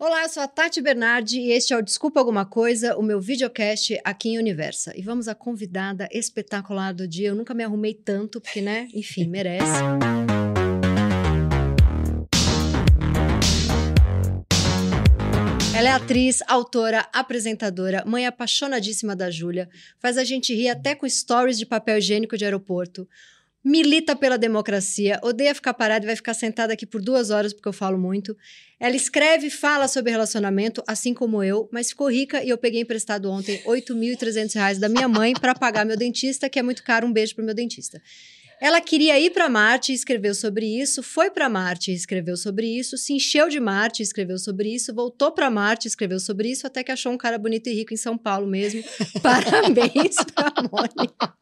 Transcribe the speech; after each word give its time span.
Olá, 0.00 0.22
eu 0.22 0.28
sou 0.28 0.44
a 0.44 0.46
Tati 0.46 0.80
Bernardi 0.80 1.40
e 1.40 1.50
este 1.50 1.72
é 1.72 1.76
o 1.76 1.82
Desculpa 1.82 2.20
Alguma 2.20 2.46
Coisa, 2.46 2.96
o 2.96 3.02
meu 3.02 3.20
videocast 3.20 3.98
aqui 4.04 4.28
em 4.28 4.38
Universa. 4.38 4.96
E 4.96 5.02
vamos 5.02 5.26
à 5.26 5.34
convidada 5.34 6.08
espetacular 6.12 6.94
do 6.94 7.08
dia. 7.08 7.30
Eu 7.30 7.34
nunca 7.34 7.52
me 7.52 7.64
arrumei 7.64 7.94
tanto, 7.94 8.40
porque, 8.40 8.60
né? 8.60 8.86
Enfim, 8.94 9.26
merece. 9.26 9.66
Ela 15.76 15.88
é 15.88 15.92
atriz, 15.92 16.44
autora, 16.46 17.04
apresentadora, 17.12 18.04
mãe 18.06 18.24
apaixonadíssima 18.24 19.16
da 19.16 19.32
Júlia, 19.32 19.68
faz 19.98 20.16
a 20.16 20.22
gente 20.22 20.54
rir 20.54 20.68
até 20.68 20.94
com 20.94 21.08
stories 21.08 21.58
de 21.58 21.66
papel 21.66 21.98
higiênico 21.98 22.38
de 22.38 22.44
aeroporto, 22.44 23.08
milita 23.64 24.14
pela 24.14 24.38
democracia, 24.38 25.20
odeia 25.22 25.54
ficar 25.54 25.74
parada 25.74 26.04
e 26.04 26.06
vai 26.06 26.16
ficar 26.16 26.34
sentada 26.34 26.72
aqui 26.72 26.86
por 26.86 27.02
duas 27.02 27.30
horas 27.30 27.52
porque 27.52 27.68
eu 27.68 27.72
falo 27.72 27.98
muito. 27.98 28.36
Ela 28.80 28.94
escreve 28.94 29.48
e 29.48 29.50
fala 29.50 29.88
sobre 29.88 30.12
relacionamento, 30.12 30.82
assim 30.86 31.12
como 31.12 31.42
eu, 31.42 31.68
mas 31.72 31.88
ficou 31.88 32.08
rica 32.08 32.42
e 32.44 32.48
eu 32.48 32.56
peguei 32.56 32.80
emprestado 32.80 33.30
ontem 33.30 33.56
R$ 33.56 33.80
8.300 33.80 34.78
da 34.78 34.88
minha 34.88 35.08
mãe 35.08 35.32
para 35.32 35.54
pagar 35.54 35.84
meu 35.84 35.96
dentista, 35.96 36.48
que 36.48 36.58
é 36.58 36.62
muito 36.62 36.84
caro. 36.84 37.06
Um 37.06 37.12
beijo 37.12 37.34
pro 37.34 37.44
meu 37.44 37.54
dentista. 37.54 38.00
Ela 38.60 38.80
queria 38.80 39.18
ir 39.20 39.30
para 39.30 39.48
Marte 39.48 39.92
e 39.92 39.94
escreveu 39.94 40.34
sobre 40.34 40.66
isso, 40.66 41.02
foi 41.02 41.30
para 41.30 41.48
Marte 41.48 41.92
e 41.92 41.94
escreveu 41.94 42.36
sobre 42.36 42.66
isso, 42.66 42.96
se 42.96 43.12
encheu 43.12 43.48
de 43.48 43.60
Marte 43.60 44.00
e 44.00 44.02
escreveu 44.02 44.36
sobre 44.36 44.74
isso, 44.74 44.92
voltou 44.92 45.30
para 45.30 45.48
Marte 45.48 45.86
e 45.86 45.88
escreveu 45.88 46.18
sobre 46.18 46.50
isso, 46.50 46.66
até 46.66 46.82
que 46.82 46.90
achou 46.90 47.12
um 47.12 47.16
cara 47.16 47.38
bonito 47.38 47.68
e 47.68 47.74
rico 47.74 47.94
em 47.94 47.96
São 47.96 48.18
Paulo 48.18 48.46
mesmo. 48.46 48.82
Parabéns 49.22 50.16
pra 50.34 50.52
Mônica. 50.70 51.34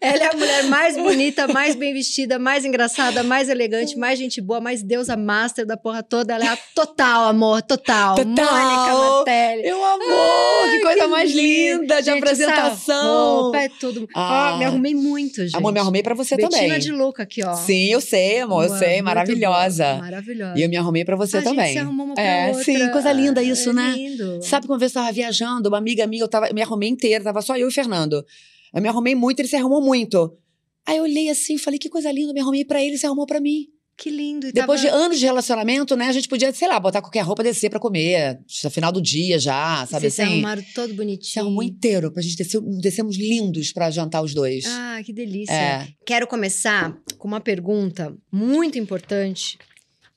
Ela 0.00 0.24
é 0.24 0.30
a 0.32 0.36
mulher 0.36 0.64
mais 0.64 0.96
bonita, 0.96 1.48
mais 1.48 1.74
bem 1.74 1.92
vestida, 1.92 2.38
mais 2.38 2.64
engraçada, 2.64 3.22
mais 3.22 3.48
elegante, 3.48 3.98
mais 3.98 4.18
gente 4.18 4.40
boa, 4.40 4.60
mais 4.60 4.82
deusa 4.82 5.16
master 5.16 5.66
da 5.66 5.76
porra 5.76 6.02
toda. 6.02 6.34
Ela 6.34 6.44
é 6.44 6.48
a 6.48 6.58
total, 6.74 7.28
amor, 7.28 7.62
total. 7.62 8.14
Total. 8.14 8.26
Mônica 8.26 8.94
Martelli. 8.94 9.62
Meu 9.62 9.84
amor, 9.84 10.70
que 10.70 10.80
coisa 10.80 11.00
que 11.00 11.06
mais 11.06 11.32
linda 11.32 12.00
de 12.00 12.10
Gente, 12.10 12.18
apresentação. 12.18 13.40
roupa 13.42 13.58
é 13.58 13.68
tudo. 13.68 14.08
Ah. 14.14 14.52
Ó, 14.54 14.58
me 14.58 14.64
arrumei 14.66 14.94
muito, 14.94 15.42
gente. 15.42 15.56
Amor, 15.56 15.72
me 15.72 15.80
arrumei 15.80 16.02
pra 16.02 16.14
você 16.14 16.36
Betina 16.48 16.78
de 16.78 16.92
Luca 16.92 17.22
aqui, 17.22 17.42
ó. 17.42 17.54
Sim, 17.54 17.86
eu 17.92 18.00
sei, 18.00 18.40
amor, 18.40 18.62
eu 18.64 18.68
Boa, 18.68 18.78
sei, 18.78 18.94
muito 18.94 19.04
maravilhosa. 19.04 19.94
Maravilhosa. 19.94 20.58
E 20.58 20.62
eu 20.62 20.68
me 20.68 20.76
arrumei 20.76 21.04
pra 21.04 21.16
você 21.16 21.38
a 21.38 21.42
também. 21.42 21.66
Gente 21.66 21.72
se 21.74 21.78
arrumou 21.78 22.06
uma 22.06 22.14
pra 22.14 22.22
é, 22.22 22.48
outra. 22.48 22.64
sim, 22.64 22.90
coisa 22.90 23.12
linda 23.12 23.42
isso, 23.42 23.70
é 23.70 23.72
né? 23.72 23.94
Lindo. 23.96 24.42
Sabe 24.42 24.66
quando 24.66 24.82
eu 24.82 24.86
estava 24.86 25.10
viajando, 25.12 25.68
uma 25.68 25.78
amiga 25.78 26.06
minha, 26.06 26.22
eu, 26.22 26.28
tava, 26.28 26.48
eu 26.48 26.54
me 26.54 26.62
arrumei 26.62 26.88
inteira, 26.88 27.24
tava 27.24 27.42
só 27.42 27.56
eu 27.56 27.66
e 27.66 27.68
o 27.68 27.72
Fernando. 27.72 28.24
Eu 28.72 28.82
me 28.82 28.88
arrumei 28.88 29.14
muito, 29.14 29.40
ele 29.40 29.48
se 29.48 29.56
arrumou 29.56 29.80
muito. 29.80 30.36
Aí 30.86 30.98
eu 30.98 31.04
olhei 31.04 31.30
assim, 31.30 31.56
falei, 31.56 31.78
que 31.78 31.88
coisa 31.88 32.12
linda, 32.12 32.30
eu 32.30 32.34
me 32.34 32.40
arrumei 32.40 32.64
pra 32.64 32.80
ele, 32.80 32.90
ele 32.90 32.98
se 32.98 33.06
arrumou 33.06 33.26
pra 33.26 33.40
mim. 33.40 33.68
Que 33.96 34.10
lindo. 34.10 34.52
Depois 34.52 34.82
tava... 34.82 34.92
de 34.92 35.04
anos 35.04 35.18
de 35.18 35.24
relacionamento, 35.24 35.96
né, 35.96 36.08
a 36.08 36.12
gente 36.12 36.28
podia, 36.28 36.52
sei 36.52 36.66
lá, 36.66 36.80
botar 36.80 37.00
qualquer 37.00 37.20
roupa, 37.20 37.42
descer 37.42 37.70
pra 37.70 37.78
comer, 37.78 38.40
no 38.62 38.70
final 38.70 38.90
do 38.90 39.00
dia 39.00 39.38
já, 39.38 39.86
sabe 39.86 40.02
Vocês 40.02 40.14
se 40.14 40.22
assim? 40.22 40.32
arrumaram 40.32 40.64
todo 40.74 40.94
bonitinho. 40.94 41.32
Se 41.32 41.38
arrumou 41.38 41.62
inteiro, 41.62 42.12
pra 42.12 42.22
gente 42.22 42.36
descer, 42.36 42.60
descemos 42.80 43.16
lindos 43.16 43.72
pra 43.72 43.90
jantar 43.90 44.22
os 44.22 44.34
dois. 44.34 44.64
Ah, 44.66 45.00
que 45.04 45.12
delícia. 45.12 45.52
É. 45.52 45.88
Quero 46.04 46.26
começar 46.26 46.96
com 47.18 47.28
uma 47.28 47.40
pergunta 47.40 48.14
muito 48.32 48.78
importante, 48.78 49.58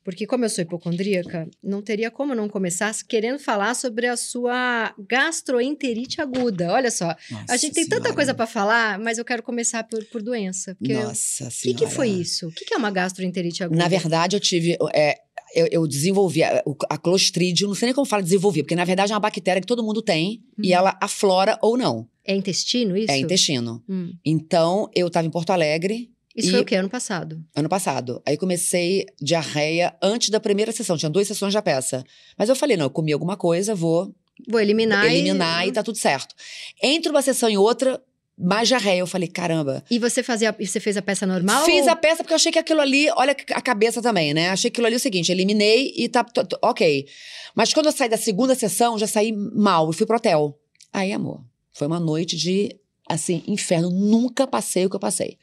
porque 0.07 0.25
como 0.25 0.45
eu 0.45 0.49
sou 0.49 0.61
hipocondríaca, 0.61 1.49
não 1.61 1.81
teria 1.81 2.09
como 2.09 2.33
não 2.33 2.47
começar 2.47 2.95
querendo 3.09 3.39
falar 3.39 3.73
sobre 3.73 4.07
a 4.07 4.15
sua 4.15 4.93
gastroenterite 4.97 6.21
aguda. 6.21 6.71
Olha 6.71 6.89
só, 6.89 7.07
Nossa 7.29 7.45
a 7.53 7.57
gente 7.57 7.73
tem 7.73 7.83
tanta 7.83 8.03
Senhora. 8.03 8.15
coisa 8.15 8.33
para 8.33 8.47
falar, 8.47 8.97
mas 8.99 9.17
eu 9.17 9.25
quero 9.25 9.43
começar 9.43 9.83
por, 9.83 10.03
por 10.05 10.21
doença. 10.21 10.75
Porque 10.75 10.93
eu- 10.93 11.03
Nossa 11.03 11.43
O 11.43 11.47
que, 11.47 11.53
Senhora. 11.53 11.79
que 11.79 11.87
foi 11.93 12.07
isso? 12.09 12.47
O 12.47 12.51
que, 12.51 12.63
que 12.63 12.73
é 12.73 12.77
uma 12.77 12.89
gastroenterite 12.89 13.63
aguda? 13.65 13.77
Na 13.77 13.89
verdade, 13.89 14.35
eu 14.35 14.39
tive. 14.39 14.77
é, 14.93 15.15
eu, 15.53 15.67
eu 15.71 15.87
desenvolvi 15.87 16.41
a, 16.43 16.63
a 16.89 16.97
clostridium, 16.97 17.67
não 17.67 17.75
sei 17.75 17.87
nem 17.87 17.93
como 17.95 18.05
fala 18.05 18.23
desenvolver, 18.23 18.63
porque 18.63 18.75
na 18.75 18.83
verdade 18.85 19.11
é 19.11 19.15
uma 19.15 19.19
bactéria 19.19 19.61
que 19.61 19.67
todo 19.67 19.83
mundo 19.83 20.01
tem 20.01 20.41
e 20.61 20.69
Uhum. 20.69 20.73
ela 20.77 20.97
aflora 21.01 21.57
ou 21.61 21.77
não. 21.77 22.07
É 22.25 22.35
intestino 22.35 22.95
isso? 22.97 23.11
É 23.11 23.17
intestino. 23.17 23.83
Hum. 23.87 24.11
Então, 24.25 24.89
eu 24.95 25.07
estava 25.07 25.25
em 25.27 25.29
Porto 25.31 25.51
Alegre 25.51 26.09
Isso 26.37 26.49
E- 26.49 26.51
foi 26.51 26.59
o 26.61 26.65
que? 26.65 26.75
Ano 26.75 26.87
passado? 26.89 27.43
ano 27.55 27.67
passado. 27.67 28.21
Aí 28.25 28.37
comecei 28.37 29.05
diarreia 29.19 29.95
antes 30.01 30.29
da 30.29 30.39
primeira 30.39 30.71
sessão. 30.71 30.95
Tinha 30.95 31.09
duas 31.09 31.27
sessões 31.27 31.53
da 31.53 31.61
peça. 31.61 32.03
Mas 32.37 32.47
eu 32.47 32.55
falei, 32.55 32.77
não, 32.77 32.85
eu 32.85 32.89
comi 32.91 33.11
alguma 33.11 33.35
coisa, 33.35 33.73
vou 33.73 34.13
Vou 34.47 34.59
eliminar. 34.61 35.03
e- 35.05 35.09
eliminar 35.17 35.67
e 35.67 35.71
tá 35.71 35.81
tudo 35.81 35.97
certo. 35.97 36.35
Entre 36.81 37.09
uma 37.09 37.23
sessão 37.23 37.49
e 37.49 37.57
outra, 37.57 37.99
mais 38.37 38.67
diarreia. 38.67 38.99
Eu 38.99 39.07
falei, 39.07 39.27
caramba. 39.27 39.83
E 39.89 39.97
você 39.97 40.21
fazia, 40.21 40.55
e 40.59 40.67
você 40.67 40.79
fez 40.79 40.95
a 40.95 41.01
peça 41.01 41.25
normal? 41.25 41.65
Fiz 41.65 41.85
ou- 41.85 41.89
a 41.91 41.95
peça 41.95 42.17
porque 42.17 42.33
eu 42.33 42.35
achei 42.35 42.51
que 42.51 42.59
aquilo 42.59 42.81
ali, 42.81 43.09
olha 43.15 43.35
a 43.55 43.61
cabeça 43.61 43.99
também, 43.99 44.31
né? 44.35 44.49
Achei 44.51 44.69
que 44.69 44.75
aquilo 44.75 44.85
ali 44.85 44.95
o 44.95 44.99
seguinte, 44.99 45.31
eliminei 45.31 45.91
e 45.97 46.07
tá, 46.07 46.23
ok. 46.61 47.07
Mas 47.55 47.73
quando 47.73 47.87
eu 47.87 47.91
saí 47.91 48.09
da 48.09 48.17
segunda 48.17 48.53
sessão, 48.53 48.95
já 48.99 49.07
saí 49.07 49.31
mal 49.33 49.89
e 49.89 49.93
fui 49.95 50.05
pro 50.05 50.17
hotel. 50.17 50.55
Aí, 50.93 51.11
amor, 51.11 51.43
foi 51.73 51.87
uma 51.87 51.99
noite 51.99 52.37
de, 52.37 52.75
assim, 53.09 53.41
inferno. 53.47 53.89
Nunca 53.89 54.45
passei 54.45 54.85
o 54.85 54.89
que 54.91 54.95
eu 54.95 54.99
passei. 54.99 55.35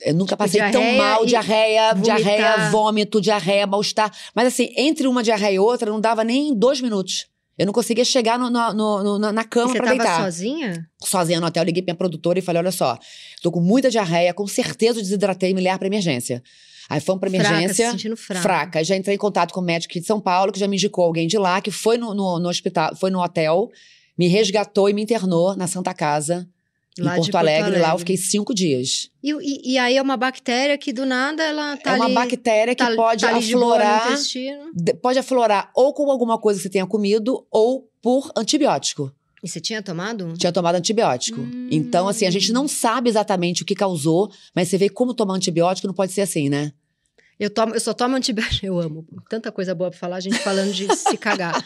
Eu 0.00 0.14
nunca 0.14 0.36
Tipo, 0.36 0.38
passei 0.38 0.60
tão 0.70 0.82
mal, 0.96 1.26
diarreia, 1.26 1.92
vomitar. 1.94 2.16
diarreia, 2.18 2.70
vômito, 2.70 3.20
diarreia, 3.20 3.66
mal-estar. 3.66 4.12
Mas 4.34 4.46
assim, 4.46 4.72
entre 4.76 5.08
uma 5.08 5.22
diarreia 5.22 5.54
e 5.54 5.58
outra, 5.58 5.90
não 5.90 6.00
dava 6.00 6.22
nem 6.22 6.54
dois 6.54 6.80
minutos. 6.80 7.26
Eu 7.58 7.66
não 7.66 7.72
conseguia 7.72 8.04
chegar 8.04 8.38
no- 8.38 8.48
no- 8.48 8.72
no- 9.18 9.18
na, 9.32 9.40
E 9.40 9.44
cama 9.44 9.72
você 9.72 9.78
pra 9.78 9.86
tava 9.88 9.98
deitar 9.98 10.22
sozinha? 10.22 10.86
sozinha 11.02 11.40
no 11.40 11.46
hotel, 11.48 11.64
liguei 11.64 11.82
pra 11.82 11.92
minha 11.92 11.98
produtora 11.98 12.38
e 12.38 12.42
falei: 12.42 12.60
olha 12.62 12.70
só, 12.70 12.96
tô 13.42 13.50
com 13.50 13.60
muita 13.60 13.90
diarreia, 13.90 14.32
com 14.32 14.46
certeza 14.46 15.00
eu 15.00 15.02
desidratei 15.02 15.50
e 15.50 15.54
me 15.54 15.60
ligar 15.60 15.76
pra 15.78 15.88
emergência. 15.88 16.40
Aí 16.88 17.00
fomos 17.00 17.18
pra 17.20 17.28
Fraca, 17.28 17.44
se 17.44 17.52
emergência. 17.54 17.90
sentindo 17.90 18.16
fraca. 18.16 18.40
fraca. 18.42 18.84
Já 18.84 18.94
entrei 18.96 19.16
em 19.16 19.18
contato 19.18 19.52
com 19.52 19.60
o 19.60 19.64
médico 19.64 19.92
de 19.94 20.06
São 20.06 20.20
Paulo, 20.20 20.52
que 20.52 20.60
já 20.60 20.68
me 20.68 20.76
indicou 20.76 21.04
alguém 21.04 21.26
de 21.26 21.36
lá, 21.36 21.60
que 21.60 21.72
foi 21.72 21.98
no, 21.98 22.14
no, 22.14 22.38
no 22.38 22.48
hospital, 22.48 22.94
foi 22.94 23.10
no 23.10 23.20
hotel, 23.20 23.68
me 24.16 24.28
resgatou 24.28 24.88
e 24.88 24.92
me 24.94 25.02
internou 25.02 25.56
na 25.56 25.66
Santa 25.66 25.92
Casa, 25.92 26.48
Lá 26.98 27.14
em 27.16 27.20
Porto, 27.20 27.34
Alegre. 27.36 27.78
Lá 27.78 27.92
eu 27.92 27.98
fiquei 27.98 28.16
cinco 28.16 28.54
dias. 28.54 29.10
E, 29.22 29.30
e- 29.32 29.72
e 29.72 29.78
aí 29.78 29.96
é 29.96 30.02
uma 30.02 30.16
bactéria 30.16 30.76
que 30.76 30.92
do 30.92 31.06
nada 31.06 31.42
ela 31.42 31.76
tá 31.76 31.92
é 31.92 31.94
uma 31.96 32.04
ali... 32.06 32.14
bactéria 32.14 32.74
que 32.74 32.84
tá, 32.84 32.94
pode 32.94 33.24
tá 33.24 33.36
aflorar. 33.36 34.08
Pode 35.02 35.18
aflorar 35.18 35.70
ou 35.74 35.92
com 35.94 36.10
alguma 36.10 36.38
coisa 36.38 36.58
que 36.58 36.62
você 36.64 36.70
tenha 36.70 36.86
comido, 36.86 37.46
ou 37.50 37.88
por 38.02 38.30
antibiótico. 38.36 39.12
E 39.42 39.48
você 39.48 39.60
tinha 39.60 39.80
tomado? 39.82 40.34
tinha 40.36 40.52
tomado 40.52 40.74
antibiótico. 40.74 41.40
Hum. 41.40 41.68
Então, 41.70 42.08
assim, 42.08 42.26
a 42.26 42.30
gente 42.30 42.52
não 42.52 42.66
sabe 42.66 43.08
exatamente 43.08 43.62
o 43.62 43.64
que 43.64 43.74
causou, 43.74 44.30
mas 44.54 44.68
você 44.68 44.76
vê 44.76 44.88
como 44.88 45.14
tomar 45.14 45.34
antibiótico 45.34 45.86
não 45.86 45.94
pode 45.94 46.12
ser 46.12 46.22
assim, 46.22 46.48
né? 46.48 46.72
Eu, 47.38 47.50
tomo, 47.50 47.74
eu 47.74 47.80
só 47.80 47.94
tomo 47.94 48.16
antibiótico. 48.16 48.64
Eu 48.66 48.80
amo. 48.80 49.06
Tanta 49.28 49.52
coisa 49.52 49.74
boa 49.74 49.90
pra 49.90 49.98
falar, 49.98 50.16
a 50.16 50.20
gente 50.20 50.38
falando 50.38 50.72
de 50.72 50.92
se 50.94 51.16
cagar. 51.16 51.64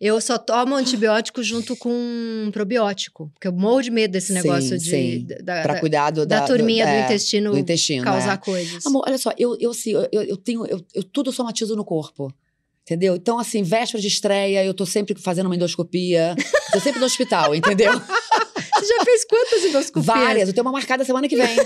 Eu 0.00 0.20
só 0.20 0.36
tomo 0.36 0.74
antibiótico 0.74 1.42
junto 1.42 1.74
com 1.76 2.50
probiótico. 2.52 3.30
Porque 3.32 3.48
eu 3.48 3.52
morro 3.52 3.80
de 3.80 3.90
medo 3.90 4.12
desse 4.12 4.28
Sim, 4.28 4.34
negócio 4.34 4.78
de, 4.78 4.90
sim. 4.90 5.26
da, 5.42 5.62
Pra 5.62 5.74
da, 5.74 5.80
cuidar 5.80 6.10
do, 6.10 6.26
da 6.26 6.40
da, 6.40 6.46
turminha 6.46 6.84
do, 6.84 6.90
é, 6.90 7.04
intestino, 7.04 7.52
do 7.52 7.58
intestino. 7.58 8.04
causar 8.04 8.34
é. 8.34 8.36
coisas. 8.36 8.84
Amor, 8.84 9.04
olha 9.06 9.16
só, 9.16 9.32
eu, 9.38 9.56
eu, 9.58 9.70
assim, 9.70 9.92
eu, 9.92 10.22
eu 10.22 10.36
tenho. 10.36 10.66
Eu, 10.66 10.84
eu 10.94 11.02
tudo 11.02 11.32
somatizo 11.32 11.74
no 11.74 11.84
corpo. 11.84 12.32
Entendeu? 12.82 13.16
Então, 13.16 13.38
assim, 13.38 13.62
véspera 13.62 13.98
de 13.98 14.08
estreia, 14.08 14.62
eu 14.62 14.74
tô 14.74 14.84
sempre 14.84 15.18
fazendo 15.18 15.46
uma 15.46 15.56
endoscopia. 15.56 16.34
tô 16.70 16.78
sempre 16.80 17.00
no 17.00 17.06
hospital, 17.06 17.54
entendeu? 17.54 17.92
Você 18.84 18.94
já 18.98 19.04
fez 19.04 19.24
quantas 19.24 19.64
endoscopias? 19.64 20.06
Várias. 20.06 20.48
Eu 20.48 20.54
tenho 20.54 20.64
uma 20.66 20.72
marcada 20.72 21.04
semana 21.04 21.28
que 21.28 21.36
vem. 21.36 21.56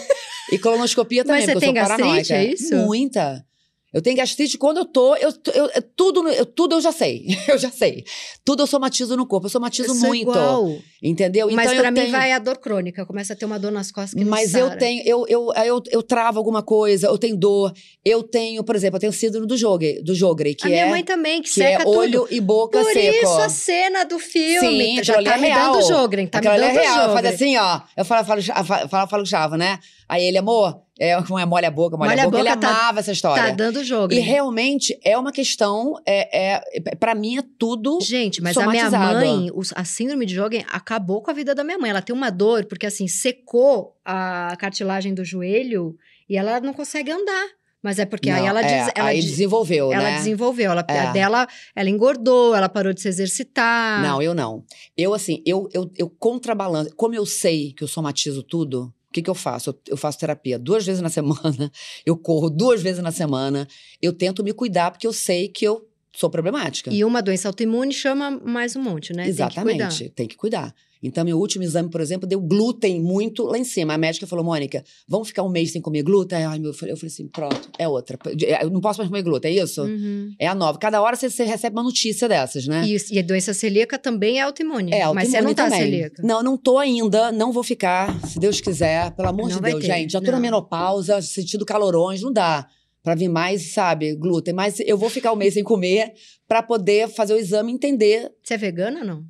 E 0.52 0.58
colonoscopia 0.58 1.24
também, 1.24 1.42
Mas 1.42 1.46
você 1.46 1.52
porque 1.52 1.66
eu 1.68 1.72
tem 1.74 1.82
sou 1.86 1.96
gastrite, 1.96 2.28
paranoica. 2.28 2.34
é 2.34 2.52
isso? 2.54 2.76
Muita. 2.76 3.44
Eu 3.92 4.02
tenho 4.02 4.16
gastrite 4.16 4.58
quando 4.58 4.78
eu 4.78 4.84
tô, 4.84 5.16
eu, 5.16 5.30
eu, 5.54 5.82
tudo, 5.96 6.28
eu, 6.28 6.44
tudo 6.44 6.74
eu 6.76 6.80
já 6.80 6.92
sei. 6.92 7.26
Eu 7.48 7.56
já 7.56 7.70
sei. 7.70 8.04
Tudo 8.44 8.62
eu 8.62 8.66
somatizo 8.66 9.16
no 9.16 9.26
corpo, 9.26 9.46
eu 9.46 9.50
somatizo 9.50 9.88
Eu 9.90 9.94
muito. 9.94 10.22
igual. 10.30 10.76
Entendeu? 11.02 11.50
Mas 11.50 11.66
então 11.72 11.78
pra 11.78 11.88
eu 11.88 11.92
mim 11.92 12.00
tenho, 12.00 12.12
vai 12.12 12.32
a 12.32 12.38
dor 12.38 12.58
crônica. 12.58 13.06
Começa 13.06 13.32
a 13.32 13.36
ter 13.36 13.46
uma 13.46 13.58
dor 13.58 13.72
nas 13.72 13.90
costas 13.90 14.12
que 14.14 14.24
não 14.24 14.30
Mas 14.30 14.50
sara. 14.50 14.64
eu 14.74 14.78
tenho, 14.78 15.02
eu, 15.06 15.26
eu, 15.28 15.52
eu, 15.64 15.82
eu 15.90 16.02
travo 16.02 16.38
alguma 16.38 16.62
coisa, 16.62 17.06
eu 17.06 17.16
tenho 17.16 17.36
dor. 17.36 17.72
Eu 18.04 18.22
tenho, 18.22 18.62
por 18.62 18.76
exemplo, 18.76 18.96
eu 18.96 19.00
tenho 19.00 19.12
síndrome 19.12 19.46
do 19.46 19.56
Jogre, 19.56 20.02
do 20.02 20.14
Jogre 20.14 20.54
que 20.54 20.66
a 20.66 20.70
minha 20.70 20.84
é, 20.86 20.90
mãe 20.90 21.02
também, 21.02 21.40
que, 21.40 21.48
que 21.48 21.54
seca 21.54 21.82
é 21.82 21.84
tudo. 21.84 21.98
olho 21.98 22.28
e 22.30 22.40
boca 22.40 22.80
Por 22.82 22.92
seco. 22.92 23.16
isso 23.24 23.38
a 23.40 23.48
cena 23.48 24.04
do 24.04 24.18
filme 24.18 24.96
Sim, 24.96 25.02
já 25.04 25.14
tá 25.14 25.18
ali 25.34 25.40
me 25.40 25.48
é 25.48 25.54
real. 25.54 25.72
dando 25.72 25.86
Jogren, 25.88 26.26
tá 26.26 26.40
me 26.40 26.46
dando 26.46 26.62
é 26.62 26.72
real. 26.72 26.94
Jogren. 27.08 27.22
Faz 27.22 27.34
assim, 27.34 27.56
ó. 27.56 27.80
Eu 27.96 28.04
falo, 28.04 28.26
falo, 28.26 28.42
falo, 28.42 28.88
falo, 28.88 29.08
falo 29.08 29.26
Chavo, 29.26 29.56
né? 29.56 29.78
Aí 30.08 30.24
ele, 30.24 30.38
amor, 30.38 30.80
é, 30.98 31.20
como 31.22 31.38
é 31.38 31.44
molha 31.44 31.68
a 31.68 31.70
boca, 31.70 31.96
molha, 31.96 32.10
Molha 32.10 32.22
a 32.22 32.24
a 32.24 32.30
boca. 32.30 32.38
Ele 32.38 32.48
boca, 32.48 32.60
tá- 32.60 32.68
amava 32.70 33.00
essa 33.00 33.12
história. 33.12 33.42
Tá 33.44 33.50
dando 33.50 33.84
Jogren. 33.84 34.18
E 34.18 34.20
realmente 34.22 34.98
é 35.04 35.18
uma 35.18 35.30
questão, 35.30 35.94
é, 36.06 36.54
é, 36.54 36.94
para 36.96 37.14
mim 37.14 37.36
é 37.38 37.42
tudo. 37.58 37.98
Gente, 38.00 38.42
mas 38.42 38.56
a 38.56 38.66
minha 38.66 38.90
mãe, 38.90 39.48
a 39.74 39.84
síndrome 39.84 40.24
de 40.24 40.34
Jogren 40.34 40.64
acabou 40.70 41.20
com 41.22 41.30
a 41.30 41.34
vida 41.34 41.54
da 41.54 41.62
minha 41.62 41.78
mãe. 41.78 41.90
Ela 41.90 42.00
tem 42.00 42.16
uma 42.16 42.30
dor, 42.30 42.64
porque 42.64 42.86
assim, 42.86 43.06
secou 43.06 43.96
a 44.04 44.56
cartilagem 44.58 45.12
do 45.12 45.24
joelho 45.24 45.94
e 46.28 46.36
ela 46.36 46.58
não 46.60 46.72
consegue 46.72 47.10
andar. 47.10 47.46
Mas 47.80 48.00
é 48.00 48.04
porque 48.04 48.28
aí 48.28 48.40
Não, 48.40 48.48
ela, 48.48 48.60
é, 48.60 48.64
diz, 48.84 48.92
ela, 48.94 49.08
aí 49.10 49.20
desenvolveu, 49.20 49.92
ela 49.92 50.02
né? 50.10 50.16
desenvolveu. 50.16 50.72
Ela, 50.72 50.84
É. 50.88 51.12
dela, 51.12 51.46
ela 51.76 51.88
engordou, 51.88 52.52
ela 52.52 52.68
parou 52.68 52.92
de 52.92 53.00
se 53.00 53.06
exercitar. 53.08 54.02
Não, 54.02 54.20
eu 54.20 54.34
não. 54.34 54.64
Eu, 54.96 55.14
assim, 55.14 55.40
eu, 55.46 55.68
eu, 55.72 55.88
eu 55.96 56.10
contrabalanço. 56.10 56.90
Como 56.96 57.14
eu 57.14 57.24
sei 57.24 57.72
que 57.72 57.84
eu 57.84 57.88
somatizo 57.88 58.42
tudo, 58.42 58.92
o 59.08 59.12
que, 59.12 59.22
que 59.22 59.30
eu 59.30 59.34
faço? 59.34 59.70
Eu, 59.70 59.80
eu 59.88 59.96
faço 59.96 60.18
terapia 60.18 60.58
duas 60.58 60.84
vezes 60.84 61.00
na 61.00 61.08
semana, 61.10 61.70
eu 62.04 62.16
corro 62.16 62.50
duas 62.50 62.82
vezes 62.82 63.02
na 63.02 63.10
semana, 63.10 63.66
eu 64.00 64.12
tento 64.12 64.44
me 64.44 64.52
cuidar, 64.52 64.90
porque 64.90 65.06
eu 65.06 65.12
sei 65.12 65.48
que 65.48 65.64
eu 65.64 65.88
sou 66.12 66.28
problemática. 66.28 66.90
E 66.90 67.04
uma 67.04 67.22
doença 67.22 67.48
autoimune 67.48 67.92
chama 67.92 68.30
mais 68.30 68.74
um 68.76 68.82
monte, 68.82 69.12
né? 69.12 69.26
Exatamente, 69.26 69.78
Tem 69.78 69.88
que 69.88 69.94
cuidar. 69.94 70.14
tem 70.14 70.26
que 70.28 70.36
cuidar. 70.36 70.74
Então, 71.02 71.24
meu 71.24 71.38
último 71.38 71.64
exame, 71.64 71.88
por 71.90 72.00
exemplo, 72.00 72.28
deu 72.28 72.40
glúten 72.40 73.00
muito 73.00 73.44
lá 73.44 73.58
em 73.58 73.64
cima. 73.64 73.94
A 73.94 73.98
médica 73.98 74.26
falou, 74.26 74.44
Mônica, 74.44 74.84
vamos 75.06 75.28
ficar 75.28 75.42
um 75.42 75.48
mês 75.48 75.72
sem 75.72 75.80
comer 75.80 76.02
glúten? 76.02 76.44
Ai, 76.44 76.58
meu, 76.58 76.70
eu 76.70 76.74
falei 76.74 76.94
assim, 77.04 77.28
pronto, 77.28 77.70
é 77.78 77.86
outra. 77.86 78.18
Eu 78.60 78.70
não 78.70 78.80
posso 78.80 78.98
mais 78.98 79.08
comer 79.08 79.22
glúten, 79.22 79.50
é 79.56 79.62
isso? 79.62 79.82
Uhum. 79.82 80.34
É 80.38 80.46
a 80.46 80.54
nova. 80.54 80.78
Cada 80.78 81.00
hora 81.00 81.16
você, 81.16 81.30
você 81.30 81.44
recebe 81.44 81.76
uma 81.76 81.82
notícia 81.82 82.28
dessas, 82.28 82.66
né? 82.66 82.84
E, 82.86 82.96
e 83.12 83.18
a 83.18 83.22
doença 83.22 83.54
celíaca 83.54 83.98
também 83.98 84.38
é 84.38 84.42
autoimune. 84.42 84.92
É, 84.92 85.06
Mas 85.12 85.28
você 85.28 85.36
autoimune 85.36 85.44
não 85.44 85.54
tá 85.54 85.64
também. 85.64 85.80
celíaca. 85.80 86.22
Não, 86.22 86.42
não 86.42 86.56
tô 86.56 86.78
ainda, 86.78 87.30
não 87.32 87.52
vou 87.52 87.62
ficar, 87.62 88.18
se 88.26 88.38
Deus 88.38 88.60
quiser. 88.60 89.10
Pelo 89.12 89.28
amor 89.28 89.48
Não 89.48 89.56
de 89.56 89.62
Deus, 89.62 89.80
ter, 89.80 89.86
gente. 89.86 90.12
Já 90.12 90.20
tô 90.20 90.26
na 90.26 90.32
não. 90.32 90.40
menopausa, 90.40 91.20
sentindo 91.22 91.64
calorões, 91.64 92.22
não 92.22 92.32
dá 92.32 92.66
pra 93.02 93.14
vir 93.14 93.28
mais, 93.28 93.72
sabe, 93.72 94.14
glúten. 94.14 94.52
Mas 94.52 94.80
eu 94.80 94.98
vou 94.98 95.08
ficar 95.08 95.32
um 95.32 95.36
mês 95.36 95.54
sem 95.54 95.64
comer 95.64 96.12
pra 96.46 96.62
poder 96.62 97.08
fazer 97.08 97.34
o 97.34 97.36
exame 97.38 97.72
e 97.72 97.74
entender. 97.74 98.30
Você 98.42 98.54
é 98.54 98.58
vegana 98.58 99.00
ou 99.00 99.06
não? 99.06 99.24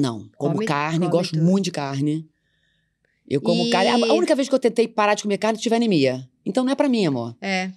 Não, 0.00 0.28
como 0.36 0.54
Come- 0.54 0.66
carne, 0.66 0.98
come 1.00 1.10
gosto 1.10 1.32
tudo. 1.34 1.44
muito 1.44 1.64
de 1.66 1.70
carne. 1.70 2.28
Eu 3.28 3.40
como 3.40 3.64
E- 3.66 3.70
carne. 3.70 3.90
A 4.04 4.14
única 4.14 4.34
vez 4.34 4.48
que 4.48 4.54
eu 4.54 4.58
tentei 4.58 4.88
parar 4.88 5.14
de 5.14 5.22
comer 5.22 5.38
carne, 5.38 5.58
eu 5.58 5.62
tive 5.62 5.74
anemia. 5.76 6.28
Então 6.44 6.64
não 6.64 6.72
é 6.72 6.74
pra 6.74 6.88
mim, 6.88 7.06
amor. 7.06 7.36
É. 7.40 7.70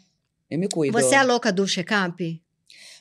Eu 0.50 0.58
me 0.60 0.68
cuido. 0.68 0.94
Você 1.00 1.16
é 1.16 1.18
a 1.20 1.24
louca 1.24 1.52
do 1.52 1.68
check-up? 1.68 2.42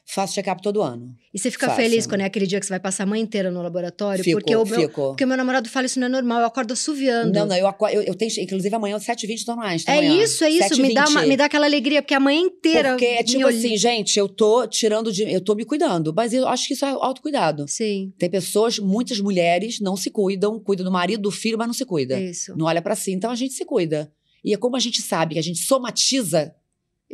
Faço 0.04 0.34
check-up 0.34 0.60
todo 0.60 0.82
ano. 0.82 1.14
E 1.32 1.38
você 1.38 1.50
fica 1.50 1.66
Faço. 1.68 1.80
feliz 1.80 2.06
quando 2.06 2.22
é 2.22 2.24
aquele 2.24 2.46
dia 2.46 2.58
que 2.60 2.66
você 2.66 2.72
vai 2.72 2.80
passar 2.80 3.04
a 3.04 3.06
manhã 3.06 3.22
inteira 3.22 3.50
no 3.50 3.62
laboratório? 3.62 4.22
Fico, 4.22 4.40
porque 4.40 4.54
o 4.54 4.64
meu, 4.64 4.80
fico. 4.80 5.08
porque 5.08 5.24
o 5.24 5.28
meu 5.28 5.36
namorado 5.36 5.68
fala 5.68 5.86
isso 5.86 5.98
não 6.00 6.06
é 6.08 6.10
normal, 6.10 6.40
eu 6.40 6.46
acordo 6.46 6.72
assoviando. 6.72 7.32
Não, 7.32 7.46
não, 7.46 7.56
eu, 7.56 7.66
eu, 7.92 8.02
eu 8.02 8.14
tenho. 8.14 8.30
Inclusive 8.40 8.74
amanhã, 8.74 8.96
7h20, 8.98 9.44
tô 9.46 9.54
no 9.56 9.62
Einstein. 9.62 9.94
É 9.94 9.98
amanhã. 10.06 10.24
isso, 10.24 10.44
é 10.44 10.50
isso. 10.50 10.82
Me 10.82 10.92
dá, 10.92 11.08
uma- 11.08 11.20
7h20. 11.22 11.28
me 11.28 11.36
dá 11.36 11.44
aquela 11.46 11.66
alegria, 11.66 12.02
porque 12.02 12.14
a 12.14 12.20
manhã 12.20 12.40
inteira. 12.40 12.90
Porque 12.90 13.04
é 13.06 13.22
tipo 13.22 13.46
assim, 13.46 13.76
gente, 13.76 14.18
eu 14.18 14.28
tô 14.28 14.66
tirando 14.66 15.10
de. 15.12 15.22
Eu 15.32 15.40
tô 15.40 15.54
me 15.54 15.64
cuidando. 15.64 16.12
Mas 16.14 16.32
eu 16.34 16.46
acho 16.48 16.66
que 16.66 16.74
isso 16.74 16.84
é 16.84 16.90
autocuidado. 16.90 17.66
Sim, 17.68 18.12
Tem 18.18 18.28
pessoas, 18.28 18.78
muitas 18.80 19.20
mulheres 19.20 19.78
não 19.80 19.96
se 19.96 20.10
cuidam, 20.10 20.58
cuidam 20.58 20.84
do 20.84 20.92
marido, 20.92 21.22
do 21.22 21.30
filho, 21.30 21.56
mas 21.56 21.68
não 21.68 21.74
se 21.74 21.84
cuida. 21.86 22.20
isso. 22.20 22.54
Não 22.56 22.66
olha 22.66 22.82
pra 22.82 22.96
si. 22.96 23.12
Então 23.12 23.30
a 23.30 23.36
gente 23.36 23.54
se 23.54 23.64
cuida. 23.64 24.12
E 24.44 24.52
é 24.52 24.56
como 24.56 24.74
a 24.76 24.80
gente 24.80 25.00
sabe 25.00 25.34
que 25.34 25.38
a 25.38 25.42
gente 25.42 25.60
somatiza 25.60 26.52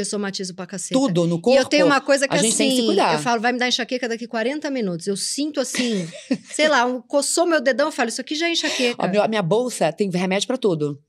Eu 0.03 0.05
somatizo 0.07 0.55
pra 0.55 0.67
caceta. 0.67 0.99
tudo 0.99 1.27
no 1.27 1.37
E 1.37 1.41
corpo. 1.41 1.61
eu 1.61 1.65
tenho 1.65 1.87
uma 1.87 2.01
coisa 2.01 2.27
que 2.29 2.35
a 2.35 2.39
gente 2.39 2.49
assim, 2.55 2.59
tem 2.59 2.71
que 2.71 2.77
se 2.81 2.87
cuidar. 2.87 3.15
eu 3.15 3.19
falo, 3.19 3.41
vai 3.41 3.53
me 3.53 3.59
dar 3.59 3.69
enxaqueca 3.69 4.09
daqui 4.09 4.27
40 4.27 4.71
minutos. 4.71 5.07
Eu 5.07 5.17
sinto 5.17 5.61
assim, 5.61 6.09
sei 6.53 6.69
lá, 6.69 6.85
um, 6.85 7.01
coçou 7.03 7.47
meu 7.47 7.61
dedão, 7.61 7.89
eu 7.89 7.93
falo, 7.93 8.09
isso 8.09 8.21
aqui 8.21 8.35
já 8.35 8.47
é 8.49 8.53
enxaqueca. 8.53 9.05
A, 9.05 9.09
minha, 9.09 9.23
a 9.25 9.29
minha 9.29 9.43
bolsa 9.43 9.93
tem 9.93 10.09
remédio 10.11 10.47
pra 10.47 10.57
tudo. 10.57 11.01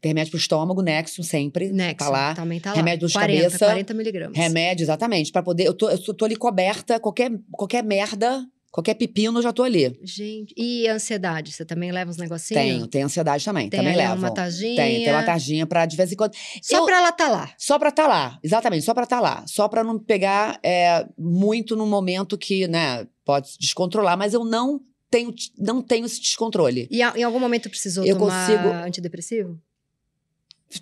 Tem 0.00 0.10
remédio 0.10 0.30
pro 0.30 0.38
estômago, 0.38 0.82
Nexo, 0.82 1.22
sempre. 1.24 1.72
Nexo, 1.72 1.96
Tá 1.96 2.08
lá. 2.10 2.34
também 2.34 2.60
tá 2.60 2.70
lá. 2.70 2.76
Remédio 2.76 3.08
de 3.08 3.12
40, 3.14 3.42
cabeça. 3.42 3.64
40 3.66 3.94
miligramas. 3.94 4.36
Remédio, 4.36 4.84
exatamente. 4.84 5.32
Pra 5.32 5.42
poder. 5.42 5.64
Eu 5.64 5.74
tô, 5.74 5.88
eu 5.88 5.98
tô 5.98 6.24
ali 6.24 6.36
coberta, 6.36 7.00
qualquer, 7.00 7.30
qualquer 7.50 7.82
merda, 7.82 8.44
qualquer 8.76 8.94
pepino, 8.94 9.38
eu 9.38 9.42
já 9.42 9.52
tô 9.54 9.62
ali. 9.62 9.98
Gente, 10.02 10.54
e 10.56 10.86
ansiedade? 10.86 11.50
Você 11.50 11.64
também 11.64 11.90
leva 11.90 12.10
uns 12.10 12.18
negocinhos? 12.18 12.62
Tenho, 12.62 12.86
tenho 12.86 13.06
ansiedade 13.06 13.42
também. 13.42 13.70
Tem 13.70 13.80
também 13.80 13.96
levo. 13.96 14.16
uma 14.16 14.30
tarjinha. 14.30 14.76
Tem, 14.76 15.02
tem 15.04 15.12
uma 15.12 15.22
tarjinha 15.22 15.66
pra 15.66 15.86
de 15.86 15.96
vez 15.96 16.12
em 16.12 16.16
quando. 16.16 16.34
Só 16.62 16.76
Eu- 16.78 16.84
pra 16.84 16.98
ela 16.98 17.10
tá 17.10 17.28
lá. 17.28 17.50
Só 17.56 17.78
pra 17.78 17.88
estar 17.88 18.06
lá, 18.06 18.38
exatamente, 18.42 18.84
só 18.84 18.92
pra 18.92 19.04
estar 19.04 19.18
lá. 19.20 19.44
Só 19.46 19.66
pra 19.66 19.82
não 19.82 19.98
pegar 19.98 20.60
é, 20.62 21.06
muito 21.18 21.74
no 21.74 21.86
momento 21.86 22.36
que, 22.36 22.68
né, 22.68 23.06
pode 23.24 23.50
se 23.52 23.58
descontrolar, 23.58 24.16
mas 24.18 24.34
eu 24.34 24.44
não 24.44 24.80
tenho, 25.10 25.34
não 25.58 25.80
tenho 25.80 26.04
esse 26.04 26.20
descontrole. 26.20 26.86
E 26.90 27.00
a- 27.02 27.14
em 27.16 27.22
algum 27.22 27.40
momento 27.40 27.70
precisou 27.70 28.04
Eu 28.04 28.18
tomar 28.18 28.46
consigo- 28.46 28.68
antidepressivo? 28.74 29.58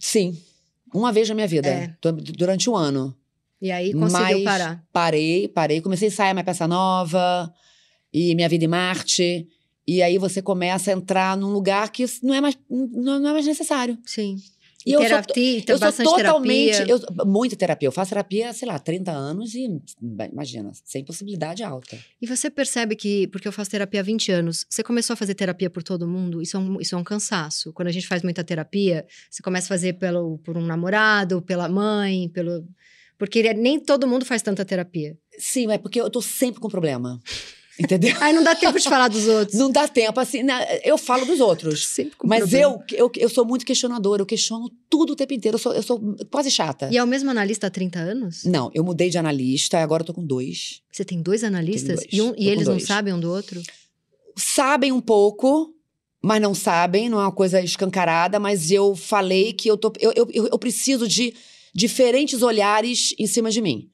Sim, 0.00 0.36
uma 0.92 1.12
vez 1.12 1.28
na 1.28 1.34
minha 1.34 1.46
vida, 1.46 1.68
É. 1.68 1.94
du- 2.02 2.12
durante 2.12 2.68
um 2.68 2.74
ano. 2.76 3.14
E 3.60 3.70
aí 3.70 3.92
conseguiu 3.94 4.38
Mas 4.38 4.44
parar. 4.44 4.84
Parei, 4.92 5.48
parei, 5.48 5.80
comecei 5.80 6.08
a 6.08 6.10
ensaiar 6.10 6.34
minha 6.34 6.44
peça 6.44 6.66
nova, 6.68 7.50
e 8.14 8.32
Minha 8.36 8.48
Vida 8.48 8.64
em 8.64 8.68
Marte, 8.68 9.48
e 9.86 10.00
aí 10.00 10.16
você 10.16 10.40
começa 10.40 10.92
a 10.92 10.94
entrar 10.94 11.36
num 11.36 11.52
lugar 11.52 11.90
que 11.90 12.06
não 12.22 12.32
é 12.32 12.40
mais, 12.40 12.56
não 12.70 13.18
não 13.18 13.28
é 13.30 13.32
mais 13.32 13.46
necessário. 13.46 13.98
Sim. 14.06 14.36
E 14.86 14.92
eu 14.92 15.00
sou 15.00 15.08
terapia, 15.08 15.64
Eu 15.66 15.78
sou 15.78 15.92
totalmente. 15.92 16.72
terapia. 16.72 16.94
Eu, 16.94 17.26
muita 17.26 17.56
terapia. 17.56 17.88
Eu 17.88 17.92
faço 17.92 18.10
terapia, 18.10 18.52
sei 18.52 18.68
lá, 18.68 18.78
30 18.78 19.10
anos 19.10 19.54
e, 19.54 19.66
imagina, 20.30 20.72
sem 20.84 21.02
possibilidade 21.02 21.62
alta. 21.62 21.98
E 22.20 22.26
você 22.26 22.50
percebe 22.50 22.94
que, 22.94 23.26
porque 23.28 23.48
eu 23.48 23.52
faço 23.52 23.70
terapia 23.70 24.00
há 24.00 24.02
20 24.02 24.30
anos, 24.30 24.66
você 24.68 24.82
começou 24.82 25.14
a 25.14 25.16
fazer 25.16 25.34
terapia 25.34 25.70
por 25.70 25.82
todo 25.82 26.06
mundo, 26.06 26.42
isso 26.42 26.58
é 26.58 26.60
um, 26.60 26.80
isso 26.80 26.94
é 26.94 26.98
um 26.98 27.04
cansaço. 27.04 27.72
Quando 27.72 27.88
a 27.88 27.92
gente 27.92 28.06
faz 28.06 28.22
muita 28.22 28.44
terapia, 28.44 29.06
você 29.30 29.42
começa 29.42 29.66
a 29.66 29.68
fazer 29.68 29.94
pelo, 29.94 30.36
por 30.38 30.58
um 30.58 30.66
namorado, 30.66 31.40
pela 31.40 31.68
mãe, 31.68 32.28
pelo. 32.28 32.62
Porque 33.16 33.54
nem 33.54 33.80
todo 33.80 34.06
mundo 34.06 34.26
faz 34.26 34.42
tanta 34.42 34.66
terapia. 34.66 35.16
Sim, 35.38 35.72
é 35.72 35.78
porque 35.78 35.98
eu 35.98 36.10
tô 36.10 36.20
sempre 36.20 36.60
com 36.60 36.68
problema. 36.68 37.18
Entendeu? 37.78 38.14
Aí 38.20 38.32
não 38.32 38.44
dá 38.44 38.54
tempo 38.54 38.78
de 38.78 38.88
falar 38.88 39.08
dos 39.08 39.26
outros. 39.26 39.58
Não 39.58 39.68
dá 39.70 39.88
tempo, 39.88 40.20
assim. 40.20 40.42
né, 40.44 40.80
Eu 40.84 40.96
falo 40.96 41.26
dos 41.26 41.40
outros. 41.40 41.84
Sempre 41.86 42.16
com 42.16 42.26
Mas 42.26 42.52
eu, 42.52 42.80
eu, 42.92 43.10
eu 43.16 43.28
sou 43.28 43.44
muito 43.44 43.66
questionadora, 43.66 44.22
eu 44.22 44.26
questiono 44.26 44.70
tudo 44.88 45.14
o 45.14 45.16
tempo 45.16 45.34
inteiro. 45.34 45.56
Eu 45.56 45.58
sou, 45.58 45.72
eu 45.74 45.82
sou 45.82 46.00
quase 46.30 46.50
chata. 46.52 46.88
E 46.92 46.96
é 46.96 47.02
o 47.02 47.06
mesmo 47.06 47.30
analista 47.30 47.66
há 47.66 47.70
30 47.70 47.98
anos? 47.98 48.44
Não, 48.44 48.70
eu 48.72 48.84
mudei 48.84 49.10
de 49.10 49.18
analista, 49.18 49.78
agora 49.78 50.02
eu 50.02 50.06
tô 50.06 50.14
com 50.14 50.24
dois. 50.24 50.82
Você 50.92 51.04
tem 51.04 51.20
dois 51.20 51.42
analistas? 51.42 51.96
dois. 51.96 52.08
E, 52.12 52.22
um- 52.22 52.34
e 52.38 52.48
eles 52.48 52.66
não 52.66 52.74
dois. 52.74 52.86
sabem 52.86 53.12
um 53.12 53.18
do 53.18 53.30
outro? 53.30 53.60
Sabem 54.36 54.92
um 54.92 55.00
pouco, 55.00 55.74
mas 56.22 56.40
não 56.40 56.54
sabem, 56.54 57.08
não 57.08 57.18
é 57.20 57.24
uma 57.24 57.32
coisa 57.32 57.60
escancarada, 57.60 58.38
mas 58.38 58.70
eu 58.70 58.94
falei 58.96 59.52
que 59.52 59.68
eu, 59.68 59.76
tô, 59.76 59.92
eu, 59.98 60.12
eu 60.32 60.46
eu 60.50 60.58
preciso 60.58 61.06
de 61.08 61.34
diferentes 61.74 62.40
olhares 62.42 63.14
em 63.18 63.26
cima 63.26 63.50
de 63.50 63.60
mim. 63.60 63.90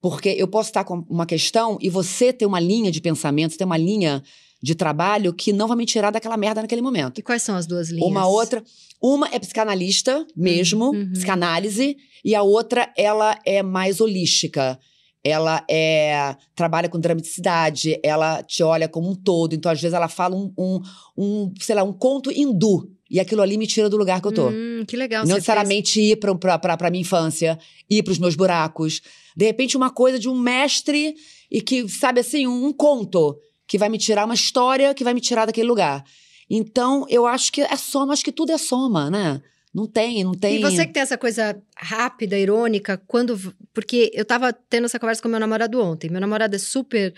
Porque 0.00 0.30
eu 0.30 0.48
posso 0.48 0.70
estar 0.70 0.84
com 0.84 1.04
uma 1.08 1.26
questão 1.26 1.76
e 1.80 1.90
você 1.90 2.32
ter 2.32 2.46
uma 2.46 2.58
linha 2.60 2.90
de 2.90 3.00
pensamento, 3.00 3.56
ter 3.56 3.64
uma 3.64 3.76
linha 3.76 4.22
de 4.62 4.74
trabalho 4.74 5.32
que 5.32 5.52
não 5.52 5.66
vai 5.68 5.76
me 5.76 5.86
tirar 5.86 6.10
daquela 6.10 6.36
merda 6.36 6.60
naquele 6.62 6.82
momento. 6.82 7.18
E 7.18 7.22
quais 7.22 7.42
são 7.42 7.56
as 7.56 7.66
duas 7.66 7.90
linhas? 7.90 8.06
Uma 8.10 8.26
outra, 8.26 8.62
uma 9.00 9.28
é 9.32 9.38
psicanalista 9.38 10.26
mesmo, 10.36 10.90
Uhum. 10.90 11.12
psicanálise, 11.12 11.96
e 12.24 12.34
a 12.34 12.42
outra 12.42 12.92
ela 12.96 13.38
é 13.46 13.62
mais 13.62 14.00
holística. 14.00 14.78
Ela 15.22 15.62
é 15.70 16.34
trabalha 16.54 16.88
com 16.88 16.98
dramaticidade, 16.98 17.98
ela 18.02 18.42
te 18.42 18.62
olha 18.62 18.88
como 18.88 19.10
um 19.10 19.14
todo. 19.14 19.54
Então, 19.54 19.70
às 19.70 19.80
vezes, 19.80 19.94
ela 19.94 20.08
fala 20.08 20.34
um, 20.34 20.52
um, 20.58 20.80
um, 21.16 21.52
sei 21.60 21.74
lá, 21.74 21.82
um 21.82 21.92
conto 21.92 22.30
hindu. 22.30 22.90
E 23.10 23.18
aquilo 23.18 23.42
ali 23.42 23.58
me 23.58 23.66
tira 23.66 23.88
do 23.88 23.96
lugar 23.96 24.20
que 24.20 24.28
eu 24.28 24.32
tô. 24.32 24.48
Hum, 24.50 24.84
que 24.86 24.96
legal. 24.96 25.26
Não 25.26 25.34
necessariamente 25.34 26.00
ir 26.00 26.16
pra, 26.16 26.32
pra, 26.34 26.58
pra, 26.58 26.76
pra 26.76 26.90
minha 26.90 27.02
infância, 27.02 27.58
ir 27.90 28.04
pros 28.04 28.18
meus 28.18 28.36
buracos. 28.36 29.02
De 29.36 29.44
repente, 29.44 29.76
uma 29.76 29.90
coisa 29.90 30.18
de 30.18 30.28
um 30.28 30.38
mestre 30.38 31.16
e 31.50 31.60
que, 31.60 31.88
sabe 31.88 32.20
assim, 32.20 32.46
um, 32.46 32.66
um 32.66 32.72
conto 32.72 33.36
que 33.66 33.76
vai 33.76 33.88
me 33.88 33.98
tirar 33.98 34.24
uma 34.24 34.34
história 34.34 34.94
que 34.94 35.02
vai 35.02 35.12
me 35.12 35.20
tirar 35.20 35.46
daquele 35.46 35.66
lugar. 35.66 36.04
Então, 36.48 37.04
eu 37.08 37.26
acho 37.26 37.52
que 37.52 37.60
é 37.60 37.76
soma, 37.76 38.12
acho 38.12 38.24
que 38.24 38.32
tudo 38.32 38.52
é 38.52 38.58
soma, 38.58 39.10
né? 39.10 39.40
Não 39.72 39.86
tem, 39.86 40.24
não 40.24 40.32
tem. 40.32 40.56
E 40.56 40.60
você 40.60 40.84
que 40.84 40.92
tem 40.92 41.02
essa 41.02 41.16
coisa 41.16 41.60
rápida, 41.76 42.36
irônica, 42.38 43.00
quando. 43.06 43.38
Porque 43.72 44.10
eu 44.14 44.24
tava 44.24 44.52
tendo 44.52 44.84
essa 44.84 44.98
conversa 44.98 45.22
com 45.22 45.28
meu 45.28 45.38
namorado 45.38 45.80
ontem. 45.80 46.10
Meu 46.10 46.20
namorado 46.20 46.54
é 46.56 46.58
super 46.58 47.14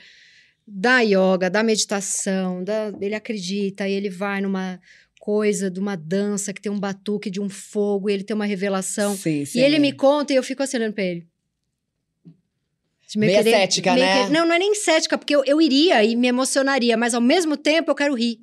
da 0.66 1.00
yoga, 1.00 1.50
da 1.50 1.62
meditação, 1.62 2.62
da, 2.62 2.92
ele 3.00 3.14
acredita, 3.14 3.88
e 3.88 3.92
ele 3.92 4.08
vai 4.08 4.40
numa 4.40 4.80
coisa 5.22 5.70
de 5.70 5.78
uma 5.78 5.96
dança 5.96 6.52
que 6.52 6.60
tem 6.60 6.72
um 6.72 6.80
batuque 6.80 7.30
de 7.30 7.40
um 7.40 7.48
fogo, 7.48 8.10
e 8.10 8.12
ele 8.12 8.24
tem 8.24 8.34
uma 8.34 8.44
revelação. 8.44 9.14
Sim, 9.16 9.44
sim. 9.44 9.60
E 9.60 9.62
ele 9.62 9.78
me 9.78 9.92
conta 9.92 10.32
e 10.32 10.36
eu 10.36 10.42
fico 10.42 10.64
assim 10.64 10.78
olhando 10.78 10.94
pra 10.94 11.04
ele. 11.04 11.28
Meio 13.14 13.40
cética, 13.40 13.92
meio 13.94 14.04
né? 14.04 14.26
que- 14.26 14.32
não, 14.32 14.44
não 14.44 14.52
é 14.52 14.58
nem 14.58 14.74
cética, 14.74 15.16
porque 15.16 15.36
eu, 15.36 15.44
eu 15.44 15.62
iria 15.62 16.02
e 16.02 16.16
me 16.16 16.26
emocionaria, 16.26 16.96
mas 16.96 17.14
ao 17.14 17.20
mesmo 17.20 17.56
tempo 17.56 17.88
eu 17.88 17.94
quero 17.94 18.14
rir. 18.14 18.40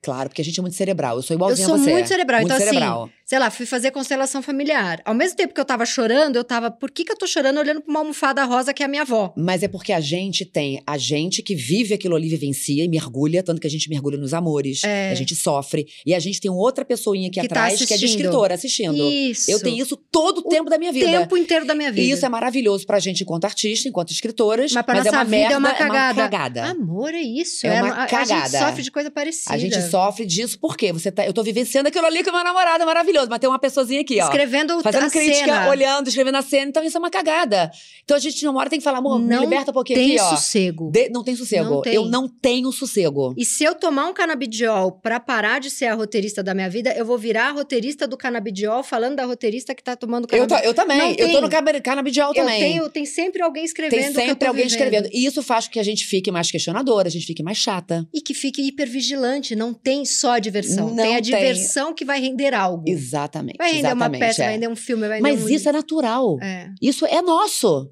Claro, 0.00 0.30
porque 0.30 0.40
a 0.40 0.44
gente 0.44 0.58
é 0.58 0.62
muito 0.62 0.74
cerebral. 0.74 1.16
Eu 1.16 1.22
sou 1.22 1.34
igualzinha 1.36 1.66
sou 1.66 1.74
a 1.74 1.78
você. 1.78 1.90
muito 1.90 2.08
cerebral, 2.08 2.40
Muito 2.40 2.50
então, 2.54 2.56
assim, 2.56 2.74
cerebral. 2.76 3.10
Sei 3.32 3.38
lá, 3.38 3.50
fui 3.50 3.64
fazer 3.64 3.90
constelação 3.92 4.42
familiar. 4.42 5.00
Ao 5.06 5.14
mesmo 5.14 5.38
tempo 5.38 5.54
que 5.54 5.60
eu 5.60 5.64
tava 5.64 5.86
chorando, 5.86 6.36
eu 6.36 6.44
tava, 6.44 6.70
por 6.70 6.90
que 6.90 7.02
que 7.02 7.12
eu 7.12 7.16
tô 7.16 7.26
chorando 7.26 7.56
olhando 7.58 7.80
pra 7.80 7.90
uma 7.90 8.00
almofada 8.00 8.44
rosa 8.44 8.74
que 8.74 8.82
é 8.82 8.84
a 8.84 8.88
minha 8.90 9.00
avó? 9.00 9.32
Mas 9.34 9.62
é 9.62 9.68
porque 9.68 9.90
a 9.90 10.00
gente 10.00 10.44
tem 10.44 10.82
a 10.86 10.98
gente 10.98 11.42
que 11.42 11.54
vive 11.54 11.94
aquilo 11.94 12.14
ali, 12.14 12.28
vivencia 12.28 12.84
e 12.84 12.88
mergulha, 12.88 13.42
tanto 13.42 13.58
que 13.58 13.66
a 13.66 13.70
gente 13.70 13.88
mergulha 13.88 14.18
nos 14.18 14.34
amores, 14.34 14.84
É. 14.84 15.10
a 15.10 15.14
gente 15.14 15.34
sofre. 15.34 15.86
E 16.04 16.14
a 16.14 16.18
gente 16.18 16.42
tem 16.42 16.50
outra 16.50 16.84
pessoinha 16.84 17.28
aqui 17.28 17.40
Que 17.40 17.48
tá 17.48 17.54
atrás 17.64 17.82
que 17.82 17.94
é 17.94 17.96
de 17.96 18.04
escritora 18.04 18.52
assistindo. 18.52 18.94
Isso. 19.10 19.50
Eu 19.50 19.58
tenho 19.60 19.82
isso 19.82 19.96
todo 19.96 20.40
o 20.40 20.42
tempo 20.42 20.68
da 20.68 20.76
minha 20.76 20.90
o 20.90 20.94
vida. 20.94 21.06
tempo 21.06 21.34
inteiro 21.34 21.64
da 21.64 21.74
minha 21.74 21.90
vida. 21.90 22.06
E 22.06 22.10
isso 22.10 22.26
é 22.26 22.28
maravilhoso 22.28 22.84
pra 22.86 22.98
gente 22.98 23.22
enquanto 23.22 23.46
artista, 23.46 23.88
enquanto 23.88 24.10
escritoras. 24.10 24.72
Mas 24.72 24.84
pra 24.84 24.96
é 24.96 24.98
nossa 24.98 25.10
uma 25.10 25.24
vida 25.24 25.38
merda, 25.38 25.54
é 25.54 25.56
uma 25.56 25.72
cagada. 25.72 26.14
cagada. 26.28 26.64
Amor, 26.66 27.14
é 27.14 27.22
isso. 27.22 27.66
É 27.66 27.80
uma 27.82 27.94
a- 27.94 28.02
A, 28.04 28.06
cagada. 28.06 28.26
gente 28.50 28.58
sofre 28.58 28.82
de 28.82 28.90
coisa 28.90 29.10
parecida. 29.10 29.54
A 29.54 29.56
gente 29.56 29.80
sofre 29.88 30.26
disso 30.26 30.58
porque 30.60 30.92
você 30.92 31.10
tá, 31.10 31.24
eu 31.26 31.32
tô 31.32 31.42
vivenciando 31.42 31.88
aquilo 31.88 32.04
ali 32.04 32.22
com 32.22 32.30
meu 32.30 32.44
namorado 32.44 32.84
maravilhoso. 32.84 33.21
Maravilhoso, 33.22 33.30
mas 33.30 33.38
tem 33.38 33.48
uma 33.48 33.58
pessoazinha 33.58 34.00
aqui, 34.00 34.20
ó. 34.20 34.24
Escrevendo 34.24 34.80
Fazendo 34.82 35.06
a 35.06 35.10
crítica, 35.10 35.36
cena. 35.44 35.68
olhando, 35.68 36.08
escrevendo 36.08 36.36
a 36.36 36.42
cena. 36.42 36.68
Então 36.68 36.82
isso 36.84 36.96
é 36.96 37.00
uma 37.00 37.10
cagada. 37.10 37.70
Então 38.04 38.16
a 38.16 38.20
gente, 38.20 38.44
numa 38.44 38.60
hora, 38.60 38.68
tem 38.70 38.78
que 38.78 38.84
falar, 38.84 38.98
amor, 38.98 39.18
me 39.18 39.26
Não 39.28 39.42
liberta 39.42 39.70
um 39.70 39.74
pouquinho 39.74 39.98
Tem 39.98 40.16
aqui, 40.16 40.20
ó. 40.20 40.30
sossego. 40.36 40.92
Não 41.10 41.22
tem 41.24 41.36
sossego. 41.36 41.64
Não 41.70 41.82
tem. 41.82 41.94
Eu 41.94 42.04
não 42.06 42.28
tenho 42.28 42.70
sossego. 42.72 43.34
E 43.36 43.44
se 43.44 43.64
eu 43.64 43.74
tomar 43.74 44.06
um 44.08 44.12
canabidiol 44.14 44.92
pra 44.92 45.20
parar 45.20 45.60
de 45.60 45.70
ser 45.70 45.86
a 45.86 45.94
roteirista 45.94 46.42
da 46.42 46.54
minha 46.54 46.68
vida, 46.68 46.92
eu 46.96 47.04
vou 47.04 47.18
virar 47.18 47.48
a 47.48 47.52
roteirista 47.52 48.06
do 48.06 48.16
canabidiol 48.16 48.82
falando 48.82 49.16
da 49.16 49.24
roteirista 49.24 49.74
que 49.74 49.82
tá 49.82 49.94
tomando 49.96 50.24
Eu, 50.24 50.28
canabidiol. 50.28 50.60
tô- 50.60 50.66
eu 50.66 50.74
também. 50.74 50.98
Não 50.98 51.10
eu 51.10 51.16
tem. 51.16 51.32
tô 51.32 51.40
no 51.40 51.48
cana- 51.48 51.80
canabidiol 51.80 52.28
Eu 52.30 52.34
também. 52.34 52.60
tenho, 52.60 52.88
tem 52.88 53.04
sempre 53.06 53.42
alguém 53.42 53.64
escrevendo. 53.64 53.98
Tem 54.00 54.08
eu 54.08 54.14
sempre 54.30 54.48
alguém 54.48 54.64
vivendo. 54.64 54.80
escrevendo. 54.80 55.08
E 55.12 55.24
isso 55.26 55.42
faz 55.42 55.66
com 55.66 55.72
que 55.72 55.78
a 55.78 55.82
gente 55.82 56.06
fique 56.06 56.30
mais 56.30 56.50
questionadora, 56.50 57.08
a 57.08 57.10
gente 57.10 57.26
fique 57.26 57.42
mais 57.42 57.58
chata. 57.58 58.06
E 58.12 58.20
que 58.20 58.34
fique 58.34 58.62
hipervigilante. 58.62 59.54
Não 59.56 59.72
tem 59.72 60.04
só 60.04 60.32
a 60.32 60.38
diversão. 60.38 60.88
Não 60.88 60.96
tem 60.96 61.12
a 61.16 61.20
tem. 61.20 61.22
diversão 61.22 61.94
que 61.94 62.04
vai 62.04 62.20
render 62.20 62.54
algo. 62.54 62.84
Exatamente. 62.86 63.11
Vai 63.58 63.68
render 63.72 63.80
uma 63.88 63.92
exatamente, 64.06 64.20
peça, 64.20 64.42
é. 64.42 64.44
vai 64.46 64.54
render 64.54 64.68
um 64.68 64.76
filme, 64.76 65.08
vai 65.08 65.20
Mas 65.20 65.42
um... 65.44 65.48
isso 65.48 65.68
é 65.68 65.72
natural. 65.72 66.38
É. 66.42 66.70
Isso 66.80 67.04
é 67.06 67.20
nosso. 67.22 67.90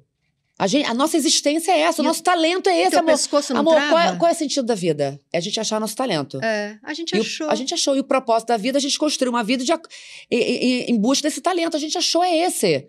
A, 0.59 0.67
gente, 0.67 0.85
a 0.87 0.93
nossa 0.93 1.17
existência 1.17 1.71
é 1.71 1.79
essa, 1.79 2.03
o 2.03 2.05
E 2.05 2.07
nosso 2.07 2.21
talento 2.21 2.69
é 2.69 2.77
E 2.77 2.81
esse, 2.83 2.95
amor. 2.95 3.11
pescoço 3.13 3.51
não 3.51 3.61
Amor, 3.61 3.73
qual 3.73 3.97
é, 3.97 4.03
trava? 4.03 4.17
qual 4.19 4.29
é 4.29 4.33
o 4.33 4.37
sentido 4.37 4.63
da 4.65 4.75
vida? 4.75 5.19
É 5.33 5.39
a 5.39 5.41
gente 5.41 5.59
achar 5.59 5.79
nosso 5.79 5.95
talento. 5.95 6.39
É, 6.43 6.77
a 6.83 6.93
gente 6.93 7.15
E 7.15 7.17
o- 7.17 7.21
achou. 7.21 7.49
a 7.49 7.55
gente 7.55 7.73
achou. 7.73 7.95
E 7.95 7.99
o 7.99 8.03
propósito 8.03 8.49
da 8.49 8.57
vida, 8.57 8.77
a 8.77 8.81
gente 8.81 8.99
construiu 8.99 9.31
uma 9.31 9.43
vida 9.43 9.63
de, 9.63 9.71
ac- 9.71 9.87
em, 10.29 10.91
em- 10.91 10.97
busca 10.99 11.27
desse 11.27 11.41
talento. 11.41 11.75
A 11.75 11.79
gente 11.79 11.97
achou 11.97 12.23
é 12.23 12.37
esse. 12.45 12.85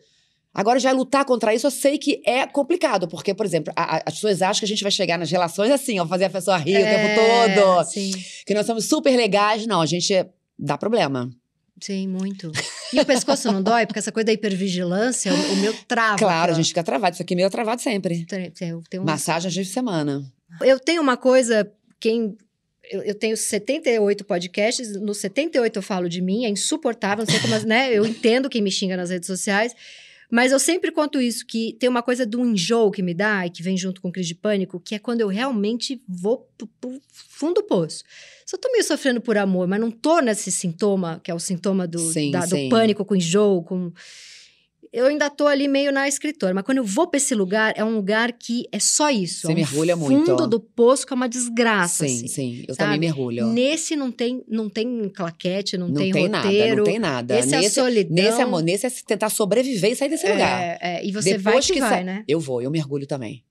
Agora, 0.52 0.78
já 0.78 0.92
lutar 0.92 1.24
contra 1.24 1.54
isso, 1.54 1.66
eu 1.66 1.70
sei 1.70 1.96
que 1.96 2.20
é 2.26 2.46
complicado. 2.46 3.08
Porque, 3.08 3.32
por 3.32 3.46
exemplo, 3.46 3.72
a- 3.74 3.96
a- 3.96 4.02
as 4.04 4.14
pessoas 4.16 4.42
acham 4.42 4.58
que 4.60 4.66
a 4.66 4.68
gente 4.68 4.82
vai 4.82 4.92
chegar 4.92 5.16
nas 5.16 5.30
relações 5.30 5.70
assim, 5.70 5.98
ó, 5.98 6.06
fazer 6.06 6.26
a 6.26 6.30
pessoa 6.30 6.58
rir 6.58 6.76
o 6.76 6.78
É, 6.78 6.94
tempo 7.08 7.20
todo. 7.56 7.84
Sim, 7.86 8.12
Que 8.46 8.52
nós 8.52 8.66
somos 8.66 8.84
super 8.86 9.16
legais. 9.16 9.66
Não, 9.66 9.80
a 9.80 9.86
gente 9.86 10.12
dá 10.58 10.76
problema. 10.76 11.30
Sim, 11.84 12.06
muito. 12.08 12.50
E 12.92 13.00
o 13.00 13.04
pescoço 13.06 13.50
não 13.50 13.62
dói? 13.62 13.86
Porque 13.86 13.98
essa 13.98 14.12
coisa 14.12 14.26
da 14.26 14.32
hipervigilância, 14.32 15.32
o, 15.32 15.52
o 15.52 15.56
meu 15.56 15.74
trava. 15.88 16.18
claro, 16.18 16.42
aqui, 16.44 16.52
a 16.52 16.54
gente 16.54 16.68
fica 16.68 16.82
travado. 16.82 17.14
Isso 17.14 17.22
aqui 17.22 17.34
é 17.34 17.36
meio 17.36 17.50
travado 17.50 17.80
sempre. 17.82 18.26
Eu 18.60 18.82
tenho 18.88 19.02
um- 19.02 19.06
Massagem 19.06 19.48
às 19.48 19.54
vezes 19.54 19.68
de 19.68 19.74
semana. 19.74 20.22
Eu 20.60 20.78
tenho 20.78 21.00
uma 21.02 21.16
coisa, 21.16 21.70
quem. 22.00 22.36
Eu, 22.90 23.00
eu 23.02 23.14
tenho 23.14 23.36
78 23.36 24.24
podcasts, 24.24 25.00
no 25.00 25.14
78 25.14 25.76
eu 25.78 25.82
falo 25.82 26.08
de 26.08 26.20
mim, 26.20 26.44
é 26.44 26.48
insuportável, 26.48 27.24
não 27.24 27.30
sei 27.32 27.40
como, 27.40 27.56
né? 27.66 27.90
Eu 27.92 28.04
entendo 28.04 28.50
quem 28.50 28.60
me 28.60 28.70
xinga 28.70 28.96
nas 28.96 29.08
redes 29.10 29.26
sociais, 29.26 29.72
mas 30.32 30.50
eu 30.50 30.58
sempre 30.58 30.90
conto 30.90 31.20
isso, 31.20 31.44
que 31.46 31.76
tem 31.78 31.88
uma 31.90 32.02
coisa 32.02 32.24
do 32.24 32.42
enjoo 32.44 32.90
que 32.90 33.02
me 33.02 33.12
dá 33.12 33.46
e 33.46 33.50
que 33.50 33.62
vem 33.62 33.76
junto 33.76 34.00
com 34.00 34.10
crise 34.10 34.28
de 34.28 34.34
pânico, 34.34 34.80
que 34.80 34.94
é 34.94 34.98
quando 34.98 35.20
eu 35.20 35.28
realmente 35.28 36.02
vou 36.08 36.48
pro, 36.56 36.66
pro 36.80 36.98
fundo 37.12 37.56
do 37.56 37.62
poço. 37.64 38.02
Se 38.46 38.56
eu 38.56 38.58
tô 38.58 38.72
meio 38.72 38.82
sofrendo 38.82 39.20
por 39.20 39.36
amor, 39.36 39.68
mas 39.68 39.78
não 39.78 39.90
tô 39.90 40.20
nesse 40.20 40.50
sintoma, 40.50 41.20
que 41.22 41.30
é 41.30 41.34
o 41.34 41.38
sintoma 41.38 41.86
do, 41.86 41.98
Sim, 41.98 42.30
da- 42.30 42.46
do 42.46 42.56
pânico 42.70 43.04
com 43.04 43.14
enjoo, 43.14 43.62
com 43.62 43.92
eu 44.92 45.06
ainda 45.06 45.30
tô 45.30 45.46
ali 45.46 45.66
meio 45.66 45.90
na 45.90 46.06
escritora, 46.06 46.52
mas 46.52 46.64
quando 46.64 46.78
eu 46.78 46.84
vou 46.84 47.06
pra 47.06 47.16
esse 47.16 47.34
lugar, 47.34 47.72
é 47.76 47.82
um 47.82 47.94
lugar 47.94 48.32
que 48.32 48.68
é 48.70 48.78
só 48.78 49.08
isso. 49.11 49.42
Você 49.42 49.46
é 49.49 49.50
um 49.50 49.54
mergulha 49.54 49.96
muito. 49.96 50.26
fundo 50.26 50.46
do 50.46 50.61
poço 50.61 51.06
que 51.06 51.12
é 51.12 51.16
uma 51.16 51.28
desgraça, 51.28 52.06
sim, 52.06 52.16
assim. 52.16 52.28
sim. 52.28 52.64
Eu 52.68 52.75
sabe? 52.75 52.87
também 52.87 53.00
mergulho. 53.00 53.46
Nesse 53.46 53.96
não 53.96 54.12
tem, 54.12 54.44
não 54.46 54.68
tem 54.68 55.08
claquete, 55.08 55.78
não, 55.78 55.88
Não 55.88 55.94
tem, 55.94 56.12
tem, 56.12 56.28
nada, 56.28 56.44
roteiro. 56.46 56.76
não 56.76 56.84
tem 56.84 56.99
nada. 56.99 57.38
Esse 57.38 57.54
é 57.54 57.56
a 57.56 57.61
nesse, 57.61 57.75
solidão. 57.75 58.25
nesse 58.25 58.42
amor, 58.42 58.62
nesse 58.62 58.87
é 58.87 58.90
tentar 59.06 59.30
sobreviver 59.30 59.92
e 59.92 59.96
sair 59.96 60.11
desse 60.11 60.30
lugar. 60.30 60.61
É, 60.61 60.78
é, 60.80 61.06
e 61.06 61.11
você 61.11 61.38
Depois 61.38 61.42
vai 61.42 61.62
que, 61.62 61.72
que 61.72 61.80
vai, 61.80 62.04
né? 62.04 62.25
Eu 62.28 62.38
vou, 62.38 62.61
eu 62.61 62.70
mergulho 62.70 63.06
também. 63.06 63.42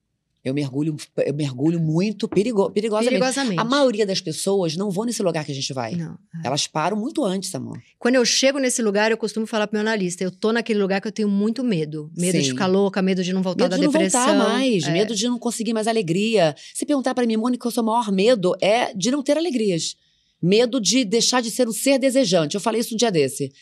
Eu 0.44 0.52
mergulho, 0.52 0.96
eu 1.24 1.32
mergulho 1.34 1.78
muito 1.78 2.26
perigo, 2.26 2.68
perigosamente. 2.70 3.10
Perigosamente. 3.10 3.60
A 3.60 3.64
maioria 3.64 4.04
das 4.04 4.20
pessoas 4.20 4.76
não 4.76 4.90
vão 4.90 5.04
nesse 5.04 5.22
lugar 5.22 5.44
que 5.44 5.52
a 5.52 5.54
gente 5.54 5.72
vai. 5.72 5.94
Não. 5.94 6.14
é. 6.42 6.46
Elas 6.48 6.66
param 6.66 6.96
muito 6.96 7.24
antes, 7.24 7.54
amor. 7.54 7.80
Quando 7.96 8.16
eu 8.16 8.24
chego 8.24 8.58
nesse 8.58 8.82
lugar, 8.82 9.12
eu 9.12 9.16
costumo 9.16 9.46
falar 9.46 9.68
pro 9.68 9.74
meu 9.78 9.82
analista, 9.82 10.24
eu 10.24 10.32
tô 10.32 10.50
naquele 10.50 10.80
lugar 10.80 11.00
que 11.00 11.06
eu 11.06 11.12
tenho 11.12 11.28
muito 11.28 11.62
medo. 11.62 12.10
Medo 12.16 12.38
de 12.38 12.44
Sim. 12.44 12.50
ficar 12.50 12.66
louca, 12.66 13.00
medo 13.00 13.22
de 13.22 13.32
não 13.32 13.40
voltar 13.40 13.64
Medo 13.64 13.70
da 13.70 13.76
de 13.76 13.84
não 13.84 13.92
depressão. 13.92 14.26
voltar 14.26 14.36
mais, 14.48 14.82
É. 14.82 14.90
medo 14.92 15.14
de 15.14 15.28
não 15.28 15.38
conseguir 15.38 15.72
mais 15.72 15.86
alegria. 15.86 16.56
Se 16.74 16.84
perguntar 16.84 17.14
pra 17.14 17.24
mim, 17.24 17.36
Mônica, 17.36 17.68
o 17.68 17.70
seu 17.70 17.84
maior 17.84 18.10
medo 18.10 18.56
é 18.60 18.92
de 18.94 19.12
não 19.12 19.22
ter 19.22 19.38
alegrias. 19.38 19.94
Medo 20.42 20.80
de 20.80 21.04
deixar 21.04 21.40
de 21.40 21.52
ser 21.52 21.68
um 21.68 21.72
ser 21.72 22.00
desejante. 22.00 22.56
Eu 22.56 22.60
falei 22.60 22.80
isso 22.80 22.94
um 22.94 22.96
dia 22.96 23.12
desse. 23.12 23.52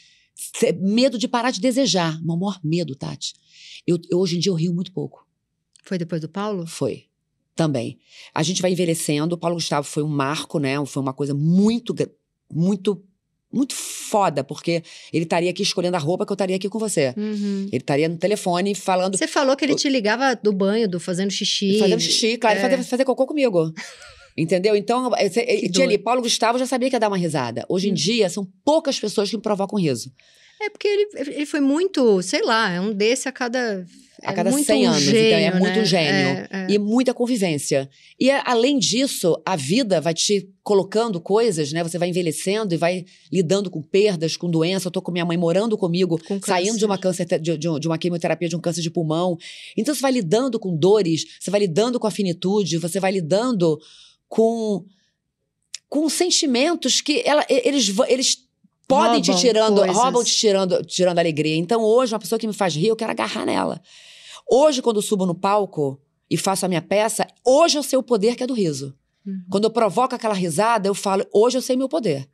Medo 0.80 1.18
de 1.18 1.28
parar 1.28 1.50
de 1.50 1.60
desejar. 1.60 2.18
Meu 2.24 2.38
maior 2.38 2.58
medo, 2.64 2.94
Tati. 2.94 3.34
Eu, 3.86 3.98
eu- 4.10 4.18
hoje 4.18 4.36
em 4.36 4.40
dia 4.40 4.50
eu 4.50 4.56
rio 4.56 4.72
muito 4.72 4.90
pouco. 4.92 5.26
Foi 5.82 5.98
depois 5.98 6.20
do 6.20 6.28
Paulo? 6.28 6.66
Foi. 6.66 7.04
Também. 7.56 7.98
A 8.34 8.42
gente 8.42 8.62
vai 8.62 8.72
envelhecendo. 8.72 9.34
O 9.34 9.38
Paulo 9.38 9.56
Gustavo 9.56 9.86
foi 9.86 10.02
um 10.02 10.08
marco, 10.08 10.58
né? 10.58 10.74
Foi 10.86 11.02
uma 11.02 11.12
coisa 11.12 11.34
muito, 11.34 11.94
muito, 12.50 13.02
muito 13.52 13.74
foda, 13.74 14.42
porque 14.42 14.82
ele 15.12 15.24
estaria 15.24 15.50
aqui 15.50 15.62
escolhendo 15.62 15.96
a 15.96 16.00
roupa 16.00 16.24
que 16.24 16.32
eu 16.32 16.34
estaria 16.34 16.56
aqui 16.56 16.68
com 16.68 16.78
você. 16.78 17.12
Uhum. 17.16 17.66
Ele 17.66 17.76
estaria 17.76 18.08
no 18.08 18.16
telefone 18.16 18.74
falando, 18.74 19.16
Você 19.18 19.26
falou 19.26 19.56
que 19.56 19.64
ele 19.64 19.74
te 19.74 19.88
ligava 19.88 20.34
do 20.36 20.52
banho, 20.52 20.88
do 20.88 20.98
fazendo 20.98 21.30
xixi. 21.30 21.78
fazendo 21.78 22.00
xixi, 22.00 22.38
claro, 22.38 22.58
É. 22.58 22.62
fazer, 22.62 22.82
fazer 22.84 23.04
cocô 23.04 23.26
comigo. 23.26 23.72
Entendeu? 24.40 24.74
Então, 24.74 25.10
eh, 25.16 25.26
eh, 25.36 25.68
tinha 25.68 25.86
ali. 25.86 25.98
Paulo 25.98 26.22
Gustavo 26.22 26.58
já 26.58 26.66
sabia 26.66 26.88
que 26.88 26.96
ia 26.96 27.00
dar 27.00 27.08
uma 27.08 27.16
risada. 27.18 27.64
Hoje 27.68 27.88
em 27.88 27.92
Hum. 27.92 27.94
dia, 27.94 28.28
são 28.28 28.46
poucas 28.64 28.98
pessoas 28.98 29.28
que 29.30 29.36
me 29.36 29.42
provocam 29.42 29.78
riso. 29.78 30.10
É 30.62 30.68
porque 30.68 30.86
ele, 30.88 31.08
ele 31.14 31.46
foi 31.46 31.60
muito, 31.60 32.20
sei 32.20 32.42
lá, 32.42 32.70
é 32.70 32.78
um 32.80 32.92
desse 32.92 33.26
a 33.26 33.32
cada. 33.32 33.82
A 34.22 34.32
é 34.32 34.34
cada 34.34 34.50
muito 34.50 34.66
100 34.66 34.86
um 34.86 34.90
anos, 34.90 35.02
então 35.08 35.18
é 35.18 35.30
gênio, 35.40 35.58
muito 35.58 35.78
né? 35.78 35.84
gênio. 35.86 36.10
É, 36.10 36.48
é. 36.52 36.66
E 36.68 36.78
muita 36.78 37.14
convivência. 37.14 37.88
E 38.18 38.30
a- 38.30 38.42
além 38.44 38.78
disso, 38.78 39.40
a 39.46 39.56
vida 39.56 39.98
vai 40.02 40.12
te 40.12 40.50
colocando 40.62 41.18
coisas, 41.18 41.72
né? 41.72 41.82
Você 41.82 41.96
vai 41.96 42.10
envelhecendo 42.10 42.74
e 42.74 42.76
vai 42.76 43.06
lidando 43.32 43.70
com 43.70 43.80
perdas, 43.80 44.36
com 44.36 44.50
doença. 44.50 44.88
Eu 44.88 44.92
tô 44.92 45.00
com 45.00 45.10
minha 45.10 45.24
mãe 45.24 45.38
morando 45.38 45.78
comigo, 45.78 46.20
Com 46.28 46.38
saindo 46.44 46.76
de 46.76 46.84
uma 46.84 46.98
câncer 46.98 47.24
de- 47.40 47.56
de 47.56 47.88
uma 47.88 47.96
quimioterapia 47.96 48.46
de 48.50 48.54
um 48.56 48.60
câncer 48.60 48.82
de 48.82 48.90
pulmão. 48.90 49.38
Então 49.74 49.94
você 49.94 50.02
vai 50.02 50.12
lidando 50.12 50.60
com 50.60 50.76
dores, 50.76 51.24
você 51.40 51.50
vai 51.50 51.60
lidando 51.60 51.98
com 51.98 52.06
a 52.06 52.10
finitude, 52.10 52.76
você 52.76 53.00
vai 53.00 53.12
lidando 53.12 53.78
com 54.30 54.86
com 55.88 56.08
sentimentos 56.08 57.00
que 57.00 57.20
ela, 57.26 57.44
eles 57.48 57.92
eles 58.08 58.38
podem 58.86 59.20
te 59.20 59.32
Roubam 59.32 59.42
tirando, 59.42 59.76
coisas. 59.78 59.96
roubam 59.96 60.24
te 60.24 60.34
tirando, 60.34 60.84
tirando 60.84 61.18
a 61.18 61.20
alegria. 61.20 61.56
Então 61.56 61.82
hoje 61.82 62.14
uma 62.14 62.20
pessoa 62.20 62.38
que 62.38 62.46
me 62.46 62.52
faz 62.52 62.74
rir, 62.74 62.86
eu 62.86 62.96
quero 62.96 63.10
agarrar 63.10 63.44
nela. 63.44 63.82
Hoje 64.48 64.80
quando 64.80 64.96
eu 64.96 65.02
subo 65.02 65.26
no 65.26 65.34
palco 65.34 66.00
e 66.30 66.36
faço 66.36 66.64
a 66.64 66.68
minha 66.68 66.80
peça, 66.80 67.26
hoje 67.44 67.76
eu 67.76 67.82
sei 67.82 67.98
o 67.98 68.02
poder 68.04 68.36
que 68.36 68.44
é 68.44 68.46
do 68.46 68.54
riso. 68.54 68.96
Uhum. 69.26 69.44
Quando 69.50 69.64
eu 69.64 69.70
provoco 69.70 70.14
aquela 70.14 70.32
risada, 70.32 70.88
eu 70.88 70.94
falo, 70.94 71.26
hoje 71.34 71.58
eu 71.58 71.62
sei 71.62 71.76
meu 71.76 71.88
poder. 71.88 72.28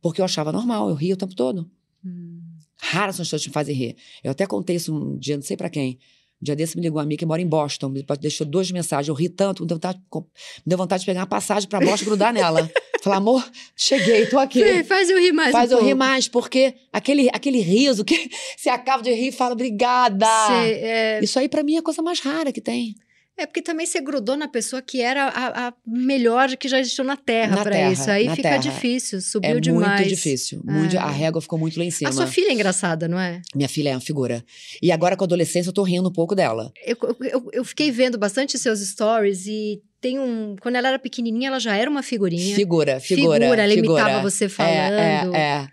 Porque 0.00 0.20
eu 0.20 0.24
achava 0.24 0.50
normal, 0.50 0.88
eu 0.88 0.94
ria 0.96 1.14
o 1.14 1.16
tempo 1.16 1.36
todo. 1.36 1.70
Hum. 2.04 2.40
Raras 2.76 3.14
são 3.14 3.22
as 3.22 3.28
pessoas 3.28 3.42
que 3.42 3.48
me 3.48 3.54
fazem 3.54 3.74
rir. 3.76 3.96
Eu 4.24 4.32
até 4.32 4.44
contei 4.44 4.74
isso 4.74 4.92
um 4.92 5.16
dia, 5.16 5.36
não 5.36 5.42
sei 5.42 5.56
pra 5.56 5.70
quem. 5.70 6.00
Um 6.42 6.44
dia 6.44 6.56
desse 6.56 6.76
me 6.76 6.82
ligou 6.82 6.98
uma 6.98 7.04
amiga 7.04 7.20
que 7.20 7.26
mora 7.26 7.40
em 7.40 7.46
Boston, 7.46 7.88
me 7.88 8.04
deixou 8.20 8.44
duas 8.44 8.68
mensagens. 8.72 9.06
Eu 9.06 9.14
ri 9.14 9.28
tanto, 9.28 9.62
me 9.62 9.68
deu 9.68 9.76
vontade, 9.76 10.00
me 10.12 10.24
deu 10.66 10.76
vontade 10.76 11.00
de 11.02 11.06
pegar 11.06 11.20
uma 11.20 11.26
passagem 11.26 11.68
pra 11.68 11.78
Boston 11.78 12.02
e 12.02 12.04
grudar 12.06 12.32
nela. 12.32 12.68
Falar, 13.00 13.16
amor, 13.16 13.48
cheguei, 13.76 14.26
tô 14.26 14.38
aqui. 14.38 14.60
Fê, 14.60 14.84
Faz 14.84 15.08
eu 15.08 15.18
rir 15.18 15.32
mais 15.32 15.52
Faz 15.52 15.70
um 15.70 15.74
eu 15.74 15.78
rir 15.78 15.86
pouco. 15.86 15.98
mais, 15.98 16.28
porque 16.28 16.74
aquele, 16.92 17.28
aquele 17.32 17.60
riso 17.60 18.04
que 18.04 18.28
você 18.58 18.68
acaba 18.68 19.02
de 19.02 19.12
rir 19.12 19.28
e 19.28 19.32
fala, 19.32 19.52
obrigada. 19.54 20.26
Cê, 20.48 20.72
é, 20.74 21.20
Isso 21.22 21.38
aí 21.38 21.48
pra 21.48 21.62
mim 21.62 21.76
é 21.76 21.78
a 21.78 21.82
coisa 21.82 22.02
mais 22.02 22.18
rara 22.18 22.52
que 22.52 22.60
tem. 22.60 22.94
É 23.42 23.46
porque 23.46 23.62
também 23.62 23.86
você 23.86 24.00
grudou 24.00 24.36
na 24.36 24.48
pessoa 24.48 24.80
que 24.80 25.00
era 25.00 25.24
a, 25.28 25.68
a 25.68 25.74
melhor 25.86 26.56
que 26.56 26.68
já 26.68 26.78
existiu 26.78 27.04
na 27.04 27.16
Terra 27.16 27.62
Terra, 27.64 27.92
isso. 27.92 28.10
Aí 28.10 28.28
fica 28.30 28.42
Terra. 28.42 28.56
difícil, 28.58 29.20
subiu 29.20 29.56
é 29.56 29.60
demais. 29.60 30.00
muito 30.00 30.08
difícil. 30.08 30.62
Muito, 30.64 30.96
É. 30.96 30.98
A 30.98 31.10
régua 31.10 31.40
ficou 31.40 31.58
muito 31.58 31.78
lá 31.78 31.84
em 31.84 31.90
cima. 31.90 32.10
A 32.10 32.12
sua 32.12 32.26
filha 32.26 32.48
é 32.48 32.52
engraçada, 32.52 33.08
não 33.08 33.18
é? 33.18 33.42
Minha 33.54 33.68
filha 33.68 33.90
é 33.90 33.94
uma 33.94 34.00
figura. 34.00 34.44
E 34.80 34.92
agora, 34.92 35.16
com 35.16 35.24
a 35.24 35.26
adolescência, 35.26 35.70
eu 35.70 35.74
tô 35.74 35.82
rindo 35.82 36.08
um 36.08 36.12
pouco 36.12 36.34
dela. 36.34 36.72
Eu, 36.86 36.96
eu, 37.20 37.50
eu 37.52 37.64
fiquei 37.64 37.90
vendo 37.90 38.18
bastante 38.18 38.58
seus 38.58 38.80
stories 38.80 39.46
e 39.46 39.82
tem 40.00 40.18
um. 40.18 40.56
Quando 40.60 40.76
ela 40.76 40.88
era 40.88 40.98
pequenininha, 40.98 41.48
ela 41.48 41.58
já 41.58 41.76
era 41.76 41.90
uma 41.90 42.02
figurinha. 42.02 42.54
Figura, 42.54 43.00
figura. 43.00 43.44
ela 43.44 43.68
figura. 43.68 44.02
imitava 44.02 44.22
você 44.22 44.48
falando. 44.48 44.72
É, 44.72 45.28
é, 45.32 45.38
é. 45.38 45.68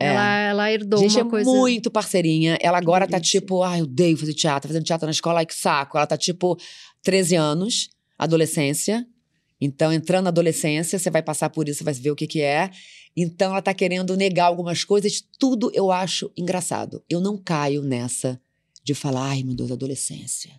é. 0.00 0.06
Ela, 0.06 0.38
ela 0.38 0.72
herdou 0.72 0.98
Gente, 0.98 1.16
uma 1.16 1.26
é 1.26 1.30
coisa. 1.30 1.50
muito 1.50 1.90
parceirinha. 1.90 2.56
Ela 2.62 2.78
agora 2.78 3.06
tá 3.06 3.20
tipo, 3.20 3.62
ai, 3.62 3.80
eu 3.80 3.84
odeio 3.84 4.16
fazer 4.16 4.32
teatro, 4.32 4.66
fazendo 4.66 4.82
teatro 4.84 5.06
na 5.06 5.12
escola, 5.12 5.40
ai 5.40 5.46
que 5.46 5.54
saco. 5.54 5.98
Ela 5.98 6.06
tá 6.06 6.16
tipo 6.16 6.56
13 7.02 7.36
anos, 7.36 7.90
adolescência. 8.18 9.06
Então, 9.60 9.92
entrando 9.92 10.24
na 10.24 10.30
adolescência, 10.30 10.98
você 10.98 11.10
vai 11.10 11.22
passar 11.22 11.50
por 11.50 11.68
isso, 11.68 11.84
vai 11.84 11.92
ver 11.94 12.10
o 12.10 12.16
que 12.16 12.26
que 12.26 12.40
é. 12.40 12.70
Então, 13.16 13.50
ela 13.50 13.62
tá 13.62 13.74
querendo 13.74 14.16
negar 14.16 14.46
algumas 14.46 14.84
coisas. 14.84 15.22
Tudo 15.38 15.70
eu 15.74 15.90
acho 15.90 16.30
engraçado. 16.36 17.02
Eu 17.08 17.20
não 17.20 17.36
caio 17.36 17.82
nessa 17.82 18.40
de 18.82 18.94
falar, 18.94 19.30
ai, 19.30 19.42
meu 19.42 19.54
Deus, 19.54 19.70
adolescência. 19.70 20.50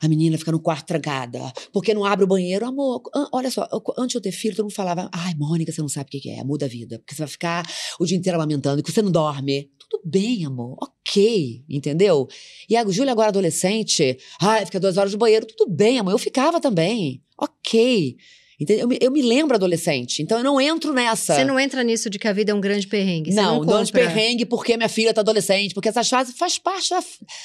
A 0.00 0.08
menina 0.08 0.36
fica 0.36 0.52
no 0.52 0.60
quarto 0.60 0.86
trancada, 0.86 1.40
porque 1.72 1.94
não 1.94 2.04
abre 2.04 2.24
o 2.24 2.28
banheiro. 2.28 2.66
Amor, 2.66 3.02
olha 3.32 3.50
só, 3.50 3.66
antes 3.98 4.12
de 4.12 4.18
eu 4.18 4.20
ter 4.20 4.32
filho, 4.32 4.54
todo 4.54 4.66
mundo 4.66 4.74
falava, 4.74 5.08
ai, 5.12 5.34
Mônica, 5.34 5.72
você 5.72 5.80
não 5.80 5.88
sabe 5.88 6.08
o 6.08 6.20
que 6.20 6.30
é, 6.30 6.44
muda 6.44 6.66
a 6.66 6.68
vida, 6.68 6.98
porque 6.98 7.14
você 7.14 7.22
vai 7.22 7.28
ficar 7.28 7.66
o 7.98 8.04
dia 8.04 8.16
inteiro 8.16 8.38
lamentando, 8.38 8.82
que 8.82 8.92
você 8.92 9.00
não 9.00 9.10
dorme. 9.10 9.70
Tudo 9.88 10.02
bem, 10.04 10.44
amor, 10.44 10.76
ok, 10.80 11.64
entendeu? 11.68 12.26
E 12.68 12.76
a 12.76 12.84
Júlia 12.88 13.12
agora 13.12 13.28
adolescente, 13.28 14.18
ai, 14.40 14.66
fica 14.66 14.80
duas 14.80 14.96
horas 14.96 15.12
no 15.12 15.18
banheiro, 15.18 15.46
tudo 15.46 15.70
bem, 15.70 15.98
amor, 15.98 16.10
eu 16.10 16.18
ficava 16.18 16.60
também, 16.60 17.22
ok. 17.38 18.16
Entendeu? 18.58 18.84
Eu, 18.84 18.88
me, 18.88 18.98
eu 19.02 19.10
me 19.10 19.20
lembro 19.20 19.54
adolescente, 19.54 20.22
então 20.22 20.38
eu 20.38 20.44
não 20.44 20.58
entro 20.58 20.90
nessa. 20.90 21.34
Você 21.34 21.44
não 21.44 21.60
entra 21.60 21.84
nisso 21.84 22.08
de 22.08 22.18
que 22.18 22.26
a 22.26 22.32
vida 22.32 22.52
é 22.52 22.54
um 22.54 22.60
grande 22.60 22.86
perrengue. 22.86 23.30
Você 23.30 23.36
não, 23.36 23.56
não, 23.56 23.64
não 23.64 23.84
de 23.84 23.92
compra. 23.92 24.08
perrengue 24.08 24.46
porque 24.46 24.78
minha 24.78 24.88
filha 24.88 25.12
tá 25.12 25.20
adolescente, 25.20 25.74
porque 25.74 25.90
essas 25.90 26.08
fases 26.08 26.34
faz 26.38 26.58
parte 26.58 26.88
da, 26.88 27.04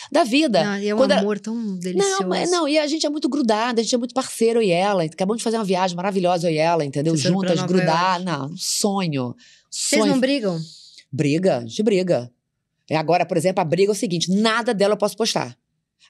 da 0.09 0.23
vida. 0.23 0.63
Não, 0.63 0.77
e 0.79 0.87
é 0.87 0.95
um 0.95 0.97
Quando 0.97 1.11
ela- 1.11 1.19
amor 1.19 1.37
tão 1.37 1.77
delicioso. 1.77 2.21
Não, 2.21 2.29
mas 2.29 2.49
não, 2.49 2.65
e 2.65 2.79
a 2.79 2.87
gente 2.87 3.05
é 3.05 3.09
muito 3.09 3.27
grudada, 3.27 3.81
a 3.81 3.83
gente 3.83 3.93
é 3.93 3.97
muito 3.97 4.13
parceiro 4.13 4.59
eu 4.59 4.63
e 4.63 4.71
ela. 4.71 5.03
Acabamos 5.03 5.39
de 5.39 5.43
fazer 5.43 5.57
uma 5.57 5.65
viagem 5.65 5.97
maravilhosa 5.97 6.49
eu 6.49 6.53
e 6.53 6.57
ela, 6.57 6.85
entendeu? 6.85 7.13
Vocês 7.13 7.33
Juntas, 7.33 7.61
grudar. 7.63 8.23
Não, 8.23 8.49
sonho. 8.55 9.35
Vocês 9.69 10.01
sonho. 10.01 10.13
não 10.13 10.19
brigam? 10.19 10.57
Briga, 11.11 11.57
a 11.57 11.61
gente 11.61 11.83
briga. 11.83 12.31
É 12.89 12.95
agora, 12.95 13.25
por 13.25 13.37
exemplo, 13.37 13.61
a 13.61 13.65
briga 13.65 13.91
é 13.91 13.93
o 13.93 13.95
seguinte: 13.95 14.31
nada 14.31 14.73
dela 14.73 14.93
eu 14.93 14.97
posso 14.97 15.15
postar. 15.17 15.57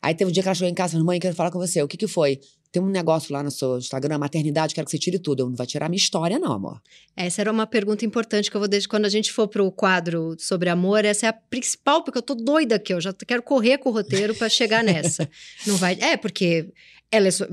Aí 0.01 0.15
teve 0.15 0.29
um 0.29 0.33
dia 0.33 0.41
que 0.41 0.49
ela 0.49 0.55
chegou 0.55 0.69
em 0.69 0.73
casa 0.73 0.91
e 0.91 0.93
falou: 0.93 1.05
mãe, 1.05 1.19
quero 1.19 1.35
falar 1.35 1.51
com 1.51 1.59
você. 1.59 1.81
O 1.81 1.87
que 1.87 1.97
que 1.97 2.07
foi? 2.07 2.39
Tem 2.71 2.81
um 2.81 2.87
negócio 2.89 3.33
lá 3.33 3.43
no 3.43 3.51
seu 3.51 3.77
Instagram, 3.77 4.17
maternidade, 4.17 4.73
quero 4.73 4.85
que 4.85 4.91
você 4.91 4.97
tire 4.97 5.19
tudo. 5.19 5.43
Eu 5.43 5.49
não 5.49 5.55
vai 5.55 5.67
tirar 5.67 5.87
a 5.87 5.89
minha 5.89 5.97
história, 5.97 6.39
não, 6.39 6.53
amor. 6.53 6.81
Essa 7.17 7.41
era 7.41 7.51
uma 7.51 7.67
pergunta 7.67 8.05
importante 8.05 8.49
que 8.49 8.55
eu 8.55 8.61
vou 8.61 8.67
deixar. 8.69 8.87
Quando 8.87 9.05
a 9.05 9.09
gente 9.09 9.31
for 9.31 9.47
pro 9.47 9.69
quadro 9.71 10.35
sobre 10.39 10.69
amor, 10.69 11.03
essa 11.03 11.25
é 11.25 11.29
a 11.29 11.33
principal, 11.33 12.01
porque 12.03 12.17
eu 12.17 12.21
tô 12.23 12.33
doida 12.33 12.75
aqui. 12.75 12.93
Eu 12.93 13.01
já 13.01 13.11
quero 13.13 13.43
correr 13.43 13.77
com 13.77 13.89
o 13.89 13.91
roteiro 13.91 14.33
pra 14.33 14.47
chegar 14.47 14.83
nessa. 14.83 15.29
Não 15.67 15.75
vai. 15.75 15.97
É, 15.99 16.15
porque 16.15 16.71
ela 17.11 17.27
é. 17.27 17.31
sua- 17.31 17.49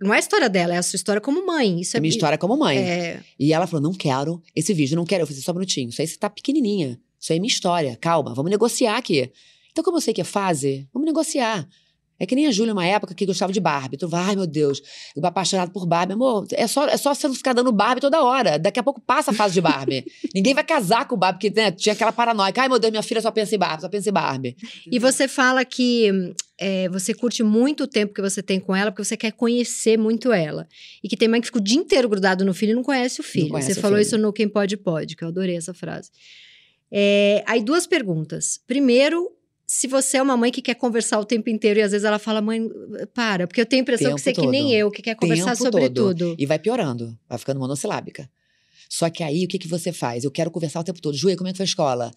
Não 0.00 0.14
é 0.14 0.16
a 0.16 0.20
história 0.20 0.48
dela, 0.48 0.74
é 0.74 0.78
a 0.78 0.82
sua 0.82 0.96
história 0.96 1.20
como 1.20 1.44
mãe. 1.44 1.80
Isso 1.80 1.96
é 1.96 2.00
minha 2.00 2.08
história 2.10 2.38
como 2.38 2.56
mãe. 2.56 2.78
É, 2.78 3.20
E 3.38 3.52
ela 3.52 3.66
falou: 3.66 3.82
não 3.82 3.92
quero 3.92 4.42
esse 4.56 4.72
vídeo, 4.72 4.96
não 4.96 5.04
quero. 5.04 5.22
Eu 5.22 5.26
falei: 5.26 5.42
só 5.42 5.52
um 5.52 5.54
minutinho. 5.54 5.90
Isso 5.90 6.00
aí 6.00 6.08
você 6.08 6.16
tá 6.16 6.30
pequenininha. 6.30 6.98
Isso 7.20 7.32
aí 7.32 7.36
é 7.36 7.40
minha 7.40 7.50
história. 7.50 7.96
Calma, 8.00 8.34
vamos 8.34 8.50
negociar 8.50 8.96
aqui. 8.96 9.30
Então, 9.70 9.84
como 9.84 9.98
eu 9.98 10.00
sei 10.00 10.14
que 10.14 10.20
é 10.20 10.24
fase, 10.24 10.88
vamos 10.92 11.06
negociar. 11.06 11.68
É 12.20 12.26
que 12.26 12.34
nem 12.34 12.46
a 12.46 12.52
Júlia, 12.52 12.74
uma 12.74 12.86
época 12.86 13.14
que 13.14 13.24
gostava 13.24 13.50
de 13.50 13.58
Barbie. 13.58 13.96
Tu 13.96 14.06
vai, 14.06 14.22
ai 14.22 14.36
meu 14.36 14.46
Deus, 14.46 14.82
eu 15.16 15.24
apaixonado 15.24 15.72
por 15.72 15.86
Barbie. 15.86 16.12
Amor, 16.12 16.46
é 16.52 16.66
só, 16.66 16.86
é 16.86 16.96
só 16.98 17.14
você 17.14 17.26
não 17.26 17.34
ficar 17.34 17.54
dando 17.54 17.72
Barbie 17.72 18.02
toda 18.02 18.22
hora. 18.22 18.58
Daqui 18.58 18.78
a 18.78 18.82
pouco 18.82 19.00
passa 19.00 19.30
a 19.30 19.34
fase 19.34 19.54
de 19.54 19.62
Barbie. 19.62 20.04
Ninguém 20.34 20.52
vai 20.52 20.62
casar 20.62 21.08
com 21.08 21.16
Barbie, 21.16 21.38
porque 21.38 21.60
né, 21.60 21.72
tinha 21.72 21.94
aquela 21.94 22.12
paranoia. 22.12 22.52
Ai 22.54 22.68
meu 22.68 22.78
Deus, 22.78 22.90
minha 22.90 23.02
filha 23.02 23.22
só 23.22 23.30
pensa 23.30 23.54
em 23.54 23.58
Barbie, 23.58 23.80
só 23.80 23.88
pensa 23.88 24.10
em 24.10 24.12
Barbie. 24.12 24.56
E 24.92 24.98
você 24.98 25.26
fala 25.26 25.64
que 25.64 26.34
é, 26.58 26.90
você 26.90 27.14
curte 27.14 27.42
muito 27.42 27.84
o 27.84 27.86
tempo 27.86 28.12
que 28.12 28.20
você 28.20 28.42
tem 28.42 28.60
com 28.60 28.76
ela, 28.76 28.92
porque 28.92 29.02
você 29.02 29.16
quer 29.16 29.32
conhecer 29.32 29.96
muito 29.96 30.30
ela. 30.30 30.68
E 31.02 31.08
que 31.08 31.16
tem 31.16 31.26
mãe 31.26 31.40
que 31.40 31.46
fica 31.46 31.58
o 31.58 31.62
dia 31.62 31.78
inteiro 31.78 32.06
grudado 32.06 32.44
no 32.44 32.52
filho 32.52 32.72
e 32.72 32.74
não 32.74 32.82
conhece 32.82 33.18
o 33.20 33.24
filho. 33.24 33.48
conhece 33.48 33.72
você 33.72 33.78
o 33.78 33.82
falou 33.82 33.96
filho. 33.96 34.06
isso 34.06 34.18
no 34.18 34.30
Quem 34.30 34.46
Pode 34.46 34.76
Pode, 34.76 35.16
que 35.16 35.24
eu 35.24 35.28
adorei 35.28 35.56
essa 35.56 35.72
frase. 35.72 36.10
É, 36.92 37.42
aí, 37.46 37.62
duas 37.62 37.86
perguntas. 37.86 38.60
Primeiro, 38.66 39.30
se 39.72 39.86
você 39.86 40.16
é 40.16 40.22
uma 40.22 40.36
mãe 40.36 40.50
que 40.50 40.60
quer 40.60 40.74
conversar 40.74 41.20
o 41.20 41.24
tempo 41.24 41.48
inteiro 41.48 41.78
e 41.78 41.82
às 41.82 41.92
vezes 41.92 42.04
ela 42.04 42.18
fala, 42.18 42.40
mãe, 42.42 42.68
para, 43.14 43.46
porque 43.46 43.60
eu 43.60 43.66
tenho 43.66 43.82
a 43.82 43.84
impressão 43.84 44.08
Tempo 44.08 44.16
que 44.16 44.22
você 44.22 44.30
é 44.30 44.32
que 44.32 44.46
nem 44.48 44.72
eu, 44.74 44.90
que 44.90 45.00
quer 45.00 45.14
conversar 45.14 45.52
Tempo 45.52 45.62
sobre 45.62 45.88
todo. 45.90 46.08
tudo. 46.08 46.34
E 46.36 46.44
vai 46.44 46.58
piorando, 46.58 47.16
vai 47.28 47.38
ficando 47.38 47.60
monossilábica. 47.60 48.28
Só 48.88 49.08
que 49.08 49.22
aí, 49.22 49.44
o 49.44 49.48
que, 49.48 49.60
que 49.60 49.68
você 49.68 49.92
faz? 49.92 50.24
Eu 50.24 50.30
quero 50.32 50.50
conversar 50.50 50.80
o 50.80 50.84
tempo 50.84 51.00
todo. 51.00 51.16
Júlia, 51.16 51.36
como 51.36 51.46
é 51.48 51.52
que 51.52 51.56
foi 51.58 51.62
a 51.62 51.68
escola? 51.68 52.10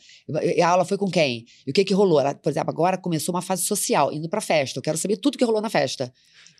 E 0.55 0.60
a 0.63 0.67
aula 0.67 0.83
foi 0.83 0.98
com 0.98 1.07
quem? 1.12 1.45
E 1.67 1.69
o 1.69 1.74
que 1.74 1.86
que 1.86 1.93
rolou? 1.93 2.19
Ela, 2.19 2.33
por 2.33 2.50
exemplo, 2.50 2.72
agora 2.72 2.98
começou 2.98 3.36
uma 3.36 3.43
fase 3.43 3.62
social, 3.62 4.12
indo 4.12 4.27
pra 4.27 4.41
festa. 4.41 4.79
Eu 4.79 4.81
quero 4.81 4.98
saber 4.98 5.17
tudo 5.17 5.38
que 5.38 5.45
rolou 5.45 5.62
na 5.62 5.69
festa. 5.69 6.12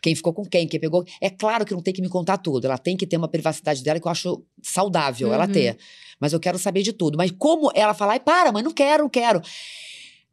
Quem 0.04 0.14
ficou 0.14 0.32
com 0.32 0.46
quem, 0.46 0.68
quem 0.68 0.80
pegou. 0.80 1.04
É 1.20 1.32
claro 1.32 1.66
que 1.66 1.74
não 1.74 1.82
tem 1.82 1.92
que 1.92 2.02
me 2.04 2.10
contar 2.10 2.38
tudo. 2.38 2.66
Ela 2.68 2.78
tem 2.78 2.96
que 2.96 3.08
ter 3.08 3.18
uma 3.18 3.28
privacidade 3.28 3.82
dela 3.82 4.00
que 4.00 4.06
eu 4.06 4.12
acho 4.12 4.46
saudável 4.62 5.34
ela 5.34 5.48
Uhum. 5.48 5.52
ter. 5.52 5.78
Mas 6.20 6.32
eu 6.34 6.40
quero 6.40 6.60
saber 6.60 6.84
de 6.84 6.94
tudo. 6.94 7.18
Mas 7.18 7.32
como 7.32 7.72
ela 7.74 7.96
falar, 7.96 8.14
ai, 8.14 8.20
para, 8.20 8.52
mãe, 8.52 8.62
não 8.62 8.72
quero, 8.72 9.02
não 9.02 9.10
quero. 9.10 9.42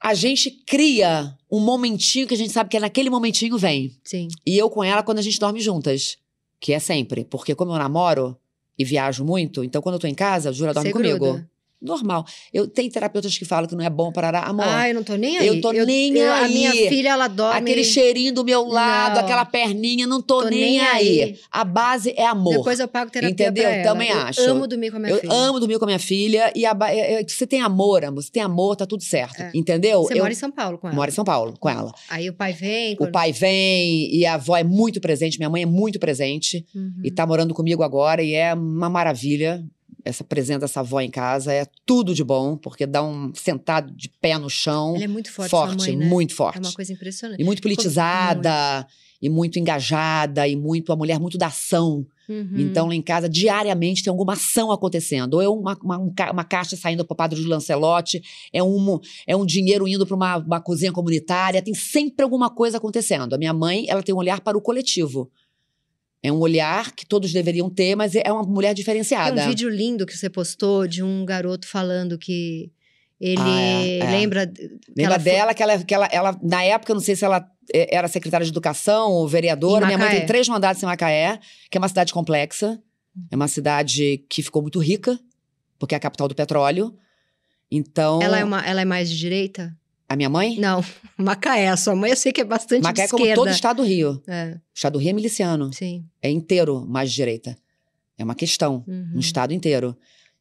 A 0.02 0.14
gente 0.14 0.50
cria 0.50 1.36
um 1.50 1.60
momentinho 1.60 2.26
que 2.26 2.34
a 2.34 2.36
gente 2.36 2.52
sabe 2.52 2.70
que 2.70 2.76
é 2.76 2.80
naquele 2.80 3.10
momentinho 3.10 3.58
vem. 3.58 3.94
Sim. 4.02 4.28
E 4.46 4.56
eu 4.56 4.70
com 4.70 4.82
ela 4.82 5.02
quando 5.02 5.18
a 5.18 5.22
gente 5.22 5.38
dorme 5.38 5.60
juntas. 5.60 6.16
Que 6.58 6.72
é 6.72 6.78
sempre. 6.78 7.24
Porque 7.24 7.54
como 7.54 7.72
eu 7.72 7.78
namoro 7.78 8.36
e 8.78 8.84
viajo 8.84 9.24
muito, 9.24 9.62
então 9.62 9.82
quando 9.82 9.96
eu 9.96 9.98
tô 9.98 10.06
em 10.06 10.14
casa, 10.14 10.48
a 10.48 10.52
Júlia 10.52 10.72
dorme 10.72 10.90
Você 10.90 10.92
comigo. 10.92 11.18
gruda. 11.18 11.49
Normal. 11.80 12.24
Eu 12.52 12.68
tenho 12.68 12.90
terapeutas 12.90 13.36
que 13.38 13.44
falam 13.44 13.66
que 13.68 13.74
não 13.74 13.84
é 13.84 13.88
bom 13.88 14.12
parar. 14.12 14.44
Amor, 14.44 14.66
Ai, 14.66 14.90
eu 14.90 14.94
não 14.96 15.02
tô 15.02 15.14
nem 15.16 15.38
aí. 15.38 15.46
eu 15.46 15.60
tô 15.60 15.72
nem 15.72 16.20
A 16.22 16.42
aí. 16.44 16.52
minha 16.52 16.72
filha, 16.72 17.08
ela 17.10 17.26
dorme... 17.26 17.58
aquele 17.58 17.84
cheirinho 17.84 18.34
do 18.34 18.44
meu 18.44 18.64
lado, 18.66 19.14
Não. 19.16 19.22
aquela 19.22 19.44
perninha, 19.46 20.06
não 20.06 20.20
tô, 20.20 20.42
Tô 20.42 20.48
nem, 20.50 20.60
nem 20.60 20.80
aí. 20.80 21.22
aí. 21.22 21.38
A 21.50 21.64
base 21.64 22.12
é 22.16 22.26
amor. 22.26 22.58
Depois 22.58 22.78
eu 22.80 22.86
pago 22.88 23.10
terapia 23.10 23.32
Entendeu? 23.32 23.64
pra 23.64 23.72
ela. 23.76 23.84
Também 23.92 24.10
eu 24.10 24.18
acho. 24.18 24.40
amo 24.42 24.66
dormir 24.66 24.90
com 24.90 24.96
a 24.98 25.00
minha 25.00 25.12
eu 25.12 25.20
filha. 25.20 25.32
amo 25.32 25.58
dormir 25.58 25.78
com 25.78 25.84
a 25.84 25.86
minha 25.86 25.98
filha 25.98 26.52
e 26.54 26.66
a 26.66 26.76
é- 26.88 27.20
é- 27.20 27.24
você 27.26 27.46
tem 27.46 27.60
amor, 27.62 28.04
amor. 28.04 28.22
Você 28.22 28.30
tem 28.30 28.42
amor, 28.42 28.76
tá 28.76 28.84
tudo 28.86 29.02
certo. 29.02 29.40
É. 29.40 29.50
Entendeu? 29.54 30.02
Você 30.02 30.14
eu 30.14 30.18
mora 30.18 30.32
em 30.32 30.36
São 30.36 30.50
Paulo 30.50 30.76
com 30.78 30.86
ela. 30.86 30.94
moro 30.96 31.10
em 31.10 31.14
São 31.14 31.24
Paulo 31.24 31.54
com 31.58 31.68
ela. 31.68 31.92
Aí 32.10 32.28
o 32.28 32.34
pai 32.34 32.52
vem. 32.52 32.92
O 32.94 32.96
quando- 32.98 33.12
pai 33.12 33.32
vem 33.32 34.14
e 34.14 34.26
a 34.26 34.34
avó 34.34 34.56
é 34.56 34.64
muito 34.64 35.00
presente, 35.00 35.38
minha 35.38 35.48
mãe 35.50 35.62
é 35.62 35.66
muito 35.66 35.98
presente. 35.98 36.66
Uhum. 36.74 36.92
e 37.04 37.10
tá 37.10 37.26
morando 37.26 37.54
comigo 37.54 37.82
agora 37.82 38.22
e 38.22 38.34
é 38.34 38.52
uma 38.54 38.88
maravilha. 38.90 39.64
Essa 40.04 40.24
presença 40.24 40.60
dessa 40.60 40.80
avó 40.80 41.00
em 41.00 41.10
casa 41.10 41.52
é 41.52 41.66
tudo 41.84 42.14
de 42.14 42.24
bom, 42.24 42.56
porque 42.56 42.86
dá 42.86 43.02
um 43.02 43.32
sentado 43.34 43.92
de 43.92 44.08
pé 44.08 44.38
no 44.38 44.48
chão. 44.48 44.94
Ela 44.96 45.04
é 45.04 45.08
muito 45.08 45.30
forte, 45.30 45.50
forte, 45.50 45.88
mãe, 45.88 45.96
né? 45.96 46.06
muito 46.06 46.32
É 46.32 46.36
forte. 46.36 46.58
uma 46.58 46.72
coisa 46.72 46.92
impressionante. 46.92 47.40
E 47.40 47.44
muito 47.44 47.60
politizada, 47.60 48.86
e 49.20 49.28
muito 49.28 49.58
engajada, 49.58 50.48
e 50.48 50.56
muito 50.56 50.90
uma 50.90 50.96
mulher 50.96 51.18
muito 51.20 51.36
da 51.36 51.46
ação. 51.46 52.06
Uhum. 52.28 52.54
Então, 52.58 52.86
lá 52.86 52.94
em 52.94 53.02
casa, 53.02 53.28
diariamente 53.28 54.04
tem 54.04 54.10
alguma 54.10 54.34
ação 54.34 54.70
acontecendo. 54.70 55.34
Ou 55.34 55.42
é 55.42 55.48
uma, 55.48 55.76
uma, 55.82 55.98
um 55.98 56.14
uma 56.32 56.44
caixa 56.44 56.76
saindo 56.76 57.04
para 57.04 57.12
o 57.12 57.16
Padre 57.16 57.40
de 57.40 57.46
Lancelote, 57.46 58.22
é 58.52 58.62
um, 58.62 59.00
é 59.26 59.36
um 59.36 59.44
dinheiro 59.44 59.86
indo 59.88 60.06
para 60.06 60.16
uma, 60.16 60.36
uma 60.36 60.60
cozinha 60.60 60.92
comunitária, 60.92 61.60
tem 61.60 61.74
sempre 61.74 62.22
alguma 62.22 62.48
coisa 62.48 62.78
acontecendo. 62.78 63.34
A 63.34 63.38
minha 63.38 63.52
mãe, 63.52 63.84
ela 63.88 64.02
tem 64.02 64.14
um 64.14 64.18
olhar 64.18 64.40
para 64.40 64.56
o 64.56 64.62
coletivo. 64.62 65.30
É 66.22 66.30
um 66.30 66.38
olhar 66.38 66.92
que 66.92 67.06
todos 67.06 67.32
deveriam 67.32 67.70
ter, 67.70 67.94
mas 67.96 68.14
é 68.14 68.30
uma 68.30 68.42
mulher 68.42 68.68
Tem 68.68 68.74
diferenciada. 68.76 69.42
um 69.44 69.48
vídeo 69.48 69.68
lindo 69.70 70.04
que 70.04 70.16
você 70.16 70.28
postou 70.28 70.86
de 70.86 71.02
um 71.02 71.24
garoto 71.24 71.66
falando 71.66 72.18
que 72.18 72.70
ele 73.18 73.40
Ah, 73.40 73.60
é, 73.60 73.98
é. 73.98 74.10
lembra. 74.10 74.46
que 74.46 74.62
Lembra 74.96 75.04
ela 75.04 75.14
foi- 75.20 75.24
dela 75.32 75.54
que, 75.54 75.62
ela, 75.62 75.84
que 75.84 75.94
ela, 75.94 76.08
ela, 76.12 76.38
na 76.42 76.62
época, 76.62 76.92
eu 76.92 76.94
não 76.94 77.02
sei 77.02 77.16
se 77.16 77.24
ela 77.24 77.46
eh, 77.72 77.88
era 77.94 78.06
secretária 78.08 78.44
de 78.44 78.50
educação 78.52 79.10
ou 79.12 79.26
vereadora. 79.28 79.86
Minha 79.86 79.96
mãe 79.98 80.10
tem 80.10 80.26
três 80.26 80.46
mandatos 80.48 80.82
em 80.82 80.86
Macaé, 80.86 81.38
que 81.70 81.78
é 81.78 81.80
uma 81.80 81.88
cidade 81.88 82.12
complexa. 82.12 82.78
É 83.30 83.36
uma 83.36 83.48
cidade 83.48 84.24
que 84.28 84.42
ficou 84.42 84.60
muito 84.62 84.78
rica, 84.78 85.18
porque 85.78 85.94
é 85.94 85.98
a 85.98 86.00
capital 86.00 86.28
do 86.28 86.34
petróleo. 86.34 86.94
Então, 87.70 88.20
Ela, 88.22 88.38
é 88.40 88.44
uma, 88.44 88.60
ela 88.66 88.80
é 88.80 88.84
mais 88.84 89.10
de 89.10 89.16
direita? 89.18 89.76
A 90.10 90.16
minha 90.16 90.28
mãe, 90.28 90.58
Não, 90.58 90.84
Macaé. 91.16 91.68
A 91.68 91.76
sua 91.76 91.94
mãe 91.94 92.10
eu 92.10 92.16
sei 92.16 92.32
que 92.32 92.40
é 92.40 92.44
bastante 92.44 92.82
Macaé 92.82 93.04
é 93.04 93.06
de 93.06 93.10
como 93.12 93.22
esquerda. 93.22 93.40
todo 93.40 93.48
o 93.48 93.50
estado 93.54 93.76
do 93.76 93.82
Rio. 93.84 94.20
É, 94.26 94.54
O 94.56 94.60
estado 94.74 94.92
do 94.94 94.98
Rio 94.98 95.10
é 95.10 95.12
miliciano. 95.12 95.72
sim. 95.72 96.04
É 96.20 96.28
inteiro 96.28 96.84
mais 96.86 97.10
de 97.10 97.16
direita. 97.16 97.56
É 98.18 98.24
uma 98.24 98.34
questão. 98.34 98.84
Uhum, 98.88 99.10
No 99.14 99.20
estado 99.20 99.54
inteiro, 99.54 99.96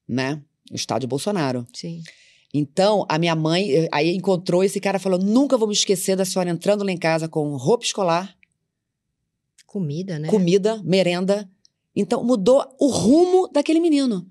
né? 0.08 0.42
O 0.72 0.76
estado 0.76 1.02
de 1.02 1.08
Bolsonaro. 1.08 1.66
Sim. 1.74 2.02
Então, 2.52 3.06
a 3.08 3.20
minha 3.20 3.36
mãe 3.36 3.72
eh, 3.72 3.88
aí 3.92 4.16
encontrou 4.16 4.64
esse 4.64 4.80
cara 4.80 4.98
e 4.98 5.00
falou: 5.00 5.20
nunca 5.20 5.56
vou 5.56 5.68
me 5.68 5.74
esquecer 5.74 6.16
da 6.16 6.26
senhora 6.26 6.50
entrando 6.50 6.84
lá 6.84 6.92
em 6.92 6.98
casa 6.98 7.30
com 7.30 7.56
roupa 7.56 7.86
escolar, 7.86 8.36
Comida, 9.68 10.18
né? 10.18 10.28
comida, 10.30 10.82
merenda. 10.84 11.48
Então, 11.96 12.24
mudou 12.24 12.66
o 12.80 12.88
rumo 12.88 13.48
daquele 13.54 13.80
menino. 13.80 14.28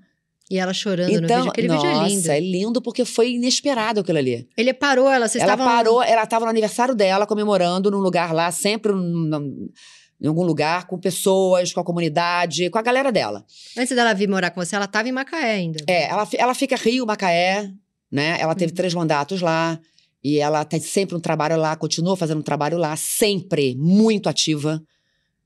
E 0.50 0.58
ela 0.58 0.72
chorando 0.72 1.10
no 1.12 1.18
então, 1.24 1.36
vídeo. 1.38 1.50
Aquele 1.50 1.68
nossa, 1.68 1.86
vídeo 1.86 2.00
é 2.00 2.08
lindo. 2.08 2.30
é 2.30 2.40
lindo 2.40 2.82
porque 2.82 3.04
foi 3.04 3.32
inesperado 3.32 4.00
aquilo 4.00 4.16
ali. 4.18 4.48
Ele 4.56 4.72
parou 4.72 5.08
ela, 5.10 5.28
vocês 5.28 5.42
ela 5.44 5.52
estavam... 5.52 5.72
parou, 5.72 6.02
ela 6.02 6.22
estava 6.22 6.44
no 6.46 6.50
aniversário 6.50 6.94
dela, 6.94 7.26
comemorando 7.26 7.90
num 7.90 7.98
lugar 7.98 8.32
lá, 8.32 8.50
sempre 8.50 8.92
num- 8.92 9.68
em 10.20 10.26
algum 10.26 10.42
lugar, 10.42 10.86
com 10.86 10.98
pessoas, 10.98 11.72
com 11.72 11.80
a 11.80 11.84
comunidade, 11.84 12.70
com 12.70 12.78
a 12.78 12.82
galera 12.82 13.12
dela. 13.12 13.44
Antes 13.76 13.94
dela 13.94 14.12
vir 14.14 14.28
morar 14.28 14.50
com 14.50 14.64
você, 14.64 14.74
ela 14.74 14.86
estava 14.86 15.08
em 15.08 15.12
Macaé 15.12 15.52
ainda. 15.52 15.84
É, 15.86 16.08
ela, 16.10 16.26
ela 16.36 16.54
fica 16.54 16.74
Rio, 16.76 17.06
Macaé, 17.06 17.70
né? 18.10 18.36
Ela 18.40 18.54
teve 18.54 18.72
Uhum. 18.72 18.76
três 18.76 18.94
mandatos 18.94 19.40
lá. 19.42 19.78
E 20.24 20.38
ela 20.40 20.64
tem 20.64 20.80
sempre 20.80 21.14
um 21.14 21.20
trabalho 21.20 21.56
lá, 21.56 21.76
continua 21.76 22.16
fazendo 22.16 22.38
um 22.38 22.42
trabalho 22.42 22.76
lá, 22.76 22.96
sempre 22.96 23.76
muito 23.78 24.28
ativa, 24.28 24.82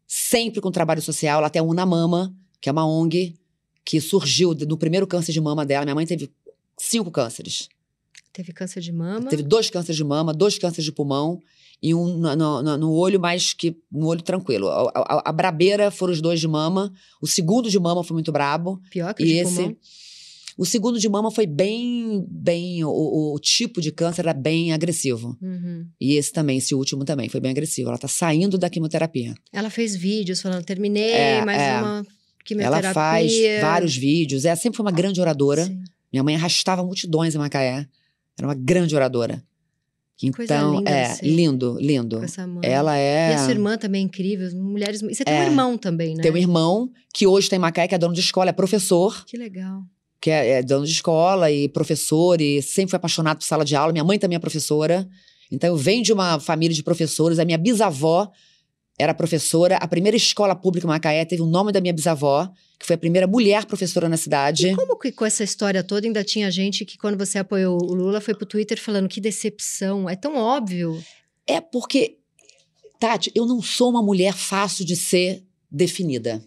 sempre 0.07 0.61
com 0.61 0.71
trabalho 0.71 1.03
social. 1.03 1.39
Ela 1.41 1.51
tem 1.51 1.61
a 1.61 1.65
Una 1.65 1.85
Mama, 1.85 2.33
que 2.61 2.69
é 2.69 2.73
uma 2.73 2.87
ONG 2.87 3.35
que 3.85 4.01
surgiu 4.01 4.55
no 4.55 4.77
primeiro 4.77 5.07
câncer 5.07 5.33
de 5.33 5.41
mama 5.41 5.65
dela. 5.67 5.85
Minha 5.85 5.95
mãe 5.95 6.07
teve 6.07 6.31
cinco 6.79 7.11
cânceres. 7.11 7.69
Teve 8.33 8.53
câncer 8.53 8.81
de 8.81 8.93
mama. 8.93 9.29
Teve 9.29 9.43
dois 9.43 9.69
cânceres 9.69 9.97
de 9.97 10.05
mama, 10.05 10.33
dois 10.33 10.59
cânceres 10.59 10.85
de 10.85 10.93
pulmão 10.93 11.41
e 11.83 11.95
um 11.95 12.17
no, 12.17 12.37
no- 12.63 12.79
no- 12.79 12.93
olho, 12.93 13.21
mais 13.21 13.53
que 13.53 13.77
no 13.91 14.07
olho 14.07 14.23
tranquilo. 14.23 14.69
A, 14.69 14.91
a- 14.95 15.23
a 15.27 15.33
brabeira 15.33 15.91
foram 15.91 16.13
os 16.13 16.21
dois 16.21 16.41
de 16.41 16.49
mama. 16.49 16.93
O 17.21 17.27
segundo 17.27 17.69
de 17.69 17.79
mama 17.79 18.03
foi 18.05 18.15
muito 18.15 18.33
brabo. 18.33 18.81
Pior 18.91 19.13
que 19.13 19.23
o 19.23 19.27
E 19.27 19.29
de 19.29 19.35
esse. 19.39 19.55
pulmão. 19.57 19.77
O 20.57 20.67
segundo 20.67 20.99
de 20.99 21.09
mama 21.09 21.31
foi 21.31 21.47
bem. 21.47 22.25
bem 22.29 22.85
o, 22.85 22.89
o- 22.91 23.35
o 23.35 23.39
tipo 23.39 23.81
de 23.81 23.91
câncer 23.91 24.21
era 24.23 24.33
bem 24.35 24.73
agressivo. 24.73 25.37
Uhum. 25.43 25.87
E 26.01 26.15
esse 26.15 26.33
também, 26.33 26.59
esse 26.59 26.75
último 26.75 27.05
também, 27.05 27.29
foi 27.29 27.41
bem 27.41 27.51
agressivo. 27.51 27.89
Ela 27.89 27.99
tá 27.99 28.09
saindo 28.09 28.57
da 28.57 28.71
quimioterapia. 28.71 29.35
Ela 29.53 29.69
fez 29.71 29.97
vídeos 29.97 30.41
falando, 30.41 30.65
terminei 30.65 31.11
É, 31.11 31.45
mais 31.45 31.61
é. 31.61 31.83
uma. 31.83 32.07
Ela 32.59 32.83
faz 32.93 33.33
vários 33.61 33.97
vídeos. 33.97 34.45
Ela 34.45 34.57
sempre 34.57 34.77
foi 34.77 34.85
uma 34.85 34.93
grande 34.93 35.21
oradora. 35.21 35.65
Sim. 35.67 35.83
Minha 36.13 36.23
mãe 36.23 36.35
arrastava 36.35 36.83
multidões 36.85 37.35
em 37.35 37.39
Macaé. 37.39 37.87
Era 38.37 38.47
uma 38.47 38.55
grande 38.55 38.95
oradora. 38.95 39.43
Então, 40.23 40.77
linda 40.77 40.91
é 40.91 41.05
você 41.15 41.27
lindo, 41.27 41.77
lindo. 41.81 42.19
com 42.19 42.25
essa 42.25 42.47
mãe. 42.47 42.61
Ela 42.65 42.97
é. 42.97 43.33
E 43.33 43.35
a 43.35 43.39
sua 43.39 43.51
irmã 43.51 43.77
também 43.77 44.03
é 44.03 44.05
incrível, 44.05 44.49
mulheres. 44.55 45.03
E 45.03 45.15
você 45.15 45.25
tem 45.25 45.35
É. 45.35 45.41
um 45.41 45.45
irmão 45.47 45.77
também, 45.77 46.15
né? 46.15 46.23
Tem 46.23 46.31
um 46.31 46.37
irmão 46.37 46.91
que 47.13 47.27
hoje 47.27 47.49
tem 47.49 47.59
Macaé, 47.59 47.89
que 47.89 47.95
é 47.95 47.99
dono 47.99 48.15
de 48.15 48.21
escola, 48.21 48.51
é 48.51 48.53
professor, 48.53 49.25
Que 49.25 49.37
legal. 49.37 49.83
que 50.21 50.31
é, 50.31 50.51
é 50.59 50.63
dono 50.63 50.87
de 50.87 50.93
escola 50.93 51.51
e 51.51 51.69
professor, 51.69 52.41
e 52.41 52.63
sempre 52.63 52.91
foi 52.91 52.99
apaixonado 52.99 53.39
por 53.39 53.45
sala 53.45 53.65
de 53.65 53.75
aula. 53.75 53.91
Minha 53.93 54.05
mãe 54.05 54.19
também 54.19 54.37
é 54.37 54.39
professora. 54.39 55.09
Então, 55.51 55.71
eu 55.71 55.77
venho 55.77 56.05
de 56.05 56.13
uma 56.13 56.39
família 56.39 56.75
de 56.75 56.83
professores. 56.85 57.39
A 57.41 57.45
minha 57.45 57.59
bisavó 57.59 58.31
era 58.99 59.15
professora. 59.15 59.77
A 59.77 59.89
primeira 59.89 60.17
escola 60.17 60.55
pública 60.55 60.87
em 60.87 60.89
Macaé 60.89 61.25
teve 61.25 61.43
o 61.43 61.47
nome 61.47 61.73
da 61.73 61.81
minha 61.81 61.93
bisavó, 61.93 62.51
que 62.79 62.87
foi 62.87 62.95
a 62.95 62.99
primeira 62.99 63.27
mulher 63.27 63.65
professora 63.65 64.09
na 64.09 64.17
cidade. 64.17 64.69
E 64.69 64.77
como 64.77 64.99
que 64.99 65.13
com 65.13 65.25
essa 65.25 65.45
história 65.45 65.83
toda 65.83 66.07
ainda 66.07 66.23
tinha 66.23 66.51
gente 66.51 66.85
que, 66.85 66.99
quando 66.99 67.19
você 67.19 67.39
apoiou 67.39 67.79
o 67.83 67.95
Lula, 67.95 68.21
foi 68.21 68.35
pro 68.35 68.47
Twitter 68.47 68.81
falando 68.81 69.09
que 69.09 69.21
decepção? 69.21 70.09
É 70.09 70.17
tão 70.17 70.37
óbvio. 70.37 71.03
É 71.47 71.61
porque, 71.61 72.19
Tati, 73.01 73.31
eu 73.35 73.47
não 73.47 73.63
sou 73.63 73.91
uma 73.91 74.03
mulher 74.03 74.35
fácil 74.35 74.85
de 74.85 74.97
ser 74.97 75.43
definida. 75.71 76.43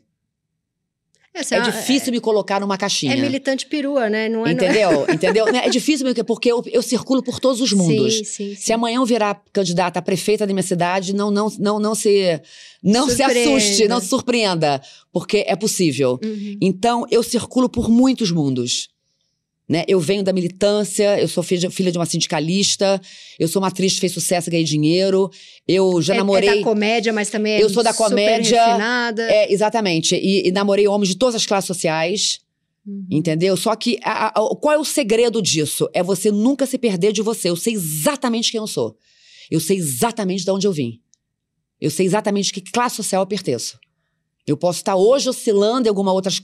Essa 1.36 1.56
É 1.56 1.60
uma- 1.60 1.70
difícil 1.70 2.14
me 2.14 2.20
colocar 2.22 2.62
numa 2.62 2.78
caixinha. 2.78 3.14
É 3.14 3.18
militante 3.18 3.66
perua, 3.66 4.10
né? 4.10 4.30
Não 4.30 4.48
é, 4.48 4.54
não 4.54 4.64
é- 4.64 4.70
Entendeu? 4.72 5.06
Entendeu? 5.14 5.48
É 5.50 5.70
difícil 5.70 6.08
porque 6.26 6.50
eu, 6.50 6.64
eu 6.72 6.82
circulo 6.82 7.22
por 7.22 7.40
todos 7.42 7.60
os 7.60 7.74
mundos. 7.74 8.14
Sim, 8.20 8.24
sim, 8.24 8.50
sim. 8.50 8.56
Se 8.56 8.72
amanhã 8.72 8.98
eu 8.98 9.06
virar 9.06 9.44
candidata 9.52 10.00
a 10.00 10.02
prefeita 10.02 10.48
da 10.48 10.54
minha 10.54 10.64
cidade, 10.64 11.14
não, 11.14 11.30
não, 11.30 11.50
não, 11.60 11.78
não 11.80 11.94
se, 11.94 12.42
não 12.82 13.10
se 13.10 13.22
assuste, 13.22 13.88
não 13.88 14.00
se 14.00 14.08
surpreenda, 14.08 14.82
porque 15.12 15.44
é 15.46 15.56
possível. 15.58 16.18
Uhum. 16.24 16.58
Então, 16.62 17.06
eu 17.12 17.22
circulo 17.22 17.68
por 17.68 17.90
muitos 17.90 18.32
mundos. 18.32 18.88
Né? 19.68 19.84
Eu 19.88 20.00
venho 20.00 20.22
da 20.24 20.32
militância, 20.32 21.20
eu 21.20 21.28
sou 21.28 21.42
filha 21.42 21.62
de, 21.68 21.70
filha 21.74 21.92
de 21.92 21.98
uma 21.98 22.06
sindicalista, 22.06 23.02
eu 23.40 23.48
sou 23.48 23.60
uma 23.62 23.70
atriz 23.70 23.96
que 23.96 24.00
fez 24.00 24.12
sucesso 24.14 24.48
e 24.48 24.52
ganhei 24.52 24.64
dinheiro, 24.64 25.30
eu 25.68 26.00
já 26.04 26.14
é, 26.14 26.18
namorei. 26.18 26.50
É 26.50 26.56
da 26.58 26.62
comédia, 26.62 27.12
mas 27.12 27.32
também 27.32 27.54
é 27.54 27.64
Eu 27.64 27.70
sou 27.70 27.82
da 27.84 27.92
comédia. 27.94 28.62
É, 29.24 29.52
exatamente. 29.52 30.16
E, 30.16 30.48
e 30.48 30.52
namorei 30.52 30.88
homens 30.88 31.10
de 31.10 31.18
todas 31.18 31.34
as 31.36 31.46
classes 31.46 31.68
sociais, 31.68 32.40
Uhum. 32.86 33.08
entendeu? 33.10 33.58
Só 33.58 33.76
que 33.76 33.98
a- 34.04 34.28
a- 34.28 34.56
qual 34.62 34.76
é 34.76 34.78
o 34.78 34.86
segredo 34.86 35.42
disso? 35.42 35.90
É 35.92 36.04
você 36.04 36.30
nunca 36.30 36.68
se 36.68 36.78
perder 36.78 37.12
de 37.12 37.24
você. 37.24 37.50
Eu 37.50 37.56
sei 37.56 37.74
exatamente 37.74 38.52
quem 38.52 38.60
eu 38.60 38.68
sou. 38.68 38.96
Eu 39.50 39.60
sei 39.60 39.78
exatamente 39.78 40.46
de 40.46 40.52
onde 40.52 40.68
eu 40.68 40.72
vim. 40.72 41.00
Eu 41.82 41.90
sei 41.90 42.06
exatamente 42.06 42.54
que 42.54 42.62
classe 42.62 42.98
social 42.98 43.24
eu 43.24 43.28
pertenço. 43.28 43.80
Eu 44.48 44.56
posso 44.56 44.80
estar 44.80 44.96
hoje 44.96 45.28
oscilando 45.28 45.88
em 45.88 45.90
alguma 45.90 46.14
outras. 46.14 46.42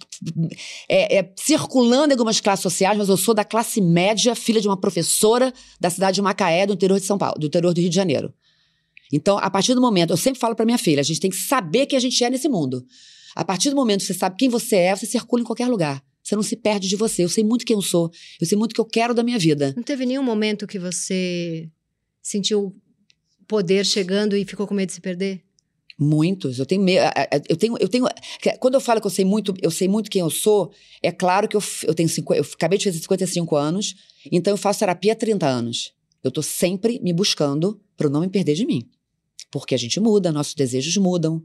é, 0.89 1.19
é, 1.19 1.33
circulando 1.35 2.11
em 2.11 2.13
algumas 2.13 2.39
classes 2.39 2.63
sociais, 2.63 2.97
mas 2.97 3.09
eu 3.09 3.17
sou 3.17 3.33
da 3.33 3.43
classe 3.43 3.79
média, 3.79 4.33
filha 4.33 4.59
de 4.59 4.67
uma 4.67 4.79
professora 4.79 5.53
da 5.79 5.89
cidade 5.89 6.15
de 6.15 6.21
Macaé, 6.21 6.65
do 6.65 6.73
interior 6.73 6.99
de 6.99 7.05
São 7.05 7.17
Paulo, 7.17 7.39
do 7.39 7.45
interior 7.45 7.73
do 7.73 7.79
Rio 7.79 7.89
de 7.89 7.95
Janeiro. 7.95 8.33
Então, 9.13 9.37
a 9.37 9.49
partir 9.49 9.75
do 9.75 9.81
momento, 9.81 10.11
eu 10.11 10.17
sempre 10.17 10.39
falo 10.39 10.55
para 10.55 10.65
minha 10.65 10.77
filha, 10.77 11.01
a 11.01 11.03
gente 11.03 11.19
tem 11.19 11.29
que 11.29 11.37
saber 11.37 11.85
quem 11.85 11.97
a 11.97 11.99
gente 11.99 12.23
é 12.23 12.29
nesse 12.29 12.49
mundo. 12.49 12.85
A 13.35 13.45
partir 13.45 13.69
do 13.69 13.75
momento 13.75 14.01
que 14.01 14.07
você 14.07 14.13
sabe 14.13 14.35
quem 14.37 14.49
você 14.49 14.77
é, 14.77 14.95
você 14.95 15.05
circula 15.05 15.41
em 15.41 15.45
qualquer 15.45 15.67
lugar. 15.67 16.03
Você 16.23 16.35
não 16.35 16.43
se 16.43 16.55
perde 16.55 16.87
de 16.87 16.95
você. 16.95 17.23
Eu 17.23 17.29
sei 17.29 17.43
muito 17.43 17.65
quem 17.65 17.75
eu 17.75 17.81
sou. 17.81 18.11
Eu 18.39 18.47
sei 18.47 18.57
muito 18.57 18.71
o 18.71 18.75
que 18.75 18.81
eu 18.81 18.85
quero 18.85 19.13
da 19.13 19.23
minha 19.23 19.39
vida. 19.39 19.73
Não 19.75 19.83
teve 19.83 20.05
nenhum 20.05 20.23
momento 20.23 20.67
que 20.67 20.77
você 20.77 21.69
sentiu 22.21 22.75
poder 23.47 23.85
chegando 23.85 24.35
e 24.35 24.45
ficou 24.45 24.67
com 24.67 24.73
medo 24.73 24.87
de 24.87 24.93
se 24.93 25.01
perder? 25.01 25.43
Muitos. 26.03 26.57
Eu 26.57 26.65
tenho 26.65 26.81
medo. 26.81 27.05
Eu 27.47 27.55
tenho, 27.55 27.77
eu 27.79 27.87
tenho. 27.87 28.05
Quando 28.59 28.73
eu 28.73 28.81
falo 28.81 28.99
que 28.99 29.05
eu 29.05 29.11
sei 29.11 29.23
muito, 29.23 29.53
eu 29.61 29.69
sei 29.69 29.87
muito 29.87 30.09
quem 30.09 30.21
eu 30.21 30.31
sou, 30.31 30.71
é 31.03 31.11
claro 31.11 31.47
que 31.47 31.55
eu, 31.55 31.61
eu 31.83 31.93
tenho 31.93 32.09
cinqu- 32.09 32.33
eu 32.33 32.43
acabei 32.43 32.79
de 32.79 32.85
fazer 32.85 32.97
55 32.99 33.55
anos, 33.55 33.93
então 34.31 34.51
eu 34.51 34.57
faço 34.57 34.79
terapia 34.79 35.13
há 35.13 35.15
30 35.15 35.45
anos. 35.47 35.93
Eu 36.23 36.31
tô 36.31 36.41
sempre 36.41 36.99
me 37.03 37.13
buscando 37.13 37.79
para 37.95 38.09
não 38.09 38.21
me 38.21 38.29
perder 38.29 38.55
de 38.55 38.65
mim. 38.65 38.81
Porque 39.51 39.75
a 39.75 39.77
gente 39.77 39.99
muda, 39.99 40.31
nossos 40.31 40.55
desejos 40.55 40.97
mudam. 40.97 41.43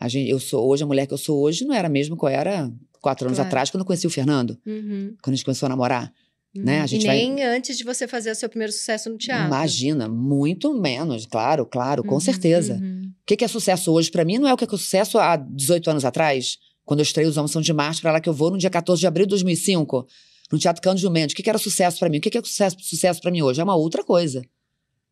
A 0.00 0.08
gente, 0.08 0.30
eu 0.30 0.38
sou 0.40 0.66
hoje, 0.66 0.82
a 0.82 0.86
mulher 0.86 1.06
que 1.06 1.12
eu 1.12 1.18
sou 1.18 1.38
hoje 1.42 1.64
não 1.66 1.74
era 1.74 1.86
a 1.88 1.90
mesma 1.90 2.16
que 2.16 2.24
eu 2.24 2.28
era 2.28 2.72
quatro 3.02 3.26
anos 3.26 3.36
Claro. 3.36 3.48
atrás, 3.48 3.70
quando 3.70 3.80
eu 3.82 3.86
conheci 3.86 4.06
o 4.06 4.10
Fernando, 4.10 4.58
Uhum. 4.66 5.14
quando 5.22 5.34
a 5.34 5.36
gente 5.36 5.44
começou 5.44 5.66
a 5.66 5.68
namorar. 5.68 6.12
Uhum. 6.56 6.62
Né, 6.64 6.80
a 6.80 6.86
gente 6.86 7.02
e 7.04 7.06
vai- 7.06 7.16
nem 7.16 7.42
antes 7.44 7.76
de 7.76 7.84
você 7.84 8.06
fazer 8.08 8.30
o 8.30 8.34
seu 8.34 8.48
primeiro 8.48 8.72
sucesso 8.72 9.08
no 9.10 9.16
teatro. 9.18 9.46
Imagina, 9.46 10.08
muito 10.08 10.72
menos, 10.74 11.26
claro, 11.26 11.64
claro, 11.66 12.02
com 12.04 12.14
Uhum, 12.14 12.20
certeza. 12.20 12.74
uhum. 12.74 13.10
O 13.22 13.24
que, 13.36 13.44
é 13.44 13.48
sucesso 13.48 13.92
hoje 13.92 14.10
pra 14.10 14.24
mim 14.24 14.38
não 14.38 14.48
é 14.48 14.54
o 14.54 14.56
que 14.56 14.64
é 14.64 14.68
sucesso 14.68 15.18
há 15.18 15.36
18 15.36 15.90
anos 15.90 16.04
atrás, 16.04 16.56
quando 16.84 17.00
eu 17.00 17.04
estreiei 17.04 17.28
Os 17.30 17.36
Homens 17.36 17.50
São 17.52 17.60
de 17.62 17.72
Marte, 17.72 18.00
pra 18.00 18.12
lá 18.12 18.20
que 18.20 18.28
eu 18.28 18.32
vou 18.32 18.50
no 18.50 18.56
dia 18.58 18.70
14 18.70 19.00
de 19.00 19.06
abril 19.06 19.26
de 19.26 19.30
2005, 19.30 20.06
no 20.50 20.58
Teatro 20.58 20.80
Cândido 20.82 21.10
Mendes. 21.10 21.34
O 21.34 21.36
que, 21.36 21.48
era 21.48 21.58
sucesso 21.58 21.98
pra 21.98 22.08
mim? 22.08 22.16
O 22.16 22.20
que, 22.22 22.36
é 22.38 22.42
sucesso, 22.42 22.76
sucesso 22.80 23.20
para 23.20 23.30
mim 23.30 23.42
hoje? 23.42 23.60
É 23.60 23.64
uma 23.64 23.76
outra 23.76 24.02
coisa, 24.02 24.40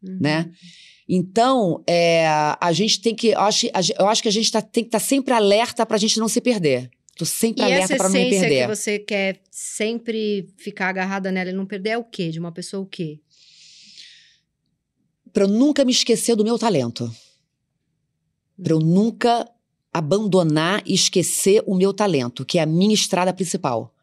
Uhum. 0.02 0.18
né? 0.20 0.50
Então, 1.08 1.82
é, 1.86 2.26
a 2.60 2.72
gente 2.72 3.00
tem 3.00 3.14
que. 3.14 3.28
Eu 3.28 3.40
acho, 3.40 3.66
a 3.72 3.80
eu 4.02 4.08
acho 4.08 4.22
que 4.22 4.28
a 4.28 4.32
gente 4.32 4.50
tá- 4.50 4.60
tem 4.62 4.82
que 4.82 4.88
estar 4.88 4.98
sempre 4.98 5.32
alerta 5.32 5.86
pra 5.86 5.98
gente 5.98 6.18
não 6.18 6.28
se 6.28 6.40
perder. 6.40 6.90
Tô 7.16 7.24
sempre 7.24 7.62
E 7.62 7.64
alerta 7.64 7.94
essa 7.94 7.96
pra 7.96 8.08
não 8.10 8.14
me 8.14 8.26
essência 8.26 8.40
perder. 8.40 8.60
que 8.68 8.76
você 8.76 8.98
quer 8.98 9.40
sempre 9.50 10.48
ficar 10.58 10.88
agarrada 10.90 11.32
nela 11.32 11.48
e 11.48 11.52
não 11.52 11.64
perder 11.64 11.90
é 11.90 11.98
o 11.98 12.04
quê? 12.04 12.28
De 12.28 12.38
uma 12.38 12.52
pessoa 12.52 12.82
o 12.82 12.86
quê? 12.86 13.18
Pra 15.32 15.44
eu 15.44 15.48
nunca 15.48 15.82
me 15.84 15.92
esquecer 15.92 16.36
do 16.36 16.44
meu 16.44 16.58
talento. 16.58 17.10
Pra 18.62 18.74
eu 18.74 18.80
nunca 18.80 19.50
abandonar 19.92 20.82
e 20.84 20.92
esquecer 20.94 21.62
o 21.66 21.74
meu 21.74 21.92
talento, 21.92 22.44
que 22.44 22.58
é 22.58 22.62
a 22.62 22.66
minha 22.66 22.92
estrada 22.94 23.32
principal. 23.32 23.94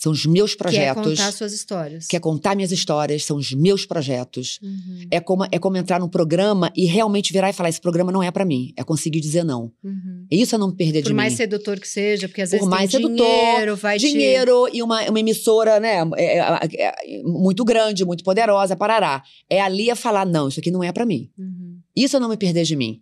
São 0.00 0.12
os 0.12 0.24
meus 0.26 0.52
Que 0.54 0.58
é 0.58 0.62
projetos. 0.62 1.02
contar 1.18 1.32
suas 1.32 1.52
histórias. 1.52 2.06
que 2.06 2.14
é 2.16 2.20
contar 2.20 2.54
minhas 2.54 2.70
histórias, 2.70 3.24
são 3.24 3.36
os 3.36 3.50
meus 3.52 3.84
projetos. 3.84 4.60
Uhum, 4.62 5.08
É 5.10 5.18
como, 5.18 5.44
é 5.50 5.58
como 5.58 5.76
entrar 5.76 5.98
num 5.98 6.08
programa 6.08 6.70
e 6.76 6.84
realmente 6.84 7.32
virar 7.32 7.50
e 7.50 7.52
falar: 7.52 7.68
esse 7.68 7.80
programa 7.80 8.12
não 8.12 8.22
é 8.22 8.30
pra 8.30 8.44
mim. 8.44 8.72
É 8.76 8.84
conseguir 8.84 9.18
dizer 9.20 9.42
não. 9.44 9.72
uhum. 9.82 10.24
E 10.30 10.40
isso 10.40 10.54
é 10.54 10.58
não 10.58 10.68
me 10.68 10.76
perder 10.76 11.02
Por 11.02 11.08
de 11.08 11.14
mais 11.14 11.32
mim. 11.32 11.36
sedutor 11.38 11.80
que 11.80 11.88
seja, 11.88 12.28
porque 12.28 12.42
às 12.42 12.50
Por 12.50 12.56
vezes 12.58 12.68
mais 12.68 12.90
tem 12.92 13.00
sedutor, 13.02 13.26
dinheiro, 13.26 13.76
vai 13.76 13.98
te... 13.98 14.06
Dinheiro 14.08 14.68
e 14.72 14.82
uma, 14.84 15.02
uma 15.10 15.18
emissora, 15.18 15.80
né, 15.80 15.96
é, 16.16 16.38
é, 16.38 16.68
é, 16.76 17.22
muito 17.24 17.64
grande, 17.64 18.04
muito 18.04 18.22
poderosa, 18.22 18.76
parará. 18.76 19.24
É 19.50 19.60
ali 19.60 19.90
a 19.90 19.96
falar: 19.96 20.24
não, 20.24 20.46
isso 20.46 20.60
aqui 20.60 20.70
não 20.70 20.84
é 20.84 20.92
pra 20.92 21.04
mim. 21.04 21.28
Uhum. 21.36 21.80
Isso 21.96 22.16
é 22.16 22.20
não 22.20 22.28
me 22.28 22.36
perder 22.36 22.62
de 22.62 22.76
mim. 22.76 23.00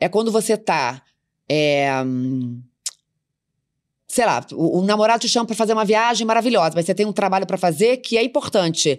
É 0.00 0.08
quando 0.08 0.32
você 0.32 0.56
tá. 0.56 1.02
é, 1.46 1.90
hum, 2.06 2.62
sei 4.08 4.24
lá, 4.24 4.44
o, 4.52 4.78
o 4.78 4.82
namorado 4.82 5.20
te 5.20 5.28
chama 5.28 5.46
pra 5.46 5.54
fazer 5.54 5.74
uma 5.74 5.84
viagem 5.84 6.26
maravilhosa, 6.26 6.72
mas 6.74 6.86
você 6.86 6.94
tem 6.94 7.06
um 7.06 7.12
trabalho 7.12 7.46
pra 7.46 7.58
fazer 7.58 7.98
que 7.98 8.16
é 8.16 8.24
importante. 8.24 8.98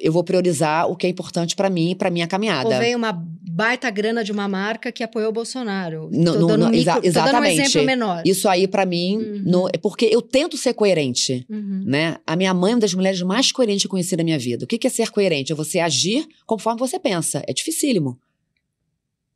Eu, 0.00 0.12
vou 0.12 0.22
priorizar 0.22 0.88
o 0.88 0.94
que 0.94 1.06
é 1.06 1.10
importante 1.10 1.56
pra 1.56 1.70
mim 1.70 1.90
e 1.90 1.94
pra 1.94 2.10
minha 2.10 2.26
caminhada. 2.28 2.68
Ou 2.68 2.78
vem 2.78 2.94
uma 2.94 3.10
baita 3.12 3.90
grana 3.90 4.22
de 4.22 4.30
uma 4.30 4.46
marca 4.46 4.92
que 4.92 5.02
apoiou 5.02 5.30
o 5.30 5.32
Bolsonaro. 5.32 6.08
Não, 6.12 6.34
não, 6.38 6.46
dando 6.46 6.60
não, 6.60 6.70
um 6.70 6.74
exa- 6.74 6.92
dando 6.94 7.04
um 7.04 7.08
exatamente. 7.08 7.60
exemplo 7.62 7.84
menor. 7.84 8.22
Isso 8.24 8.48
aí, 8.48 8.68
pra 8.68 8.84
mim, 8.84 9.16
Uhum. 9.16 9.42
não- 9.44 9.68
é 9.68 9.78
porque 9.78 10.04
eu 10.04 10.20
tento 10.22 10.56
ser 10.56 10.74
coerente. 10.74 11.44
Uhum. 11.48 11.82
Né? 11.86 12.16
A 12.26 12.36
minha 12.36 12.52
mãe 12.54 12.72
é 12.72 12.74
uma 12.74 12.80
das 12.80 12.94
mulheres 12.94 13.22
mais 13.22 13.50
coerentes 13.50 13.82
que 13.82 13.86
eu 13.86 13.90
conheci 13.90 14.14
na 14.14 14.22
minha 14.22 14.38
vida. 14.38 14.64
O 14.64 14.68
que 14.68 14.86
é 14.86 14.90
ser 14.90 15.10
coerente? 15.10 15.50
É 15.52 15.54
você 15.54 15.80
agir 15.80 16.26
conforme 16.46 16.78
você 16.78 16.98
pensa. 16.98 17.42
É 17.48 17.52
dificílimo. 17.52 18.18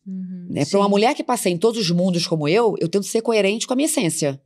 Uhum. 0.07 0.47
Né? 0.51 0.65
Para 0.65 0.79
uma 0.79 0.89
mulher 0.89 1.15
que 1.15 1.25
passei 1.25 1.53
em 1.53 1.59
todos 1.59 1.81
os 1.81 1.91
mundos 1.91 2.27
como 2.27 2.47
eu, 2.47 2.77
eu 2.79 2.89
tento 2.89 3.07
ser 3.07 3.23
coerente 3.23 3.67
com 3.67 3.73
a 3.73 3.77
minha 3.77 3.87
essência, 3.87 4.41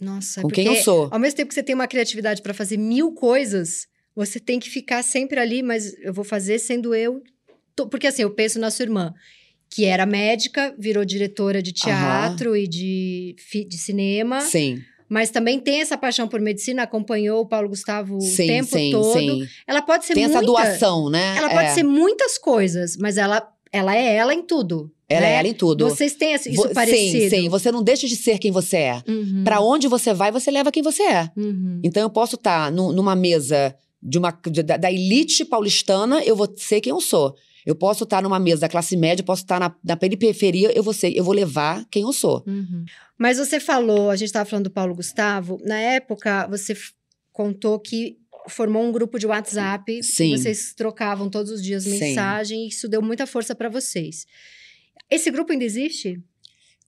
Nossa, 0.00 0.42
com 0.42 0.48
porque 0.48 0.62
quem 0.62 0.76
eu 0.76 0.82
sou. 0.82 1.08
ao 1.10 1.18
mesmo 1.18 1.36
tempo 1.36 1.48
que 1.48 1.54
você 1.54 1.62
tem 1.62 1.74
uma 1.74 1.86
criatividade 1.88 2.42
para 2.42 2.52
fazer 2.52 2.76
mil 2.76 3.12
coisas, 3.12 3.86
você 4.14 4.38
tem 4.38 4.58
que 4.60 4.68
ficar 4.70 5.02
sempre 5.02 5.40
ali, 5.40 5.62
mas 5.62 5.94
eu 6.02 6.12
vou 6.12 6.24
fazer 6.24 6.58
sendo 6.58 6.94
eu. 6.94 7.22
Tô- 7.74 7.88
Porque 7.88 8.06
assim, 8.06 8.22
eu 8.22 8.30
penso 8.30 8.58
na 8.58 8.70
sua 8.70 8.84
irmã, 8.84 9.14
que 9.70 9.84
era 9.84 10.04
médica, 10.06 10.74
virou 10.78 11.04
diretora 11.04 11.62
de 11.62 11.72
teatro 11.72 12.56
e 12.56 12.66
de, 12.68 13.34
de 13.68 13.78
cinema, 13.78 14.40
Sim, 14.40 14.78
mas 15.08 15.30
também 15.30 15.60
tem 15.60 15.80
essa 15.80 15.96
paixão 15.96 16.26
por 16.28 16.40
medicina, 16.40 16.82
acompanhou 16.82 17.40
o 17.42 17.46
Paulo 17.46 17.68
Gustavo 17.68 18.16
o 18.16 18.20
sim, 18.20 18.46
tempo 18.46 18.76
sim, 18.78 18.90
todo. 18.90 19.12
sim. 19.18 19.46
Ela 19.66 19.80
pode 19.82 20.04
ser 20.04 20.14
Tem 20.14 20.24
essa 20.24 20.34
muita, 20.42 20.46
doação, 20.46 21.08
né? 21.10 21.36
Ela 21.36 21.48
pode 21.50 21.68
É. 21.70 21.74
ser 21.74 21.82
muitas 21.84 22.36
coisas, 22.38 22.96
mas 22.96 23.16
ela, 23.16 23.46
ela 23.72 23.94
é 23.96 24.14
ela 24.16 24.34
em 24.34 24.42
tudo. 24.42 24.92
Ela 25.08 25.20
né? 25.20 25.32
é 25.34 25.38
ela 25.38 25.48
em 25.48 25.54
tudo. 25.54 25.88
Vocês 25.88 26.14
têm 26.14 26.34
isso 26.34 26.52
Vo- 26.52 26.68
parecido. 26.74 27.20
Sim, 27.24 27.30
sim. 27.30 27.48
Você 27.48 27.70
não 27.70 27.82
deixa 27.82 28.06
de 28.08 28.16
ser 28.16 28.38
quem 28.38 28.50
você 28.50 28.76
é. 28.76 29.02
Uhum. 29.06 29.44
Pra 29.44 29.60
onde 29.60 29.86
você 29.86 30.12
vai, 30.12 30.32
você 30.32 30.50
leva 30.50 30.72
quem 30.72 30.82
você 30.82 31.02
é. 31.04 31.30
Uhum. 31.36 31.80
Então 31.84 32.02
eu 32.02 32.10
posso 32.10 32.34
estar 32.34 32.72
numa 32.72 33.14
mesa 33.14 33.74
de 34.02 34.18
uma, 34.18 34.30
de- 34.50 34.62
da, 34.62 34.76
da 34.76 34.90
elite 34.90 35.44
paulistana, 35.44 36.22
eu 36.24 36.34
vou 36.34 36.52
ser 36.56 36.80
quem 36.80 36.90
eu 36.90 37.00
sou. 37.00 37.36
Eu 37.64 37.74
posso 37.74 38.04
estar 38.04 38.22
numa 38.22 38.38
mesa 38.38 38.60
da 38.62 38.68
classe 38.68 38.96
média, 38.96 39.24
posso 39.24 39.42
estar 39.42 39.58
na, 39.58 39.74
na 39.84 39.96
periferia, 39.96 40.70
eu 40.76 40.82
vou 40.82 40.92
ser, 40.92 41.16
eu 41.16 41.24
vou 41.24 41.34
levar 41.34 41.84
quem 41.90 42.02
eu 42.02 42.12
sou. 42.12 42.42
Uhum. 42.46 42.84
Mas 43.18 43.38
você 43.38 43.58
falou, 43.58 44.10
a 44.10 44.16
gente 44.16 44.26
estava 44.28 44.48
falando 44.48 44.64
do 44.64 44.70
Paulo 44.70 44.94
Gustavo, 44.94 45.60
na 45.64 45.78
época 45.78 46.46
você 46.48 46.76
contou 47.32 47.78
que 47.80 48.16
formou 48.48 48.84
um 48.84 48.92
grupo 48.92 49.18
de 49.18 49.26
WhatsApp, 49.26 50.00
Sim. 50.04 50.36
vocês 50.36 50.72
trocavam 50.74 51.28
todos 51.28 51.50
os 51.50 51.60
dias 51.62 51.82
Sim. 51.82 51.98
mensagem, 51.98 52.64
e 52.64 52.68
isso 52.68 52.88
deu 52.88 53.02
muita 53.02 53.26
força 53.26 53.54
para 53.54 53.68
vocês. 53.68 54.26
Esse 55.10 55.30
grupo 55.30 55.52
ainda 55.52 55.64
existe? 55.64 56.22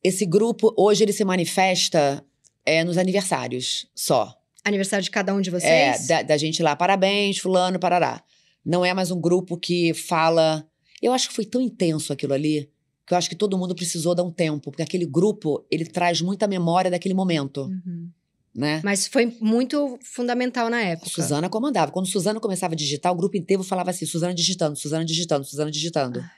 Esse 0.03 0.25
grupo, 0.27 0.73
hoje, 0.77 1.05
ele 1.05 1.13
se 1.13 1.25
manifesta 1.25 2.25
é, 2.65 2.85
nos 2.85 2.97
aniversários 2.99 3.87
só. 3.95 4.35
Aniversário 4.65 5.03
de 5.05 5.11
cada 5.11 5.35
um 5.35 5.41
de 5.41 5.51
É, 5.51 5.53
vocês? 5.93 6.07
da, 6.07 6.23
da 6.23 6.37
gente 6.37 6.63
lá, 6.63 6.77
parabéns, 6.77 7.39
fulano, 7.39 7.79
parará. 7.79 8.23
Não 8.65 8.85
é 8.85 8.93
mais 8.93 9.11
um 9.11 9.21
grupo 9.21 9.57
que 9.57 9.95
fala. 9.95 10.67
Eu 11.01 11.13
acho 11.13 11.29
que 11.29 11.35
foi 11.35 11.45
tão 11.45 11.61
intenso 11.61 12.13
aquilo 12.13 12.35
ali 12.35 12.71
que 13.07 13.15
eu 13.15 13.19
acho 13.19 13.31
que 13.31 13.37
todo 13.37 13.57
mundo 13.57 13.75
precisou 13.75 14.15
dar 14.15 14.23
um 14.23 14.31
tempo, 14.31 14.71
porque 14.71 14.83
aquele 14.83 15.07
grupo, 15.07 15.65
ele 15.71 15.87
traz 15.87 16.21
muita 16.21 16.47
memória 16.47 16.91
daquele 16.91 17.15
momento, 17.15 17.63
Uhum. 17.63 18.11
né? 18.55 18.83
Mas 18.85 19.07
foi 19.07 19.35
muito 19.41 19.99
fundamental 20.05 20.69
na 20.69 20.83
época. 20.83 21.09
Suzana 21.11 21.49
comandava. 21.49 21.91
Quando 21.91 22.07
Suzana 22.07 22.39
começava 22.39 22.75
a 22.75 22.77
digitar, 22.77 23.11
o 23.11 23.17
grupo 23.17 23.39
inteiro 23.39 23.63
falava 23.65 23.89
assim: 23.91 24.05
Suzana 24.05 24.35
digitando, 24.35 24.77
Suzana 24.77 25.07
digitando, 25.07 25.45
Suzana 25.47 25.71
digitando. 25.71 26.21
Ai. 26.21 26.29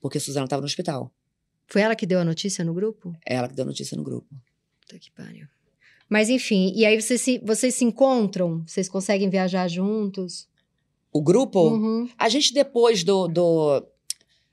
Porque 0.00 0.18
Suzana 0.18 0.46
estava 0.46 0.60
no 0.60 0.66
hospital. 0.66 1.12
Foi 1.66 1.82
ela 1.82 1.96
que 1.96 2.06
deu 2.06 2.20
a 2.20 2.24
notícia 2.24 2.64
no 2.64 2.72
grupo? 2.72 3.12
Ela 3.26 3.48
que 3.48 3.54
deu 3.54 3.64
notícia 3.64 3.96
no 3.96 4.02
grupo. 4.04 4.28
Puta 4.80 4.98
que 4.98 5.10
pariu. 5.10 5.46
Mas 6.08 6.28
enfim, 6.28 6.72
e 6.76 6.86
aí 6.86 7.00
vocês 7.00 7.20
se, 7.20 7.38
vocês 7.44 7.74
se 7.74 7.84
encontram? 7.84 8.62
Vocês 8.66 8.88
conseguem 8.88 9.28
viajar 9.28 9.66
juntos? 9.68 10.46
O 11.12 11.20
grupo, 11.20 11.70
Uhum. 11.70 12.08
a 12.18 12.28
gente 12.28 12.52
depois 12.54 13.02
do. 13.02 13.26
do... 13.26 13.84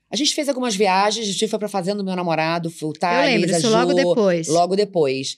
A 0.10 0.16
gente 0.16 0.34
fez 0.34 0.48
algumas 0.48 0.76
viagens, 0.76 1.28
a 1.28 1.32
gente 1.32 1.48
foi 1.48 1.60
pra 1.60 1.68
fazenda 1.68 1.98
do 1.98 2.04
meu 2.06 2.16
namorado, 2.16 2.70
o 2.70 2.86
Eu 2.86 2.94
Thales, 2.94 3.34
lembro, 3.42 3.56
a 3.56 3.58
isso 3.60 3.68
Ju, 3.68 3.74
logo 3.74 3.94
depois. 3.94 4.48
Logo 4.48 4.76
depois. 4.76 5.38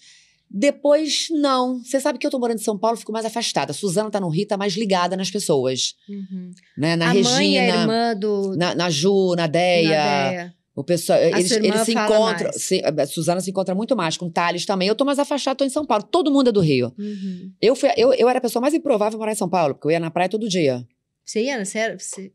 Depois, 0.50 1.28
não. 1.32 1.84
Você 1.84 2.00
sabe 2.00 2.20
que 2.20 2.26
eu 2.28 2.32
tô 2.32 2.38
morando 2.40 2.60
em 2.60 2.64
São 2.64 2.78
Paulo, 2.78 2.96
fico 2.98 3.12
mais 3.12 3.26
afastada. 3.26 3.72
A 3.72 3.74
Suzana 3.74 4.12
tá 4.12 4.20
no 4.20 4.30
Rio, 4.30 4.48
tá 4.48 4.56
mais 4.58 4.74
ligada 4.76 5.18
nas 5.18 5.32
pessoas. 5.32 5.96
Uhum. 6.08 6.52
Né? 6.78 6.96
Na 6.96 7.08
a 7.08 7.12
Regina, 7.12 7.32
mãe 7.36 7.60
a 7.60 7.68
irmã 7.82 8.16
do. 8.16 8.56
na, 8.56 8.76
na 8.76 8.90
Ju, 8.90 9.34
na 9.36 9.48
Deia. 9.48 9.90
na 9.90 10.30
Deia. 10.30 10.56
O 10.76 10.84
pessoal, 10.84 11.18
eles, 11.20 11.48
sua 11.48 11.56
irmã 11.58 11.68
eles 11.70 11.82
se 11.86 11.92
encontram. 11.94 12.52
se- 12.54 12.82
a 12.84 13.08
Suzana 13.08 13.40
se 13.40 13.50
encontra 13.50 13.74
muito 13.74 13.96
mais 13.96 14.18
com 14.18 14.30
Thales 14.30 14.66
também. 14.66 14.88
Eu 14.90 14.96
tô 14.96 15.06
mais 15.06 15.18
afastada, 15.20 15.56
tô 15.56 15.64
em 15.64 15.70
São 15.70 15.86
Paulo. 15.86 16.04
Todo 16.04 16.30
mundo 16.30 16.50
é 16.50 16.52
do 16.52 16.60
Rio. 16.60 16.94
Uhum. 17.00 17.52
Eu, 17.62 17.76
fui, 17.78 17.90
eu, 17.96 18.14
eu 18.14 18.28
era 18.28 18.40
a 18.40 18.42
pessoa 18.42 18.62
mais 18.62 18.74
improvável 18.74 19.18
morar 19.18 19.32
em 19.32 19.36
São 19.36 19.48
Paulo, 19.50 19.74
porque 19.76 19.88
eu 19.88 19.92
ia 19.92 20.00
na 20.02 20.12
praia 20.12 20.28
todo 20.30 20.50
dia. 20.50 20.86
Você 21.24 21.44
ia? 21.44 21.64
Você 21.64 21.78
era, 21.78 21.98
você... 21.98 22.32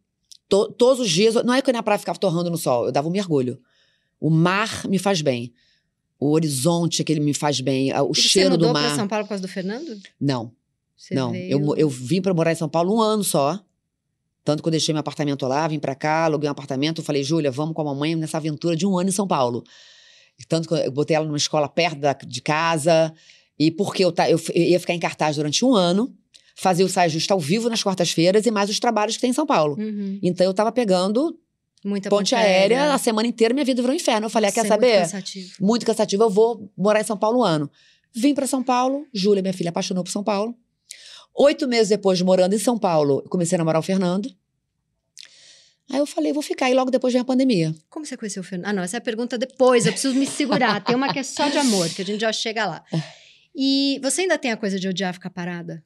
To- 0.48 0.72
todos 0.72 1.00
os 1.04 1.10
dias. 1.10 1.34
Não 1.44 1.52
é 1.52 1.60
que 1.60 1.68
eu 1.68 1.72
ia 1.72 1.76
na 1.78 1.82
praia 1.82 1.96
e 1.96 2.00
ficava 2.00 2.18
torrando 2.18 2.50
no 2.50 2.56
sol, 2.56 2.86
eu 2.86 2.92
dava 2.92 3.06
um 3.08 3.12
mergulho. 3.12 3.60
O 4.18 4.30
mar 4.30 4.88
me 4.88 4.98
faz 4.98 5.20
bem. 5.20 5.52
O 6.18 6.30
horizonte 6.32 7.04
que 7.04 7.12
ele 7.12 7.20
me 7.20 7.34
faz 7.34 7.60
bem. 7.60 7.92
a- 7.92 8.02
O 8.02 8.10
E 8.12 8.14
você 8.16 8.22
cheiro 8.22 8.50
mudou 8.52 8.68
do 8.68 8.72
pra 8.72 8.82
mar. 8.82 8.96
São 8.96 9.06
Paulo 9.06 9.24
por 9.26 9.30
causa 9.30 9.42
do 9.42 9.48
Fernando? 9.48 9.96
Não, 10.20 10.50
Você 10.96 11.14
não. 11.14 11.30
veio- 11.32 11.50
Eu, 11.52 11.76
eu 11.76 11.88
vim 11.90 12.20
pra 12.22 12.32
morar 12.34 12.52
em 12.52 12.56
São 12.56 12.68
Paulo 12.70 12.96
um 12.96 13.00
ano 13.00 13.22
só. 13.22 13.62
Tanto 14.44 14.62
que 14.62 14.68
eu 14.68 14.70
deixei 14.70 14.92
meu 14.92 15.00
apartamento 15.00 15.46
lá, 15.46 15.66
vim 15.68 15.78
pra 15.78 15.94
cá, 15.94 16.24
aluguei 16.24 16.48
um 16.48 16.52
apartamento. 16.52 17.02
Falei, 17.02 17.22
Júlia, 17.22 17.50
vamos 17.50 17.74
com 17.74 17.82
a 17.82 17.84
mamãe 17.84 18.14
nessa 18.16 18.38
aventura 18.38 18.74
de 18.74 18.86
um 18.86 18.98
ano 18.98 19.08
em 19.10 19.12
São 19.12 19.26
Paulo. 19.26 19.62
Tanto 20.48 20.66
que 20.68 20.74
eu 20.74 20.90
botei 20.90 21.14
ela 21.16 21.26
numa 21.26 21.36
escola 21.36 21.68
perto 21.68 21.98
da- 22.00 22.12
de 22.14 22.40
casa. 22.40 23.12
E 23.58 23.70
porque 23.70 24.02
eu, 24.04 24.12
eu 24.28 24.40
eu 24.54 24.62
ia 24.62 24.80
ficar 24.80 24.94
em 24.94 24.98
cartaz 24.98 25.36
durante 25.36 25.62
um 25.64 25.74
ano, 25.74 26.14
fazia 26.56 26.84
o 26.86 26.88
Saia 26.88 27.10
Justa 27.10 27.34
ao 27.34 27.40
vivo 27.40 27.68
nas 27.68 27.82
quartas-feiras 27.82 28.46
e 28.46 28.50
mais 28.50 28.70
os 28.70 28.80
trabalhos 28.80 29.16
que 29.16 29.20
tem 29.20 29.30
em 29.30 29.34
São 29.34 29.44
Paulo. 29.46 29.76
Uhum. 29.78 30.18
Então 30.22 30.46
eu 30.46 30.54
tava 30.54 30.72
pegando 30.72 31.38
Muita 31.84 32.08
ponte 32.10 32.34
aérea 32.34 32.92
a 32.94 32.98
semana 32.98 33.28
inteira, 33.28 33.52
minha 33.54 33.64
vida 33.64 33.82
virou 33.82 33.92
um 33.94 33.96
inferno. 33.96 34.26
Eu 34.26 34.30
falei, 34.30 34.48
ah, 34.48 34.52
quer 34.52 34.60
é 34.60 34.62
muito 34.62 34.72
saber? 34.74 35.00
cansativo. 35.00 35.52
Muito 35.60 35.84
cansativo, 35.86 36.22
eu 36.22 36.30
vou 36.30 36.70
morar 36.76 37.00
em 37.00 37.04
São 37.04 37.16
Paulo 37.18 37.40
um 37.40 37.44
ano. 37.44 37.70
Vim 38.14 38.34
pra 38.34 38.46
São 38.46 38.62
Paulo, 38.62 39.06
Júlia, 39.12 39.42
minha 39.42 39.52
filha, 39.54 39.68
apaixonou 39.70 40.02
por 40.02 40.10
São 40.10 40.24
Paulo. 40.24 40.54
Oito 41.34 41.66
meses 41.66 41.88
depois 41.88 42.18
de 42.18 42.24
morando 42.24 42.54
em 42.54 42.58
São 42.58 42.78
Paulo, 42.78 43.22
comecei 43.30 43.56
a 43.56 43.58
namorar 43.58 43.80
o 43.80 43.84
Fernando. 43.84 44.30
Aí 45.90 45.98
eu 45.98 46.06
falei, 46.06 46.32
vou 46.32 46.42
ficar. 46.42 46.70
E 46.70 46.74
logo 46.74 46.90
depois 46.90 47.12
vem 47.12 47.20
a 47.20 47.24
pandemia. 47.24 47.74
Como 47.88 48.06
você 48.06 48.16
conheceu 48.16 48.42
o 48.42 48.44
Fernando? 48.44 48.68
Ah, 48.68 48.72
não, 48.72 48.82
essa 48.82 48.96
é 48.96 48.98
a 48.98 49.00
pergunta 49.00 49.36
depois, 49.36 49.86
eu 49.86 49.92
preciso 49.92 50.14
me 50.14 50.26
segurar. 50.26 50.82
Tem 50.84 50.94
uma 50.94 51.12
que 51.12 51.18
é 51.18 51.22
só 51.22 51.48
de 51.48 51.58
amor, 51.58 51.88
que 51.88 52.02
a 52.02 52.04
gente 52.04 52.20
já 52.20 52.32
chega 52.32 52.64
lá. 52.64 52.84
É. 52.92 53.02
E 53.54 53.98
você 54.02 54.22
ainda 54.22 54.38
tem 54.38 54.52
a 54.52 54.56
coisa 54.56 54.78
de 54.78 54.86
odiar 54.86 55.12
ficar 55.12 55.30
parada? 55.30 55.82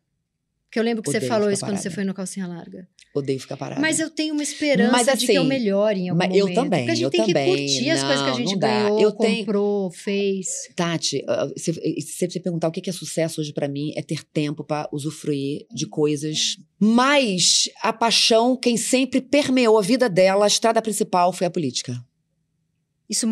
Porque 0.74 0.80
eu 0.80 0.84
lembro 0.86 1.04
que 1.04 1.10
você 1.12 1.18
Odeio 1.18 1.28
falou 1.30 1.44
ficar 1.44 1.52
isso 1.54 1.64
quando 1.64 1.76
você 1.76 1.82
parada. 1.84 1.94
foi 1.94 2.04
no 2.04 2.12
Calcinha 2.14 2.46
Larga. 2.48 2.88
Odeio 3.14 3.38
ficar 3.38 3.56
parada. 3.56 3.80
Mas 3.80 4.00
eu 4.00 4.10
tenho 4.10 4.34
uma 4.34 4.42
esperança 4.42 4.90
Mas, 4.90 5.06
de 5.20 5.24
que 5.24 5.32
eu 5.32 5.42
assim, 5.42 5.48
melhore 5.48 6.00
em 6.00 6.08
algum 6.08 6.18
mas 6.18 6.34
eu 6.36 6.40
momento. 6.48 6.54
também, 6.56 6.80
Porque 6.80 6.90
a 6.90 6.94
gente 6.96 7.04
eu 7.04 7.10
tem 7.10 7.20
também. 7.26 7.44
que 7.44 7.62
curtir 7.74 7.90
as 7.90 8.02
coisas 8.02 8.22
que 8.22 8.26
a 8.26 8.30
Não, 8.32 8.36
gente 8.38 8.52
não 8.54 8.58
ganhou, 8.58 9.00
Eu 9.00 9.12
tenho- 9.12 9.38
comprou, 9.46 9.90
fez. 9.92 10.46
Tati, 10.74 11.24
ah, 11.28 11.48
se, 11.56 11.72
se 11.74 12.28
você 12.28 12.40
perguntar 12.40 12.66
o 12.66 12.72
que 12.72 12.80
que 12.80 12.90
é 12.90 12.92
sucesso 12.92 13.40
hoje 13.40 13.52
pra 13.52 13.68
mim, 13.68 13.92
é 13.96 14.02
ter 14.02 14.24
tempo 14.24 14.64
pra 14.64 14.88
usufruir 14.92 15.64
de 15.72 15.86
coisas. 15.86 16.56
Mas 16.80 17.68
a 17.80 17.92
paixão, 17.92 18.56
quem 18.56 18.76
sempre 18.76 19.20
permeou 19.20 19.78
a 19.78 19.82
vida 19.82 20.08
dela, 20.08 20.44
a 20.44 20.48
estrada 20.48 20.82
principal 20.82 21.32
foi 21.32 21.46
a 21.46 21.50
política. 21.50 21.94
Isso, 23.08 23.26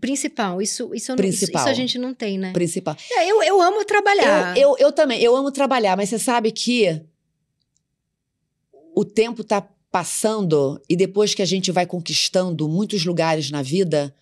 principal, 0.00 0.60
isso, 0.60 0.92
isso, 0.94 1.12
eu 1.12 1.16
não- 1.16 1.24
isso- 1.24 1.38
Principal. 1.38 1.62
isso 1.62 1.70
a 1.70 1.74
gente 1.74 1.96
não 1.98 2.12
tem, 2.12 2.36
né? 2.38 2.52
Principal. 2.52 2.96
É, 3.12 3.30
eu, 3.30 3.42
eu 3.42 3.62
amo 3.62 3.84
trabalhar. 3.84 4.56
Eu, 4.56 4.70
eu, 4.70 4.76
eu 4.86 4.92
também, 4.92 5.20
eu 5.22 5.36
amo 5.36 5.50
trabalhar, 5.52 5.96
mas 5.96 6.08
você 6.08 6.18
sabe 6.18 6.50
que 6.50 7.00
o 8.94 9.04
tempo 9.04 9.42
tá 9.44 9.66
passando 9.90 10.80
e 10.88 10.96
depois 10.96 11.34
que 11.34 11.42
a 11.42 11.46
gente 11.46 11.70
vai 11.70 11.86
conquistando 11.86 12.68
muitos 12.68 13.04
lugares 13.04 13.50
na 13.50 13.62
vida, 13.62 14.14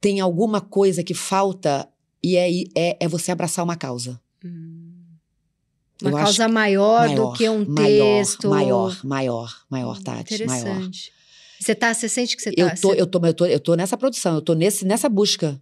tem 0.00 0.18
alguma 0.20 0.60
coisa 0.60 1.02
que 1.04 1.14
falta 1.14 1.88
e 2.22 2.36
é, 2.36 2.48
é, 2.74 2.96
é 3.00 3.08
você 3.08 3.30
abraçar 3.30 3.64
uma 3.64 3.76
causa. 3.76 4.20
Hum. 4.44 4.90
Eu 6.00 6.08
Uma 6.08 6.18
acho 6.18 6.24
causa 6.38 6.48
maior, 6.48 7.08
do 7.10 7.14
maior, 7.14 7.36
que 7.36 7.48
um 7.48 7.64
maior, 7.68 8.16
texto. 8.18 8.48
Maior, 8.48 9.00
maior, 9.04 9.62
maior, 9.70 10.02
Tati, 10.02 10.44
maior. 10.46 10.90
Você, 11.62 11.74
tá, 11.74 11.92
você 11.94 12.08
sente 12.08 12.36
que 12.36 12.42
você 12.42 12.52
tá... 12.52 12.62
Eu 12.62 12.68
tô, 12.80 12.88
você- 12.90 13.00
eu, 13.00 13.06
tô, 13.06 13.26
eu, 13.26 13.34
tô, 13.34 13.46
eu 13.46 13.60
tô 13.60 13.74
nessa 13.74 13.96
produção, 13.96 14.34
eu 14.36 14.42
tô 14.42 14.54
nesse, 14.54 14.84
nessa 14.84 15.08
busca. 15.08 15.60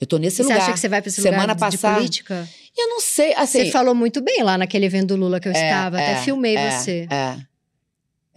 Eu 0.00 0.06
tô 0.06 0.16
nesse 0.18 0.36
você 0.36 0.42
lugar. 0.44 0.58
acha 0.58 0.72
que 0.72 0.78
você 0.80 0.88
vai 0.88 1.00
para 1.02 1.08
esse 1.08 1.20
Semana 1.20 1.52
lugar 1.54 1.70
de, 1.70 1.76
de 1.76 1.76
passada- 1.82 1.96
política? 1.96 2.48
Eu 2.76 2.88
não 2.88 3.00
sei, 3.00 3.34
assim... 3.34 3.64
você 3.64 3.70
falou 3.72 3.94
muito 3.94 4.20
bem 4.20 4.42
lá 4.44 4.56
naquele 4.56 4.86
evento 4.86 5.08
do 5.08 5.16
Lula 5.16 5.40
que 5.40 5.48
eu 5.48 5.52
É, 5.52 5.54
estava. 5.68 5.96
Até 5.96 6.12
é, 6.12 6.16
filmei 6.22 6.56
é, 6.56 6.70
você. 6.70 7.08
É. 7.10 7.36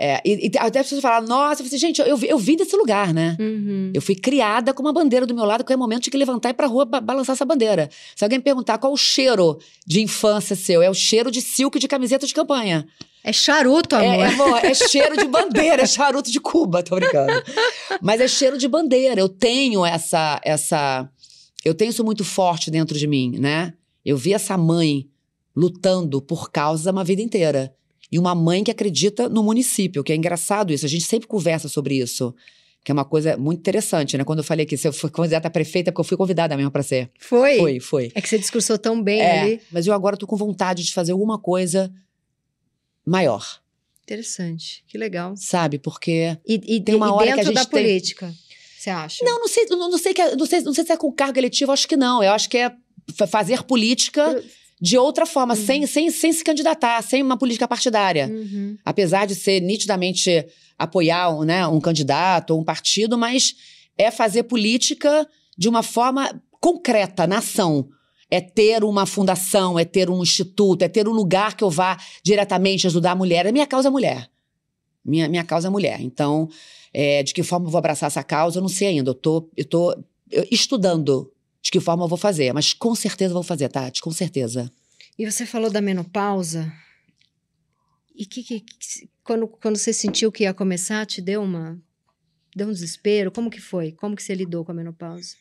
É, 0.03 0.19
e, 0.25 0.47
e 0.47 0.57
até 0.57 0.79
as 0.79 0.85
pessoas 0.87 1.01
falam, 1.03 1.27
nossa, 1.27 1.61
eu 1.61 1.65
falei 1.65 1.67
assim, 1.67 1.77
gente, 1.77 2.01
eu, 2.01 2.07
eu, 2.07 2.19
eu 2.23 2.37
vim 2.39 2.55
desse 2.55 2.75
lugar, 2.75 3.13
né? 3.13 3.37
Uhum. 3.39 3.91
Eu 3.93 4.01
fui 4.01 4.15
criada 4.15 4.73
com 4.73 4.81
uma 4.81 4.91
bandeira 4.91 5.27
do 5.27 5.35
meu 5.35 5.45
lado, 5.45 5.63
que 5.63 5.71
é 5.71 5.75
o 5.75 5.79
momento 5.79 6.01
de 6.05 6.09
que 6.09 6.17
levantar 6.17 6.49
e 6.49 6.51
ir 6.51 6.55
pra 6.55 6.65
rua 6.65 6.85
ba- 6.85 6.99
balançar 6.99 7.33
essa 7.35 7.45
bandeira. 7.45 7.87
Se 8.15 8.23
alguém 8.25 8.39
me 8.39 8.43
perguntar 8.43 8.79
qual 8.79 8.91
o 8.91 8.97
cheiro 8.97 9.59
de 9.85 10.01
infância 10.01 10.55
seu, 10.55 10.81
é 10.81 10.89
o 10.89 10.93
cheiro 10.95 11.29
de 11.29 11.39
silk 11.39 11.77
de 11.77 11.87
camiseta 11.87 12.25
de 12.25 12.33
campanha. 12.33 12.87
É 13.23 13.31
charuto, 13.31 13.95
amor. 13.95 14.13
É, 14.15 14.17
é, 14.19 14.25
amor, 14.25 14.65
é 14.65 14.73
cheiro 14.73 15.15
de 15.15 15.25
bandeira, 15.27 15.83
é 15.83 15.85
charuto 15.87 16.31
de 16.31 16.39
Cuba, 16.39 16.81
tô 16.81 16.95
brincando. 16.95 17.31
Mas 18.01 18.19
é 18.19 18.27
cheiro 18.27 18.57
de 18.57 18.67
bandeira. 18.67 19.19
Eu 19.21 19.29
tenho 19.29 19.85
essa, 19.85 20.41
essa. 20.43 21.07
Eu 21.63 21.73
tenho 21.75 21.89
isso 21.89 22.03
muito 22.03 22.23
forte 22.23 22.71
dentro 22.71 22.97
de 22.97 23.05
mim, 23.05 23.37
né? 23.37 23.73
Eu 24.03 24.17
vi 24.17 24.33
essa 24.33 24.57
mãe 24.57 25.07
lutando 25.55 26.21
por 26.21 26.51
causa 26.51 26.91
uma 26.91 27.03
vida 27.03 27.21
inteira. 27.21 27.73
E 28.11 28.17
uma 28.19 28.33
mãe 28.35 28.63
que 28.63 28.71
acredita 28.71 29.29
no 29.29 29.43
município, 29.43 30.03
que 30.03 30.11
é 30.11 30.15
engraçado 30.15 30.73
isso. 30.73 30.85
A 30.85 30.89
gente 30.89 31.05
sempre 31.05 31.27
conversa 31.27 31.69
sobre 31.69 31.95
isso. 31.97 32.33
Que 32.83 32.91
é 32.91 32.93
uma 32.93 33.05
coisa 33.05 33.37
muito 33.37 33.59
interessante, 33.59 34.17
né? 34.17 34.23
Quando 34.23 34.39
eu 34.39 34.43
falei 34.43 34.65
que 34.65 34.75
se 34.75 34.87
eu 34.87 34.91
fui 34.91 35.09
candidata 35.11 35.47
a 35.47 35.51
prefeita, 35.51 35.89
é 35.89 35.91
porque 35.91 36.01
eu 36.01 36.05
fui 36.05 36.17
convidada 36.17 36.57
mesmo 36.57 36.71
pra 36.71 36.81
ser. 36.81 37.11
Foi? 37.19 37.57
Foi, 37.59 37.79
foi. 37.79 38.11
É 38.15 38.19
que 38.19 38.27
você 38.27 38.39
discursou 38.39 38.75
tão 38.79 39.01
bem 39.03 39.21
É, 39.21 39.39
ali. 39.41 39.61
mas 39.71 39.85
eu 39.85 39.93
agora 39.93 40.17
tô 40.17 40.25
com 40.25 40.35
vontade 40.35 40.83
de 40.83 40.91
fazer 40.91 41.11
alguma 41.11 41.37
coisa 41.37 41.93
maior, 43.05 43.59
Interessante. 44.03 44.83
Que 44.87 44.97
legal. 44.97 45.35
sabe? 45.37 45.77
Porque 45.79 46.37
E, 46.47 46.75
e, 46.77 46.81
Tem 46.81 46.95
uma 46.95 47.07
e 47.07 47.09
hora 47.11 47.25
que 47.25 47.31
a 47.31 47.35
dentro 47.37 47.53
da 47.53 47.61
gente 47.61 47.69
tem- 47.71 47.83
política, 47.83 48.33
você 48.77 48.89
acha? 48.89 49.23
Não, 49.23 49.39
não 49.39 49.47
sei, 49.47 49.65
não, 49.69 49.89
não 49.91 49.97
sei, 49.97 50.13
que, 50.13 50.21
é- 50.21 50.35
não, 50.35 50.45
sei, 50.45 50.61
não 50.61 50.73
sei 50.73 50.83
se 50.85 50.91
é 50.91 50.97
com 50.97 51.11
cargo 51.11 51.37
eletivo, 51.39 51.71
acho 51.71 51.87
que 51.87 51.95
não. 51.95 52.21
Eu 52.23 52.31
acho 52.31 52.49
que 52.49 52.57
é 52.57 52.71
fa- 53.15 53.27
fazer 53.27 53.63
política 53.63 54.43
de 54.81 54.97
outra 54.97 55.25
forma, 55.27 55.53
Uhum. 55.55 55.65
sem, 55.65 55.85
sem, 55.85 56.09
sem 56.09 56.33
se 56.33 56.43
candidatar, 56.43 57.01
sem 57.03 57.21
uma 57.21 57.37
política 57.37 57.67
partidária. 57.67 58.27
Uhum. 58.27 58.77
Apesar 58.83 59.27
de 59.27 59.35
ser 59.35 59.61
nitidamente 59.61 60.45
apoiar 60.77 61.29
um, 61.29 61.43
né, 61.43 61.65
um 61.67 61.79
candidato 61.79 62.51
ou 62.51 62.61
um 62.61 62.63
partido, 62.63 63.17
mas 63.17 63.53
é 63.97 64.09
fazer 64.09 64.43
política 64.43 65.27
de 65.55 65.69
uma 65.69 65.83
forma 65.83 66.41
concreta, 66.59 67.27
na 67.27 67.37
ação. 67.37 67.87
É 68.31 68.39
ter 68.39 68.83
uma 68.83 69.05
fundação, 69.05 69.77
é 69.77 69.83
ter 69.83 70.09
um 70.09 70.23
instituto, 70.23 70.81
é 70.83 70.87
ter 70.87 71.05
um 71.07 71.11
lugar 71.11 71.55
que 71.55 71.63
eu 71.63 71.69
vá 71.69 71.97
diretamente 72.23 72.87
ajudar 72.87 73.11
a 73.11 73.15
mulher. 73.15 73.45
A 73.45 73.51
minha 73.51 73.67
causa 73.67 73.89
é 73.89 73.91
mulher. 73.91 74.31
Minha, 75.03 75.27
minha 75.27 75.43
causa 75.43 75.67
é 75.67 75.69
mulher. 75.71 75.99
Então, 75.99 76.47
é, 76.93 77.21
de 77.23 77.33
que 77.33 77.43
forma 77.43 77.65
eu 77.67 77.69
vou 77.71 77.77
abraçar 77.79 78.07
essa 78.07 78.23
causa, 78.23 78.57
eu 78.57 78.61
não 78.61 78.69
sei 78.69 78.87
ainda. 78.87 79.09
Eu 79.11 79.15
tô, 79.15 79.41
tô 79.69 80.01
estudando 80.49 81.31
de 81.61 81.69
que 81.69 81.79
forma 81.81 82.05
eu 82.05 82.07
vou 82.07 82.17
fazer. 82.17 82.53
Mas 82.53 82.73
com 82.73 82.95
certeza 82.95 83.33
vou 83.33 83.43
fazer, 83.43 83.67
Tati, 83.67 84.01
com 84.01 84.11
certeza. 84.11 84.71
E 85.19 85.29
você 85.29 85.45
falou 85.45 85.69
da 85.69 85.81
menopausa. 85.81 86.71
E 88.15 88.25
que, 88.25 88.43
que, 88.43 88.59
que- 88.61 89.09
quando, 89.23 89.47
quando 89.47 89.75
você 89.77 89.91
sentiu 89.93 90.31
que 90.31 90.43
ia 90.43 90.53
começar, 90.53 91.05
te 91.05 91.21
deu 91.21 91.41
uma 91.43 91.77
deu 92.55 92.67
um 92.67 92.71
desespero? 92.71 93.31
Como 93.31 93.49
que 93.49 93.61
foi? 93.61 93.91
Como 93.93 94.15
que 94.15 94.23
você 94.23 94.33
lidou 94.35 94.63
com 94.65 94.71
a 94.71 94.75
menopausa? 94.75 95.35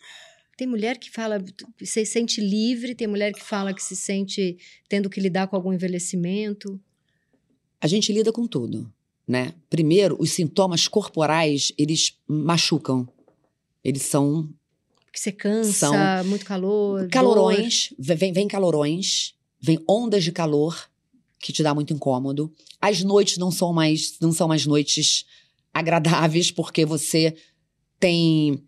Tem 0.61 0.66
mulher 0.68 0.99
que 0.99 1.11
fala 1.11 1.42
que 1.79 1.87
se 1.87 2.05
sente 2.05 2.38
livre, 2.38 2.94
tem 2.94 3.07
mulher 3.09 3.33
que 3.33 3.42
fala 3.42 3.73
que 3.73 3.83
se 3.83 3.96
sente 3.96 4.59
tendo 4.90 5.09
que 5.09 5.18
lidar 5.18 5.46
com 5.49 5.57
algum 5.57 5.73
envelhecimento. 5.73 6.79
A 7.81 7.87
gente 7.87 8.12
lida 8.12 8.31
com 8.31 8.46
tudo, 8.46 8.92
né? 9.27 9.55
Primeiro, 9.70 10.18
os 10.20 10.33
sintomas 10.33 10.87
corporais, 10.87 11.73
eles 11.79 12.14
machucam. 12.29 13.09
Eles 13.83 14.03
são 14.03 14.51
Que 15.11 15.18
você 15.18 15.33
cansa, 15.33 15.73
São 15.73 16.25
muito 16.27 16.44
calor. 16.44 17.01
dor. 17.01 17.09
calorões, 17.09 17.94
vem, 17.99 18.31
vem 18.31 18.46
calorões, 18.46 19.35
vem 19.59 19.83
ondas 19.88 20.23
de 20.23 20.31
calor 20.31 20.90
que 21.38 21.55
te 21.55 21.62
dá 21.62 21.75
muito 21.75 21.94
incômodo. 21.94 22.53
As 22.79 23.03
noites 23.03 23.38
não 23.38 23.51
são 23.51 23.73
mais, 23.73 24.18
não 24.20 24.31
são 24.31 24.46
mais 24.46 24.66
noites 24.66 25.25
agradáveis, 25.73 26.51
porque 26.51 26.85
você 26.85 27.35
tem. 27.99 28.62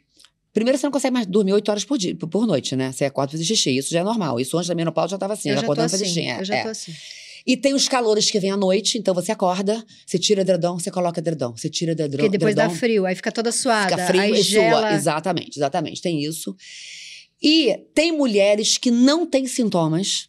Primeiro, 0.52 0.78
você 0.78 0.86
não 0.86 0.92
consegue 0.92 1.14
mais 1.14 1.26
dormir 1.26 1.52
oito 1.54 1.70
horas 1.70 1.84
por, 1.84 1.96
dia, 1.96 2.14
por 2.14 2.46
noite, 2.46 2.76
né? 2.76 2.92
Você 2.92 3.06
acorda 3.06 3.30
pra 3.30 3.38
fazer 3.38 3.44
xixi. 3.44 3.76
Isso 3.76 3.90
já 3.90 4.00
é 4.00 4.04
normal. 4.04 4.38
Isso 4.38 4.56
antes 4.56 4.68
da 4.68 4.74
menopausa 4.74 5.12
já 5.12 5.18
tava 5.18 5.32
assim, 5.32 5.48
eu 5.48 5.56
já 5.56 5.62
acordando 5.62 5.86
assim. 5.86 6.04
xixi. 6.04 6.20
É, 6.20 6.40
eu 6.40 6.44
já 6.44 6.56
é. 6.56 6.62
tô 6.62 6.68
assim. 6.68 6.92
E 7.46 7.56
tem 7.56 7.74
os 7.74 7.88
calores 7.88 8.30
que 8.30 8.38
vêm 8.38 8.52
à 8.52 8.56
noite, 8.56 8.98
então 8.98 9.14
você 9.14 9.32
acorda, 9.32 9.84
você 10.06 10.18
tira 10.18 10.42
edredom, 10.42 10.78
você 10.78 10.90
coloca 10.90 11.18
edredom, 11.18 11.56
você 11.56 11.68
tira 11.68 11.92
edredom. 11.92 12.18
Porque 12.18 12.38
depois 12.38 12.54
dá 12.54 12.70
frio, 12.70 13.04
aí 13.04 13.16
fica 13.16 13.32
toda 13.32 13.50
suada. 13.50 13.90
Fica 13.90 14.06
frio 14.06 14.34
e 14.34 14.42
gela. 14.42 14.80
sua. 14.80 14.92
Exatamente, 14.94 15.58
exatamente. 15.58 16.00
Tem 16.00 16.22
isso. 16.22 16.54
E 17.42 17.76
tem 17.94 18.12
mulheres 18.12 18.78
que 18.78 18.90
não 18.90 19.26
têm 19.26 19.46
sintomas. 19.46 20.28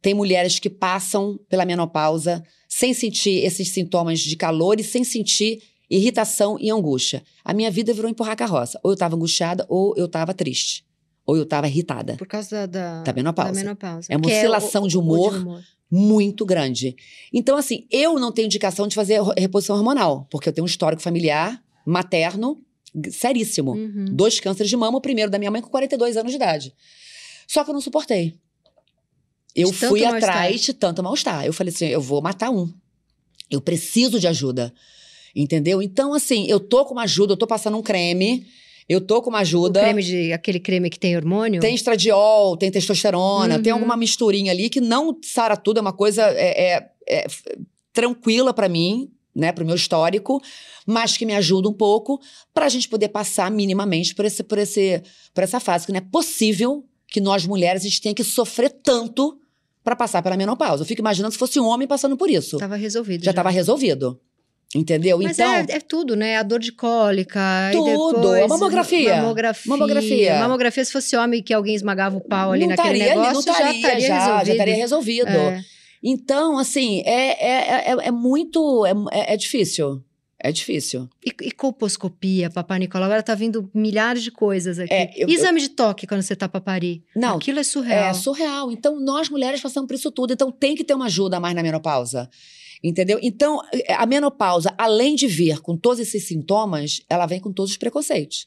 Tem 0.00 0.14
mulheres 0.14 0.58
que 0.58 0.70
passam 0.70 1.38
pela 1.48 1.64
menopausa 1.64 2.42
sem 2.68 2.94
sentir 2.94 3.44
esses 3.44 3.68
sintomas 3.70 4.20
de 4.20 4.36
calor 4.36 4.80
e 4.80 4.84
sem 4.84 5.04
sentir 5.04 5.60
irritação 5.90 6.56
e 6.60 6.70
angústia. 6.70 7.22
A 7.44 7.52
minha 7.54 7.70
vida 7.70 7.92
virou 7.92 8.10
empurrar 8.10 8.36
carroça. 8.36 8.78
Ou 8.82 8.90
eu 8.90 8.94
estava 8.94 9.14
angustiada, 9.16 9.64
ou 9.68 9.94
eu 9.96 10.06
estava 10.06 10.34
triste. 10.34 10.84
Ou 11.26 11.36
eu 11.36 11.42
estava 11.42 11.66
irritada. 11.68 12.16
Por 12.16 12.26
causa 12.26 12.66
da, 12.66 12.66
da, 12.66 13.02
Da 13.02 13.12
menopausa. 13.12 13.52
da 13.52 13.58
menopausa. 13.58 14.06
É 14.10 14.16
uma 14.16 14.22
Porque 14.22 14.36
oscilação 14.36 14.84
o- 14.84 14.88
de 14.88 14.96
o- 14.96 15.00
o 15.00 15.02
humor. 15.02 15.62
Muito 15.90 16.44
grande. 16.44 16.94
Então, 17.32 17.56
assim, 17.56 17.86
eu 17.90 18.18
não 18.18 18.30
tenho 18.30 18.46
indicação 18.46 18.86
de 18.86 18.94
fazer 18.94 19.22
reposição 19.38 19.74
hormonal, 19.76 20.26
porque 20.30 20.48
eu 20.48 20.52
tenho 20.52 20.64
um 20.64 20.68
histórico 20.68 21.00
familiar 21.02 21.62
materno 21.86 22.62
seríssimo. 23.10 23.72
Uhum. 23.72 24.04
Dois 24.10 24.38
cânceres 24.40 24.68
de 24.68 24.76
mama, 24.76 24.98
o 24.98 25.00
primeiro 25.00 25.30
da 25.30 25.38
minha 25.38 25.50
mãe 25.50 25.62
com 25.62 25.68
42 25.70 26.16
anos 26.18 26.30
de 26.32 26.36
idade. 26.36 26.74
Só 27.46 27.64
que 27.64 27.70
eu 27.70 27.74
não 27.74 27.80
suportei. 27.80 28.34
Eu 29.54 29.70
De 29.70 29.76
fui 29.76 30.04
atrás 30.04 30.60
de 30.60 30.72
tanto 30.74 31.02
mal-estar. 31.02 31.44
Eu 31.46 31.52
falei 31.52 31.72
assim: 31.72 31.86
eu 31.86 32.00
vou 32.00 32.20
matar 32.20 32.50
um. 32.50 32.70
Eu 33.50 33.60
preciso 33.60 34.20
de 34.20 34.26
ajuda. 34.28 34.72
Entendeu? 35.34 35.80
Então, 35.82 36.12
assim, 36.14 36.46
eu 36.48 36.58
tô 36.60 36.84
com 36.84 36.92
uma 36.94 37.02
ajuda, 37.02 37.32
eu 37.32 37.36
tô 37.36 37.46
passando 37.46 37.76
um 37.76 37.82
creme, 37.82 38.46
eu 38.88 39.00
tô 39.00 39.20
com 39.22 39.28
uma 39.30 39.38
O 39.38 39.40
ajuda. 39.42 39.80
creme 39.80 40.02
de, 40.02 40.32
aquele 40.32 40.58
creme 40.60 40.88
que 40.90 40.98
tem 40.98 41.16
hormônio? 41.16 41.60
Tem 41.60 41.74
estradiol, 41.74 42.56
tem 42.56 42.70
testosterona, 42.70 43.56
Uhum. 43.56 43.62
tem 43.62 43.72
alguma 43.72 43.96
misturinha 43.96 44.50
ali 44.52 44.68
que 44.70 44.80
não 44.80 45.16
sara 45.22 45.56
tudo, 45.56 45.78
é 45.78 45.80
uma 45.80 45.92
coisa 45.92 46.22
é, 46.22 46.74
é- 46.76 46.90
é 47.08 47.26
tranquila 47.92 48.52
pra 48.54 48.68
mim, 48.68 49.10
né, 49.34 49.52
pro 49.52 49.64
meu 49.64 49.76
histórico, 49.76 50.40
mas 50.86 51.16
que 51.16 51.24
me 51.26 51.34
ajuda 51.34 51.68
um 51.68 51.72
pouco 51.72 52.20
pra 52.52 52.68
gente 52.68 52.88
poder 52.88 53.08
passar 53.08 53.50
minimamente 53.50 54.14
por, 54.14 54.24
esse, 54.24 54.42
por, 54.42 54.58
esse, 54.58 55.02
por 55.34 55.44
essa 55.44 55.60
fase. 55.60 55.86
Que 55.86 55.92
não 55.92 55.98
é 55.98 56.02
possível 56.02 56.84
que 57.06 57.20
nós 57.20 57.46
mulheres 57.46 57.82
a 57.82 57.88
gente 57.88 58.00
tenha 58.00 58.14
que 58.14 58.24
sofrer 58.24 58.70
tanto 58.82 59.38
pra 59.84 59.94
passar 59.96 60.22
pela 60.22 60.36
menopausa. 60.36 60.82
Eu 60.82 60.86
fico 60.86 61.00
imaginando 61.00 61.32
se 61.32 61.38
fosse 61.38 61.58
um 61.60 61.66
homem 61.66 61.86
passando 61.86 62.16
por 62.16 62.28
isso. 62.28 62.58
Tava 62.58 62.76
resolvido. 62.76 63.24
já 63.24 63.30
estava 63.30 63.48
resolvido. 63.50 64.20
Entendeu? 64.74 65.18
Mas 65.18 65.38
então, 65.38 65.54
é, 65.54 65.66
é 65.70 65.80
tudo, 65.80 66.14
né? 66.14 66.36
A 66.36 66.42
dor 66.42 66.58
de 66.60 66.72
cólica. 66.72 67.40
Tudo. 67.72 68.16
depois, 68.20 68.42
A 68.44 68.48
mamografia. 68.48 69.16
Mamografia. 69.16 69.70
Mamografia. 69.70 70.38
Mamografia, 70.40 70.84
se 70.84 70.92
fosse 70.92 71.16
homem 71.16 71.42
que 71.42 71.54
alguém 71.54 71.74
esmagava 71.74 72.16
o 72.18 72.20
pau 72.20 72.52
ali 72.52 72.66
não 72.66 72.68
naquele 72.76 72.98
estaria 72.98 73.12
ali, 73.12 73.20
negócio, 73.28 73.32
não 73.32 73.40
estaria, 73.40 73.72
já 73.72 73.76
estaria 73.78 74.06
já, 74.06 74.18
resolvido. 74.18 74.46
já 74.46 74.52
estaria 74.52 74.74
resolvido. 74.76 75.28
É. 75.28 75.64
Então, 76.02 76.58
assim, 76.58 77.00
é, 77.06 77.46
é, 77.46 77.90
é, 77.92 77.96
é 78.08 78.10
muito. 78.10 78.84
É, 78.84 78.92
é- 79.12 79.34
é 79.34 79.36
difícil. 79.38 80.02
É 80.40 80.52
difícil. 80.52 81.08
E, 81.26 81.32
e 81.46 81.50
colposcopia, 81.50 82.48
papai 82.48 82.78
Nicolau? 82.78 83.06
Agora 83.06 83.22
tá 83.24 83.34
vindo 83.34 83.68
milhares 83.74 84.22
de 84.22 84.30
coisas 84.30 84.78
aqui. 84.78 84.92
É, 84.94 85.10
eu- 85.16 85.28
Exame 85.28 85.60
de 85.60 85.70
toque 85.70 86.06
quando 86.06 86.22
você 86.22 86.36
tá 86.36 86.48
pra 86.48 86.60
parir. 86.60 87.02
Não, 87.16 87.38
Aquilo 87.38 87.58
é 87.58 87.64
surreal. 87.64 88.10
É 88.10 88.14
surreal. 88.14 88.70
Então, 88.70 89.00
nós 89.00 89.28
mulheres 89.28 89.60
passamos 89.60 89.88
por 89.88 89.94
isso 89.94 90.12
tudo. 90.12 90.32
Então, 90.32 90.52
tem 90.52 90.76
que 90.76 90.84
ter 90.84 90.94
uma 90.94 91.06
ajuda 91.06 91.38
a 91.38 91.40
mais 91.40 91.56
na 91.56 91.62
menopausa. 91.62 92.30
Entendeu? 92.82 93.18
Então, 93.22 93.60
a 93.96 94.06
menopausa, 94.06 94.72
além 94.78 95.14
de 95.16 95.26
vir 95.26 95.60
com 95.60 95.76
todos 95.76 95.98
esses 95.98 96.26
sintomas, 96.28 97.00
ela 97.08 97.26
vem 97.26 97.40
com 97.40 97.52
todos 97.52 97.72
os 97.72 97.76
preconceitos. 97.76 98.46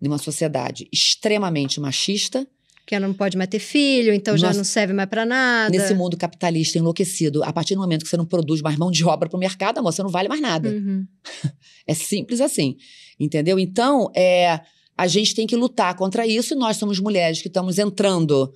Numa 0.00 0.16
sociedade 0.18 0.88
extremamente 0.92 1.80
machista, 1.80 2.46
Que 2.86 2.94
ela 2.94 3.06
não 3.06 3.12
pode 3.14 3.36
mais 3.36 3.50
ter 3.50 3.58
filho, 3.58 4.14
então 4.14 4.34
já 4.38 4.46
Nossa. 4.46 4.58
não 4.60 4.64
serve 4.64 4.94
mais 4.94 5.08
pra 5.10 5.26
nada. 5.26 5.68
nesse 5.76 5.92
mundo 5.92 6.16
capitalista 6.16 6.78
enlouquecido, 6.78 7.44
a 7.44 7.52
partir 7.52 7.74
do 7.74 7.80
momento 7.82 8.02
que 8.04 8.08
você 8.08 8.16
não 8.16 8.24
produz 8.24 8.62
mais 8.62 8.78
mão 8.78 8.90
de 8.90 9.04
obra 9.04 9.28
para 9.28 9.36
o 9.36 9.40
mercado, 9.40 9.76
amor, 9.78 9.92
você 9.92 10.02
não 10.02 10.08
vale 10.08 10.28
mais 10.28 10.40
nada. 10.40 10.70
Uhum. 10.70 11.06
É 11.86 11.94
simples 11.94 12.40
assim, 12.40 12.76
entendeu? 13.20 13.58
Então, 13.58 14.10
é, 14.14 14.60
a 14.96 15.06
gente 15.06 15.34
tem 15.34 15.46
que 15.46 15.56
lutar 15.56 15.94
contra 15.96 16.26
isso 16.26 16.54
e 16.54 16.56
nós 16.56 16.76
somos 16.78 16.98
mulheres 17.00 17.40
que 17.42 17.48
estamos 17.48 17.78
entrando. 17.78 18.52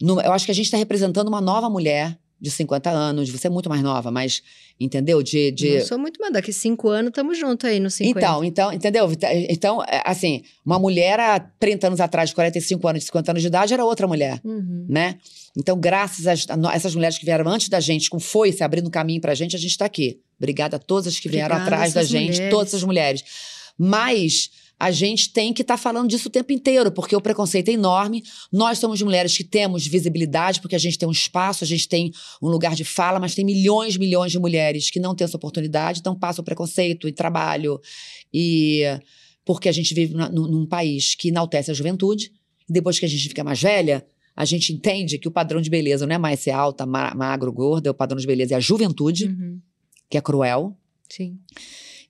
no- 0.00 0.20
eu 0.20 0.32
acho 0.32 0.44
que 0.46 0.50
a 0.50 0.54
gente 0.54 0.64
está 0.66 0.76
representando 0.78 1.28
uma 1.28 1.40
nova 1.42 1.68
mulher 1.70 2.18
de 2.40 2.50
50 2.50 2.88
anos. 2.90 3.28
Você 3.28 3.46
é 3.46 3.50
muito 3.50 3.68
mais 3.68 3.82
nova, 3.82 4.10
mas, 4.10 4.42
entendeu? 4.78 5.22
De. 5.22 5.50
de... 5.50 5.78
Não 5.78 5.86
sou 5.86 5.98
muito 5.98 6.18
mais. 6.20 6.32
Daqui 6.32 6.52
cinco 6.52 6.88
anos 6.88 7.10
estamos 7.10 7.38
juntos 7.38 7.68
aí 7.68 7.78
nos 7.78 7.94
50. 7.94 8.18
Então, 8.18 8.44
então, 8.44 8.72
entendeu? 8.72 9.12
Então, 9.48 9.82
é, 9.84 10.02
assim, 10.06 10.42
uma 10.64 10.78
mulher 10.78 11.20
há 11.20 11.38
30 11.38 11.88
anos 11.88 12.00
atrás, 12.00 12.30
de 12.30 12.34
45 12.34 12.88
anos, 12.88 13.00
de 13.00 13.06
50 13.06 13.32
anos 13.32 13.42
de 13.42 13.48
idade, 13.48 13.74
era 13.74 13.84
outra 13.84 14.06
mulher 14.08 14.40
Uhum. 14.44 14.86
né? 14.88 15.18
Então, 15.56 15.78
graças 15.78 16.26
a, 16.48 16.56
no- 16.56 16.70
essas 16.70 16.94
mulheres 16.94 17.18
que 17.18 17.24
vieram 17.24 17.48
antes 17.50 17.68
da 17.68 17.80
gente, 17.80 18.08
com 18.08 18.18
foice, 18.20 18.62
abrindo 18.62 18.88
caminho 18.90 19.20
pra 19.20 19.34
gente, 19.34 19.54
a 19.56 19.58
gente 19.58 19.76
tá 19.76 19.84
aqui. 19.84 20.20
Obrigada 20.38 20.76
a 20.76 20.78
todas 20.78 21.06
as 21.08 21.18
que 21.20 21.28
vieram 21.28 21.56
Obrigada 21.56 21.74
atrás 21.76 21.92
da 21.94 22.02
gente, 22.02 22.32
mulheres. 22.34 22.50
todas 22.50 22.74
as 22.74 22.82
mulheres. 22.84 23.24
Mas 23.76 24.50
a 24.80 24.90
gente 24.90 25.30
tem 25.30 25.52
que 25.52 25.60
estar 25.60 25.76
falando 25.76 26.08
disso 26.08 26.28
o 26.28 26.30
tempo 26.32 26.52
inteiro, 26.52 26.90
porque 26.90 27.14
o 27.14 27.20
preconceito 27.20 27.68
é 27.68 27.72
enorme. 27.72 28.22
Nós 28.50 28.78
somos 28.78 29.02
mulheres 29.02 29.36
que 29.36 29.44
temos 29.44 29.86
visibilidade, 29.86 30.58
porque 30.62 30.74
a 30.74 30.78
gente 30.78 30.96
tem 30.98 31.06
um 31.06 31.12
espaço, 31.12 31.62
a 31.62 31.66
gente 31.66 31.86
tem 31.86 32.10
um 32.40 32.48
lugar 32.48 32.74
de 32.74 32.82
fala, 32.82 33.20
mas 33.20 33.34
tem 33.34 33.44
milhões, 33.44 33.98
milhões 33.98 34.32
de 34.32 34.38
mulheres 34.38 34.90
que 34.90 34.98
não 34.98 35.14
têm 35.14 35.26
essa 35.26 35.36
oportunidade, 35.36 36.00
então 36.00 36.18
passam 36.18 36.42
preconceito 36.42 37.06
e 37.06 37.12
trabalho. 37.12 37.78
E 38.32 38.84
porque 39.44 39.68
a 39.68 39.72
gente 39.72 39.92
vive 39.92 40.14
num, 40.14 40.46
num 40.48 40.66
país 40.66 41.14
que 41.14 41.28
enaltece 41.28 41.70
a 41.70 41.74
juventude, 41.74 42.32
e 42.68 42.72
depois 42.72 42.98
que 42.98 43.04
a 43.04 43.08
gente 43.08 43.28
fica 43.28 43.44
mais 43.44 43.60
velha, 43.60 44.06
a 44.34 44.44
gente 44.46 44.72
entende 44.72 45.18
que 45.18 45.28
o 45.28 45.30
padrão 45.30 45.60
de 45.60 45.68
beleza 45.68 46.06
não 46.06 46.14
é 46.14 46.18
mais 46.18 46.40
ser 46.40 46.52
alta, 46.52 46.86
ma- 46.86 47.12
magro, 47.14 47.52
gorda, 47.52 47.90
o 47.90 47.94
padrão 47.94 48.18
de 48.18 48.26
beleza 48.26 48.54
é 48.54 48.56
a 48.56 48.60
juventude, 48.60 49.26
Uhum. 49.26 49.60
que 50.08 50.16
é 50.16 50.20
cruel. 50.22 50.74
Sim. 51.08 51.36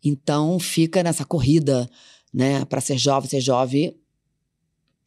Então 0.05 0.59
fica 0.61 1.03
nessa 1.03 1.25
corrida, 1.25 1.91
né, 2.33 2.65
para 2.65 2.81
ser 2.81 2.97
jovem, 2.99 3.29
ser 3.29 3.41
jovem. 3.41 3.95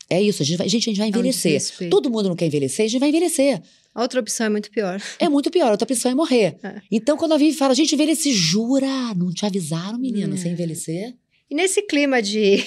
É 0.09 0.21
isso, 0.21 0.43
a 0.43 0.45
gente 0.45 0.57
vai, 0.57 0.69
gente, 0.69 0.89
a 0.89 0.91
gente 0.91 0.97
vai 0.99 1.07
É 1.07 1.09
um 1.09 1.13
envelhecer. 1.19 1.89
Todo 1.89 2.09
mundo 2.09 2.29
não 2.29 2.35
quer 2.35 2.45
envelhecer, 2.45 2.85
a 2.85 2.89
gente 2.89 2.99
vai 2.99 3.09
envelhecer. 3.09 3.61
A 3.95 4.01
outra 4.01 4.19
opção 4.19 4.45
é 4.47 4.49
muito 4.49 4.69
pior. 4.71 5.01
É 5.19 5.29
muito 5.29 5.49
pior, 5.51 5.67
a 5.67 5.71
outra 5.71 5.85
pessoa 5.87 6.11
é 6.11 6.15
morrer. 6.15 6.57
É. 6.63 6.81
Então, 6.91 7.15
quando 7.15 7.33
a 7.33 7.37
Vivi 7.37 7.55
fala, 7.55 7.73
gente, 7.75 7.93
envelheci, 7.95 8.31
jura? 8.33 8.87
Não 9.15 9.31
te 9.31 9.45
avisaram, 9.45 9.97
menina, 9.99 10.33
É. 10.33 10.37
você 10.37 10.49
envelhecer? 10.49 11.15
E 11.49 11.55
nesse 11.55 11.83
clima 11.83 12.21
de, 12.21 12.57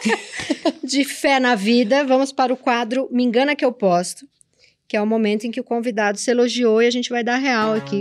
de 0.82 1.04
fé 1.04 1.38
na 1.38 1.54
vida, 1.54 2.04
vamos 2.04 2.32
para 2.32 2.52
o 2.52 2.56
quadro 2.56 3.08
Me 3.12 3.22
Engana 3.22 3.54
Que 3.54 3.64
Eu 3.64 3.72
Posto, 3.72 4.26
que 4.88 4.96
é 4.96 5.02
o 5.02 5.06
momento 5.06 5.46
em 5.46 5.50
que 5.50 5.60
o 5.60 5.64
convidado 5.64 6.18
se 6.18 6.30
elogiou 6.30 6.82
e 6.82 6.86
a 6.86 6.90
gente 6.90 7.10
vai 7.10 7.22
dar 7.22 7.36
real 7.36 7.74
aqui. 7.74 8.00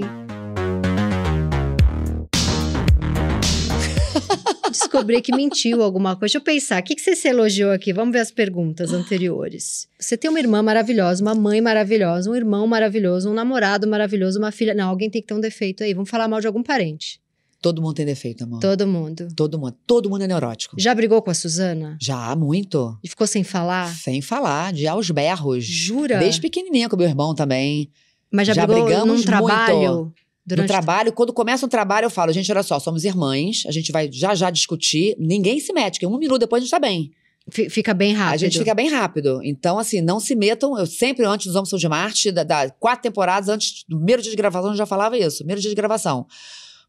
Descobri 4.69 5.21
que 5.21 5.35
mentiu 5.35 5.81
alguma 5.81 6.15
coisa. 6.15 6.21
Deixa 6.21 6.37
eu 6.37 6.41
pensar, 6.41 6.81
o 6.81 6.83
que, 6.83 6.95
que 6.95 7.01
você 7.01 7.15
se 7.15 7.27
elogiou 7.27 7.71
aqui? 7.71 7.93
Vamos 7.93 8.13
ver 8.13 8.19
as 8.19 8.31
perguntas 8.31 8.91
anteriores. 8.91 9.87
Você 9.99 10.17
tem 10.17 10.29
uma 10.29 10.39
irmã 10.39 10.61
maravilhosa, 10.61 11.21
uma 11.21 11.35
mãe 11.35 11.61
maravilhosa, 11.61 12.29
um 12.29 12.35
irmão 12.35 12.67
maravilhoso, 12.67 13.29
um 13.29 13.33
namorado 13.33 13.87
maravilhoso, 13.87 14.39
uma 14.39 14.51
filha. 14.51 14.73
Não, 14.73 14.89
alguém 14.89 15.09
tem 15.09 15.21
que 15.21 15.27
ter 15.27 15.33
um 15.33 15.39
defeito 15.39 15.83
aí. 15.83 15.93
Vamos 15.93 16.09
falar 16.09 16.27
mal 16.27 16.41
de 16.41 16.47
algum 16.47 16.63
parente. 16.63 17.19
Todo 17.61 17.81
mundo 17.81 17.95
tem 17.95 18.05
defeito, 18.05 18.43
amor. 18.43 18.59
Todo 18.59 18.85
mundo. 18.85 19.27
Todo 19.35 19.57
mundo. 19.57 19.75
Todo 19.87 20.09
mundo 20.09 20.23
é 20.23 20.27
neurótico. 20.27 20.75
Já 20.79 20.93
brigou 20.93 21.21
com 21.21 21.31
a 21.31 21.33
Suzana? 21.33 21.97
Já, 21.99 22.35
muito. 22.35 22.95
E 23.03 23.09
ficou 23.09 23.25
sem 23.25 23.43
falar? 23.43 23.91
Sem 23.95 24.21
falar, 24.21 24.71
de 24.71 24.85
aos 24.87 25.09
berros. 25.09 25.65
Jura? 25.65 26.19
Desde 26.19 26.39
pequenininha 26.39 26.87
com 26.87 26.95
meu 26.95 27.07
irmão 27.07 27.33
também. 27.33 27.89
Mas 28.31 28.47
já, 28.47 28.53
já 28.53 28.67
brigou 28.67 28.85
brigamos 28.85 29.25
num 29.25 29.41
muito. 29.41 30.13
Durante... 30.45 30.67
No 30.67 30.67
trabalho, 30.67 31.11
quando 31.11 31.33
começa 31.33 31.65
um 31.65 31.69
trabalho, 31.69 32.05
eu 32.05 32.09
falo, 32.09 32.31
gente, 32.31 32.51
olha 32.51 32.61
só, 32.63 32.79
somos 32.79 33.03
irmãs, 33.03 33.63
a 33.65 33.71
gente 33.71 33.91
vai 33.91 34.09
já 34.11 34.35
já 34.35 34.49
discutir, 34.51 35.15
ninguém 35.19 35.59
se 35.59 35.73
mete, 35.73 35.93
porque 35.95 36.05
um 36.05 36.17
minuto 36.17 36.39
depois 36.39 36.61
a 36.61 36.63
gente 36.65 36.71
tá 36.71 36.79
bem. 36.79 37.11
Fi- 37.49 37.69
Fica 37.69 37.93
bem 37.93 38.13
rápido. 38.13 38.33
A 38.33 38.37
gente 38.37 38.57
fica 38.59 38.73
bem 38.75 38.89
rápido. 38.89 39.39
Então, 39.43 39.77
assim, 39.77 40.01
não 40.01 40.19
se 40.19 40.35
metam. 40.35 40.77
Eu 40.79 40.85
sempre, 40.85 41.25
antes 41.25 41.47
dos 41.47 41.55
Homens 41.55 41.69
São 41.69 41.77
de 41.79 41.87
Marte, 41.87 42.31
da, 42.31 42.43
da- 42.43 42.69
quatro 42.71 43.03
temporadas, 43.03 43.49
antes 43.49 43.83
do 43.87 43.97
primeiro 43.97 44.21
dia 44.21 44.31
de 44.31 44.37
gravação, 44.37 44.71
eu 44.71 44.75
já 44.75 44.85
falava 44.85 45.17
isso. 45.17 45.37
Primeiro 45.39 45.61
dia 45.61 45.69
de 45.69 45.75
gravação. 45.75 46.25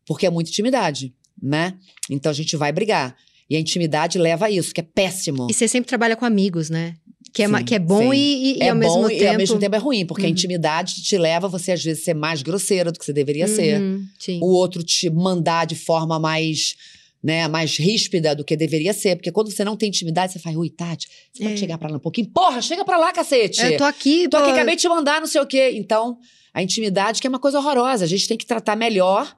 Porque 0.06 0.26
é 0.26 0.30
muita 0.30 0.50
intimidade, 0.50 1.12
né? 1.42 1.74
Então 2.10 2.30
a 2.30 2.34
gente 2.34 2.56
vai 2.56 2.72
brigar. 2.72 3.16
E 3.50 3.56
a 3.56 3.60
intimidade 3.60 4.18
leva 4.18 4.46
a 4.46 4.50
isso, 4.50 4.72
que 4.74 4.80
é 4.80 4.84
péssimo. 4.84 5.46
E 5.50 5.54
você 5.54 5.68
sempre 5.68 5.88
trabalha 5.88 6.16
com 6.16 6.24
amigos, 6.24 6.68
né? 6.70 6.94
Que 7.36 7.42
é, 7.42 7.48
Sim, 7.48 7.64
que 7.66 7.74
é 7.74 7.78
bom 7.78 8.12
sim. 8.12 8.18
e, 8.18 8.52
e- 8.54 8.56
e 8.58 8.62
é 8.62 8.70
ao 8.70 8.74
bom 8.74 8.80
mesmo 8.80 9.10
e 9.10 9.18
tempo... 9.18 9.30
ao 9.32 9.36
mesmo 9.36 9.58
tempo 9.58 9.76
é 9.76 9.78
ruim, 9.78 10.06
porque 10.06 10.22
a 10.22 10.24
Uhum. 10.24 10.32
intimidade 10.32 11.02
te 11.02 11.18
leva 11.18 11.46
você, 11.48 11.72
às 11.72 11.84
vezes, 11.84 12.00
a 12.00 12.04
ser 12.06 12.14
mais 12.14 12.40
grosseira 12.42 12.90
do 12.90 12.98
que 12.98 13.04
você 13.04 13.12
deveria 13.12 13.46
ser. 13.46 13.78
Uhum, 13.78 14.06
sim. 14.18 14.38
O 14.42 14.46
outro 14.46 14.82
te 14.82 15.10
mandar 15.10 15.66
de 15.66 15.74
forma 15.74 16.18
mais, 16.18 16.74
né, 17.22 17.46
mais 17.46 17.76
ríspida 17.76 18.34
do 18.34 18.42
que 18.42 18.56
deveria 18.56 18.94
ser. 18.94 19.16
Porque 19.16 19.30
quando 19.30 19.50
você 19.50 19.64
não 19.64 19.76
tem 19.76 19.90
intimidade, 19.90 20.32
você 20.32 20.38
faz, 20.38 20.56
ui, 20.56 20.70
Tati, 20.70 21.08
você 21.30 21.42
É. 21.44 21.48
pode 21.48 21.60
chegar 21.60 21.76
pra 21.76 21.90
lá 21.90 21.96
um 21.98 22.00
pouquinho? 22.00 22.26
Porra, 22.32 22.62
chega 22.62 22.84
pra 22.86 22.96
lá, 22.96 23.12
cacete! 23.12 23.60
Eu 23.62 23.76
tô 23.76 23.84
aqui, 23.84 24.28
Tô 24.30 24.38
pô, 24.38 24.42
aqui, 24.42 24.52
acabei 24.52 24.74
de 24.74 24.80
te 24.80 24.88
mandar, 24.88 25.20
não 25.20 25.28
sei 25.28 25.40
o 25.42 25.46
quê. 25.46 25.72
Então, 25.74 26.16
a 26.54 26.62
intimidade 26.62 27.20
que 27.20 27.26
é 27.26 27.28
uma 27.28 27.38
coisa 27.38 27.58
horrorosa. 27.58 28.04
A 28.06 28.08
gente 28.08 28.26
tem 28.26 28.38
que 28.38 28.46
tratar 28.46 28.74
melhor 28.76 29.36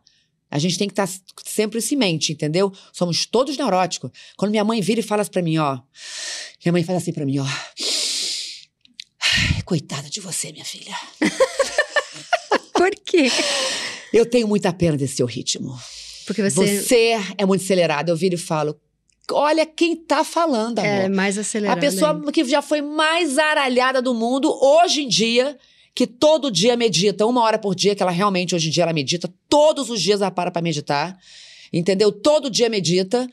A 0.51 0.59
gente 0.59 0.79
tem 0.79 0.89
que 0.89 0.93
estar 0.93 1.09
sempre 1.45 1.79
isso 1.79 1.95
em 1.95 1.99
mente, 1.99 2.33
entendeu? 2.33 2.73
Somos 2.93 3.27
todos 3.27 3.57
neuróticos. 3.57 4.11
Quando 4.37 4.51
minha 4.51 4.65
mãe 4.65 4.81
vira 4.81 5.01
e 5.01 5.03
fala 5.03 5.23
assim 5.23 5.31
pra 5.31 5.43
mim, 5.43 5.59
ó. 5.59 5.79
Minha 6.65 6.73
mãe 6.73 6.83
faz 6.85 7.03
assim 7.03 7.13
pra 7.13 7.27
mim, 7.27 7.39
ó. 7.39 7.45
"Ai, 7.45 9.63
Coitada 9.65 10.09
de 10.09 10.21
você, 10.21 10.51
minha 10.53 10.65
filha. 10.65 10.95
Por 12.73 12.91
quê? 13.05 13.31
Eu 14.13 14.25
tenho 14.25 14.49
muita 14.49 14.73
pena 14.73 14.97
desse 14.97 15.17
seu 15.17 15.27
ritmo. 15.27 15.79
Porque 16.27 16.43
você, 16.43 16.81
Você 16.83 17.19
é 17.37 17.45
muito 17.45 17.63
acelerado. 17.65 18.09
Eu 18.11 18.17
viro 18.17 18.35
e 18.35 18.39
falo: 18.39 18.79
Olha 19.33 19.67
quem 19.67 19.97
tá 19.97 20.25
falando, 20.25 20.79
amor. 20.79 20.89
é 20.91 21.09
mais 21.09 21.37
A 21.37 21.43
acelerado. 21.43 21.81
pessoa 21.81 22.13
ainda. 22.13 22.33
que 22.33 22.45
já 22.45 22.63
foi 22.63 22.81
mais 22.81 23.37
aralhada 23.39 24.01
do 24.01 24.15
mundo, 24.15 24.51
hoje 24.63 25.03
em 25.03 25.09
dia, 25.09 25.59
que 25.99 26.07
todo 26.07 26.49
dia 26.49 26.77
medita, 26.77 27.27
uma 27.27 27.43
hora 27.43 27.59
por 27.59 27.75
dia, 27.75 27.93
que 27.93 28.01
ela 28.01 28.13
realmente, 28.13 28.55
hoje 28.55 28.69
em 28.69 28.71
dia, 28.71 28.85
ela 28.85 28.93
medita, 28.93 29.29
todos 29.49 29.91
os 29.91 30.01
dias 30.01 30.21
ela 30.21 30.31
para 30.31 30.49
pra 30.49 30.63
meditar, 30.63 31.19
entendeu? 31.73 32.13
Todo 32.13 32.49
dia 32.49 32.69
medita, 32.69 33.29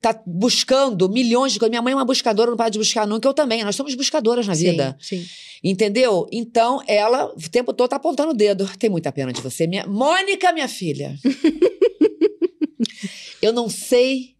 tá 0.00 0.20
buscando 0.26 1.08
milhões 1.08 1.52
de 1.52 1.60
coisas. 1.60 1.70
Minha 1.70 1.80
mãe 1.80 1.92
é 1.92 1.94
uma 1.94 2.04
buscadora, 2.04 2.50
não 2.50 2.56
para 2.56 2.70
de 2.70 2.78
buscar 2.80 3.06
nunca, 3.06 3.28
eu 3.28 3.32
também. 3.32 3.62
Nós 3.62 3.76
somos 3.76 3.94
buscadoras 3.94 4.48
na 4.48 4.56
Sim, 4.56 4.72
vida, 4.72 4.98
Sim. 5.00 5.24
entendeu? 5.62 6.26
Então, 6.32 6.82
ela 6.88 7.26
o 7.26 7.48
tempo 7.48 7.72
todo 7.72 7.88
tá 7.88 7.94
apontando 7.94 8.32
o 8.32 8.34
dedo. 8.34 8.68
Tem 8.80 8.90
muita 8.90 9.12
pena 9.12 9.32
de 9.32 9.40
você. 9.40 9.68
Minha... 9.68 9.86
Mônica, 9.86 10.52
minha 10.52 10.66
filha. 10.66 11.16
eu 13.40 13.52
não 13.52 13.68
sei 13.68 14.34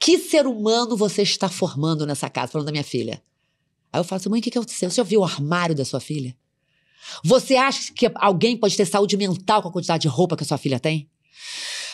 que 0.00 0.18
ser 0.18 0.48
humano 0.48 0.96
você 0.96 1.22
está 1.22 1.48
formando 1.48 2.04
nessa 2.04 2.28
casa, 2.28 2.50
falando 2.50 2.66
da 2.66 2.72
minha 2.72 2.82
filha. 2.82 3.22
Aí 3.92 4.00
eu 4.00 4.04
falo 4.04 4.18
assim, 4.18 4.28
mãe, 4.28 4.40
o 4.40 4.42
que, 4.42 4.50
que 4.50 4.58
aconteceu? 4.58 4.90
Você 4.90 5.04
viu 5.04 5.20
o 5.20 5.24
armário 5.24 5.76
da 5.76 5.84
sua 5.84 6.00
filha? 6.00 6.34
Você 7.24 7.56
acha 7.56 7.92
que 7.92 8.10
alguém 8.14 8.56
pode 8.56 8.76
ter 8.76 8.86
saúde 8.86 9.16
mental 9.16 9.62
com 9.62 9.68
a 9.68 9.72
quantidade 9.72 10.02
de 10.02 10.08
roupa 10.08 10.36
que 10.36 10.42
a 10.42 10.46
sua 10.46 10.58
filha 10.58 10.78
tem? 10.80 11.08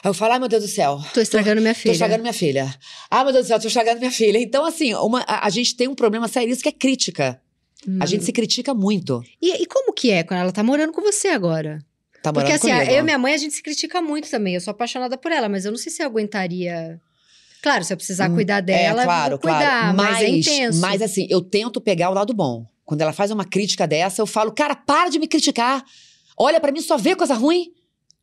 Aí 0.02 0.10
eu 0.10 0.14
falo, 0.14 0.32
ai 0.34 0.38
meu 0.38 0.48
Deus 0.48 0.62
do 0.62 0.68
céu. 0.68 1.00
Tô 1.12 1.20
estragando 1.20 1.60
minha 1.60 1.74
Tô 1.74 1.80
filha. 1.80 1.92
estragando 1.92 2.22
minha 2.22 2.32
filha. 2.32 2.74
Ah, 3.10 3.24
meu 3.24 3.32
Deus 3.32 3.46
do 3.46 3.48
céu, 3.48 3.58
tô 3.60 3.66
estragando 3.66 3.98
minha 3.98 4.12
filha. 4.12 4.38
Então, 4.38 4.64
assim, 4.64 4.94
uma- 4.94 5.22
a, 5.22 5.46
a 5.46 5.50
gente 5.50 5.74
tem 5.76 5.88
um 5.88 5.94
problema 5.94 6.28
seríssimo 6.28 6.62
que 6.62 6.68
é 6.68 6.72
crítica. 6.72 7.40
Hum. 7.86 7.98
A 8.00 8.06
gente 8.06 8.24
se 8.24 8.32
critica 8.32 8.72
muito. 8.74 9.22
E, 9.42 9.62
e 9.62 9.66
como 9.66 9.92
que 9.92 10.10
é 10.10 10.22
quando 10.22 10.40
ela 10.40 10.52
tá 10.52 10.62
morando 10.62 10.92
com 10.92 11.00
você 11.02 11.28
agora? 11.28 11.78
Tá 12.22 12.32
Porque 12.32 12.50
morando 12.50 12.54
assim, 12.64 12.70
comigo. 12.72 12.90
eu 12.92 12.98
e 13.00 13.02
minha 13.02 13.18
mãe, 13.18 13.34
a 13.34 13.36
gente 13.36 13.54
se 13.54 13.62
critica 13.62 14.00
muito 14.02 14.28
também. 14.30 14.54
Eu 14.54 14.60
sou 14.60 14.70
apaixonada 14.72 15.16
por 15.16 15.30
ela, 15.32 15.48
mas 15.48 15.64
eu 15.64 15.70
não 15.72 15.78
sei 15.78 15.90
se 15.92 16.02
eu 16.02 16.06
aguentaria. 16.06 17.00
Claro, 17.62 17.82
se 17.84 17.92
eu 17.92 17.96
precisar 17.96 18.30
Hum, 18.30 18.34
cuidar 18.34 18.60
dela, 18.60 19.02
é, 19.02 19.04
claro, 19.04 19.38
cuidar, 19.38 19.58
claro. 19.92 19.96
mas, 19.96 20.22
é 20.22 20.28
intenso. 20.28 20.80
Mas 20.80 21.02
assim, 21.02 21.26
eu 21.28 21.40
tento 21.40 21.80
pegar 21.80 22.10
o 22.10 22.14
lado 22.14 22.32
bom. 22.32 22.64
Quando 22.88 23.02
ela 23.02 23.12
faz 23.12 23.30
uma 23.30 23.44
crítica 23.44 23.86
dessa, 23.86 24.22
eu 24.22 24.26
falo, 24.26 24.50
cara, 24.50 24.74
para 24.74 25.10
de 25.10 25.18
me 25.18 25.28
criticar. 25.28 25.84
Olha 26.34 26.58
pra 26.58 26.72
mim, 26.72 26.80
só 26.80 26.96
vê 26.96 27.14
coisa 27.14 27.34
ruim. 27.34 27.70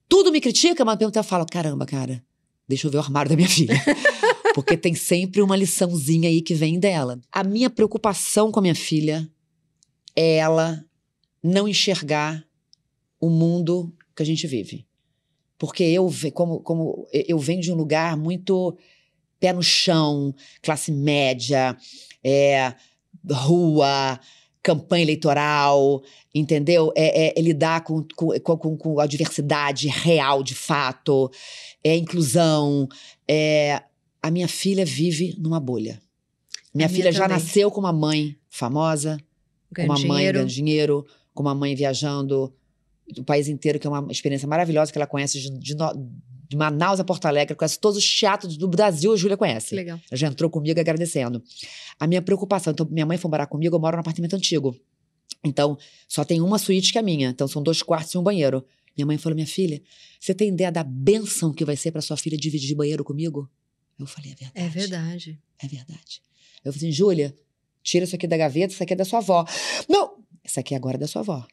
Tudo 0.09 0.31
me 0.31 0.41
critica, 0.41 0.83
mas 0.83 0.97
eu 0.99 1.23
falo, 1.23 1.45
caramba, 1.45 1.85
cara, 1.85 2.23
deixa 2.67 2.87
eu 2.87 2.91
ver 2.91 2.97
o 2.97 3.01
armário 3.01 3.29
da 3.29 3.35
minha 3.35 3.47
filha. 3.47 3.75
Porque 4.55 4.75
tem 4.75 4.95
sempre 4.95 5.43
uma 5.43 5.55
liçãozinha 5.55 6.27
aí 6.27 6.41
que 6.41 6.55
vem 6.55 6.79
dela. 6.79 7.21
A 7.31 7.43
minha 7.43 7.69
preocupação 7.69 8.51
com 8.51 8.57
a 8.57 8.61
minha 8.63 8.73
filha 8.73 9.29
é 10.15 10.37
ela 10.37 10.83
não 11.43 11.67
enxergar 11.67 12.43
o 13.21 13.29
mundo 13.29 13.93
que 14.15 14.23
a 14.23 14.25
gente 14.25 14.47
vive. 14.47 14.87
Porque 15.59 15.83
eu, 15.83 16.11
como, 16.33 16.59
como 16.61 17.07
eu 17.13 17.37
venho 17.37 17.61
de 17.61 17.71
um 17.71 17.75
lugar 17.75 18.17
muito 18.17 18.75
pé 19.39 19.53
no 19.53 19.61
chão, 19.61 20.33
classe 20.63 20.91
média, 20.91 21.77
é, 22.23 22.73
rua, 23.31 24.19
campanha 24.65 25.03
eleitoral, 25.03 26.01
entendeu? 26.33 26.91
É, 26.95 27.27
é- 27.27 27.33
é 27.37 27.41
lidar 27.41 27.83
com, 27.83 28.03
com, 28.15 28.27
com, 28.57 28.75
com 28.75 28.99
a 28.99 29.05
diversidade 29.05 29.87
real, 29.87 30.41
de 30.41 30.55
fato, 30.55 31.29
é 31.83 31.95
inclusão. 31.95 32.87
É, 33.27 33.83
a 34.21 34.31
minha 34.31 34.47
filha 34.47 34.83
vive 34.83 35.35
numa 35.37 35.59
bolha. 35.59 36.01
Minha 36.73 36.87
minha 36.87 36.89
filha 36.89 37.11
já 37.11 37.27
também. 37.27 37.37
nasceu 37.37 37.69
com 37.69 37.79
uma 37.79 37.93
mãe 37.93 38.35
famosa, 38.49 39.17
com 39.69 39.75
Ganho 39.75 39.89
uma 39.89 39.99
mãe 39.99 40.07
dinheiro. 40.17 40.33
ganhando 40.39 40.49
dinheiro, 40.49 41.05
com 41.33 41.43
uma 41.43 41.53
mãe 41.53 41.75
viajando 41.75 42.51
o 43.19 43.23
país 43.23 43.47
inteiro, 43.47 43.77
que 43.79 43.85
é 43.85 43.89
uma 43.89 44.11
experiência 44.11 44.47
maravilhosa 44.47 44.91
que 44.91 44.97
ela 44.97 45.05
conhece 45.05 45.39
de, 45.39 45.51
de 45.59 45.75
de 46.49 46.55
Manaus 46.55 46.99
a 46.99 47.03
Porto 47.03 47.25
Alegre, 47.25 47.55
conhece 47.55 47.79
todos 47.79 47.97
os 47.97 48.05
teatros 48.19 48.57
do 48.57 48.67
Brasil, 48.67 49.13
a 49.13 49.17
Júlia 49.17 49.35
Que 49.35 49.39
conhece. 49.39 49.75
legal. 49.75 49.99
Ela 50.09 50.17
já 50.17 50.27
entrou 50.27 50.49
comigo 50.49 50.79
agradecendo. 50.79 51.41
A 51.99 52.07
minha 52.07 52.21
preocupação, 52.21 52.71
então, 52.71 52.87
minha 52.89 53.05
mãe 53.05 53.17
foi 53.17 53.29
morar 53.29 53.47
comigo, 53.47 53.75
eu 53.75 53.79
moro 53.79 53.95
num 53.95 54.01
apartamento 54.01 54.35
antigo. 54.35 54.75
Então, 55.43 55.77
só 56.07 56.23
tem 56.23 56.41
uma 56.41 56.57
suíte 56.57 56.91
que 56.91 56.97
é 56.97 57.01
minha. 57.01 57.29
Então, 57.29 57.47
são 57.47 57.61
dois 57.61 57.81
quartos 57.81 58.13
e 58.13 58.17
um 58.17 58.23
banheiro. 58.23 58.65
Minha 58.97 59.05
mãe 59.05 59.17
falou: 59.17 59.35
minha 59.35 59.47
filha, 59.47 59.81
você 60.19 60.33
tem 60.33 60.49
ideia 60.49 60.71
da 60.71 60.83
benção 60.83 61.53
que 61.53 61.65
vai 61.65 61.75
ser 61.75 61.91
para 61.91 62.01
sua 62.01 62.17
filha 62.17 62.37
dividir 62.37 62.75
banheiro 62.75 63.03
comigo? 63.03 63.49
Eu 63.99 64.05
falei: 64.05 64.31
é 64.31 64.35
verdade. 64.35 64.51
É 64.55 64.69
verdade. 64.69 65.41
É 65.61 65.67
verdade. 65.67 66.21
Eu 66.63 66.73
falei 66.73 66.89
assim, 66.89 66.91
Júlia, 66.91 67.35
tira 67.83 68.05
isso 68.05 68.15
aqui 68.15 68.27
da 68.27 68.37
gaveta, 68.37 68.73
isso 68.73 68.81
aqui 68.81 68.93
é 68.93 68.95
da 68.95 69.05
sua 69.05 69.19
avó. 69.19 69.45
Não, 69.87 70.17
isso 70.43 70.59
aqui 70.59 70.73
agora 70.73 70.97
é 70.97 70.99
da 70.99 71.07
sua 71.07 71.21
avó. 71.21 71.45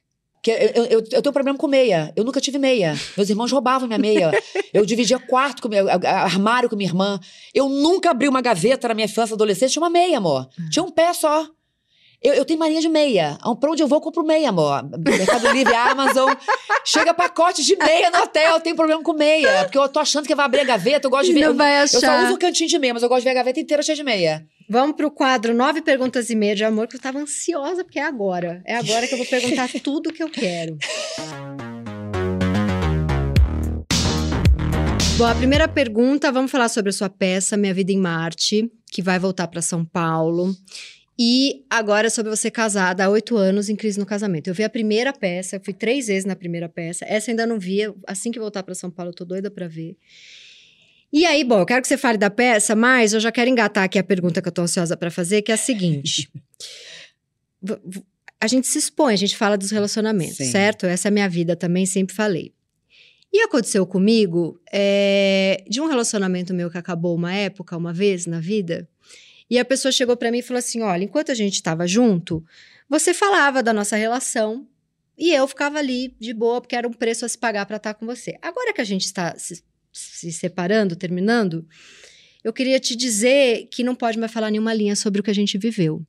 Que 0.43 0.51
eu, 0.51 0.85
eu, 0.85 1.05
eu, 1.13 1.23
tenho 1.23 1.33
problema 1.33 1.57
com 1.57 1.69
meia. 1.69 2.13
Eu 2.17 2.25
nunca 2.25 2.41
tive 2.41 2.59
meia. 2.59 2.99
Meus 3.17 3.31
irmãos 3.31 3.53
roubavam 3.53 3.87
minha 3.87 3.99
meia. 3.99 4.33
Eu 4.75 4.85
dividia 4.85 5.19
quarto 5.19 5.63
com 5.63 5.69
meu, 5.69 5.87
armário 5.89 6.69
com 6.69 6.75
minha 6.75 6.89
irmã. 6.89 7.21
Eu 7.55 7.69
nunca 7.69 8.11
abri 8.11 8.29
uma 8.29 8.41
gaveta 8.41 8.89
na 8.89 8.95
minha 8.95 9.05
infância, 9.05 9.35
adolescência, 9.35 9.75
tinha 9.75 9.83
uma 9.83 9.91
meia, 9.91 10.19
amor. 10.19 10.49
Tinha 10.69 10.83
um 10.83 10.91
pé 10.91 11.13
só. 11.13 11.47
Eu, 12.23 12.35
eu 12.35 12.45
tenho 12.45 12.59
mania 12.59 12.81
de 12.81 12.89
meia. 12.89 13.37
Pra 13.59 13.71
onde 13.73 13.83
eu 13.83 13.89
vou, 13.89 13.97
eu 13.97 14.01
compro 14.01 14.23
meia, 14.25 14.51
amor. 14.51 14.89
Mercado 14.97 15.51
Livre, 15.51 15.75
Amazon. 15.75 16.33
Chega 16.85 17.13
pacote 17.13 17.65
de 17.65 17.75
meia 17.77 18.11
no 18.11 18.19
hotel. 18.19 18.53
Eu 18.55 18.61
tenho 18.61 18.77
problema 18.77 19.03
com 19.03 19.13
meia. 19.13 19.65
Porque 19.65 19.77
eu 19.77 19.89
tô 19.89 19.99
achando 19.99 20.25
que 20.27 20.35
vai 20.35 20.45
abrir 20.47 20.61
a 20.61 20.65
gaveta. 20.65 21.07
Eu 21.07 21.11
gosto 21.11 21.27
de 21.27 21.33
ver. 21.33 21.41
Não 21.41 21.49
Eu, 21.49 21.55
vai 21.57 21.83
eu 21.83 21.89
só 21.89 21.99
achar. 21.99 22.25
uso 22.27 22.35
o 22.35 22.39
cantinho 22.39 22.69
de 22.69 22.79
meia, 22.79 22.95
mas 22.95 23.03
eu 23.03 23.09
gosto 23.09 23.21
de 23.23 23.25
ver 23.25 23.31
a 23.31 23.35
gaveta 23.35 23.59
inteira 23.59 23.83
cheia 23.83 23.97
de 23.97 24.05
meia. 24.05 24.47
Vamos 24.71 24.95
pro 24.95 25.11
quadro 25.11 25.53
Nove 25.53 25.83
Perguntas 25.83 26.31
e 26.31 26.37
Meia 26.37 26.55
de 26.55 26.63
Amor, 26.65 26.87
que 26.87 26.95
eu 26.95 27.01
tava 27.01 27.19
ansiosa, 27.19 27.83
porque 27.83 27.99
é 27.99 28.05
agora. 28.05 28.63
É 28.65 28.77
agora 28.77 29.07
que 29.09 29.15
eu 29.15 29.19
vou 29.19 29.27
perguntar 29.27 29.69
tudo 29.83 30.13
que 30.13 30.23
eu 30.23 30.31
quero. 30.31 30.79
Bom, 35.19 35.27
a 35.27 35.35
primeira 35.35 35.67
pergunta, 35.67 36.31
vamos 36.31 36.51
falar 36.53 36.69
sobre 36.69 36.91
a 36.91 36.93
sua 36.93 37.11
peça 37.11 37.57
Minha 37.57 37.75
Vida 37.75 37.91
em 37.93 37.99
Marte, 37.99 38.71
que 38.93 39.03
vai 39.03 39.19
voltar 39.19 39.49
para 39.49 39.61
São 39.61 39.85
Paulo. 39.85 40.55
E 41.19 41.65
agora 41.69 42.09
sobre 42.09 42.31
você 42.31 42.51
casada 42.51 43.05
há 43.05 43.09
oito 43.09 43.37
anos 43.37 43.69
em 43.69 43.77
crise 43.77 43.99
no 43.99 44.07
casamento. 44.07 44.49
Eu 44.49 44.55
vi 44.55 44.65
a 44.65 44.71
primeira 44.71 45.13
peça, 45.13 45.57
eu 45.57 45.61
fui 45.63 45.75
três 45.75 46.07
vezes 46.07 46.25
na 46.25 46.35
primeira 46.35 46.69
peça. 46.69 47.05
Essa 47.05 47.31
ainda 47.31 47.47
não 47.47 47.59
vi. 47.59 47.81
Assim 48.07 48.31
que 48.31 48.39
voltar 48.39 48.63
para 48.63 48.75
São 48.75 48.91
Paulo, 48.91 49.11
eu 49.11 49.15
tô 49.15 49.25
doida 49.25 49.51
para 49.51 49.69
ver. 49.69 49.97
E 51.13 51.27
aí, 51.27 51.45
bom, 51.45 51.61
eu 51.61 51.67
quero 51.67 51.83
que 51.83 51.89
você 51.89 51.99
fale 51.99 52.17
da 52.17 52.31
peça, 52.31 52.75
mas 52.75 53.13
eu 53.13 53.21
já 53.21 53.31
quero 53.31 53.51
engatar 53.51 53.85
aqui 53.85 53.99
a 53.99 54.05
pergunta 54.05 54.41
que 54.41 54.49
eu 54.49 54.53
tô 54.53 54.63
ansiosa 54.63 54.97
para 54.97 55.11
fazer, 55.11 55.43
que 55.43 55.51
é 55.53 55.55
a 55.55 55.59
seguinte. 55.59 56.31
A 58.41 58.49
gente 58.49 58.67
se 58.67 58.77
expõe, 58.77 59.15
a 59.15 59.17
gente 59.17 59.37
fala 59.37 59.57
dos 59.57 59.71
relacionamentos, 59.71 60.39
Sim. 60.39 60.51
certo? 60.51 60.85
Essa 60.85 61.07
é 61.07 61.11
a 61.11 61.13
minha 61.13 61.29
vida 61.29 61.55
também, 61.55 61.87
sempre 61.87 62.13
falei. 62.13 62.53
E 63.33 63.41
aconteceu 63.41 63.87
comigo 63.87 64.61
é, 64.73 65.63
de 65.69 65.81
um 65.81 65.87
relacionamento 65.87 66.53
meu 66.53 66.69
que 66.69 66.77
acabou 66.77 67.15
uma 67.15 67.33
época, 67.33 67.77
uma 67.77 67.93
vez 67.93 68.27
na 68.27 68.41
vida, 68.41 68.89
e 69.53 69.59
a 69.59 69.65
pessoa 69.65 69.93
chegou 69.93 70.17
para 70.17 70.31
mim 70.31 70.39
e 70.39 70.43
falou 70.43 70.59
assim: 70.59 70.81
olha, 70.81 71.05
enquanto 71.05 71.31
a 71.31 71.35
gente 71.35 71.55
estava 71.55 71.87
junto, 71.87 72.45
você 72.89 73.13
falava 73.13 73.63
da 73.63 73.73
nossa 73.73 73.97
relação 73.97 74.67
e 75.19 75.31
eu 75.33 75.47
ficava 75.47 75.79
ali 75.79 76.15
de 76.19 76.33
boa, 76.33 76.61
porque 76.61 76.75
era 76.75 76.89
um 76.89 76.93
preço 76.93 77.25
a 77.25 77.29
se 77.29 77.37
pagar 77.39 77.67
para 77.67 77.77
estar 77.77 77.95
com 77.95 78.07
você. 78.07 78.39
Agora 78.41 78.73
que 78.73 78.81
a 78.81 78.85
gente 78.85 79.05
está 79.05 79.37
se, 79.39 79.63
se 79.93 80.33
separando, 80.33 80.97
terminando, 80.97 81.67
eu 82.43 82.53
queria 82.53 82.81
te 82.81 82.97
dizer 82.97 83.69
que 83.71 83.85
não 83.85 83.95
pode 83.95 84.19
mais 84.19 84.33
falar 84.33 84.51
nenhuma 84.51 84.73
linha 84.75 84.97
sobre 84.97 85.21
o 85.21 85.23
que 85.25 85.31
a 85.31 85.35
gente 85.35 85.59
viveu. 85.59 86.03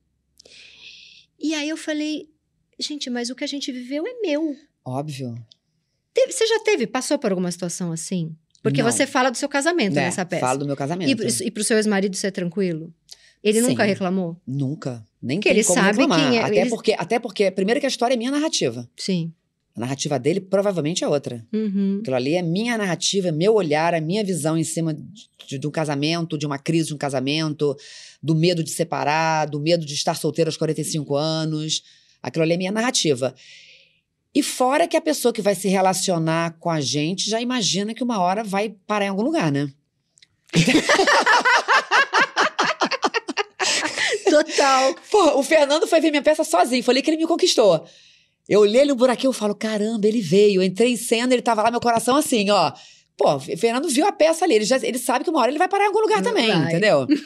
E 1.38 1.54
aí 1.54 1.68
eu 1.68 1.76
falei, 1.76 2.28
gente, 2.78 3.10
mas 3.10 3.30
o 3.30 3.34
que 3.34 3.44
a 3.44 3.46
gente 3.46 3.70
viveu 3.70 4.06
é 4.06 4.14
meu. 4.22 4.56
Óbvio. 4.84 5.34
Teve- 6.12 6.32
você 6.32 6.46
já 6.46 6.60
teve, 6.60 6.86
passou 6.86 7.18
por 7.18 7.30
alguma 7.30 7.50
situação 7.50 7.92
assim? 7.92 8.34
Porque 8.62 8.82
Não. 8.82 8.90
você 8.90 9.06
fala 9.06 9.30
do 9.30 9.36
seu 9.36 9.48
casamento 9.48 9.94
Né, 9.94 10.06
nessa 10.06 10.24
peça. 10.24 10.40
Falo 10.40 10.60
do 10.60 10.66
meu 10.66 10.76
casamento. 10.76 11.10
E, 11.10 11.14
pro- 11.14 11.26
e 11.46 11.50
pro 11.50 11.62
seu 11.64 11.76
ex-marido 11.76 12.14
isso 12.14 12.26
é 12.26 12.30
tranquilo? 12.30 12.92
Ele 13.44 13.60
Sim. 13.60 13.68
nunca 13.68 13.84
reclamou? 13.84 14.36
Nunca. 14.46 15.04
Nem 15.22 15.38
Que 15.38 15.48
ele 15.50 15.62
sabe 15.62 15.98
reclamar. 15.98 16.18
quem 16.30 16.38
é- 16.38 16.42
Até, 16.42 16.56
eles- 16.62 16.70
porque, 16.70 16.92
até 16.98 17.18
porque, 17.18 17.50
primeiro 17.50 17.78
que 17.78 17.86
a 17.86 17.88
história 17.88 18.14
é 18.14 18.16
minha 18.16 18.30
narrativa. 18.30 18.88
Sim. 18.96 19.30
A 19.76 19.80
narrativa 19.80 20.18
dele 20.18 20.40
provavelmente 20.40 21.04
é 21.04 21.08
outra. 21.08 21.44
Uhum. 21.52 21.98
Aquilo 22.00 22.16
ali 22.16 22.34
é 22.34 22.42
minha 22.42 22.78
narrativa, 22.78 23.28
é 23.28 23.32
meu 23.32 23.54
olhar, 23.54 23.92
a 23.92 24.00
minha 24.00 24.24
visão 24.24 24.56
em 24.56 24.64
cima 24.64 24.94
de, 25.46 25.58
de 25.58 25.66
um 25.66 25.70
casamento, 25.70 26.38
de 26.38 26.46
uma 26.46 26.58
crise 26.58 26.88
de 26.88 26.94
um 26.94 26.98
casamento, 26.98 27.76
do 28.22 28.34
medo 28.34 28.62
de 28.64 28.70
separar, 28.70 29.46
do 29.46 29.60
medo 29.60 29.84
de 29.84 29.92
estar 29.94 30.14
solteiro 30.14 30.48
aos 30.48 30.56
45 30.56 31.14
anos. 31.16 31.82
Aquilo 32.22 32.44
ali 32.44 32.54
é 32.54 32.56
minha 32.56 32.72
narrativa. 32.72 33.34
E 34.34 34.42
fora 34.42 34.88
que 34.88 34.96
a 34.96 35.00
pessoa 35.02 35.32
que 35.34 35.42
vai 35.42 35.54
se 35.54 35.68
relacionar 35.68 36.56
com 36.58 36.70
a 36.70 36.80
gente 36.80 37.28
já 37.28 37.40
imagina 37.40 37.92
que 37.94 38.02
uma 38.02 38.20
hora 38.20 38.42
vai 38.42 38.74
parar 38.86 39.04
em 39.06 39.08
algum 39.08 39.22
lugar, 39.22 39.50
né? 39.52 39.70
Total. 44.42 44.94
Pô, 45.10 45.38
o 45.38 45.42
Fernando 45.42 45.86
foi 45.86 46.00
ver 46.00 46.10
minha 46.10 46.22
peça 46.22 46.42
sozinho. 46.44 46.82
Falei 46.82 47.02
que 47.02 47.10
ele 47.10 47.16
me 47.18 47.26
conquistou. 47.26 47.84
Eu 48.48 48.60
olhei 48.60 48.80
ele 48.82 48.90
no 48.90 48.96
buraquinho 48.96 49.30
e 49.30 49.34
falo, 49.34 49.54
caramba, 49.54 50.06
ele 50.06 50.20
veio. 50.20 50.60
Eu 50.60 50.64
entrei 50.64 50.92
em 50.92 50.96
cena, 50.96 51.32
ele 51.32 51.42
tava 51.42 51.62
lá, 51.62 51.70
meu 51.70 51.80
coração 51.80 52.16
assim, 52.16 52.50
ó. 52.50 52.72
Pô, 53.16 53.36
o 53.36 53.40
Fernando 53.40 53.88
viu 53.88 54.06
a 54.06 54.12
peça 54.12 54.44
ali, 54.44 54.54
ele, 54.56 54.64
já, 54.64 54.76
ele 54.82 54.98
sabe 54.98 55.24
que 55.24 55.30
uma 55.30 55.40
hora 55.40 55.50
ele 55.50 55.58
vai 55.58 55.68
parar 55.68 55.84
em 55.84 55.86
algum 55.86 56.00
lugar 56.00 56.20
também, 56.22 56.48
Vai. 56.48 56.66
entendeu? 56.66 57.06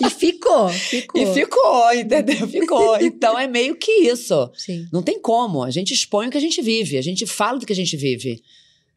E 0.00 0.10
ficou, 0.10 0.68
ficou. 0.68 1.20
E 1.20 1.26
ficou, 1.34 1.92
entendeu? 1.92 2.48
Ficou. 2.48 2.96
Então 3.02 3.38
é 3.38 3.46
meio 3.46 3.76
que 3.76 3.90
isso. 3.90 4.50
Sim. 4.54 4.86
Não 4.92 5.02
tem 5.02 5.20
como. 5.20 5.62
A 5.62 5.70
gente 5.70 5.92
expõe 5.94 6.26
o 6.26 6.30
que 6.30 6.36
a 6.38 6.40
gente 6.40 6.60
vive, 6.60 6.96
a 6.98 7.02
gente 7.02 7.26
fala 7.26 7.58
do 7.58 7.66
que 7.66 7.72
a 7.72 7.76
gente 7.76 7.96
vive. 7.96 8.42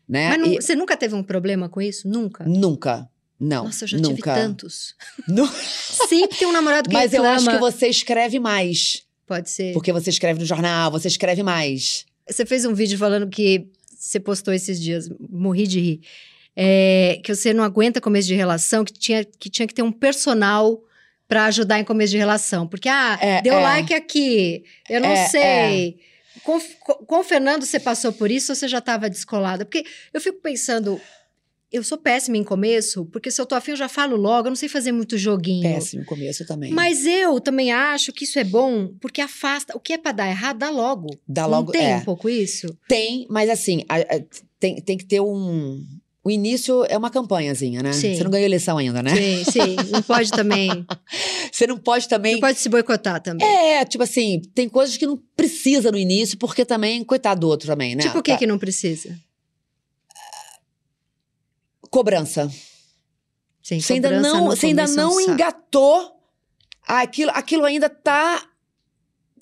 Né? 0.10 0.30
Mas 0.30 0.40
não- 0.40 0.48
E- 0.54 0.56
você 0.62 0.76
nunca 0.76 0.98
teve 0.98 1.14
um 1.16 1.24
problema 1.24 1.70
com 1.70 1.82
isso? 1.82 2.08
Nunca? 2.08 2.44
Nunca. 2.46 3.08
Não. 3.42 3.66
Nossa, 3.66 3.86
eu 3.86 3.88
já 3.88 3.98
tive 3.98 4.10
nunca. 4.10 4.34
tantos. 4.36 4.94
Nu- 5.28 5.48
Sempre 6.08 6.38
tem 6.38 6.48
um 6.48 6.52
namorado 6.52 6.88
que 6.88 6.94
Mas 6.94 7.12
eu 7.12 7.24
reclama. 7.24 7.36
acho 7.38 7.50
que 7.50 7.58
você 7.58 7.88
escreve 7.88 8.40
mais. 8.40 9.04
Pode 9.26 9.50
ser. 9.50 9.74
Porque 9.74 9.92
você 9.92 10.10
escreve 10.12 10.40
no 10.40 10.46
jornal, 10.46 10.92
você 10.92 11.08
escreve 11.08 11.42
mais. 11.42 12.06
Você 12.30 12.46
fez 12.46 12.66
um 12.66 12.74
vídeo 12.74 12.98
falando 12.98 13.28
que 13.28 13.68
você 13.98 14.20
postou 14.20 14.54
esses 14.54 14.80
dias, 14.80 15.10
morri 15.30 15.66
de 15.66 15.80
rir. 15.80 16.02
É, 16.56 17.20
que 17.24 17.34
você 17.34 17.54
não 17.54 17.64
aguenta 17.64 18.00
começo 18.02 18.28
de 18.28 18.36
relação, 18.36 18.84
que 18.84 18.92
tinha 18.94 19.24
que, 19.26 19.50
tinha 19.50 19.68
que 19.68 19.74
ter 19.74 19.82
um 19.82 19.92
personal 19.92 20.80
pra 21.28 21.46
ajudar 21.46 21.80
em 21.80 21.84
começo 21.86 22.12
de 22.12 22.18
relação. 22.18 22.68
Porque, 22.68 22.90
ah, 22.90 23.18
É, 23.22 23.42
deu 23.42 23.54
é. 23.54 23.62
like 23.64 23.94
aqui, 23.94 24.64
eu 24.90 25.00
não 25.02 25.10
É, 25.10 25.28
sei. 25.30 25.98
Com, 26.44 26.60
com- 26.82 27.06
com 27.06 27.20
o 27.20 27.24
Fernando, 27.24 27.66
você 27.66 27.80
passou 27.80 28.12
por 28.12 28.30
isso 28.30 28.52
ou 28.52 28.56
você 28.56 28.68
já 28.68 28.80
estava 28.80 29.10
descolada? 29.10 29.64
Porque 29.66 29.86
eu 30.14 30.20
fico 30.20 30.40
pensando, 30.42 31.00
eu 31.72 31.84
sou 31.84 31.98
péssima 31.98 32.38
em 32.38 32.44
começo, 32.44 33.06
porque 33.06 33.32
se 33.32 33.40
eu 33.42 33.46
tô 33.46 33.56
afim, 33.56 33.72
eu 33.72 33.78
já 33.78 33.88
falo 33.88 34.16
logo, 34.18 34.48
eu 34.48 34.52
não 34.52 34.56
sei 34.56 34.68
fazer 34.68 34.92
muito 34.92 35.18
joguinho. 35.18 35.62
Péssimo 35.64 36.04
começo 36.06 36.46
também. 36.46 36.72
Mas 36.72 37.06
eu 37.06 37.40
também 37.40 37.72
acho 37.72 38.12
que 38.12 38.26
isso 38.26 38.38
é 38.40 38.44
bom, 38.44 38.90
porque 39.00 39.22
afasta. 39.22 39.76
O 39.76 39.80
que 39.80 39.94
é 39.94 39.98
pra 39.98 40.12
dar 40.12 40.28
errado, 40.30 40.58
dá 40.60 40.70
logo. 40.70 41.08
Dá 41.28 41.44
Não 41.44 41.50
logo. 41.50 41.72
tem 41.72 41.92
é. 41.92 41.96
um 41.98 42.02
pouco 42.04 42.30
isso? 42.30 42.68
Tem, 42.88 43.26
mas 43.30 43.50
assim, 43.50 43.84
a- 43.88 44.00
a- 44.00 44.22
tem, 44.60 44.76
tem 44.82 44.98
que 44.98 45.06
ter 45.06 45.22
um. 45.22 45.82
O 46.24 46.30
início 46.30 46.86
é 46.88 46.96
uma 46.96 47.10
campanhazinha, 47.10 47.82
né? 47.82 47.94
Sim. 47.94 48.14
Você 48.16 48.24
não 48.24 48.30
ganhou 48.30 48.46
eleição 48.46 48.78
ainda, 48.78 49.02
né? 49.02 49.16
Sim, 49.16 49.44
sim. 49.44 49.76
Não 49.92 50.04
pode 50.04 50.30
também. 50.70 50.70
Você 51.52 51.66
não 51.66 51.78
pode 51.80 52.08
também. 52.08 52.34
Não 52.34 52.40
pode 52.42 52.60
se 52.60 52.70
boicotar 52.70 53.20
também. 53.22 53.48
É, 53.48 53.84
tipo 53.86 54.04
assim, 54.04 54.40
tem 54.54 54.70
coisas 54.70 54.98
que 54.98 55.08
não 55.08 55.20
precisa 55.36 55.92
no 55.92 55.98
início, 55.98 56.38
porque 56.38 56.64
também, 56.64 57.04
coitado 57.04 57.42
do 57.42 57.48
outro 57.48 57.66
também, 57.68 57.96
né? 57.96 58.04
tipo 58.04 58.20
o 58.20 58.22
que 58.22 58.32
Tá- 58.34 58.38
que 58.38 58.46
não 58.46 58.60
precisa? 58.60 59.18
Cobrança. 61.92 62.50
Sim, 63.62 63.80
Você 63.80 63.94
ainda 63.94 64.20
não, 64.20 64.46
você 64.46 64.68
ainda 64.68 64.84
é 64.84 64.88
um 64.88 64.96
não 64.96 65.22
engatou. 65.22 66.16
Aquilo, 66.88 67.30
aquilo 67.36 67.64
ainda 67.66 67.88
tá, 67.90 68.44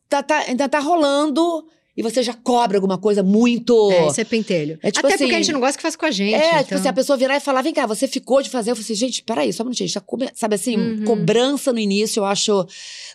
tá, 0.10 0.22
tá- 0.22 0.40
ainda 0.40 0.68
tá 0.68 0.80
rolando 0.80 1.66
e 1.96 2.02
você 2.04 2.22
já 2.22 2.34
cobra 2.34 2.78
alguma 2.78 2.98
coisa 2.98 3.24
muito. 3.24 3.92
É, 3.92 4.08
isso 4.08 4.20
é 4.20 4.24
pentelho. 4.26 4.78
É 4.84 4.92
tipo 4.92 5.06
Até 5.08 5.16
porque 5.18 5.24
assim- 5.26 5.34
a 5.36 5.38
gente 5.38 5.52
não 5.54 5.60
gosta 5.62 5.78
que 5.78 5.82
faça 5.82 5.98
com 5.98 6.06
a 6.06 6.12
gente. 6.12 6.34
É, 6.34 6.48
então... 6.50 6.64
tipo 6.64 6.76
assim, 6.76 6.88
a 6.90 6.94
pessoa 6.94 7.18
virar 7.18 7.38
e 7.38 7.40
falar, 7.40 7.62
vem 7.62 7.74
cá, 7.74 7.86
você 7.86 8.08
ficou 8.08 8.42
de 8.42 8.50
fazer. 8.50 8.72
Eu 8.72 8.76
falei 8.76 8.86
assim, 8.86 8.96
gente, 8.96 9.24
peraí, 9.24 9.54
só 9.54 9.64
um 9.64 9.68
minutinho. 9.68 9.92
Tá 9.92 10.02
come... 10.02 10.30
Sabe 10.36 10.56
assim, 10.56 10.76
Uhum. 10.76 11.06
cobrança 11.06 11.72
no 11.72 11.80
início, 11.80 12.20
eu 12.20 12.26
acho. 12.26 12.66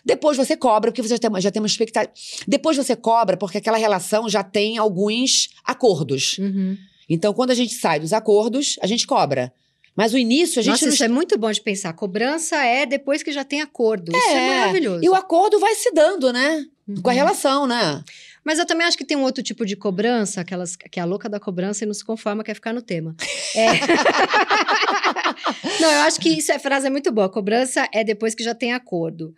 Depois 0.03 0.37
você 0.37 0.57
cobra, 0.57 0.91
porque 0.91 1.03
você 1.03 1.09
já 1.15 1.19
tem, 1.19 1.41
já 1.41 1.51
tem 1.51 1.61
uma 1.61 1.67
expectativa. 1.67 2.11
Depois 2.47 2.75
você 2.77 2.95
cobra, 2.95 3.37
porque 3.37 3.59
aquela 3.59 3.77
relação 3.77 4.27
já 4.27 4.43
tem 4.43 4.77
alguns 4.79 5.49
acordos. 5.63 6.37
Uhum. 6.39 6.77
Então, 7.09 7.33
quando 7.33 7.51
a 7.51 7.55
gente 7.55 7.75
sai 7.75 7.99
dos 7.99 8.13
acordos, 8.13 8.77
a 8.81 8.87
gente 8.87 9.05
cobra. 9.05 9.53
Mas 9.95 10.13
o 10.13 10.17
início, 10.17 10.59
a 10.59 10.63
gente 10.63 10.71
Nossa, 10.73 10.85
não 10.87 10.93
isso 10.93 11.03
é 11.03 11.07
muito 11.07 11.37
bom 11.37 11.51
de 11.51 11.61
pensar. 11.61 11.93
Cobrança 11.93 12.57
é 12.57 12.85
depois 12.85 13.23
que 13.23 13.31
já 13.31 13.43
tem 13.45 13.61
acordo. 13.61 14.11
Isso 14.15 14.29
é, 14.29 14.33
É, 14.33 14.59
maravilhoso. 14.59 15.03
E 15.05 15.09
o 15.09 15.15
acordo 15.15 15.57
vai 15.59 15.73
se 15.75 15.91
dando, 15.91 16.33
né? 16.33 16.65
Com 17.01 17.09
a 17.09 17.13
Uhum. 17.13 17.17
relação, 17.17 17.65
né? 17.65 18.03
Mas 18.43 18.59
eu 18.59 18.65
também 18.65 18.85
acho 18.85 18.97
que 18.97 19.05
tem 19.05 19.17
um 19.17 19.23
outro 19.23 19.41
tipo 19.41 19.65
de 19.65 19.75
cobrança, 19.75 20.41
aquelas 20.41 20.75
que 20.75 20.99
é 20.99 21.01
a 21.01 21.05
louca 21.05 21.27
da 21.29 21.39
cobrança 21.39 21.83
e 21.83 21.87
não 21.87 21.93
se 21.93 22.03
conforma, 22.05 22.43
quer 22.43 22.53
ficar 22.53 22.73
no 22.73 22.81
tema. 22.81 23.15
É. 23.55 23.71
não, 25.79 25.91
eu 25.91 25.99
acho 26.01 26.19
que 26.19 26.29
isso 26.29 26.51
é 26.51 26.59
frase 26.59 26.87
é 26.87 26.89
muito 26.89 27.11
boa. 27.11 27.29
Cobrança 27.29 27.87
é 27.93 28.03
depois 28.03 28.35
que 28.35 28.43
já 28.43 28.53
tem 28.53 28.73
acordo. 28.73 29.33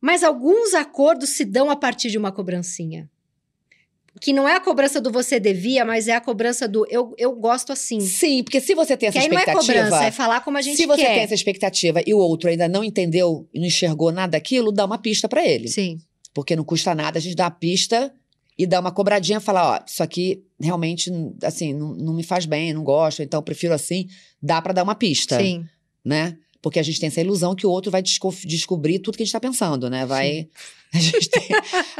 Mas 0.00 0.22
alguns 0.22 0.74
acordos 0.74 1.30
se 1.30 1.44
dão 1.44 1.70
a 1.70 1.76
partir 1.76 2.10
de 2.10 2.18
uma 2.18 2.32
cobrancinha. 2.32 3.08
Que 4.20 4.32
não 4.32 4.46
é 4.46 4.54
a 4.56 4.60
cobrança 4.60 5.00
do 5.00 5.10
você 5.10 5.40
devia, 5.40 5.84
mas 5.84 6.06
é 6.06 6.12
a 6.14 6.20
cobrança 6.20 6.68
do 6.68 6.86
eu, 6.90 7.14
eu 7.18 7.34
gosto 7.34 7.72
assim. 7.72 7.98
Sim, 8.00 8.42
porque 8.42 8.60
se 8.60 8.74
você 8.74 8.96
tem 8.96 9.10
Que 9.10 9.18
essa 9.18 9.26
aí 9.26 9.30
não 9.32 9.38
é 9.38 9.40
expectativa. 9.40 9.84
cobrança, 9.84 10.04
é 10.04 10.10
falar 10.10 10.40
como 10.42 10.58
a 10.58 10.62
gente 10.62 10.76
se 10.76 10.86
você 10.86 11.02
quer. 11.02 11.14
tem 11.14 11.22
essa 11.22 11.34
expectativa 11.34 12.02
e 12.06 12.12
o 12.12 12.18
outro 12.18 12.48
ainda 12.50 12.68
não 12.68 12.84
entendeu 12.84 13.48
e 13.52 13.58
não 13.58 13.66
enxergou 13.66 14.12
nada 14.12 14.32
daquilo, 14.32 14.70
dá 14.70 14.84
uma 14.84 14.98
pista 14.98 15.28
pra 15.28 15.44
ele. 15.46 15.68
Sim. 15.68 15.98
Porque 16.34 16.54
não 16.54 16.62
custa 16.64 16.94
nada 16.94 17.18
a 17.18 17.22
gente 17.22 17.34
dar 17.34 17.46
a 17.46 17.50
pista 17.50 18.12
e 18.58 18.66
dar 18.66 18.80
uma 18.80 18.92
cobradinha 18.92 19.40
falar, 19.40 19.80
ó, 19.80 19.84
isso 19.86 20.02
aqui 20.02 20.44
realmente, 20.60 21.10
assim, 21.42 21.72
não, 21.72 21.94
não 21.94 22.14
me 22.14 22.22
faz 22.22 22.44
bem, 22.46 22.72
não 22.72 22.84
gosto, 22.84 23.22
então 23.22 23.42
prefiro 23.42 23.72
assim. 23.74 24.06
Dá 24.42 24.60
pra 24.60 24.72
dar 24.74 24.82
uma 24.82 24.94
pista, 24.94 25.38
Sim. 25.38 25.64
né? 26.04 26.36
Porque 26.62 26.78
a 26.78 26.82
gente 26.82 27.00
tem 27.00 27.08
essa 27.08 27.20
ilusão 27.20 27.54
que 27.56 27.66
o 27.66 27.70
outro 27.70 27.90
vai 27.90 28.00
desco- 28.00 28.32
descobrir 28.44 29.00
tudo 29.00 29.16
que 29.16 29.22
a 29.24 29.26
gente 29.26 29.32
tá 29.32 29.40
pensando, 29.40 29.90
né? 29.90 30.06
Vai. 30.06 30.48
A 30.94 30.98
gente 30.98 31.30
tem, 31.30 31.48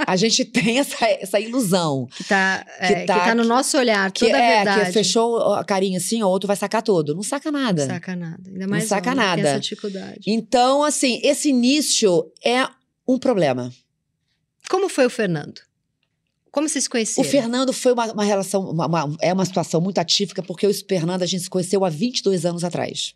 a 0.07 0.17
gente 0.17 0.45
tem 0.45 0.79
essa, 0.79 1.07
essa 1.07 1.41
ilusão. 1.41 2.07
Que 2.15 2.25
tá, 2.25 2.63
é, 2.79 2.89
Que 2.89 2.95
que 3.01 3.07
tá- 3.07 3.25
tá 3.25 3.35
no 3.35 3.43
nosso 3.43 3.79
olhar, 3.79 4.13
Que 4.13 4.27
toda 4.27 4.37
a 4.37 4.43
é, 4.43 4.57
verdade. 4.57 4.85
que 4.89 4.93
fechou 4.93 5.55
a 5.55 5.65
carinha 5.65 5.97
assim, 5.97 6.23
o 6.23 6.29
outro 6.29 6.47
vai 6.47 6.57
sacar 6.57 6.83
tudo. 6.83 7.15
Não 7.15 7.23
saca 7.23 7.51
nada. 7.51 7.87
Saca 7.87 8.15
nada. 8.15 8.43
Ainda 8.51 8.67
mais 8.69 8.85
saca 8.85 9.13
homem, 9.13 9.21
que 9.25 9.27
nada. 9.27 9.49
Essa 9.49 9.61
dificuldade. 9.61 10.21
Então, 10.27 10.85
assim, 10.85 11.19
esse 11.25 11.49
início 11.49 12.31
é 12.45 12.69
um 13.09 13.19
problema. 13.19 13.73
Como 14.69 14.91
foi 14.91 15.07
o 15.07 15.11
Fernando? 15.11 15.63
Como 16.51 16.69
vocês 16.69 16.85
se 16.85 16.89
O 16.89 16.93
conheceram? 16.93 17.31
Fernando 17.31 17.73
foi 17.73 17.95
uma, 17.95 18.13
uma 18.13 18.25
relação, 18.25 18.61
uma- 18.69 18.85
uma- 18.87 19.17
é 19.23 19.33
uma 19.33 19.47
situação 19.47 19.81
muito 19.81 19.97
atípica, 20.01 20.43
porque 20.43 20.67
eu 20.67 20.71
e 20.71 20.75
o 20.75 20.87
Fernando 20.87 21.23
a 21.23 21.27
gente 21.27 21.45
se 21.45 21.49
conheceu 21.49 21.83
há 21.83 21.89
22 21.89 22.45
anos 22.45 22.63
atrás. 22.63 23.15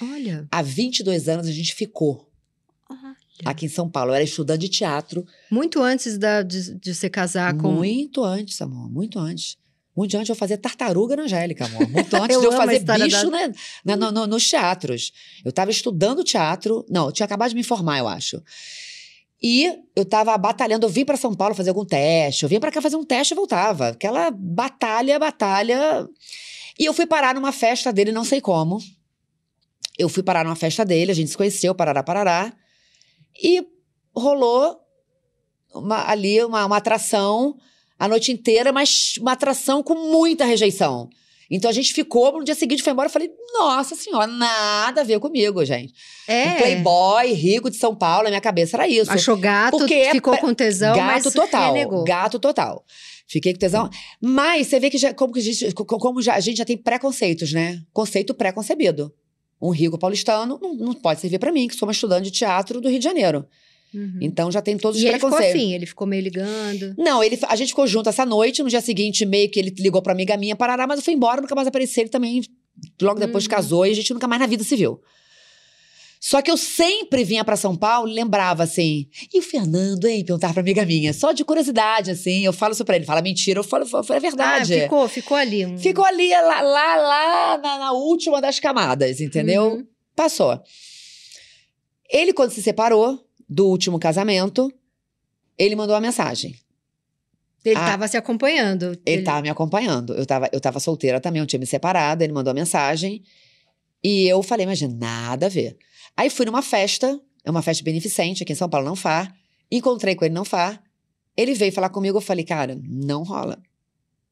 Olha. 0.00 0.46
Há 0.50 0.62
22 0.62 1.28
anos 1.28 1.46
a 1.46 1.52
gente 1.52 1.74
ficou 1.74 2.28
olha. 2.90 3.14
aqui 3.44 3.66
em 3.66 3.68
São 3.68 3.88
Paulo. 3.88 4.10
Eu 4.10 4.14
era 4.16 4.24
estudante 4.24 4.60
de 4.62 4.68
teatro, 4.68 5.24
Muito 5.50 5.80
antes 5.82 6.18
da, 6.18 6.42
de, 6.42 6.74
de 6.78 6.94
você 6.94 7.08
casar 7.10 7.56
com. 7.56 7.72
muito 7.72 8.22
antes, 8.24 8.60
amor, 8.60 8.90
muito 8.90 9.18
antes. 9.18 9.56
Muito 9.96 10.16
antes 10.16 10.26
de 10.26 10.32
eu 10.32 10.36
fazer 10.36 10.56
tartaruga 10.56 11.14
na 11.14 11.22
Angélica, 11.22 11.66
amor. 11.66 11.86
Muito 11.88 12.16
antes 12.16 12.34
Eu 12.34 12.40
de 12.40 12.46
eu 12.46 12.52
fazer 12.52 12.80
bicho 12.80 13.30
da- 13.30 13.46
né, 13.46 13.52
na- 13.84 13.96
no- 13.96 14.10
no- 14.10 14.26
nos 14.26 14.48
teatros. 14.50 15.12
Eu 15.44 15.50
estava 15.50 15.70
estudando 15.70 16.24
teatro. 16.24 16.84
Não, 16.90 17.06
eu 17.06 17.12
tinha 17.12 17.24
acabado 17.24 17.50
de 17.50 17.54
me 17.54 17.62
formar, 17.62 17.98
eu 18.00 18.08
acho. 18.08 18.42
E 19.40 19.66
eu 19.94 20.02
estava 20.02 20.36
batalhando. 20.36 20.84
Eu 20.84 20.90
vim 20.90 21.04
para 21.04 21.16
São 21.16 21.32
Paulo 21.32 21.54
fazer 21.54 21.68
algum 21.70 21.84
teste. 21.84 22.42
Eu 22.42 22.48
vinha 22.48 22.60
para 22.60 22.72
cá 22.72 22.82
fazer 22.82 22.96
um 22.96 23.04
teste 23.04 23.34
e 23.34 23.36
voltava. 23.36 23.88
Aquela 23.90 24.32
batalha, 24.32 25.16
batalha. 25.16 26.08
E 26.76 26.84
eu 26.86 26.92
fui 26.92 27.06
parar 27.06 27.32
numa 27.36 27.52
festa 27.52 27.92
dele, 27.92 28.10
não 28.10 28.24
sei 28.24 28.40
como. 28.40 28.80
Eu 29.98 30.08
fui 30.08 30.22
parar 30.22 30.44
numa 30.44 30.56
festa 30.56 30.84
dele, 30.84 31.10
a 31.10 31.14
gente 31.14 31.30
se 31.30 31.36
conheceu, 31.36 31.74
parará, 31.74 32.02
parará. 32.02 32.52
E 33.42 33.64
rolou 34.14 34.76
uma- 35.74 36.08
ali 36.08 36.42
uma, 36.44 36.64
uma 36.66 36.76
atração 36.76 37.56
a 37.98 38.08
noite 38.08 38.32
inteira, 38.32 38.72
mas 38.72 39.14
uma 39.20 39.32
atração 39.32 39.82
com 39.82 39.94
muita 39.94 40.44
rejeição. 40.44 41.08
Então 41.50 41.68
a 41.70 41.72
gente 41.74 41.92
ficou, 41.92 42.32
no 42.32 42.44
dia 42.44 42.54
seguinte 42.54 42.82
foi 42.82 42.92
embora. 42.92 43.06
Eu 43.06 43.12
falei, 43.12 43.30
nossa 43.52 43.94
senhora, 43.94 44.26
nada 44.26 45.02
a 45.02 45.04
ver 45.04 45.20
comigo, 45.20 45.64
gente. 45.64 45.92
É. 46.26 46.48
Um 46.48 46.56
playboy 46.56 47.32
rico 47.32 47.70
de 47.70 47.76
São 47.76 47.94
Paulo, 47.94 48.24
na 48.24 48.30
minha 48.30 48.40
cabeça 48.40 48.76
era 48.76 48.88
isso. 48.88 49.12
Achou 49.12 49.36
gato, 49.36 49.76
Porque 49.78 49.94
é 49.94 50.10
ficou 50.10 50.36
com 50.38 50.52
tesão, 50.54 50.96
gato 50.96 51.30
total. 51.30 51.72
renegou. 51.72 52.02
Gato 52.04 52.38
total. 52.38 52.84
Fiquei 53.28 53.52
com 53.52 53.58
tesão. 53.58 53.88
Mas 54.20 54.66
você 54.66 54.80
vê 54.80 54.90
que 54.90 54.98
já, 54.98 55.14
como, 55.14 55.32
que 55.32 55.40
a 55.40 55.42
gente, 55.42 55.72
co- 55.72 55.84
como 55.86 56.20
já, 56.20 56.34
a 56.34 56.40
gente 56.40 56.56
já 56.56 56.64
tem 56.64 56.76
preconceitos, 56.76 57.52
né? 57.52 57.80
Conceito 57.92 58.34
pré-concebido. 58.34 59.12
Um 59.66 59.70
rico 59.70 59.98
paulistano 59.98 60.58
não, 60.60 60.74
não 60.74 60.92
pode 60.94 61.20
servir 61.20 61.38
pra 61.38 61.50
mim, 61.52 61.66
que 61.68 61.74
sou 61.74 61.86
uma 61.88 61.92
estudante 61.92 62.24
de 62.24 62.30
teatro 62.30 62.80
do 62.80 62.88
Rio 62.88 62.98
de 62.98 63.04
Janeiro. 63.04 63.46
Uhum. 63.94 64.18
Então 64.20 64.50
já 64.50 64.60
tem 64.60 64.76
todos 64.76 64.98
os 64.98 65.02
E 65.04 65.06
ele 65.06 65.14
ficou 65.14 65.30
preconceitos. 65.30 65.60
afim, 65.62 65.72
ele 65.72 65.86
ficou 65.86 66.06
meio 66.06 66.22
ligando. 66.22 66.94
Não, 66.98 67.22
ele, 67.22 67.38
a 67.48 67.56
gente 67.56 67.68
ficou 67.68 67.86
junto 67.86 68.08
essa 68.08 68.26
noite. 68.26 68.62
No 68.62 68.68
dia 68.68 68.80
seguinte, 68.80 69.24
meio 69.24 69.48
que 69.50 69.58
ele 69.60 69.72
ligou 69.78 70.02
pra 70.02 70.12
amiga 70.12 70.36
minha, 70.36 70.56
parará, 70.56 70.86
mas 70.86 70.98
eu 70.98 71.04
fui 71.04 71.14
embora, 71.14 71.40
nunca 71.40 71.54
mais 71.54 71.68
apareci. 71.68 72.00
Ele 72.00 72.08
também, 72.08 72.42
logo 73.00 73.20
depois, 73.20 73.44
Uhum. 73.44 73.50
casou 73.50 73.86
e 73.86 73.90
a 73.90 73.94
gente 73.94 74.12
nunca 74.12 74.26
mais 74.28 74.40
na 74.40 74.46
vida 74.46 74.64
se 74.64 74.74
viu. 74.76 75.00
Só 76.26 76.40
que 76.40 76.50
eu 76.50 76.56
sempre 76.56 77.22
vinha 77.22 77.44
pra 77.44 77.54
São 77.54 77.76
Paulo 77.76 78.08
e 78.08 78.14
lembrava 78.14 78.62
assim. 78.62 79.06
E 79.30 79.38
o 79.38 79.42
Fernando, 79.42 80.06
hein? 80.06 80.24
Perguntava 80.24 80.54
pra 80.54 80.62
amiga 80.62 80.82
minha. 80.86 81.12
Só 81.12 81.32
de 81.32 81.44
curiosidade, 81.44 82.10
assim. 82.12 82.42
Eu 82.46 82.52
falo 82.54 82.72
isso 82.72 82.82
pra 82.82 82.96
ele. 82.96 83.04
Fala 83.04 83.20
mentira, 83.20 83.58
eu 83.60 83.64
falo, 83.64 83.84
foi 83.84 84.00
a 84.16 84.16
Ah, 84.16 84.20
verdade. 84.20 84.80
ficou, 84.80 85.06
ficou 85.06 85.36
ali. 85.36 85.66
Um... 85.66 85.76
Ficou 85.76 86.02
ali, 86.02 86.30
lá, 86.30 86.62
lá, 86.62 86.96
lá 86.96 87.58
na, 87.58 87.78
na 87.78 87.92
última 87.92 88.40
das 88.40 88.58
camadas, 88.58 89.20
entendeu? 89.20 89.64
Uhum. 89.74 89.86
Passou. 90.16 90.58
Ele, 92.10 92.32
quando 92.32 92.52
se 92.52 92.62
separou 92.62 93.22
do 93.46 93.66
último 93.68 93.98
casamento, 93.98 94.72
ele 95.58 95.76
mandou 95.76 95.94
uma 95.94 96.00
mensagem. 96.00 96.54
Ele 97.62 97.76
Ah. 97.76 97.84
tava 97.84 98.08
se 98.08 98.16
acompanhando. 98.16 98.98
Ele 99.04 99.22
tava 99.22 99.42
me 99.42 99.50
acompanhando. 99.50 100.14
Eu 100.14 100.24
tava, 100.24 100.48
eu 100.50 100.60
tava 100.60 100.80
solteira 100.80 101.20
também, 101.20 101.40
eu 101.40 101.46
tinha 101.46 101.60
me 101.60 101.66
separado, 101.66 102.24
ele 102.24 102.32
mandou 102.32 102.50
a 102.50 102.54
mensagem. 102.54 103.22
E 104.02 104.26
eu 104.26 104.42
falei, 104.42 104.64
mas 104.64 104.80
nada 104.80 105.46
a 105.46 105.48
ver. 105.50 105.76
Aí 106.16 106.30
fui 106.30 106.46
numa 106.46 106.62
festa, 106.62 107.20
é 107.44 107.50
uma 107.50 107.62
festa 107.62 107.82
beneficente 107.84 108.42
aqui 108.42 108.52
em 108.52 108.56
São 108.56 108.68
Paulo, 108.68 108.86
não 108.86 108.96
far. 108.96 109.34
Encontrei 109.70 110.14
com 110.14 110.24
ele 110.24 110.34
não 110.34 110.44
far. 110.44 110.82
Ele 111.36 111.54
veio 111.54 111.72
falar 111.72 111.88
comigo, 111.88 112.16
eu 112.18 112.22
falei, 112.22 112.44
cara, 112.44 112.78
não 112.84 113.22
rola. 113.24 113.58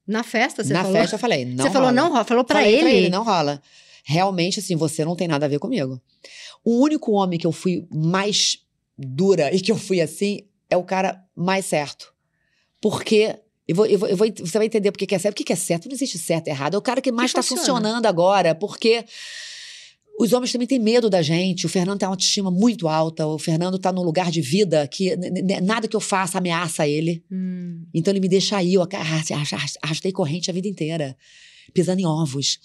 Na 0.07 0.23
festa, 0.23 0.63
você 0.63 0.73
Na 0.73 0.83
falou? 0.83 0.97
festa 0.99 1.17
eu 1.17 1.19
falei, 1.19 1.45
não 1.45 1.65
você 1.65 1.71
falou 1.71 1.89
rola. 1.89 1.93
não 2.03 2.11
rola? 2.13 2.25
Falou 2.25 2.45
pra 2.45 2.57
Falei 2.61 2.75
ele? 2.75 2.81
pra 2.83 2.91
ele, 2.91 3.09
não 3.11 3.25
rola. 3.25 3.61
Realmente, 4.05 4.61
assim, 4.61 4.77
você 4.77 5.05
não 5.05 5.17
tem 5.17 5.27
nada 5.29 5.47
a 5.47 5.49
ver 5.49 5.59
comigo. 5.59 6.01
O 6.65 6.81
único 6.81 7.13
homem 7.13 7.39
que 7.39 7.47
eu 7.47 7.53
fui 7.53 7.87
mais 7.91 8.59
dura 8.97 9.53
e 9.55 9.61
que 9.61 9.71
eu 9.73 9.77
fui 9.77 10.01
assim 10.01 10.41
é 10.71 10.77
o 10.77 10.85
cara 10.85 11.25
mais 11.35 11.67
certo. 11.67 12.13
Porque. 12.81 13.37
Eu 13.67 13.77
vou, 13.77 13.87
eu 13.87 13.99
vou, 13.99 14.09
eu 14.09 14.17
vou- 14.17 14.27
você 14.41 14.59
vai 14.59 14.67
entender 14.67 14.91
porque 14.91 15.07
que 15.07 15.15
é 15.15 15.19
certo. 15.19 15.35
O 15.35 15.37
que 15.39 15.45
que 15.45 15.53
é 15.53 15.57
certo? 15.57 15.87
Não 15.89 15.95
existe 15.95 16.19
certo 16.19 16.49
e 16.49 16.51
errado. 16.51 16.75
É 16.75 16.79
o 16.79 16.83
cara 16.83 17.01
que 17.01 17.13
mais 17.13 17.31
está 17.31 17.43
funciona. 17.43 17.61
funcionando 17.61 18.07
agora. 18.07 18.55
Porque 18.57 19.05
os 20.19 20.33
homens 20.33 20.53
também 20.53 20.67
têm 20.67 20.79
medo 20.79 21.09
da 21.11 21.23
gente. 21.23 21.67
O 21.67 21.69
Fernando 21.69 21.99
tem 21.99 22.07
uma 22.07 22.13
autoestima 22.13 22.51
muito 22.51 22.87
alta. 22.87 23.27
O 23.27 23.39
Fernando 23.39 23.79
tá 23.79 23.93
num 23.93 24.03
lugar 24.03 24.31
de 24.31 24.41
vida 24.41 24.87
que 24.87 25.17
nada 25.63 25.89
que 25.89 25.97
eu 25.97 26.01
faça 26.01 26.39
ameaça 26.39 26.87
ele. 26.87 27.25
Hum. 27.31 27.85
Então 27.93 28.13
ele 28.13 28.21
me 28.21 28.29
deixa 28.29 28.57
aí, 28.57 28.75
eu 28.75 28.83
arrastei, 28.83 30.13
corrente 30.13 30.51
a 30.51 30.55
vida 30.55 30.69
inteira, 30.69 31.17
pisando 31.73 32.01
em 32.01 32.07
ovos. 32.07 32.59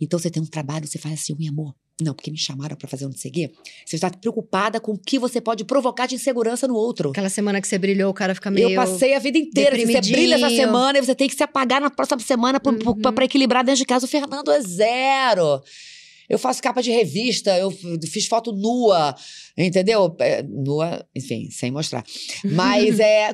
Então 0.00 0.18
você 0.18 0.30
tem 0.30 0.42
um 0.42 0.46
trabalho, 0.46 0.86
você 0.86 0.98
faz 0.98 1.14
assim, 1.14 1.34
ui, 1.38 1.46
amor. 1.46 1.74
Não, 2.02 2.12
porque 2.12 2.28
me 2.28 2.36
chamaram 2.36 2.76
pra 2.76 2.88
fazer 2.88 3.06
um 3.06 3.12
seguir. 3.12 3.52
Você 3.86 3.94
está 3.94 4.10
preocupada 4.10 4.80
com 4.80 4.92
o 4.92 4.98
que 4.98 5.16
você 5.16 5.40
pode 5.40 5.64
provocar 5.64 6.06
de 6.06 6.16
insegurança 6.16 6.66
no 6.66 6.74
outro. 6.74 7.10
Aquela 7.10 7.28
semana 7.28 7.60
que 7.60 7.68
você 7.68 7.78
brilhou, 7.78 8.10
o 8.10 8.14
cara 8.14 8.34
fica 8.34 8.50
meio. 8.50 8.70
Eu 8.70 8.74
passei 8.74 9.14
a 9.14 9.20
vida 9.20 9.38
inteira. 9.38 9.76
Você 9.76 10.00
brilha 10.00 10.34
essa 10.34 10.50
semana, 10.50 10.98
e 10.98 11.04
você 11.04 11.14
tem 11.14 11.28
que 11.28 11.36
se 11.36 11.42
apagar 11.44 11.80
na 11.80 11.90
próxima 11.90 12.18
semana 12.18 12.58
pra, 12.58 12.72
Uhum. 12.72 13.22
equilibrar 13.22 13.62
dentro 13.62 13.78
de 13.78 13.84
casa. 13.84 14.06
O 14.06 14.08
Fernando 14.08 14.50
é 14.50 14.60
zero. 14.60 15.62
Eu 16.28 16.38
faço 16.38 16.62
capa 16.62 16.82
de 16.82 16.90
revista, 16.90 17.56
eu 17.58 17.70
fiz 18.10 18.26
foto 18.26 18.50
nua, 18.52 19.14
entendeu? 19.58 20.14
É, 20.20 20.42
nua, 20.42 21.06
enfim, 21.14 21.50
sem 21.50 21.70
mostrar. 21.70 22.02
Mas 22.44 22.98
é. 23.00 23.30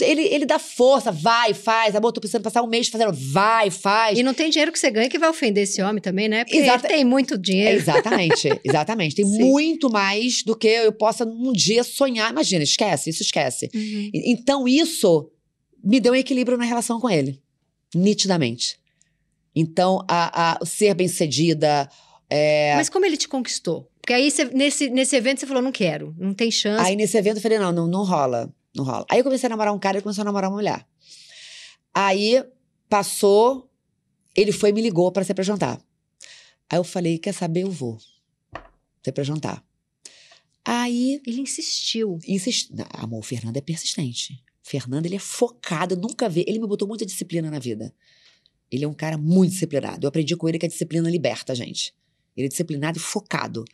Ele, 0.00 0.22
ele 0.22 0.44
dá 0.44 0.58
força, 0.58 1.10
vai, 1.10 1.54
faz. 1.54 1.94
Amor, 1.94 2.12
tô 2.12 2.20
precisando 2.20 2.42
passar 2.42 2.62
um 2.62 2.66
mês 2.66 2.88
fazendo. 2.88 3.12
Vai, 3.14 3.70
faz. 3.70 4.18
E 4.18 4.22
não 4.22 4.34
tem 4.34 4.50
dinheiro 4.50 4.70
que 4.70 4.78
você 4.78 4.90
ganha 4.90 5.08
que 5.08 5.18
vai 5.18 5.28
ofender 5.30 5.62
esse 5.64 5.80
homem 5.82 6.02
também, 6.02 6.28
né? 6.28 6.44
Porque 6.44 6.58
Exata- 6.58 6.86
ele 6.88 6.94
tem 6.96 7.04
muito 7.04 7.38
dinheiro. 7.38 7.76
Exatamente, 7.78 8.48
exatamente. 8.62 9.14
Tem 9.16 9.24
Sim. 9.26 9.38
muito 9.44 9.90
mais 9.90 10.42
do 10.42 10.54
que 10.54 10.68
eu 10.68 10.92
possa 10.92 11.24
um 11.24 11.52
dia 11.52 11.82
sonhar. 11.82 12.30
Imagina, 12.30 12.62
esquece, 12.62 13.08
isso 13.10 13.22
esquece. 13.22 13.70
Uhum. 13.74 14.10
Então, 14.12 14.68
isso 14.68 15.30
me 15.82 15.98
deu 15.98 16.12
um 16.12 16.16
equilíbrio 16.16 16.58
na 16.58 16.64
relação 16.64 17.00
com 17.00 17.08
ele, 17.08 17.40
nitidamente. 17.94 18.76
Então, 19.56 20.04
a, 20.08 20.52
a- 20.52 20.58
o 20.60 20.66
ser 20.66 20.94
bem-sucedida. 20.94 21.88
É, 22.30 22.74
Mas 22.76 22.88
como 22.88 23.04
ele 23.06 23.16
te 23.16 23.28
conquistou? 23.28 23.90
Porque 24.00 24.12
aí 24.12 24.30
você- 24.30 24.44
nesse, 24.46 24.90
nesse 24.90 25.16
evento 25.16 25.40
você 25.40 25.46
falou: 25.46 25.62
não 25.62 25.72
quero, 25.72 26.14
não 26.18 26.34
tem 26.34 26.50
chance. 26.50 26.84
Aí, 26.84 26.96
nesse 26.96 27.16
evento, 27.16 27.36
eu 27.36 27.42
falei: 27.42 27.58
não, 27.58 27.72
não, 27.72 27.86
não 27.86 28.04
rola, 28.04 28.52
não 28.74 28.84
rola. 28.84 29.06
Aí, 29.10 29.18
eu 29.20 29.24
comecei 29.24 29.46
a 29.46 29.50
namorar 29.50 29.72
um 29.74 29.78
cara 29.78 29.96
e 29.96 29.98
ele 29.98 30.02
começou 30.02 30.22
a 30.22 30.24
namorar 30.24 30.50
uma 30.50 30.56
mulher. 30.56 30.86
Aí, 31.94 32.42
passou, 32.88 33.70
ele 34.36 34.52
foi 34.52 34.70
e 34.70 34.72
me 34.72 34.82
ligou 34.82 35.10
para 35.12 35.24
ser 35.24 35.34
pra 35.34 35.44
jantar. 35.44 35.80
Aí, 36.70 36.78
eu 36.78 36.84
falei: 36.84 37.18
quer 37.18 37.32
saber? 37.32 37.62
Eu 37.62 37.70
vou. 37.70 37.98
Ser 39.02 39.12
pra 39.12 39.22
jantar. 39.24 39.62
Aí, 40.64 41.20
Ele 41.26 41.42
insistiu. 41.42 42.18
insist... 42.26 42.70
Não, 42.72 42.86
amor, 42.94 43.18
o 43.18 43.22
Fernando 43.22 43.56
é 43.58 43.60
persistente. 43.60 44.42
Fernando, 44.62 45.04
ele 45.04 45.16
é 45.16 45.18
focado, 45.18 45.94
nunca 45.94 46.26
vi. 46.26 46.42
Ele 46.48 46.58
me 46.58 46.66
botou 46.66 46.88
muita 46.88 47.04
disciplina 47.04 47.50
na 47.50 47.58
vida. 47.58 47.94
Ele 48.70 48.82
é 48.82 48.88
um 48.88 48.94
cara 48.94 49.18
muito 49.18 49.50
disciplinado. 49.52 50.06
Eu 50.06 50.08
aprendi 50.08 50.34
com 50.34 50.48
ele 50.48 50.58
que 50.58 50.64
a 50.64 50.68
disciplina 50.68 51.10
liberta, 51.10 51.54
gente. 51.54 51.94
Ele 52.36 52.46
é 52.46 52.48
disciplinado 52.48 52.98
e 52.98 53.00
focado. 53.00 53.64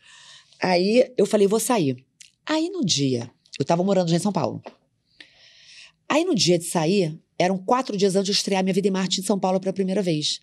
Aí 0.63 1.11
eu 1.17 1.27
falei, 1.27 1.47
vou 1.47 1.61
sair. 1.61 2.05
Aí 2.47 2.69
no 2.71 2.85
dia, 2.85 3.31
eu 3.59 3.65
tava 3.65 3.83
morando 3.83 4.11
já 4.11 4.17
em 4.17 4.21
São 4.21 4.33
Paulo. 4.33 4.63
Aí 6.09 6.25
no 6.25 6.35
dia 6.35 6.59
de 6.59 6.65
sair, 6.65 7.19
eram 7.39 7.57
quatro 7.57 7.97
dias 7.97 8.17
antes 8.17 8.27
de 8.27 8.33
estrear 8.33 8.63
minha 8.63 8.75
vida 8.75 8.89
em 8.89 8.91
Marte 8.91 9.21
em 9.21 9.25
São 9.25 9.39
Paulo 9.39 9.61
pela 9.61 9.73
primeira 9.73 10.03
vez. 10.03 10.41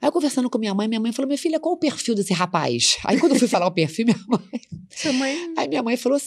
Aí 0.00 0.08
eu 0.08 0.12
conversando 0.12 0.48
com 0.48 0.58
minha 0.58 0.74
mãe, 0.74 0.86
minha 0.86 1.00
mãe 1.00 1.12
falou: 1.12 1.26
minha 1.26 1.38
filha, 1.38 1.58
qual 1.58 1.74
o 1.74 1.78
perfil 1.78 2.14
desse 2.14 2.32
rapaz? 2.32 2.96
Aí 3.04 3.18
quando 3.18 3.32
eu 3.32 3.38
fui 3.38 3.48
falar 3.48 3.66
o 3.66 3.72
perfil, 3.72 4.06
minha 4.06 4.24
mãe 4.28 4.60
Sua 4.90 5.12
mãe. 5.12 5.36
Aí 5.58 5.68
minha 5.68 5.82
mãe 5.82 5.96
falou: 5.96 6.18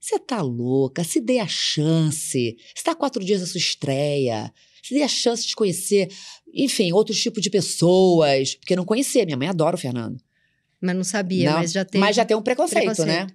você 0.00 0.18
tá 0.18 0.40
louca? 0.40 1.04
Se 1.04 1.20
dê 1.20 1.38
a 1.38 1.46
chance. 1.46 2.56
Você 2.74 2.82
tá 2.82 2.94
quatro 2.94 3.22
dias 3.22 3.40
da 3.40 3.46
sua 3.46 3.58
estreia. 3.58 4.52
Se 4.82 4.94
dê 4.94 5.02
a 5.02 5.08
chance 5.08 5.46
de 5.46 5.54
conhecer, 5.54 6.08
enfim, 6.52 6.90
outros 6.92 7.20
tipos 7.20 7.42
de 7.42 7.50
pessoas. 7.50 8.54
Porque 8.54 8.72
eu 8.72 8.78
não 8.78 8.84
conhecia. 8.84 9.24
Minha 9.26 9.36
mãe 9.36 9.48
adora 9.48 9.76
o 9.76 9.78
Fernando. 9.78 10.18
Mas 10.80 10.96
não 10.96 11.04
sabia, 11.04 11.50
Não, 11.50 11.58
mas 11.58 11.72
já 11.72 11.84
tem. 11.84 12.00
Mas 12.00 12.16
já 12.16 12.24
tem 12.24 12.36
um 12.36 12.42
preconceito, 12.42 12.80
preconceito. 12.94 13.06
né? 13.06 13.26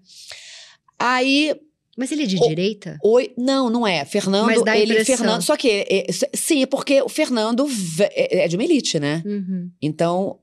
Aí. 0.97 1.55
Mas 1.97 2.11
ele 2.11 2.23
é 2.23 2.25
de 2.25 2.35
O- 2.35 2.47
direita? 2.49 2.99
Oi, 3.01 3.31
não, 3.37 3.69
não 3.69 3.87
é. 3.87 4.03
Fernando, 4.03 4.47
Mas 4.47 4.61
dá 4.63 4.77
ele. 4.77 4.91
impressão. 4.93 5.15
Fernando, 5.17 5.41
só 5.43 5.55
que. 5.55 5.69
é, 5.69 6.05
s- 6.09 6.29
sim, 6.33 6.61
é 6.63 6.65
porque 6.65 7.01
o 7.01 7.07
Fernando 7.07 7.65
é 8.11 8.43
é 8.43 8.47
de 8.49 8.57
uma 8.57 8.63
elite, 8.65 8.99
né? 8.99 9.23
Uhum. 9.25 9.71
Então, 9.81 10.39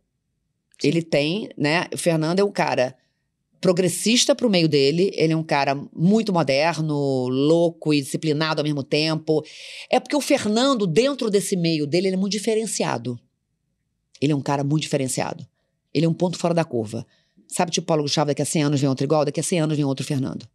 Sim. 0.80 0.88
ele 0.88 1.02
tem, 1.02 1.50
né? 1.58 1.86
O 1.92 1.98
Fernando 1.98 2.38
é 2.40 2.44
um 2.44 2.50
cara 2.50 2.96
progressista 3.60 4.34
pro 4.34 4.48
meio 4.50 4.66
dele, 4.68 5.10
ele 5.14 5.34
é 5.34 5.36
um 5.36 5.42
cara 5.42 5.78
muito 5.94 6.32
moderno, 6.32 7.28
louco 7.28 7.92
e 7.94 8.00
disciplinado 8.00 8.60
ao 8.60 8.64
mesmo 8.64 8.82
tempo. 8.82 9.44
É 9.90 10.00
porque 10.00 10.16
o 10.16 10.20
Fernando, 10.22 10.86
dentro 10.86 11.30
desse 11.30 11.54
meio 11.54 11.86
dele, 11.86 12.08
ele 12.08 12.14
é 12.14 12.18
muito 12.18 12.32
diferenciado. 12.32 13.20
Ele 14.20 14.32
é 14.32 14.36
um 14.36 14.40
cara 14.40 14.64
muito 14.64 14.82
diferenciado. 14.82 15.46
Ele 15.94 16.06
é 16.06 16.08
um 16.08 16.14
ponto 16.14 16.38
fora 16.38 16.54
da 16.54 16.64
curva. 16.64 17.06
Sabe, 17.48 17.70
tipo 17.70 17.86
Paulo 17.86 18.02
Gustavo, 18.02 18.28
daqui 18.28 18.42
a 18.42 18.46
100 18.46 18.62
anos 18.62 18.80
vem 18.80 18.88
outro 18.88 19.04
igual, 19.04 19.24
daqui 19.24 19.40
a 19.40 19.42
100 19.42 19.60
anos 19.60 19.76
vem 19.76 19.84
outro 19.84 20.04
Fernando. 20.04 20.46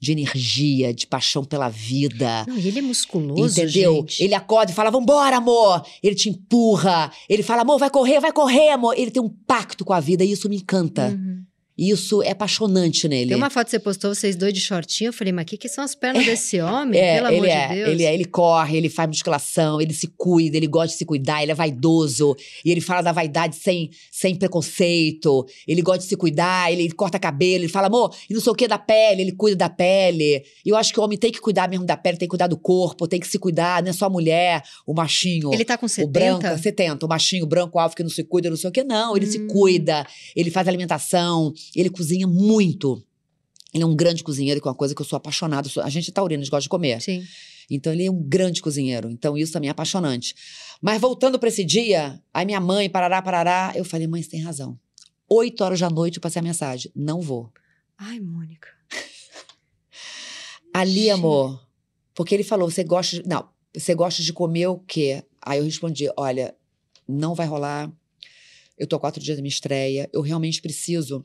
De 0.00 0.12
energia, 0.12 0.94
de 0.94 1.06
paixão 1.06 1.44
pela 1.44 1.68
vida. 1.68 2.46
Não, 2.46 2.56
ele 2.56 2.78
é 2.78 2.82
musculoso, 2.82 3.60
Entendeu? 3.60 3.96
gente. 3.96 4.22
Ele 4.22 4.34
acorda 4.34 4.72
e 4.72 4.74
fala, 4.74 4.90
vambora, 4.90 5.36
amor! 5.36 5.84
Ele 6.02 6.14
te 6.14 6.30
empurra. 6.30 7.12
Ele 7.28 7.42
fala, 7.42 7.62
amor, 7.62 7.78
vai 7.78 7.90
correr, 7.90 8.18
vai 8.20 8.32
correr, 8.32 8.70
amor. 8.70 8.94
Ele 8.96 9.10
tem 9.10 9.22
um 9.22 9.28
pacto 9.28 9.84
com 9.84 9.92
a 9.92 10.00
vida 10.00 10.24
e 10.24 10.32
isso 10.32 10.48
me 10.48 10.56
encanta. 10.56 11.08
Uhum. 11.08 11.44
Isso 11.82 12.22
é 12.22 12.32
apaixonante 12.32 13.08
nele. 13.08 13.28
Tem 13.28 13.36
uma 13.36 13.48
foto 13.48 13.64
que 13.64 13.70
você 13.70 13.78
postou, 13.78 14.14
vocês 14.14 14.36
dois 14.36 14.52
de 14.52 14.60
shortinho. 14.60 15.08
Eu 15.08 15.12
falei, 15.14 15.32
mas 15.32 15.44
o 15.44 15.46
que, 15.46 15.56
que 15.56 15.68
são 15.68 15.82
as 15.82 15.94
pernas 15.94 16.26
desse 16.26 16.60
homem? 16.60 17.00
É, 17.00 17.14
Pelo 17.14 17.26
amor 17.28 17.38
ele 17.38 17.46
de 17.46 17.52
é, 17.52 17.68
Deus. 17.74 17.88
ele 17.88 18.04
é, 18.04 18.14
ele 18.14 18.24
corre, 18.26 18.76
ele 18.76 18.90
faz 18.90 19.08
musculação, 19.08 19.80
ele 19.80 19.94
se 19.94 20.06
cuida, 20.08 20.58
ele 20.58 20.66
gosta 20.66 20.88
de 20.88 20.94
se 20.98 21.06
cuidar, 21.06 21.42
ele 21.42 21.52
é 21.52 21.54
vaidoso, 21.54 22.36
e 22.62 22.70
ele 22.70 22.82
fala 22.82 23.00
da 23.00 23.12
vaidade 23.12 23.56
sem, 23.56 23.88
sem 24.12 24.34
preconceito, 24.34 25.46
ele 25.66 25.82
gosta 25.82 26.00
de 26.02 26.08
se 26.08 26.16
cuidar, 26.16 26.70
ele 26.72 26.90
corta 26.92 27.18
cabelo, 27.18 27.62
ele 27.64 27.68
fala, 27.68 27.86
amor, 27.86 28.14
e 28.28 28.34
não 28.34 28.40
sei 28.40 28.52
o 28.52 28.54
que 28.54 28.68
da 28.68 28.78
pele, 28.78 29.22
ele 29.22 29.32
cuida 29.32 29.56
da 29.56 29.68
pele. 29.68 30.42
E 30.64 30.68
eu 30.68 30.76
acho 30.76 30.92
que 30.92 31.00
o 31.00 31.02
homem 31.02 31.18
tem 31.18 31.32
que 31.32 31.40
cuidar 31.40 31.68
mesmo 31.68 31.86
da 31.86 31.96
pele, 31.96 32.18
tem 32.18 32.26
que 32.28 32.30
cuidar 32.30 32.46
do 32.46 32.58
corpo, 32.58 33.08
tem 33.08 33.18
que 33.18 33.26
se 33.26 33.38
cuidar, 33.38 33.82
não 33.82 33.90
é 33.90 33.92
só 33.92 34.06
a 34.06 34.10
mulher, 34.10 34.62
o 34.86 34.92
machinho. 34.92 35.52
Ele 35.52 35.64
tá 35.64 35.78
com 35.78 35.86
O 35.86 35.88
70? 35.88 36.10
branco, 36.10 36.62
70, 36.62 37.06
o 37.06 37.08
machinho 37.08 37.46
branco 37.46 37.78
alvo 37.78 37.96
que 37.96 38.02
não 38.02 38.10
se 38.10 38.22
cuida, 38.24 38.50
não 38.50 38.56
sei 38.56 38.68
o 38.68 38.72
que, 38.72 38.84
não. 38.84 39.16
Ele 39.16 39.26
se 39.26 39.40
Hum. 39.40 39.46
cuida, 39.46 40.06
ele 40.36 40.50
faz 40.50 40.68
alimentação, 40.68 41.52
ele 41.74 41.90
cozinha 41.90 42.26
muito. 42.26 43.02
Ele 43.72 43.82
é 43.84 43.86
um 43.86 43.94
grande 43.94 44.24
cozinheiro, 44.24 44.60
que 44.60 44.66
é 44.66 44.70
uma 44.70 44.76
coisa 44.76 44.94
que 44.94 45.00
eu 45.00 45.06
sou 45.06 45.16
apaixonada. 45.16 45.68
eu 45.68 45.72
sou- 45.72 45.82
A 45.82 45.88
gente 45.88 46.10
é 46.10 46.12
taurino, 46.12 46.40
a 46.40 46.44
gente 46.44 46.50
gosta 46.50 46.62
de 46.64 46.68
comer. 46.68 47.00
Sim. 47.00 47.24
Então 47.70 47.92
ele 47.92 48.04
é 48.04 48.10
um 48.10 48.20
grande 48.20 48.60
cozinheiro. 48.60 49.08
Então 49.10 49.38
isso 49.38 49.52
também 49.52 49.68
é 49.68 49.70
apaixonante. 49.70 50.34
Mas 50.82 51.00
voltando 51.00 51.38
para 51.38 51.48
esse 51.48 51.62
dia, 51.64 52.20
aí 52.34 52.44
minha 52.44 52.60
mãe, 52.60 52.90
parará, 52.90 53.22
parará, 53.22 53.72
eu 53.76 53.84
falei, 53.84 54.06
mãe, 54.08 54.22
você 54.22 54.30
tem 54.30 54.40
razão. 54.42 54.78
Oito 55.28 55.62
horas 55.62 55.78
da 55.78 55.88
noite 55.88 56.16
eu 56.16 56.20
passei 56.20 56.40
a 56.40 56.42
mensagem. 56.42 56.90
Não 56.96 57.20
vou. 57.20 57.52
Ai, 57.96 58.18
Mônica. 58.18 58.68
Ali, 60.72 61.10
amor, 61.10 61.64
porque 62.14 62.34
ele 62.34 62.44
falou, 62.44 62.70
você 62.70 62.84
gosta 62.84 63.16
de... 63.22 63.28
Não, 63.28 63.48
você 63.74 63.94
gosta 63.94 64.22
de 64.22 64.32
comer 64.32 64.68
o 64.68 64.78
quê? 64.78 65.22
Aí 65.42 65.58
eu 65.58 65.64
respondi, 65.64 66.08
olha, 66.16 66.54
não 67.08 67.34
vai 67.34 67.46
rolar. 67.46 67.90
Eu 68.78 68.86
tô 68.86 68.98
quatro 68.98 69.22
dias 69.22 69.36
da 69.36 69.42
minha 69.42 69.50
estreia. 69.50 70.08
Eu 70.12 70.22
realmente 70.22 70.62
preciso 70.62 71.24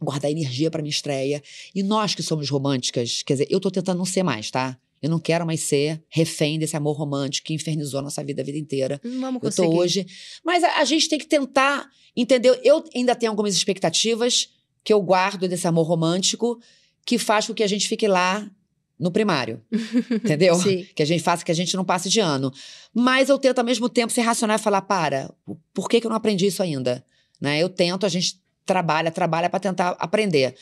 guardar 0.00 0.30
energia 0.30 0.70
pra 0.70 0.82
minha 0.82 0.90
estreia. 0.90 1.42
E 1.74 1.82
nós 1.82 2.14
que 2.14 2.22
somos 2.22 2.48
românticas, 2.50 3.22
quer 3.22 3.34
dizer, 3.34 3.46
eu 3.50 3.60
tô 3.60 3.70
tentando 3.70 3.98
não 3.98 4.04
ser 4.04 4.22
mais, 4.22 4.50
tá? 4.50 4.78
Eu 5.02 5.10
não 5.10 5.18
quero 5.18 5.44
mais 5.46 5.60
ser 5.60 6.02
refém 6.08 6.58
desse 6.58 6.76
amor 6.76 6.96
romântico 6.96 7.46
que 7.46 7.54
infernizou 7.54 8.00
a 8.00 8.02
nossa 8.02 8.24
vida 8.24 8.42
a 8.42 8.44
vida 8.44 8.58
inteira. 8.58 9.00
Não 9.04 9.20
vamos 9.20 9.42
Eu 9.42 9.50
conseguir. 9.50 9.68
tô 9.68 9.76
hoje. 9.76 10.06
Mas 10.44 10.64
a, 10.64 10.78
a 10.80 10.84
gente 10.84 11.08
tem 11.08 11.18
que 11.18 11.26
tentar, 11.26 11.88
entendeu? 12.16 12.58
Eu 12.62 12.82
ainda 12.94 13.14
tenho 13.14 13.30
algumas 13.30 13.54
expectativas 13.54 14.48
que 14.82 14.92
eu 14.92 15.00
guardo 15.02 15.48
desse 15.48 15.66
amor 15.66 15.86
romântico 15.86 16.58
que 17.04 17.18
faz 17.18 17.46
com 17.46 17.54
que 17.54 17.62
a 17.62 17.66
gente 17.66 17.88
fique 17.88 18.08
lá 18.08 18.50
no 18.98 19.10
primário. 19.10 19.62
entendeu? 20.10 20.54
Sim. 20.56 20.86
Que 20.94 21.02
a 21.02 21.06
gente 21.06 21.22
faça 21.22 21.44
que 21.44 21.52
a 21.52 21.54
gente 21.54 21.76
não 21.76 21.84
passe 21.84 22.08
de 22.08 22.20
ano. 22.20 22.52
Mas 22.94 23.28
eu 23.28 23.38
tento 23.38 23.58
ao 23.58 23.64
mesmo 23.64 23.88
tempo 23.88 24.12
ser 24.12 24.22
racional 24.22 24.56
e 24.56 24.60
falar: 24.60 24.82
para, 24.82 25.32
por 25.74 25.88
que, 25.88 26.00
que 26.00 26.06
eu 26.06 26.10
não 26.10 26.16
aprendi 26.16 26.46
isso 26.46 26.62
ainda? 26.62 27.04
Né? 27.40 27.62
Eu 27.62 27.68
tento, 27.68 28.06
a 28.06 28.08
gente 28.08 28.40
trabalha, 28.66 29.10
trabalha 29.10 29.48
para 29.48 29.60
tentar 29.60 29.90
aprender. 29.98 30.54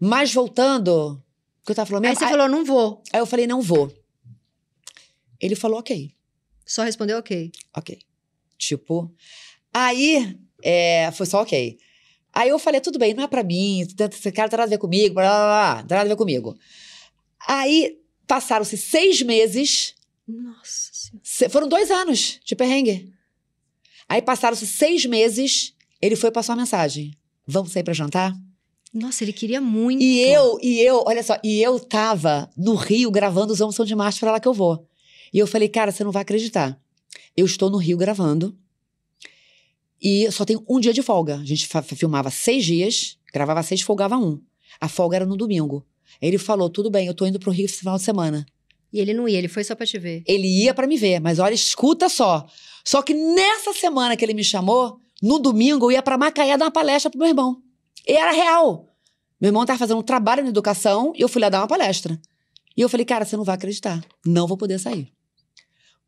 Mas 0.00 0.32
voltando, 0.32 1.22
o 1.62 1.64
que 1.64 1.70
eu 1.72 1.74
tava 1.76 1.86
falando 1.86 2.06
Aí 2.06 2.16
você 2.16 2.26
falou, 2.26 2.48
não 2.48 2.64
vou. 2.64 3.02
aí 3.12 3.20
eu 3.20 3.26
falei: 3.26 3.46
não 3.46 3.60
vou. 3.62 3.92
Ele 5.40 5.54
falou: 5.54 5.78
ok. 5.78 6.10
Só 6.64 6.82
respondeu 6.82 7.18
ok. 7.18 7.52
Ok. 7.76 7.98
Tipo. 8.58 9.12
Aí, 9.72 10.38
é, 10.62 11.10
foi 11.12 11.26
só 11.26 11.42
ok. 11.42 11.78
Aí 12.32 12.48
eu 12.50 12.58
falei, 12.58 12.80
tudo 12.80 12.98
bem, 12.98 13.14
não 13.14 13.24
é 13.24 13.28
pra 13.28 13.42
mim, 13.42 13.80
esse 13.80 14.32
cara 14.32 14.44
não 14.46 14.50
tem 14.50 14.56
nada 14.58 14.62
a 14.64 14.66
ver 14.66 14.78
comigo, 14.78 15.14
blá, 15.14 15.22
blá, 15.24 15.38
blá, 15.38 15.74
não 15.82 15.86
tem 15.88 15.96
nada 15.96 16.06
a 16.08 16.12
ver 16.12 16.16
comigo. 16.16 16.54
Aí, 17.48 17.98
passaram-se 18.26 18.76
seis 18.76 19.22
meses, 19.22 19.94
Nossa 20.28 20.90
Senhora. 20.92 21.20
se- 21.22 21.48
foram 21.48 21.66
dois 21.66 21.90
anos 21.90 22.38
de 22.44 22.54
perrengue. 22.54 23.10
Aí 24.06 24.20
passaram-se 24.20 24.66
seis 24.66 25.06
meses, 25.06 25.74
ele 26.00 26.14
foi 26.14 26.30
passar 26.30 26.52
uma 26.52 26.60
mensagem. 26.62 27.12
Vamos 27.46 27.72
sair 27.72 27.82
pra 27.82 27.94
jantar? 27.94 28.34
Nossa, 28.92 29.24
ele 29.24 29.32
queria 29.32 29.60
muito. 29.60 30.02
E 30.02 30.20
eu, 30.20 30.58
e 30.62 30.80
eu, 30.80 31.04
olha 31.06 31.22
só, 31.22 31.38
e 31.44 31.62
eu 31.62 31.78
tava 31.78 32.50
no 32.56 32.74
Rio 32.74 33.10
gravando 33.10 33.52
os 33.52 33.60
Homens 33.60 33.76
São 33.76 33.84
de 33.84 33.94
Março 33.94 34.20
pra 34.20 34.32
lá 34.32 34.40
que 34.40 34.48
eu 34.48 34.54
vou. 34.54 34.86
E 35.32 35.38
eu 35.38 35.46
falei, 35.46 35.68
cara, 35.68 35.92
você 35.92 36.02
não 36.02 36.10
vai 36.10 36.22
acreditar. 36.22 36.80
Eu 37.36 37.44
estou 37.44 37.68
no 37.68 37.76
Rio 37.76 37.98
gravando 37.98 38.56
e 40.00 40.30
só 40.30 40.44
tenho 40.44 40.64
um 40.68 40.80
dia 40.80 40.92
de 40.92 41.02
folga. 41.02 41.36
A 41.36 41.44
gente 41.44 41.68
filmava 41.94 42.30
seis 42.30 42.64
dias, 42.64 43.18
gravava 43.32 43.62
seis, 43.62 43.80
folgava 43.80 44.16
um. 44.16 44.40
A 44.80 44.88
folga 44.88 45.16
era 45.16 45.26
no 45.26 45.36
domingo. 45.36 45.84
Ele 46.20 46.38
falou, 46.38 46.70
tudo 46.70 46.90
bem, 46.90 47.06
eu 47.06 47.14
tô 47.14 47.26
indo 47.26 47.38
pro 47.38 47.50
Rio 47.50 47.66
esse 47.66 47.78
final 47.78 47.96
de 47.96 48.02
semana. 48.02 48.46
E 48.92 49.00
ele 49.00 49.12
não 49.12 49.28
ia, 49.28 49.38
ele 49.38 49.48
foi 49.48 49.64
só 49.64 49.74
pra 49.74 49.84
te 49.84 49.98
ver. 49.98 50.22
Ele 50.26 50.46
ia 50.46 50.72
para 50.72 50.86
me 50.86 50.96
ver, 50.96 51.20
mas 51.20 51.38
olha, 51.38 51.54
escuta 51.54 52.08
só. 52.08 52.46
Só 52.84 53.02
que 53.02 53.12
nessa 53.12 53.72
semana 53.72 54.16
que 54.16 54.24
ele 54.24 54.32
me 54.32 54.44
chamou, 54.44 54.98
no 55.22 55.38
domingo, 55.38 55.86
eu 55.86 55.92
ia 55.92 56.02
para 56.02 56.18
Macaé 56.18 56.56
dar 56.56 56.66
uma 56.66 56.70
palestra 56.70 57.10
pro 57.10 57.18
meu 57.18 57.28
irmão. 57.28 57.62
E 58.06 58.12
era 58.12 58.32
real. 58.32 58.92
Meu 59.40 59.48
irmão 59.48 59.66
tava 59.66 59.78
fazendo 59.78 59.98
um 59.98 60.02
trabalho 60.02 60.42
na 60.42 60.48
educação 60.48 61.12
e 61.16 61.20
eu 61.20 61.28
fui 61.28 61.40
lá 61.40 61.48
dar 61.48 61.60
uma 61.60 61.68
palestra. 61.68 62.18
E 62.76 62.80
eu 62.80 62.88
falei, 62.88 63.04
cara, 63.06 63.24
você 63.24 63.36
não 63.36 63.44
vai 63.44 63.54
acreditar. 63.54 64.04
Não 64.24 64.46
vou 64.46 64.56
poder 64.56 64.78
sair. 64.78 65.12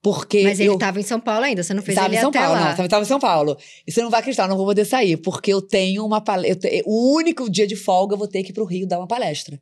Porque 0.01 0.45
Mas 0.45 0.61
ele 0.61 0.69
eu... 0.69 0.75
estava 0.75 1.01
em 1.01 1.03
São 1.03 1.19
Paulo 1.19 1.45
ainda, 1.45 1.63
você 1.63 1.75
não 1.75 1.83
fez 1.83 1.97
Tava 1.97 2.09
ele 2.09 2.17
em 2.17 2.21
São 2.21 2.31
Paulo, 2.31 2.53
lá. 2.53 2.77
não, 2.77 2.89
tava 2.89 3.03
em 3.03 3.07
São 3.07 3.19
Paulo. 3.19 3.57
E 3.87 3.91
você 3.91 4.01
não 4.01 4.11
vai 4.11 4.21
acreditar, 4.21 4.47
não 4.47 4.57
vou 4.57 4.67
poder 4.67 4.85
sair, 4.85 5.17
porque 5.17 5.53
eu 5.53 5.61
tenho 5.61 6.07
uma 6.07 6.21
palestra. 6.21 6.71
O 6.85 7.15
único 7.17 7.51
dia 7.51 7.67
de 7.67 7.75
folga 7.75 8.15
eu 8.15 8.19
vou 8.19 8.29
ter 8.29 8.45
que 8.45 8.51
ir 8.51 8.53
pro 8.53 8.65
Rio 8.65 8.87
dar 8.87 8.99
uma 8.99 9.09
palestra. 9.09 9.61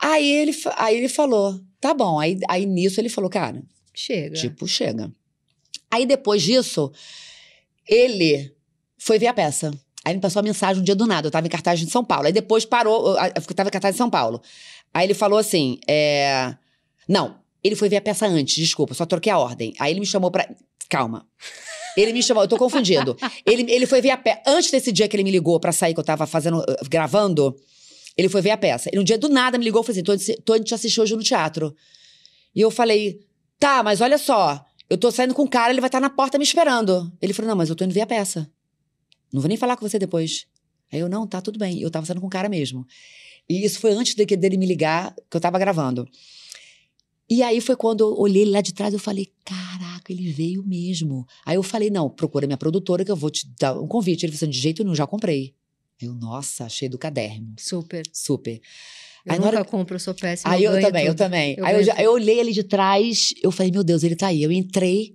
Aí 0.00 0.30
ele, 0.30 0.52
aí 0.76 0.96
ele 0.96 1.08
falou: 1.08 1.60
tá 1.80 1.92
bom. 1.92 2.20
Aí, 2.20 2.38
aí 2.48 2.66
nisso 2.66 3.00
ele 3.00 3.08
falou, 3.08 3.28
cara, 3.28 3.60
Chega. 3.92 4.36
tipo, 4.36 4.66
chega. 4.66 5.12
Aí 5.90 6.06
depois 6.06 6.40
disso, 6.42 6.92
ele 7.88 8.54
foi 8.98 9.18
ver 9.18 9.28
a 9.28 9.34
peça. 9.34 9.72
Aí 10.04 10.14
me 10.14 10.20
passou 10.20 10.40
a 10.40 10.42
mensagem 10.42 10.80
um 10.80 10.84
dia 10.84 10.96
do 10.96 11.06
nada. 11.06 11.28
Eu 11.28 11.30
tava 11.30 11.46
em 11.46 11.50
cartaz 11.50 11.80
em 11.80 11.88
São 11.88 12.04
Paulo. 12.04 12.26
Aí 12.26 12.32
depois 12.32 12.64
parou, 12.64 13.16
eu 13.16 13.54
tava 13.54 13.68
em 13.68 13.72
cartaz 13.72 13.94
em 13.94 13.98
São 13.98 14.10
Paulo. 14.10 14.42
Aí 14.92 15.06
ele 15.06 15.14
falou 15.14 15.38
assim: 15.38 15.78
é... 15.88 16.54
Não, 17.08 17.36
ele 17.62 17.76
foi 17.76 17.88
ver 17.88 17.96
a 17.96 18.00
peça 18.00 18.26
antes, 18.26 18.56
desculpa, 18.56 18.94
só 18.94 19.06
troquei 19.06 19.32
a 19.32 19.38
ordem. 19.38 19.72
Aí 19.78 19.92
ele 19.92 20.00
me 20.00 20.06
chamou 20.06 20.30
pra. 20.30 20.48
Calma. 20.88 21.26
Ele 21.96 22.12
me 22.12 22.22
chamou, 22.22 22.42
eu 22.42 22.48
tô 22.48 22.56
confundido. 22.56 23.16
Ele, 23.46 23.70
ele 23.70 23.86
foi 23.86 24.00
ver 24.00 24.10
a 24.10 24.16
peça. 24.16 24.40
Antes 24.46 24.70
desse 24.70 24.90
dia 24.90 25.06
que 25.06 25.14
ele 25.14 25.24
me 25.24 25.30
ligou 25.30 25.60
pra 25.60 25.72
sair, 25.72 25.94
que 25.94 26.00
eu 26.00 26.04
tava 26.04 26.26
fazendo, 26.26 26.62
eh, 26.66 26.76
gravando, 26.88 27.54
ele 28.16 28.28
foi 28.28 28.40
ver 28.40 28.50
a 28.50 28.56
peça. 28.56 28.90
E 28.92 28.96
no 28.96 29.04
dia 29.04 29.18
do 29.18 29.28
nada 29.28 29.58
me 29.58 29.64
ligou 29.64 29.82
e 29.82 29.86
falou 29.86 30.14
assim: 30.14 30.34
tô, 30.42 30.56
indo 30.56 30.64
te 30.64 30.74
assistir 30.74 31.00
hoje 31.00 31.14
no 31.14 31.22
teatro. 31.22 31.74
E 32.54 32.60
eu 32.60 32.70
falei: 32.70 33.20
tá, 33.58 33.82
mas 33.82 34.00
olha 34.00 34.18
só, 34.18 34.64
eu 34.88 34.98
tô 34.98 35.10
saindo 35.10 35.34
com 35.34 35.42
o 35.42 35.48
cara, 35.48 35.72
ele 35.72 35.80
vai 35.80 35.88
estar 35.88 36.00
na 36.00 36.10
porta 36.10 36.38
me 36.38 36.44
esperando. 36.44 37.12
Ele 37.20 37.32
falou: 37.32 37.50
não, 37.50 37.56
mas 37.56 37.68
eu 37.68 37.76
tô 37.76 37.84
indo 37.84 37.94
ver 37.94 38.02
a 38.02 38.06
peça. 38.06 38.50
Não 39.32 39.40
vou 39.40 39.48
nem 39.48 39.56
falar 39.56 39.76
com 39.76 39.88
você 39.88 39.98
depois. 39.98 40.46
Aí 40.92 41.00
eu, 41.00 41.08
não, 41.08 41.26
tá 41.26 41.40
tudo 41.40 41.58
bem. 41.58 41.80
Eu 41.80 41.90
tava 41.90 42.04
saindo 42.04 42.20
com 42.20 42.26
o 42.26 42.30
cara 42.30 42.48
mesmo. 42.48 42.86
E 43.48 43.64
isso 43.64 43.80
foi 43.80 43.92
antes 43.92 44.14
de 44.14 44.24
dele 44.24 44.56
me 44.56 44.66
ligar, 44.66 45.14
que 45.30 45.36
eu 45.36 45.40
tava 45.40 45.58
gravando. 45.58 46.06
E 47.28 47.42
aí 47.42 47.60
foi 47.60 47.76
quando 47.76 48.02
eu 48.02 48.14
olhei 48.18 48.42
ele 48.42 48.50
lá 48.50 48.60
de 48.60 48.74
trás, 48.74 48.92
eu 48.92 49.00
falei, 49.00 49.32
caraca, 49.44 50.12
ele 50.12 50.30
veio 50.30 50.62
mesmo. 50.62 51.26
Aí 51.46 51.56
eu 51.56 51.62
falei, 51.62 51.88
não, 51.88 52.10
procura 52.10 52.46
minha 52.46 52.58
produtora 52.58 53.04
que 53.04 53.10
eu 53.10 53.16
vou 53.16 53.30
te 53.30 53.48
dar 53.58 53.80
um 53.80 53.88
convite. 53.88 54.26
Ele 54.26 54.32
falou 54.32 54.44
assim, 54.44 54.50
de 54.50 54.58
jeito 54.58 54.84
nenhum, 54.84 54.94
já 54.94 55.06
comprei. 55.06 55.54
Eu, 56.00 56.14
nossa, 56.14 56.64
achei 56.64 56.88
do 56.88 56.98
caderno. 56.98 57.54
Super. 57.58 58.02
Super. 58.12 58.60
Eu 59.24 59.32
Aí 59.32 59.38
nunca 59.38 59.48
hora 59.56 59.64
compro, 59.64 59.94
eu 59.94 60.00
sou 60.00 60.14
péssima. 60.14 60.52
Aí 60.52 60.64
eu 60.64 60.72
ganho 60.72 60.86
também, 60.86 61.04
eu 61.06 61.12
tudo. 61.12 61.18
também. 61.18 61.54
Eu 61.56 61.64
aí 61.64 61.74
eu, 61.76 61.82
já- 61.84 61.94
eu 62.02 62.12
olhei 62.12 62.40
ele 62.40 62.52
de 62.52 62.62
trás, 62.64 63.32
eu 63.42 63.50
falei, 63.52 63.70
meu 63.70 63.84
Deus, 63.84 64.02
ele 64.02 64.16
tá 64.16 64.26
aí. 64.28 64.42
Eu 64.42 64.50
entrei, 64.50 65.14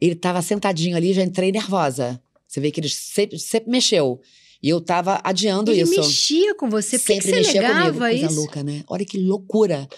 ele 0.00 0.14
tava 0.14 0.42
sentadinho 0.42 0.96
ali, 0.96 1.12
já 1.14 1.22
entrei 1.22 1.50
nervosa. 1.50 2.20
Você 2.46 2.60
vê 2.60 2.70
que 2.70 2.80
ele 2.80 2.88
sempre, 2.88 3.38
sempre 3.38 3.70
mexeu. 3.70 4.20
E 4.62 4.68
eu 4.68 4.78
tava 4.80 5.20
adiando 5.24 5.70
Ele 5.70 5.80
isso. 5.82 5.96
mexia 5.98 6.54
com 6.54 6.68
você. 6.68 6.98
Por 6.98 7.06
que 7.06 7.14
que 7.14 7.22
sempre 7.22 7.44
você 7.44 7.52
mexia 7.54 7.74
comigo. 7.74 7.98
Coisa 7.98 8.26
isso? 8.26 8.34
louca, 8.34 8.62
né? 8.62 8.84
Olha 8.88 9.04
que 9.06 9.16
loucura. 9.16 9.88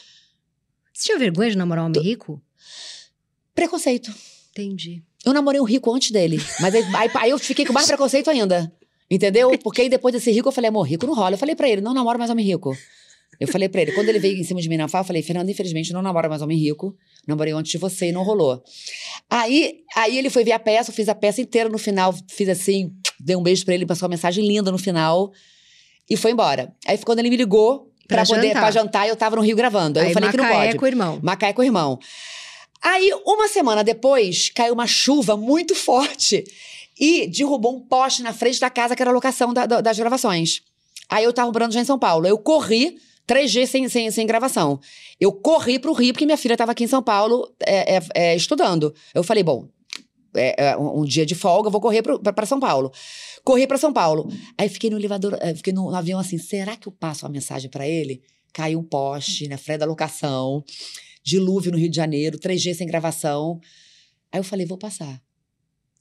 Você 0.93 1.07
tinha 1.07 1.19
vergonha 1.19 1.51
de 1.51 1.57
namorar 1.57 1.83
um 1.83 1.89
homem 1.89 2.01
rico? 2.01 2.41
Preconceito. 3.55 4.13
Entendi. 4.51 5.03
Eu 5.25 5.33
namorei 5.33 5.61
um 5.61 5.65
rico 5.65 5.93
antes 5.95 6.11
dele. 6.11 6.39
Mas 6.61 6.75
aí, 6.75 6.83
aí- 6.95 7.11
aí 7.15 7.31
eu 7.31 7.39
fiquei 7.39 7.65
com 7.65 7.73
mais 7.73 7.87
preconceito 7.87 8.29
ainda. 8.31 8.73
Entendeu? 9.11 9.57
Porque 9.59 9.83
aí 9.83 9.89
depois 9.89 10.13
desse 10.13 10.31
rico 10.31 10.49
eu 10.49 10.53
falei, 10.53 10.69
amor, 10.69 10.83
rico 10.85 11.07
não 11.07 11.15
rola. 11.15 11.35
Eu 11.35 11.39
falei 11.39 11.55
pra 11.55 11.69
ele, 11.69 11.81
não 11.81 11.93
namoro 11.95 12.19
mais 12.19 12.31
homem 12.31 12.45
rico. 12.47 12.77
Eu 13.41 13.49
falei 13.49 13.69
pra 13.69 13.83
ele, 13.83 13.93
quando 13.93 14.09
ele 14.09 14.19
veio 14.21 14.37
em 14.39 14.45
cima 14.45 14.61
de 14.61 14.69
mim 14.69 14.77
na 14.77 14.87
fala, 14.89 15.03
eu 15.03 15.07
falei, 15.07 15.23
Fernando, 15.23 15.49
infelizmente 15.49 15.93
não 15.93 16.01
namoro 16.03 16.29
mais 16.29 16.43
homem 16.43 16.57
rico. 16.57 16.97
Namorei 17.27 17.53
antes 17.53 17.73
de 17.73 17.79
você 17.79 18.09
e 18.09 18.13
não 18.13 18.23
rolou. 18.23 18.63
Aí, 19.29 19.81
aí 19.97 20.17
ele 20.19 20.31
foi 20.31 20.45
ver 20.45 20.53
a 20.53 20.59
peça, 20.59 20.91
eu 20.91 20.95
fiz 20.95 21.09
a 21.09 21.15
peça 21.15 21.41
inteira 21.41 21.69
no 21.69 21.79
final, 21.79 22.15
fiz 22.31 22.49
assim, 22.49 22.93
dei 23.19 23.35
um 23.37 23.43
beijo 23.43 23.65
pra 23.65 23.75
ele, 23.75 23.87
passou 23.87 24.07
uma 24.07 24.11
mensagem 24.15 24.47
linda 24.47 24.71
no 24.71 24.79
final 24.79 25.33
e 26.09 26.17
foi 26.17 26.31
embora. 26.33 26.73
Aí 26.87 26.99
quando 26.99 27.19
ele 27.21 27.31
me 27.31 27.37
ligou 27.37 27.91
pra, 28.07 28.19
Pra 28.19 28.27
poder 28.27 28.49
jantar. 28.49 28.61
pra 28.63 28.71
jantar, 28.71 29.09
eu 29.09 29.17
tava 29.17 29.37
no 29.37 29.43
Rio 29.43 29.57
gravando. 29.57 29.99
Aí, 29.99 30.07
Aí 30.07 30.11
eu 30.11 30.15
falei 30.15 30.31
que 30.31 30.37
não 30.37 30.45
Macaé 30.45 30.67
pode. 30.67 30.79
com 30.79 30.85
o 30.85 30.89
irmão. 30.89 31.21
Macaé 31.23 31.53
com 31.53 31.63
o 31.63 31.65
irmão. 31.65 31.99
Aí, 32.83 33.11
uma 33.25 33.49
semana 33.49 33.83
depois, 33.85 34.51
caiu 34.51 34.75
uma 34.75 34.87
chuva 34.87 35.37
muito 35.37 35.75
forte 35.75 36.45
e 36.99 37.27
derrubou 37.29 37.77
um 37.77 37.81
poste 37.81 38.23
na 38.23 38.33
frente 38.33 38.59
da 38.61 38.69
casa 38.69 38.95
que 38.97 39.03
era 39.03 39.11
a 39.11 39.15
locação 39.15 39.53
da- 39.55 39.67
da- 39.67 39.81
das 39.81 39.99
gravações. 39.99 40.61
Aí 41.09 41.25
eu 41.25 41.33
tava 41.33 41.51
morando 41.53 41.73
já 41.73 41.81
em 41.81 41.85
São 41.85 41.99
Paulo. 41.99 42.27
Eu 42.27 42.37
corri, 42.39 42.97
três 43.27 43.51
dias 43.51 43.71
sem, 43.71 43.89
sem, 43.89 44.11
sem 44.11 44.27
gravação. 44.27 44.81
Eu 45.21 45.33
corri 45.33 45.79
pro 45.79 45.93
Rio, 45.93 46.13
porque 46.13 46.27
minha 46.27 46.37
filha 46.37 46.57
tava 46.57 46.73
aqui 46.73 46.85
em 46.85 46.89
São 46.89 47.03
Paulo 47.03 47.53
é, 47.65 47.97
é, 47.97 48.03
é, 48.15 48.37
estudando. 48.37 48.95
Eu 49.15 49.23
falei, 49.23 49.43
bom, 49.43 49.69
é, 50.35 50.71
é 50.71 50.77
um 50.77 51.05
dia 51.05 51.27
de 51.27 51.35
folga, 51.35 51.71
vou 51.71 51.81
correr 51.81 52.03
pra 52.03 52.47
São 52.47 52.59
Paulo. 52.59 52.93
Corri 53.45 53.67
pra 53.67 53.79
São 53.79 53.93
Paulo. 53.93 54.29
Aí 54.57 54.69
fiquei 54.69 54.91
no 54.91 54.99
elevador, 54.99 55.37
eh, 55.41 55.55
fiquei 55.55 55.73
no, 55.73 55.95
avião 55.95 56.19
assim, 56.19 56.39
será 56.39 56.77
que 56.77 56.89
eu 56.89 56.93
passo 56.93 57.27
uma 57.27 57.33
mensagem 57.33 57.71
pra 57.71 57.87
ele? 57.87 58.23
Caiu 58.53 58.79
um 58.79 58.85
poste 58.85 59.49
na 59.49 59.57
frente 59.57 59.79
da 59.79 59.87
locação, 59.87 60.63
dilúvio 61.23 61.73
no 61.73 61.79
Rio 61.79 61.89
de 61.89 61.97
Janeiro, 61.97 62.39
três 62.39 62.61
dias 62.61 62.77
sem 62.77 62.87
gravação. 62.87 63.61
Aí 64.31 64.39
eu 64.39 64.45
falei, 64.45 64.67
vou 64.67 64.79
passar. 64.79 65.21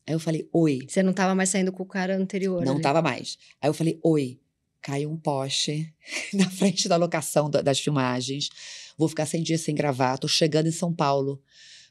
Aí 0.05 0.13
eu 0.13 0.19
falei, 0.19 0.47
oi. 0.51 0.79
Você 0.87 1.03
não 1.03 1.13
tava 1.13 1.35
mais 1.35 1.49
saindo 1.49 1.71
com 1.71 1.83
o 1.83 1.85
cara 1.85 2.17
anterior. 2.17 2.65
Não 2.65 2.73
ali. 2.73 2.81
tava 2.81 3.01
mais. 3.01 3.37
Aí 3.61 3.69
eu 3.69 3.73
falei, 3.73 3.99
oi. 4.03 4.39
Caiu 4.81 5.11
um 5.11 5.17
poste 5.17 5.93
na 6.33 6.49
frente 6.49 6.87
da 6.89 6.95
locação 6.97 7.49
da- 7.49 7.61
das 7.61 7.79
filmagens. 7.79 8.49
Vou 8.97 9.07
ficar 9.07 9.25
100 9.25 9.43
dias 9.43 9.61
sem 9.61 9.75
gravar. 9.75 10.17
Tô 10.17 10.27
chegando 10.27 10.67
em 10.67 10.71
São 10.71 10.93
Paulo. 10.93 11.41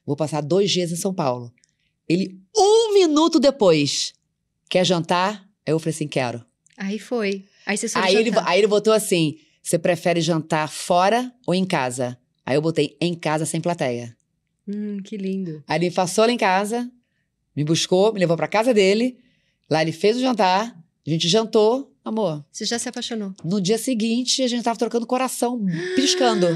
Vou 0.06 0.16
passar 0.16 0.40
dois 0.40 0.70
dias 0.70 0.90
em 0.90 0.96
São 0.96 1.14
Paulo. 1.14 1.52
Ele, 2.08 2.38
um 2.56 2.92
minuto 2.94 3.38
depois, 3.38 4.12
quer 4.68 4.84
jantar? 4.84 5.48
Aí 5.66 5.72
eu 5.72 5.78
falei 5.78 5.94
assim, 5.94 6.08
quero. 6.08 6.44
Aí 6.76 6.98
foi. 6.98 7.44
Aí 7.66 7.76
você 7.76 7.86
Aí 7.96 8.16
ele, 8.16 8.30
aí 8.44 8.58
ele 8.58 8.66
botou 8.66 8.92
assim, 8.92 9.38
você 9.62 9.78
prefere 9.78 10.20
jantar 10.20 10.68
fora 10.68 11.32
ou 11.46 11.54
em 11.54 11.64
casa? 11.64 12.18
Aí 12.44 12.56
eu 12.56 12.62
botei 12.62 12.96
em 13.00 13.14
casa 13.14 13.46
sem 13.46 13.60
plateia. 13.60 14.16
Hum, 14.66 14.98
que 15.04 15.16
lindo. 15.16 15.62
Aí 15.68 15.78
ele 15.78 15.90
passou 15.92 16.24
lá 16.24 16.32
em 16.32 16.36
casa, 16.38 16.90
me 17.54 17.62
buscou, 17.62 18.12
me 18.12 18.18
levou 18.18 18.36
pra 18.36 18.48
casa 18.48 18.74
dele. 18.74 19.18
Lá 19.70 19.82
ele 19.82 19.92
fez 19.92 20.16
o 20.16 20.20
jantar, 20.20 20.76
a 21.06 21.10
gente 21.10 21.28
jantou, 21.28 21.89
amor. 22.04 22.44
Você 22.50 22.64
já 22.64 22.78
se 22.78 22.88
apaixonou? 22.88 23.34
No 23.44 23.60
dia 23.60 23.78
seguinte, 23.78 24.42
a 24.42 24.48
gente 24.48 24.62
tava 24.62 24.78
trocando 24.78 25.06
coração, 25.06 25.64
piscando. 25.94 26.46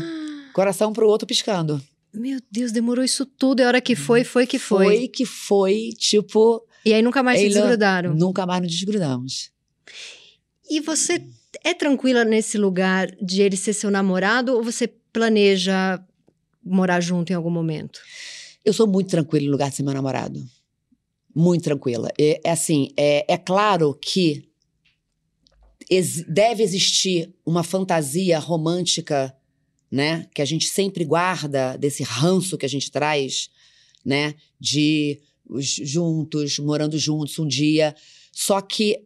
Coração 0.52 0.92
pro 0.92 1.08
outro 1.08 1.26
piscando. 1.26 1.82
Meu 2.12 2.38
Deus, 2.50 2.70
demorou 2.70 3.04
isso 3.04 3.26
tudo. 3.26 3.60
E 3.60 3.64
a 3.64 3.66
hora 3.66 3.80
que 3.80 3.96
foi, 3.96 4.22
foi 4.22 4.46
que 4.46 4.58
foi. 4.58 4.84
Foi 4.86 5.08
que 5.08 5.26
foi, 5.26 5.90
tipo, 5.98 6.64
E 6.84 6.94
aí 6.94 7.02
nunca 7.02 7.22
mais 7.22 7.40
se 7.40 7.48
desgrudaram. 7.48 8.14
nunca 8.14 8.46
mais 8.46 8.62
nos 8.62 8.70
desgrudamos. 8.70 9.50
E 10.70 10.80
você 10.80 11.20
é 11.64 11.74
tranquila 11.74 12.24
nesse 12.24 12.56
lugar 12.56 13.10
de 13.20 13.42
ele 13.42 13.56
ser 13.56 13.72
seu 13.72 13.90
namorado 13.90 14.54
ou 14.54 14.62
você 14.62 14.86
planeja 15.12 16.00
morar 16.64 17.00
junto 17.00 17.30
em 17.32 17.34
algum 17.36 17.50
momento? 17.50 18.00
Eu 18.64 18.72
sou 18.72 18.86
muito 18.86 19.10
tranquila 19.10 19.44
no 19.46 19.52
lugar 19.52 19.70
de 19.70 19.76
ser 19.76 19.82
meu 19.82 19.92
namorado. 19.92 20.42
Muito 21.34 21.64
tranquila. 21.64 22.10
É, 22.18 22.40
é 22.44 22.50
assim, 22.50 22.90
é, 22.96 23.24
é 23.34 23.36
claro 23.36 23.92
que 24.00 24.48
deve 26.28 26.62
existir 26.62 27.32
uma 27.44 27.62
fantasia 27.62 28.38
romântica, 28.38 29.34
né? 29.90 30.26
Que 30.34 30.42
a 30.42 30.44
gente 30.44 30.66
sempre 30.66 31.04
guarda 31.04 31.76
desse 31.76 32.02
ranço 32.02 32.58
que 32.58 32.66
a 32.66 32.68
gente 32.68 32.90
traz, 32.90 33.50
né? 34.04 34.34
De 34.58 35.20
os 35.48 35.66
juntos, 35.66 36.58
morando 36.58 36.98
juntos 36.98 37.38
um 37.38 37.46
dia. 37.46 37.94
Só 38.32 38.60
que 38.60 39.00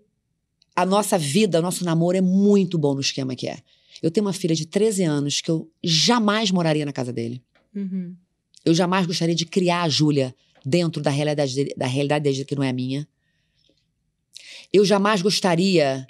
a 0.75 0.87
nossa 0.87 1.19
vida, 1.19 1.59
o 1.59 1.63
nosso 1.63 1.85
namoro 1.85 2.17
é 2.17 2.21
muito 2.21 2.79
bom 2.79 2.95
no 2.95 3.01
esquema 3.01 3.35
que 3.35 3.49
é. 3.49 3.59
Eu 4.01 4.11
tenho 4.11 4.25
uma 4.27 4.33
filha 4.33 4.55
de 4.55 4.67
13 4.67 5.03
anos 5.05 5.41
que 5.41 5.51
eu 5.51 5.69
jamais 5.83 6.51
moraria 6.51 6.87
na 6.87 6.93
casa 6.93 7.13
dele. 7.13 7.43
Uhum. 7.75 8.15
Eu 8.65 8.75
jamais 8.75 9.07
gostaria 9.07 9.35
de 9.35 9.45
criar 9.45 9.83
a 9.83 9.89
Júlia 9.89 10.35
dentro 10.65 11.03
da 11.03 11.11
realidade 11.11 11.55
dele, 11.55 11.75
da 11.77 11.87
realidade 11.87 12.23
dele 12.23 12.45
que 12.45 12.55
não 12.55 12.63
é 12.63 12.69
a 12.69 12.73
minha. 12.73 13.09
Eu 14.73 14.85
jamais 14.85 15.23
gostaria. 15.23 16.07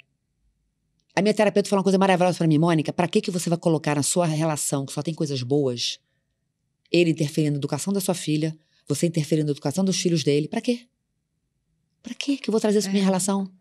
A 1.15 1.21
minha 1.21 1.33
terapeuta 1.33 1.69
falou 1.69 1.79
uma 1.79 1.83
coisa 1.83 1.97
maravilhosa 1.97 2.37
para 2.37 2.47
mim, 2.47 2.57
Mônica. 2.57 2.93
Para 2.93 3.07
que 3.07 3.19
que 3.21 3.31
você 3.31 3.49
vai 3.49 3.57
colocar 3.57 3.95
na 3.95 4.03
sua 4.03 4.25
relação 4.25 4.85
que 4.85 4.93
só 4.93 5.01
tem 5.01 5.13
coisas 5.13 5.41
boas, 5.43 5.99
ele 6.91 7.11
interferindo 7.11 7.53
na 7.53 7.57
educação 7.57 7.91
da 7.91 7.99
sua 7.99 8.13
filha, 8.15 8.57
você 8.87 9.07
interferindo 9.07 9.47
na 9.47 9.51
educação 9.51 9.83
dos 9.83 9.99
filhos 9.99 10.23
dele? 10.23 10.47
Para 10.47 10.61
quê? 10.61 10.87
Pra 12.01 12.13
quê 12.13 12.37
que 12.37 12.49
eu 12.49 12.51
vou 12.51 12.61
trazer 12.61 12.79
isso 12.79 12.87
pra 12.87 12.93
minha 12.93 13.03
É. 13.03 13.05
relação? 13.05 13.51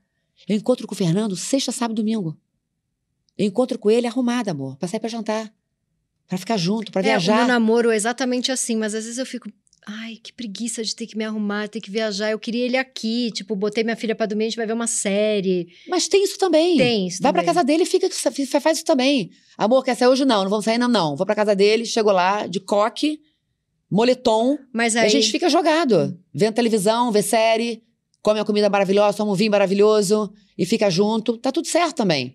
Eu 0.48 0.56
encontro 0.56 0.86
com 0.86 0.94
o 0.94 0.96
Fernando 0.96 1.36
sexta, 1.36 1.72
sábado 1.72 1.98
e 2.00 2.02
domingo. 2.02 2.36
Eu 3.36 3.46
encontro 3.46 3.78
com 3.78 3.90
ele 3.90 4.06
arrumada, 4.06 4.50
amor, 4.52 4.76
pra 4.76 4.86
sair 4.88 5.00
pra 5.00 5.08
jantar. 5.08 5.52
Pra 6.26 6.38
ficar 6.38 6.56
junto, 6.56 6.92
pra 6.92 7.00
É, 7.00 7.02
o 7.02 7.06
meu 7.06 7.20
viajar. 7.20 7.46
namoro 7.48 7.90
é 7.90 7.96
exatamente 7.96 8.52
assim, 8.52 8.76
mas 8.76 8.94
às 8.94 9.04
vezes 9.04 9.18
eu 9.18 9.26
fico. 9.26 9.50
Ai, 9.86 10.16
que 10.22 10.32
preguiça 10.32 10.82
de 10.84 10.94
ter 10.94 11.06
que 11.06 11.16
me 11.16 11.24
arrumar, 11.24 11.68
ter 11.68 11.80
que 11.80 11.90
viajar. 11.90 12.30
Eu 12.30 12.38
queria 12.38 12.64
ele 12.66 12.76
aqui. 12.76 13.30
Tipo, 13.32 13.56
botei 13.56 13.82
minha 13.82 13.96
filha 13.96 14.14
pra 14.14 14.26
dormir, 14.26 14.44
a 14.44 14.48
gente 14.48 14.56
vai 14.56 14.66
ver 14.66 14.72
uma 14.74 14.86
série. 14.86 15.68
Mas 15.88 16.08
tem 16.08 16.22
isso 16.24 16.36
também. 16.38 16.76
Tem 16.76 17.06
isso 17.06 17.22
Vai 17.22 17.32
pra 17.32 17.42
também. 17.42 17.54
casa 17.54 17.64
dele 17.64 17.82
e 17.84 17.86
fica, 17.86 18.08
faz 18.60 18.78
isso 18.78 18.84
também. 18.84 19.30
Amor, 19.56 19.82
quer 19.84 19.94
sair 19.96 20.08
hoje? 20.08 20.24
Não, 20.24 20.42
não 20.42 20.50
vamos 20.50 20.64
sair, 20.64 20.76
não, 20.78 20.88
não. 20.88 21.16
Vou 21.16 21.24
pra 21.24 21.34
casa 21.34 21.54
dele, 21.56 21.86
chego 21.86 22.10
lá, 22.12 22.46
de 22.46 22.60
coque, 22.60 23.20
moletom, 23.90 24.58
Mas 24.72 24.94
aí. 24.96 25.06
a 25.06 25.08
gente 25.08 25.30
fica 25.30 25.48
jogado. 25.48 26.18
Vendo 26.34 26.54
televisão, 26.54 27.10
vê 27.10 27.22
série, 27.22 27.82
come 28.22 28.38
uma 28.38 28.44
comida 28.44 28.68
maravilhosa, 28.68 29.16
toma 29.16 29.32
um 29.32 29.34
vinho 29.34 29.50
maravilhoso 29.50 30.30
e 30.56 30.66
fica 30.66 30.90
junto. 30.90 31.38
Tá 31.38 31.50
tudo 31.50 31.66
certo 31.66 31.96
também. 31.96 32.34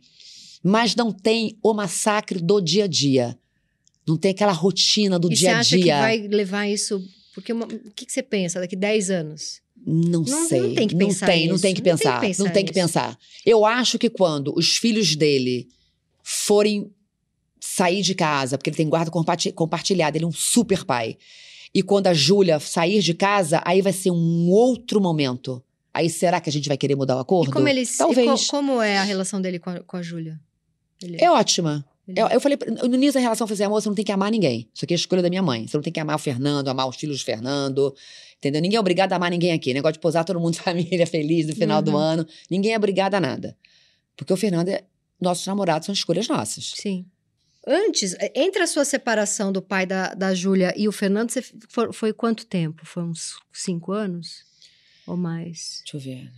Mas 0.64 0.96
não 0.96 1.12
tem 1.12 1.58
o 1.62 1.74
massacre 1.74 2.40
do 2.40 2.60
dia 2.62 2.86
a 2.86 2.88
dia. 2.88 3.38
Não 4.08 4.18
tem 4.18 4.32
aquela 4.32 4.52
rotina 4.52 5.20
do 5.20 5.32
e 5.32 5.36
você 5.36 5.42
dia 5.42 5.56
a 5.56 5.60
acha 5.60 5.76
que 5.78 5.84
dia. 5.84 6.00
vai 6.00 6.18
levar 6.28 6.68
isso. 6.68 7.02
Porque 7.34 7.52
uma- 7.54 7.66
o 7.66 7.92
que, 7.96 8.06
que 8.06 8.12
você 8.14 8.22
pensa 8.24 8.60
daqui 8.60 8.76
10 8.76 9.10
anos? 9.10 9.62
Não, 9.86 10.22
Não- 10.22 10.48
sei. 10.48 10.62
não 10.62 10.76
tem 10.76 10.88
que 10.88 10.96
pensar 10.96 11.26
tem, 11.26 11.48
não 11.48 11.60
tem 11.60 11.74
que 11.74 11.82
Não 11.82 11.84
tem 11.84 11.96
que 11.98 12.04
pensar. 12.04 12.20
pensar 12.22 12.44
não 12.44 12.52
tem 12.52 12.66
que 12.66 12.74
pensar. 12.74 13.20
Eu 13.46 13.66
acho 13.66 13.98
que 14.00 14.10
quando 14.10 14.54
os 14.56 14.78
filhos 14.78 15.16
dele 15.16 15.68
forem 16.22 16.92
sair 17.60 18.02
de 18.02 18.14
casa, 18.16 18.58
porque 18.58 18.70
ele 18.70 18.78
tem 18.78 18.88
guarda 18.90 19.10
comparti- 19.12 19.52
compartilhada, 19.52 20.18
ele 20.18 20.26
é 20.26 20.28
um 20.28 20.32
super 20.32 20.86
pai. 20.86 21.18
E 21.74 21.82
quando 21.82 22.08
a 22.08 22.14
Júlia 22.14 22.60
sair 22.60 23.02
de 23.02 23.14
casa, 23.14 23.62
aí 23.66 23.82
vai 23.82 23.94
ser 23.94 24.12
um 24.12 24.50
outro 24.50 25.02
momento. 25.02 25.62
Aí 25.94 26.10
será 26.10 26.40
que 26.40 26.50
a 26.50 26.54
gente 26.54 26.68
vai 26.68 26.78
querer 26.78 26.96
mudar 26.96 27.16
o 27.16 27.20
acordo? 27.20 27.50
E 27.50 27.54
como 27.54 27.68
eles. 27.68 27.98
Talvez. 27.98 28.48
co- 28.48 28.58
como 28.58 28.82
é 28.82 28.98
a 28.98 29.04
relação 29.04 29.42
dele 29.42 29.60
com 29.60 29.70
a, 29.70 29.80
com 29.82 29.98
a 29.98 30.02
Júlia? 30.02 30.40
Ele- 31.02 31.18
É 31.22 31.30
ótima. 31.32 31.86
Ele- 32.08 32.20
Eu, 32.20 32.28
eu 32.28 32.40
falei, 32.42 32.58
no 32.88 32.96
início 32.96 33.14
da 33.16 33.20
relação, 33.20 33.46
eu 33.46 33.48
falei 33.48 33.56
assim, 33.56 33.64
amor, 33.64 33.82
você 33.82 33.90
não 33.90 33.96
tem 33.96 34.06
que 34.06 34.12
amar 34.12 34.32
ninguém. 34.32 34.70
Isso 34.74 34.84
aqui 34.86 34.94
é 34.94 34.96
a 34.96 35.00
escolha 35.00 35.22
da 35.22 35.30
minha 35.30 35.42
mãe. 35.42 35.68
Você 35.68 35.78
não 35.78 35.82
tem 35.84 35.92
que 35.94 36.00
amar 36.00 36.16
o 36.16 36.20
Fernando, 36.20 36.68
amar 36.68 36.88
os 36.88 36.96
filhos 36.96 37.20
do 37.20 37.26
Fernando. 37.26 37.94
Entendeu? 38.38 38.62
Ninguém 38.62 38.78
é 38.78 38.80
obrigado 38.80 39.14
a 39.14 39.16
amar 39.16 39.32
ninguém 39.32 39.52
aqui. 39.54 39.74
Negócio 39.74 39.94
de 39.94 40.00
posar 40.00 40.26
todo 40.26 40.40
mundo 40.40 40.56
família 40.62 41.08
feliz 41.08 41.48
no 41.48 41.56
final 41.56 41.82
do 41.82 41.92
Uhum. 41.92 41.98
ano. 41.98 42.28
Ninguém 42.50 42.74
é 42.74 42.78
obrigado 42.78 43.16
a 43.16 43.20
nada. 43.20 43.58
Porque 44.18 44.34
o 44.34 44.38
Fernando 44.38 44.70
é. 44.70 44.84
Nossos 45.22 45.48
namorados 45.48 45.86
são 45.86 45.94
escolhas 45.94 46.28
nossas. 46.28 46.74
Sim. 46.76 47.06
Antes, 47.66 48.14
eh, 48.20 48.34
entre 48.36 48.62
a 48.62 48.68
sua 48.68 48.84
separação 48.84 49.54
do 49.54 49.62
pai 49.62 49.86
da, 49.86 50.14
da 50.14 50.34
Júlia 50.36 50.74
e 50.76 50.86
o 50.86 50.92
Fernando, 50.92 51.30
você 51.30 51.42
foi, 51.70 51.94
foi 51.94 52.12
quanto 52.12 52.46
tempo? 52.46 52.86
Foi 52.86 53.04
uns 53.04 53.36
cinco 53.54 53.94
anos? 53.94 54.44
Ou 55.08 55.16
mais? 55.16 55.82
Deixa 55.90 55.96
eu 55.96 56.02
ver. 56.02 56.32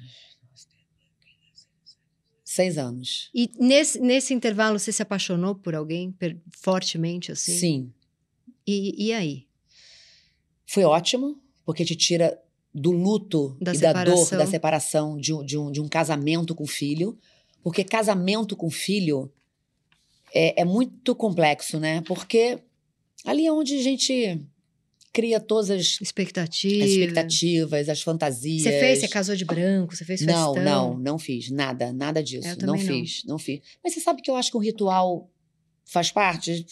Seis 2.55 2.77
anos. 2.77 3.29
E 3.33 3.49
nesse, 3.59 3.99
nesse 3.99 4.33
intervalo 4.33 4.79
você 4.79 4.89
se 4.91 5.01
apaixonou 5.01 5.55
por 5.55 5.75
alguém 5.75 6.11
per- 6.13 6.37
fortemente, 6.57 7.29
assim? 7.31 7.57
Sim. 7.57 7.93
E, 8.65 9.07
e 9.07 9.11
aí? 9.13 9.45
Foi 10.65 10.83
ótimo, 10.85 11.37
porque 11.65 11.83
te 11.83 11.97
tira 11.97 12.39
do 12.73 12.91
luto 12.91 13.57
Da 13.59 13.73
e 13.73 13.77
da 13.77 13.91
dor 13.91 14.15
separação. 14.15 14.37
da 14.37 14.45
separação 14.45 15.17
de 15.17 15.33
um, 15.33 15.43
de, 15.45 15.57
um, 15.57 15.69
de 15.71 15.81
um 15.81 15.87
casamento 15.89 16.55
com 16.55 16.65
filho. 16.65 17.17
Porque 17.61 17.83
casamento 17.83 18.55
com 18.55 18.69
filho 18.69 19.29
é, 20.33 20.61
é 20.61 20.65
muito 20.65 21.13
complexo, 21.13 21.77
né? 21.77 22.01
Porque 22.07 22.59
ali 23.25 23.45
é 23.45 23.51
onde 23.51 23.77
a 23.77 23.81
gente 23.83 24.41
cria 25.15 25.39
todas 25.39 25.71
as, 25.71 25.97
Expectativa. 26.01 26.83
as 26.83 26.89
expectativas, 26.91 27.87
as 27.89 28.01
fantasias. 28.01 28.63
Você 28.63 28.79
fez? 28.79 28.99
Você 28.99 29.07
casou 29.07 29.33
de 29.35 29.45
branco? 29.45 29.95
Você 29.95 30.03
fez 30.03 30.21
Não, 30.21 30.53
festão? 30.53 30.63
não, 30.93 30.97
não 30.99 31.17
fiz. 31.17 31.49
Nada, 31.49 31.93
nada 31.93 32.21
disso. 32.21 32.47
Eu 32.49 32.67
não 32.67 32.75
não. 32.75 32.77
fiz, 32.77 33.23
não 33.25 33.37
fiz. 33.39 33.61
Mas 33.81 33.93
você 33.93 34.01
sabe 34.01 34.21
que 34.21 34.29
eu 34.29 34.35
acho 34.35 34.51
que 34.51 34.57
o 34.57 34.59
ritual 34.59 35.29
faz 35.85 36.11
parte? 36.11 36.65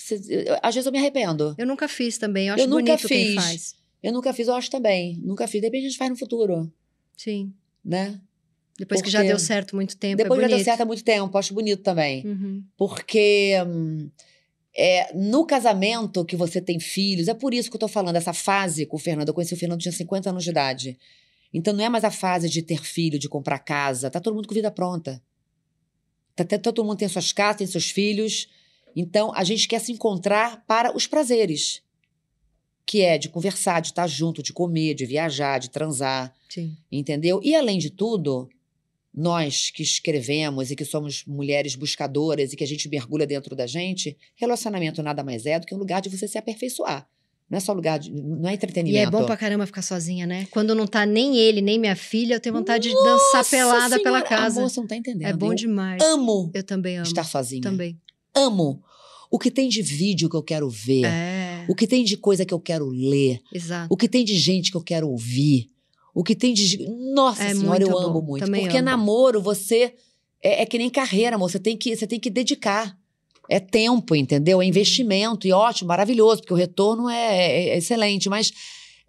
Às 0.62 0.76
vezes 0.76 0.86
eu 0.86 0.92
me 0.92 0.98
arrependo. 1.00 1.56
Eu 1.58 1.66
nunca 1.66 1.88
fiz 1.88 2.18
também. 2.18 2.48
Eu 2.50 2.56
acho 2.56 2.64
Eu 2.64 2.68
nunca 2.68 2.82
bonito 2.98 3.08
quem 3.08 3.26
fiz. 3.28 3.36
faz. 3.36 3.76
Eu 4.04 4.12
nunca 4.12 4.34
fiz, 4.34 4.48
eu 4.50 4.54
acho 4.56 4.70
também. 4.70 5.18
Nunca 5.24 5.48
fiz. 5.48 5.62
De 5.62 5.68
repente 5.68 5.86
a 5.86 5.90
gente 5.90 5.98
faz 5.98 6.10
no 6.12 6.18
futuro, 6.18 6.70
Sim. 7.16 7.54
né? 7.84 8.20
Depois 8.78 9.02
que 9.02 9.10
já 9.10 9.20
Porque 9.20 9.30
deu 9.30 9.40
certo 9.40 9.76
muito 9.76 9.96
tempo, 9.96 10.18
Depois 10.18 10.40
é 10.40 10.42
já 10.42 10.48
bonito. 10.48 10.58
deu 10.58 10.66
certo 10.66 10.82
há 10.82 10.86
muito 10.86 11.04
tempo, 11.04 11.38
acho 11.38 11.54
bonito 11.54 11.82
também. 11.82 12.26
Uhum. 12.26 12.64
Porque 12.76 13.54
hum, 13.66 14.10
é, 14.76 15.14
no 15.14 15.46
casamento 15.46 16.26
que 16.26 16.36
você 16.36 16.60
tem 16.60 16.80
filhos, 16.80 17.28
é 17.28 17.34
por 17.34 17.54
isso 17.54 17.70
que 17.70 17.76
eu 17.76 17.80
tô 17.80 17.88
falando, 17.88 18.16
essa 18.16 18.34
fase 18.34 18.86
com 18.86 18.98
o 18.98 19.00
Fernando. 19.00 19.28
Eu 19.28 19.34
conheci 19.34 19.54
o 19.54 19.58
Fernando, 19.58 19.80
tinha 19.80 19.92
50 19.92 20.30
anos 20.30 20.44
de 20.44 20.50
idade. 20.50 20.98
Então 21.54 21.74
não 21.74 21.84
é 21.84 21.90
mais 21.90 22.04
a 22.04 22.10
fase 22.10 22.50
de 22.50 22.64
ter 22.64 22.84
filho, 22.84 23.20
de 23.20 23.30
comprar 23.30 23.60
casa. 23.60 24.10
Tá 24.10 24.20
todo 24.20 24.34
mundo 24.34 24.48
com 24.48 24.56
vida 24.56 24.72
pronta. 24.72 25.22
Tá, 26.36 26.44
todo 26.58 26.84
mundo 26.84 26.98
tem 26.98 27.08
suas 27.08 27.32
casas, 27.32 27.58
tem 27.58 27.68
seus 27.68 27.92
filhos. 27.92 28.50
Então 28.96 29.32
a 29.36 29.44
gente 29.44 29.68
quer 29.68 29.80
se 29.80 29.92
encontrar 29.92 30.64
para 30.66 30.96
os 30.96 31.06
prazeres. 31.06 31.84
Que 32.86 33.02
é 33.02 33.18
de 33.18 33.30
conversar, 33.30 33.80
de 33.80 33.90
estar 33.90 34.08
junto, 34.08 34.42
de 34.42 34.52
comer, 34.52 34.96
de 34.96 35.06
viajar, 35.06 35.60
de 35.60 35.70
transar. 35.70 36.34
Sim. 36.50 36.76
Entendeu? 36.92 37.40
E 37.44 37.56
além 37.56 37.78
de 37.78 37.92
tudo, 37.92 38.50
nós 39.14 39.70
que 39.70 39.84
escrevemos 39.84 40.72
e 40.72 40.76
que 40.76 40.84
somos 40.86 41.24
mulheres 41.26 41.76
buscadoras 41.76 42.52
e 42.52 42.56
que 42.56 42.64
a 42.64 42.68
gente 42.68 42.90
mergulha 42.90 43.28
dentro 43.28 43.56
da 43.56 43.68
gente, 43.68 44.18
relacionamento 44.36 45.04
nada 45.04 45.24
mais 45.24 45.46
é 45.46 45.60
do 45.60 45.68
que 45.68 45.76
um 45.76 45.78
lugar 45.78 46.02
de 46.02 46.10
você 46.10 46.28
se 46.28 46.38
aperfeiçoar. 46.38 47.08
Não 47.50 47.58
é 47.58 47.60
só 47.60 47.74
lugar 47.74 48.00
de. 48.00 48.10
Não 48.12 48.48
é 48.50 48.54
E 48.54 48.56
entretenimento. 48.56 49.08
é 49.08 49.12
bom 49.12 49.26
pra 49.26 49.38
caramba 49.38 49.66
ficar 49.68 49.82
sozinha, 49.84 50.26
né? 50.26 50.48
Quando 50.50 50.74
não 50.74 50.88
tá 50.88 51.06
nem 51.06 51.38
ele, 51.38 51.62
nem 51.62 51.78
minha 51.78 51.96
filha, 51.96 52.36
eu 52.36 52.40
tenho 52.40 52.56
vontade 52.56 52.90
de 52.90 52.96
dançar 52.96 53.38
Nossa 53.38 53.50
pelada 53.52 54.00
pela 54.02 54.20
Senhora, 54.20 54.24
casa. 54.24 54.60
Amor, 54.60 54.70
você 54.70 54.80
não 54.80 54.88
tá 54.88 54.96
entendendo. 54.96 55.28
é 55.28 55.34
bom 55.34 55.52
Eu 55.52 55.56
demais. 55.56 56.02
amo 56.02 56.50
Eu 56.54 56.64
também 56.64 56.96
amo. 56.98 57.06
estar 57.06 57.24
sozinha. 57.24 57.62
Também. 57.62 58.00
Amo. 58.34 58.82
O 59.30 59.38
que 59.38 59.52
tem 59.52 59.68
de 59.70 59.82
vídeo 59.84 60.30
que 60.30 60.36
eu 60.36 60.42
quero 60.42 60.68
ver. 60.70 61.06
É, 61.06 61.66
O 61.70 61.76
que 61.76 61.86
tem 61.86 62.04
de 62.04 62.18
coisa 62.18 62.46
que 62.46 62.54
eu 62.54 62.60
quero 62.60 62.88
ler. 62.88 63.40
exato. 63.54 63.88
O 63.94 63.98
que 63.98 64.08
tem 64.08 64.24
de 64.26 64.36
gente 64.38 64.72
que 64.72 64.78
eu 64.78 64.82
quero 64.84 65.08
ouvir. 65.10 65.70
O 66.14 66.24
que 66.24 66.36
tem 66.36 66.54
de. 66.54 66.86
Nossa 67.14 67.44
É 67.44 67.54
Senhora, 67.56 67.84
eu 67.84 67.98
amo 67.98 68.22
bom. 68.22 68.28
muito. 68.28 68.46
Também 68.46 68.62
Porque 68.64 68.78
amo. 68.78 68.86
namoro, 68.86 69.42
você. 69.42 69.94
É, 70.42 70.62
é 70.62 70.66
que 70.66 70.78
nem 70.78 70.90
carreira, 70.90 71.36
amor. 71.36 71.50
Você 71.50 71.60
tem 71.60 71.76
que, 71.78 71.96
você 71.96 72.06
tem 72.06 72.20
que 72.20 72.30
dedicar. 72.30 72.96
É 73.50 73.60
tempo, 73.60 74.16
entendeu? 74.16 74.62
É 74.62 74.66
investimento. 74.66 75.48
E 75.48 75.52
ótimo, 75.52 75.88
maravilhoso, 75.90 76.42
porque 76.42 76.54
o 76.54 76.58
retorno 76.58 77.10
é, 77.10 77.16
é- 77.36 77.70
é 77.70 77.78
excelente. 77.78 78.30
Mas. 78.30 78.52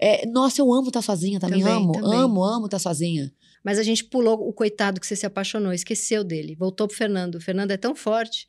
é, 0.01 0.27
nossa, 0.27 0.61
eu 0.61 0.73
amo 0.73 0.89
estar 0.89 1.03
sozinha 1.03 1.39
também. 1.39 1.61
Também, 1.61 1.77
amo, 1.77 1.93
também. 1.93 2.19
amo, 2.19 2.43
amo 2.45 2.65
estar 2.67 2.79
sozinha. 2.79 3.33
Mas 3.65 3.79
a 3.79 3.83
gente 3.83 4.05
pulou 4.05 4.47
o 4.47 4.53
coitado 4.53 5.01
que 5.01 5.07
você 5.07 5.17
se 5.17 5.25
apaixonou, 5.25 5.73
esqueceu 5.73 6.23
dele. 6.25 6.55
Voltou 6.55 6.87
pro 6.87 6.97
Fernando. 6.97 7.37
O 7.37 7.41
Fernando 7.41 7.71
é 7.71 7.77
tão 7.77 7.95
forte. 7.95 8.47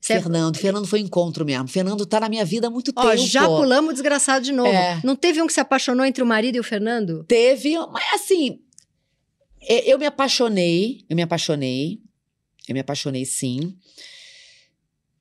Fernando, 0.00 0.56
Fernando 0.56 0.86
foi 0.86 1.00
encontro 1.00 1.44
mesmo. 1.44 1.68
Fernando 1.68 2.06
tá 2.06 2.20
na 2.20 2.28
minha 2.28 2.44
vida 2.44 2.68
há 2.68 2.70
muito 2.70 2.92
Ó, 2.96 3.02
tempo. 3.10 3.16
já 3.26 3.46
pulamos 3.46 3.90
o 3.90 3.92
desgraçado 3.92 4.44
de 4.44 4.52
novo. 4.52 4.68
É. 4.70 5.00
Não 5.04 5.14
teve 5.16 5.42
um 5.42 5.46
que 5.46 5.52
se 5.52 5.60
apaixonou 5.60 6.06
entre 6.06 6.22
o 6.22 6.26
marido 6.26 6.56
e 6.56 6.60
o 6.60 6.64
Fernando? 6.64 7.24
Teve, 7.24 7.76
mas 7.92 8.04
assim, 8.14 8.60
é, 9.60 9.92
eu 9.92 9.98
me 9.98 10.06
apaixonei, 10.06 11.04
eu 11.10 11.16
me 11.16 11.22
apaixonei, 11.22 12.00
eu 12.68 12.74
me 12.74 12.80
apaixonei 12.80 13.24
sim. 13.24 13.76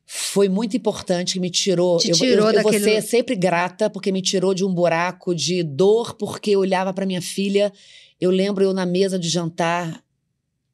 Foi 0.05 0.47
muito 0.47 0.78
importante 0.78 1.34
que 1.34 1.39
me 1.39 1.49
tirou. 1.49 1.97
Te 1.97 2.11
eu, 2.11 2.15
tirou 2.15 2.49
eu, 2.49 2.55
eu 2.57 2.61
vou 2.63 2.71
daquele- 2.71 2.84
ser 2.84 3.01
sempre 3.01 3.36
grata 3.36 3.89
porque 3.89 4.11
me 4.11 4.21
tirou 4.21 4.53
de 4.53 4.63
um 4.63 4.73
buraco 4.73 5.36
de 5.36 5.63
dor, 5.63 6.13
porque 6.13 6.51
eu 6.51 6.59
olhava 6.61 6.93
para 6.93 7.05
minha 7.05 7.21
filha. 7.21 7.73
Eu 8.21 8.32
lembro 8.32 8.63
eu 8.63 8.73
na 8.73 8.86
mesa 8.86 9.19
de 9.19 9.28
jantar, 9.28 10.01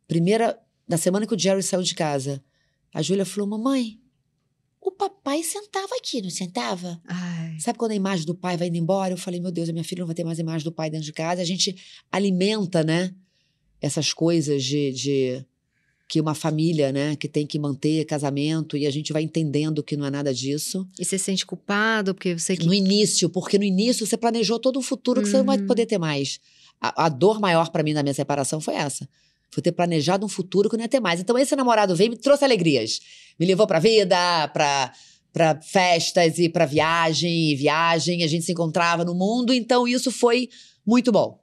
primeira, 0.07 0.57
na 0.87 0.97
semana 0.97 1.25
que 1.25 1.33
o 1.33 1.39
Jerry 1.39 1.63
saiu 1.63 1.81
de 1.81 1.95
casa. 1.95 2.43
A 2.93 3.01
Júlia 3.01 3.25
falou: 3.25 3.49
Mamãe, 3.49 3.99
o 4.81 4.91
papai 4.91 5.41
sentava 5.43 5.95
aqui, 5.97 6.21
não 6.21 6.29
sentava? 6.29 7.01
Ai, 7.07 7.57
Sabe 7.59 7.77
quando 7.77 7.91
a 7.91 7.95
imagem 7.95 8.25
do 8.25 8.35
pai 8.35 8.57
vai 8.57 8.67
indo 8.67 8.77
embora? 8.77 9.13
Eu 9.13 9.17
falei, 9.17 9.39
meu 9.39 9.51
Deus, 9.51 9.69
a 9.69 9.71
minha 9.73 9.83
filha 9.83 9.99
não 10.01 10.07
vai 10.07 10.15
ter 10.15 10.23
mais 10.23 10.39
imagem 10.39 10.63
do 10.65 10.71
pai 10.71 10.89
dentro 10.89 11.05
de 11.05 11.13
casa. 11.13 11.41
A 11.41 11.45
gente 11.45 11.75
alimenta, 12.11 12.83
né? 12.83 13.13
Essas 13.81 14.13
coisas 14.13 14.63
de, 14.63 14.91
de 14.91 15.45
que 16.07 16.19
uma 16.21 16.35
família, 16.35 16.91
né? 16.91 17.15
Que 17.15 17.27
tem 17.27 17.45
que 17.47 17.57
manter 17.57 18.05
casamento 18.05 18.75
e 18.77 18.85
a 18.85 18.91
gente 18.91 19.11
vai 19.13 19.23
entendendo 19.23 19.81
que 19.83 19.95
não 19.97 20.05
é 20.05 20.09
nada 20.11 20.33
disso. 20.33 20.87
e 20.99 21.03
você 21.05 21.17
se 21.17 21.25
sente 21.25 21.45
culpado 21.45 22.13
porque 22.13 22.37
você 22.37 22.55
que 22.57 22.65
No 22.65 22.73
início, 22.73 23.29
porque 23.29 23.57
no 23.57 23.63
início 23.63 24.05
você 24.05 24.17
planejou 24.17 24.59
todo 24.59 24.77
um 24.77 24.81
futuro 24.83 25.21
que 25.21 25.29
você 25.29 25.37
não 25.37 25.45
vai 25.45 25.57
Uhum. 25.57 25.65
poder 25.65 25.85
ter 25.85 25.97
mais. 25.97 26.39
A, 26.81 27.05
a 27.05 27.09
dor 27.09 27.39
maior 27.39 27.69
pra 27.71 27.83
mim 27.83 27.93
na 27.93 28.03
minha 28.03 28.13
separação 28.13 28.59
foi 28.61 28.75
essa. 28.75 29.07
Foi 29.53 29.61
ter 29.63 29.71
planejado 29.71 30.25
um 30.25 30.29
futuro 30.29 30.67
que 30.69 30.75
eu 30.75 30.77
não 30.77 30.83
ia 30.85 30.89
ter 30.89 30.99
mais. 30.99 31.19
Então 31.19 31.37
esse 31.37 31.55
namorado 31.55 31.95
veio 31.95 32.07
e 32.07 32.09
me 32.11 32.17
trouxe 32.17 32.43
alegrias. 32.43 32.99
Me 33.39 33.45
levou 33.45 33.67
pra 33.67 33.79
vida, 33.79 34.15
pra, 34.53 34.91
pra 35.31 35.61
festas 35.61 36.39
e 36.39 36.49
pra 36.49 36.65
viagem, 36.65 37.51
e 37.51 37.55
viagem. 37.55 38.23
A 38.23 38.27
gente 38.27 38.45
se 38.45 38.51
encontrava 38.51 39.05
no 39.05 39.13
mundo. 39.13 39.53
Então 39.53 39.87
isso 39.87 40.11
foi 40.11 40.49
muito 40.85 41.11
bom. 41.11 41.39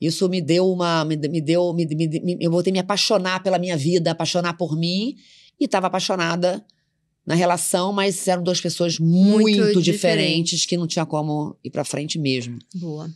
Isso 0.00 0.28
me 0.28 0.40
deu 0.40 0.66
uma. 0.70 1.04
Me, 1.04 1.16
me 1.16 1.40
deu. 1.40 1.72
Me, 1.74 1.86
me- 1.86 2.38
eu 2.40 2.50
voltei 2.50 2.70
a 2.72 2.74
me 2.74 2.78
apaixonar 2.80 3.42
pela 3.42 3.58
minha 3.58 3.76
vida, 3.76 4.10
apaixonar 4.10 4.54
por 4.56 4.76
mim. 4.76 5.14
E 5.60 5.64
estava 5.66 5.86
apaixonada 5.86 6.64
na 7.24 7.34
relação, 7.36 7.92
mas 7.92 8.26
eram 8.26 8.42
duas 8.42 8.60
pessoas 8.60 8.98
muito, 8.98 9.38
Muito 9.38 9.80
diferentes. 9.80 9.84
diferentes. 9.84 10.66
que 10.66 10.76
não 10.76 10.88
tinha 10.88 11.06
como 11.06 11.56
ir 11.62 11.70
pra 11.70 11.84
frente 11.84 12.18
mesmo. 12.18 12.58
boa. 12.74 13.08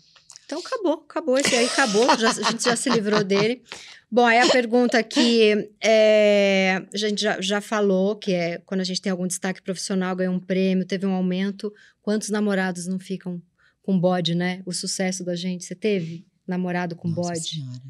Então 0.45 0.61
acabou, 0.61 0.93
acabou. 1.09 1.37
Esse 1.39 1.57
aí 1.57 1.64
acabou. 1.66 2.07
Já, 2.16 2.30
a 2.30 2.51
gente 2.53 2.62
já 2.62 2.76
se 2.76 2.89
livrou 2.89 3.24
dele. 3.24 3.62
Bom, 4.11 4.24
aí 4.24 4.38
a 4.38 4.48
pergunta 4.48 5.02
que 5.02 5.68
é, 5.82 6.80
a 6.92 6.96
gente 6.96 7.20
já, 7.20 7.40
já 7.40 7.61
falou, 7.61 8.16
que 8.16 8.32
é 8.32 8.59
quando 8.59 8.80
a 8.80 8.84
gente 8.84 9.02
tem 9.02 9.11
algum 9.11 9.26
destaque 9.26 9.61
profissional, 9.61 10.14
ganhou 10.14 10.34
um 10.34 10.38
prêmio, 10.40 10.86
teve 10.86 11.04
um 11.07 11.12
aumento, 11.12 11.72
quantos 12.00 12.30
namorados 12.30 12.86
não 12.86 12.98
ficam 12.98 13.42
com 13.82 13.98
bode, 13.98 14.34
né? 14.34 14.62
O 14.64 14.72
sucesso 14.72 15.24
da 15.24 15.34
gente. 15.34 15.64
Você 15.64 15.74
teve 15.74 16.24
namorado 16.46 16.94
com 16.94 17.09
Nossa 17.09 17.30
bode? 17.32 17.48
Senhora. 17.48 17.82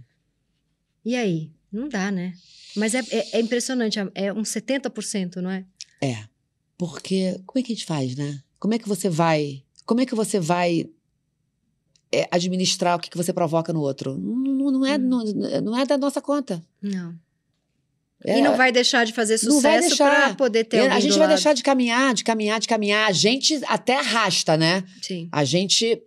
E 1.04 1.14
aí? 1.14 1.50
Não 1.70 1.88
dá, 1.88 2.10
né? 2.10 2.32
Mas 2.74 2.94
é, 2.94 3.00
é, 3.10 3.36
é 3.36 3.40
impressionante, 3.40 3.98
é- 3.98 4.10
é 4.14 4.32
uns 4.32 4.48
70%, 4.48 5.36
não 5.36 5.50
é? 5.50 5.64
É. 6.00 6.24
Porque 6.78 7.40
como 7.46 7.58
é 7.58 7.62
que 7.62 7.72
a 7.72 7.74
gente 7.74 7.86
faz, 7.86 8.16
né? 8.16 8.42
Como 8.58 8.74
é 8.74 8.78
que 8.78 8.88
você 8.88 9.08
vai. 9.08 9.62
Como 9.84 10.00
é 10.00 10.06
que 10.06 10.14
você 10.14 10.40
vai 10.40 10.88
é, 12.12 12.28
administrar 12.30 12.96
o 12.96 13.00
que, 13.00 13.10
que 13.10 13.16
você 13.16 13.32
provoca 13.32 13.72
no 13.72 13.80
outro? 13.80 14.16
Não, 14.16 14.70
não, 14.70 14.86
é, 14.86 14.96
Hum. 14.96 14.98
não, 14.98 15.24
não 15.62 15.78
é 15.78 15.84
da 15.86 15.98
nossa 15.98 16.20
conta. 16.20 16.64
Não. 16.82 17.14
É, 18.24 18.38
E 18.38 18.42
não 18.42 18.56
vai 18.56 18.72
deixar 18.72 19.04
de 19.04 19.12
fazer 19.12 19.36
sucesso 19.38 19.96
para 19.96 20.34
poder 20.34 20.64
ter 20.64 20.90
a 20.90 20.98
gente 20.98 21.10
vai 21.12 21.20
lado. 21.20 21.28
deixar 21.30 21.52
de 21.52 21.62
caminhar, 21.62 22.14
de 22.14 22.24
caminhar, 22.24 22.58
de 22.58 22.66
caminhar. 22.66 23.08
A 23.08 23.12
gente 23.12 23.60
até 23.66 23.98
arrasta, 23.98 24.56
né? 24.56 24.82
Sim. 25.02 25.28
A 25.30 25.44
gente 25.44 26.02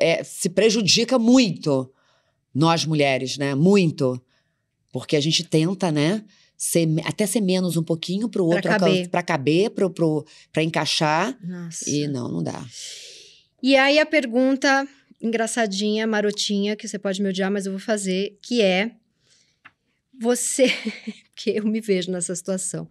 é, 0.00 0.24
se 0.24 0.48
prejudica 0.48 1.18
muito, 1.18 1.92
nós 2.54 2.86
mulheres, 2.86 3.36
né? 3.36 3.54
Muito. 3.54 4.20
Porque 4.90 5.14
a 5.14 5.20
gente 5.20 5.44
tenta, 5.44 5.92
né? 5.92 6.24
Ser, 6.56 6.88
até 7.04 7.26
ser 7.26 7.40
menos 7.40 7.76
um 7.76 7.82
pouquinho 7.82 8.28
pro 8.28 8.46
Pra 8.46 8.54
outro 8.56 8.70
pra 9.10 9.22
caber, 9.22 9.70
pra 10.52 10.62
encaixar. 10.62 11.36
Nossa. 11.44 11.88
E 11.90 12.06
não, 12.08 12.28
não 12.30 12.42
dá. 12.42 12.64
E 13.62 13.76
aí 13.76 13.98
a 13.98 14.06
pergunta 14.06 14.86
engraçadinha, 15.22 16.06
marotinha, 16.06 16.74
que 16.74 16.88
você 16.88 16.98
pode 16.98 17.22
me 17.22 17.28
odiar, 17.28 17.50
mas 17.50 17.64
eu 17.64 17.72
vou 17.72 17.80
fazer, 17.80 18.36
que 18.42 18.60
é 18.60 18.90
você, 20.20 20.66
porque 21.32 21.50
eu 21.50 21.64
me 21.64 21.80
vejo 21.80 22.10
nessa 22.10 22.34
situação. 22.34 22.90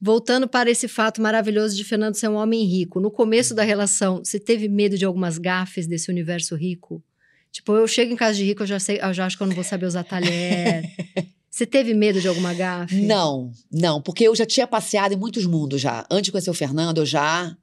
Voltando 0.00 0.46
para 0.46 0.70
esse 0.70 0.86
fato 0.86 1.22
maravilhoso 1.22 1.74
de 1.74 1.82
Fernando 1.82 2.14
ser 2.14 2.28
um 2.28 2.34
homem 2.34 2.64
rico. 2.64 3.00
No 3.00 3.10
começo 3.10 3.54
da 3.54 3.62
relação, 3.62 4.18
você 4.18 4.38
teve 4.38 4.68
medo 4.68 4.98
de 4.98 5.04
algumas 5.04 5.38
gafes 5.38 5.86
desse 5.86 6.10
universo 6.10 6.54
rico? 6.54 7.02
Tipo, 7.50 7.74
eu 7.76 7.86
chego 7.86 8.12
em 8.12 8.16
casa 8.16 8.36
de 8.36 8.44
rico, 8.44 8.64
eu 8.64 8.66
já 8.66 8.78
sei, 8.78 8.98
eu 9.00 9.14
já 9.14 9.24
acho 9.24 9.36
que 9.36 9.42
eu 9.42 9.46
não 9.46 9.54
vou 9.54 9.64
saber 9.64 9.86
usar 9.86 10.04
talher. 10.04 10.84
você 11.48 11.64
teve 11.64 11.94
medo 11.94 12.20
de 12.20 12.28
alguma 12.28 12.52
gafe? 12.52 13.00
Não, 13.02 13.50
não, 13.72 14.02
porque 14.02 14.24
eu 14.24 14.34
já 14.34 14.44
tinha 14.44 14.66
passeado 14.66 15.12
em 15.12 15.16
muitos 15.16 15.46
mundos 15.46 15.80
já. 15.80 16.04
Antes 16.10 16.24
de 16.24 16.32
conhecer 16.32 16.50
o 16.50 16.54
Fernando, 16.54 16.98
eu 16.98 17.06
já 17.06 17.56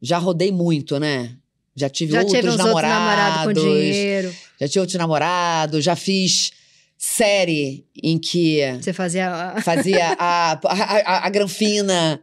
já 0.00 0.18
rodei 0.18 0.50
muito, 0.50 0.98
né? 0.98 1.36
Já 1.78 1.88
tive 1.88 2.12
Já 2.12 2.22
outros 2.22 2.44
namorados. 2.56 2.74
outros 2.74 2.92
namorados 2.92 3.44
com 3.44 3.52
dinheiro. 3.52 4.34
Já 4.60 4.66
tive 4.68 4.80
outros 4.80 4.98
namorados, 4.98 5.84
já 5.84 5.96
fiz 5.96 6.50
série 6.96 7.86
em 8.02 8.18
que 8.18 8.60
Você 8.80 8.92
fazia. 8.92 9.30
a- 9.30 9.60
fazia 9.62 10.16
a, 10.18 10.52
a, 10.52 10.58
a, 10.64 11.26
a 11.26 11.30
granfina, 11.30 12.20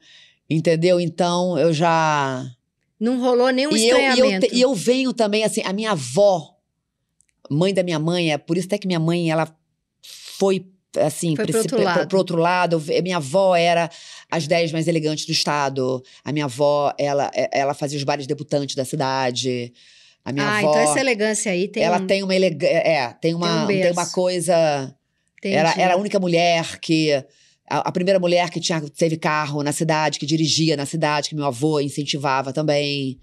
entendeu? 0.49 0.99
Então 0.99 1.57
eu 1.57 1.71
já. 1.73 2.45
Não 2.99 3.19
rolou 3.19 3.49
nenhum 3.49 3.75
e, 3.75 3.87
eu, 3.89 3.97
e, 3.99 4.19
eu, 4.19 4.39
te- 4.39 4.49
e 4.53 4.61
eu 4.61 4.73
venho 4.75 5.11
também, 5.13 5.43
assim, 5.43 5.61
a 5.65 5.73
minha 5.73 5.91
avó, 5.91 6.55
mãe 7.49 7.73
da 7.73 7.83
minha 7.83 7.99
mãe, 7.99 8.31
é 8.31 8.37
por 8.37 8.57
isso 8.57 8.67
até 8.67 8.77
que 8.77 8.87
minha 8.87 8.99
mãe, 8.99 9.29
ela 9.29 9.53
foi. 10.37 10.65
Assim, 10.97 11.33
pra 11.33 11.45
outro 11.57 11.77
pra- 11.77 12.17
outro 12.17 12.37
lado. 12.37 12.83
Minha 13.01 13.17
avó 13.17 13.55
era 13.55 13.89
as 14.29 14.47
10 14.47 14.71
mais 14.71 14.87
elegantes 14.87 15.25
do 15.25 15.31
estado. 15.31 16.03
A 16.23 16.31
minha 16.31 16.45
avó, 16.45 16.93
ela, 16.97 17.31
ela 17.51 17.73
fazia 17.73 17.97
os 17.97 18.03
bares 18.03 18.27
debutantes 18.27 18.75
da 18.75 18.85
cidade. 18.85 19.73
A 20.23 20.31
minha 20.31 20.45
ah, 20.45 20.57
avó. 20.57 20.69
então 20.71 20.81
essa 20.81 20.99
elegância 20.99 21.51
aí 21.51 21.67
tem. 21.67 21.83
ela 21.83 21.97
um- 21.99 22.07
tem 22.07 22.23
uma 22.23 22.35
elegância. 22.35 22.73
É, 22.73 23.13
tem 23.21 23.33
uma, 23.35 23.63
um 23.63 23.67
tem, 23.67 23.91
uma 23.91 24.07
coisa. 24.07 24.95
entendi. 25.37 25.55
Era, 25.55 25.73
era 25.77 25.93
a 25.93 25.97
única 25.97 26.19
mulher 26.19 26.79
que. 26.79 27.11
A, 27.67 27.89
a 27.89 27.91
primeira 27.91 28.19
mulher 28.19 28.49
que 28.49 28.59
tinha, 28.59 28.79
teve 28.81 29.17
carro 29.17 29.63
na 29.63 29.71
cidade, 29.71 30.19
que 30.19 30.25
dirigia 30.25 30.77
na 30.77 30.85
cidade, 30.85 31.29
que 31.29 31.35
meu 31.35 31.45
avô 31.45 31.79
incentivava 31.79 32.53
também. 32.53 33.19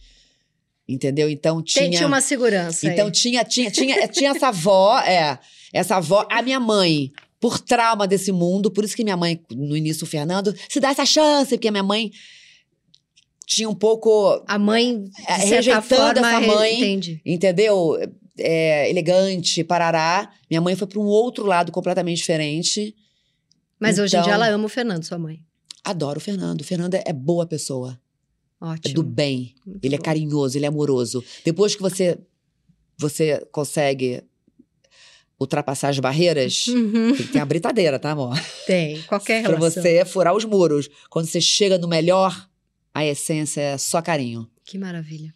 Entendeu? 0.88 1.28
Então 1.30 1.62
tinha. 1.62 1.84
Tem, 1.84 1.90
tinha 1.92 2.06
uma 2.06 2.20
segurança. 2.20 2.86
então 2.86 3.06
aí. 3.06 3.12
tinha, 3.12 3.44
tinha, 3.44 3.70
tinha, 3.70 4.08
tinha 4.08 4.30
essa 4.30 4.48
avó, 4.48 4.98
é. 5.00 5.38
Essa 5.72 5.96
avó, 5.96 6.26
a 6.30 6.42
minha 6.42 6.60
mãe, 6.60 7.10
por 7.43 7.59
trauma 7.59 8.07
desse 8.07 8.30
mundo, 8.30 8.70
por 8.70 8.84
isso 8.84 8.95
que 8.95 9.03
minha 9.03 9.16
mãe, 9.16 9.38
no 9.51 9.76
início, 9.76 10.05
o 10.05 10.07
Fernando, 10.07 10.55
se 10.68 10.78
dá 10.78 10.90
essa 10.90 11.05
chance, 11.05 11.57
porque 11.57 11.66
a 11.66 11.72
minha 11.72 11.82
mãe 11.82 12.12
tinha 13.45 13.68
um 13.68 13.74
pouco 13.74 14.40
A 14.47 14.59
mãe, 14.61 15.11
É, 15.26 15.34
rejeitando 15.34 15.82
forma, 15.88 16.28
essa 16.28 16.40
mãe. 16.40 16.76
Entende. 16.76 17.20
entendeu? 17.26 17.99
É, 18.38 18.88
elegante, 18.88 19.64
parará. 19.64 20.30
Minha 20.49 20.61
mãe 20.61 20.76
foi 20.76 20.86
para 20.86 21.01
um 21.01 21.05
outro 21.05 21.45
lado 21.45 21.72
completamente 21.72 22.18
diferente. 22.18 22.95
Mas 23.78 23.99
hoje 23.99 24.16
em 24.16 24.20
dia 24.22 24.30
Então- 24.32 24.32
ela 24.34 24.49
ama 24.49 24.64
o 24.66 24.68
Fernando, 24.68 25.03
sua 25.05 25.18
mãe. 25.18 25.40
Adoro 25.84 26.18
o 26.18 26.22
Fernando. 26.22 26.61
O 26.61 26.64
Fernando 26.64 26.95
é 26.95 27.12
boa 27.12 27.45
pessoa, 27.45 28.01
é 28.61 28.64
Ótimo. 28.64 28.95
do 28.95 29.03
bem. 29.03 29.55
Muito 29.66 29.84
Ele 29.84 29.97
é 29.97 29.99
bom. 29.99 30.05
carinhoso, 30.05 30.57
ele 30.57 30.64
é 30.64 30.68
amoroso. 30.68 31.22
Depois 31.45 31.74
que 31.74 31.82
você 31.82 32.18
você 32.97 33.45
consegue 33.51 34.22
ultrapassar 35.43 35.88
as 35.90 35.99
barreiras, 35.99 36.66
Uhum. 36.68 37.14
tem 37.14 37.26
que 37.26 37.32
ter 37.32 37.38
uma 37.38 37.47
britadeira, 37.47 37.99
tá, 37.99 38.11
amor? 38.12 38.36
Tem, 38.66 39.01
qualquer 39.03 39.43
Pra 39.43 39.53
relação. 39.57 39.82
você 39.82 40.05
furar 40.05 40.34
os 40.34 40.45
muros. 40.45 40.88
Quando 41.11 41.26
você 41.26 41.40
chega 41.40 41.76
no 41.78 41.86
melhor, 41.88 42.49
a 42.95 43.05
essência 43.05 43.61
é 43.61 43.78
só 43.78 44.01
carinho. 44.03 44.49
Que 44.64 44.78
maravilha. 44.78 45.34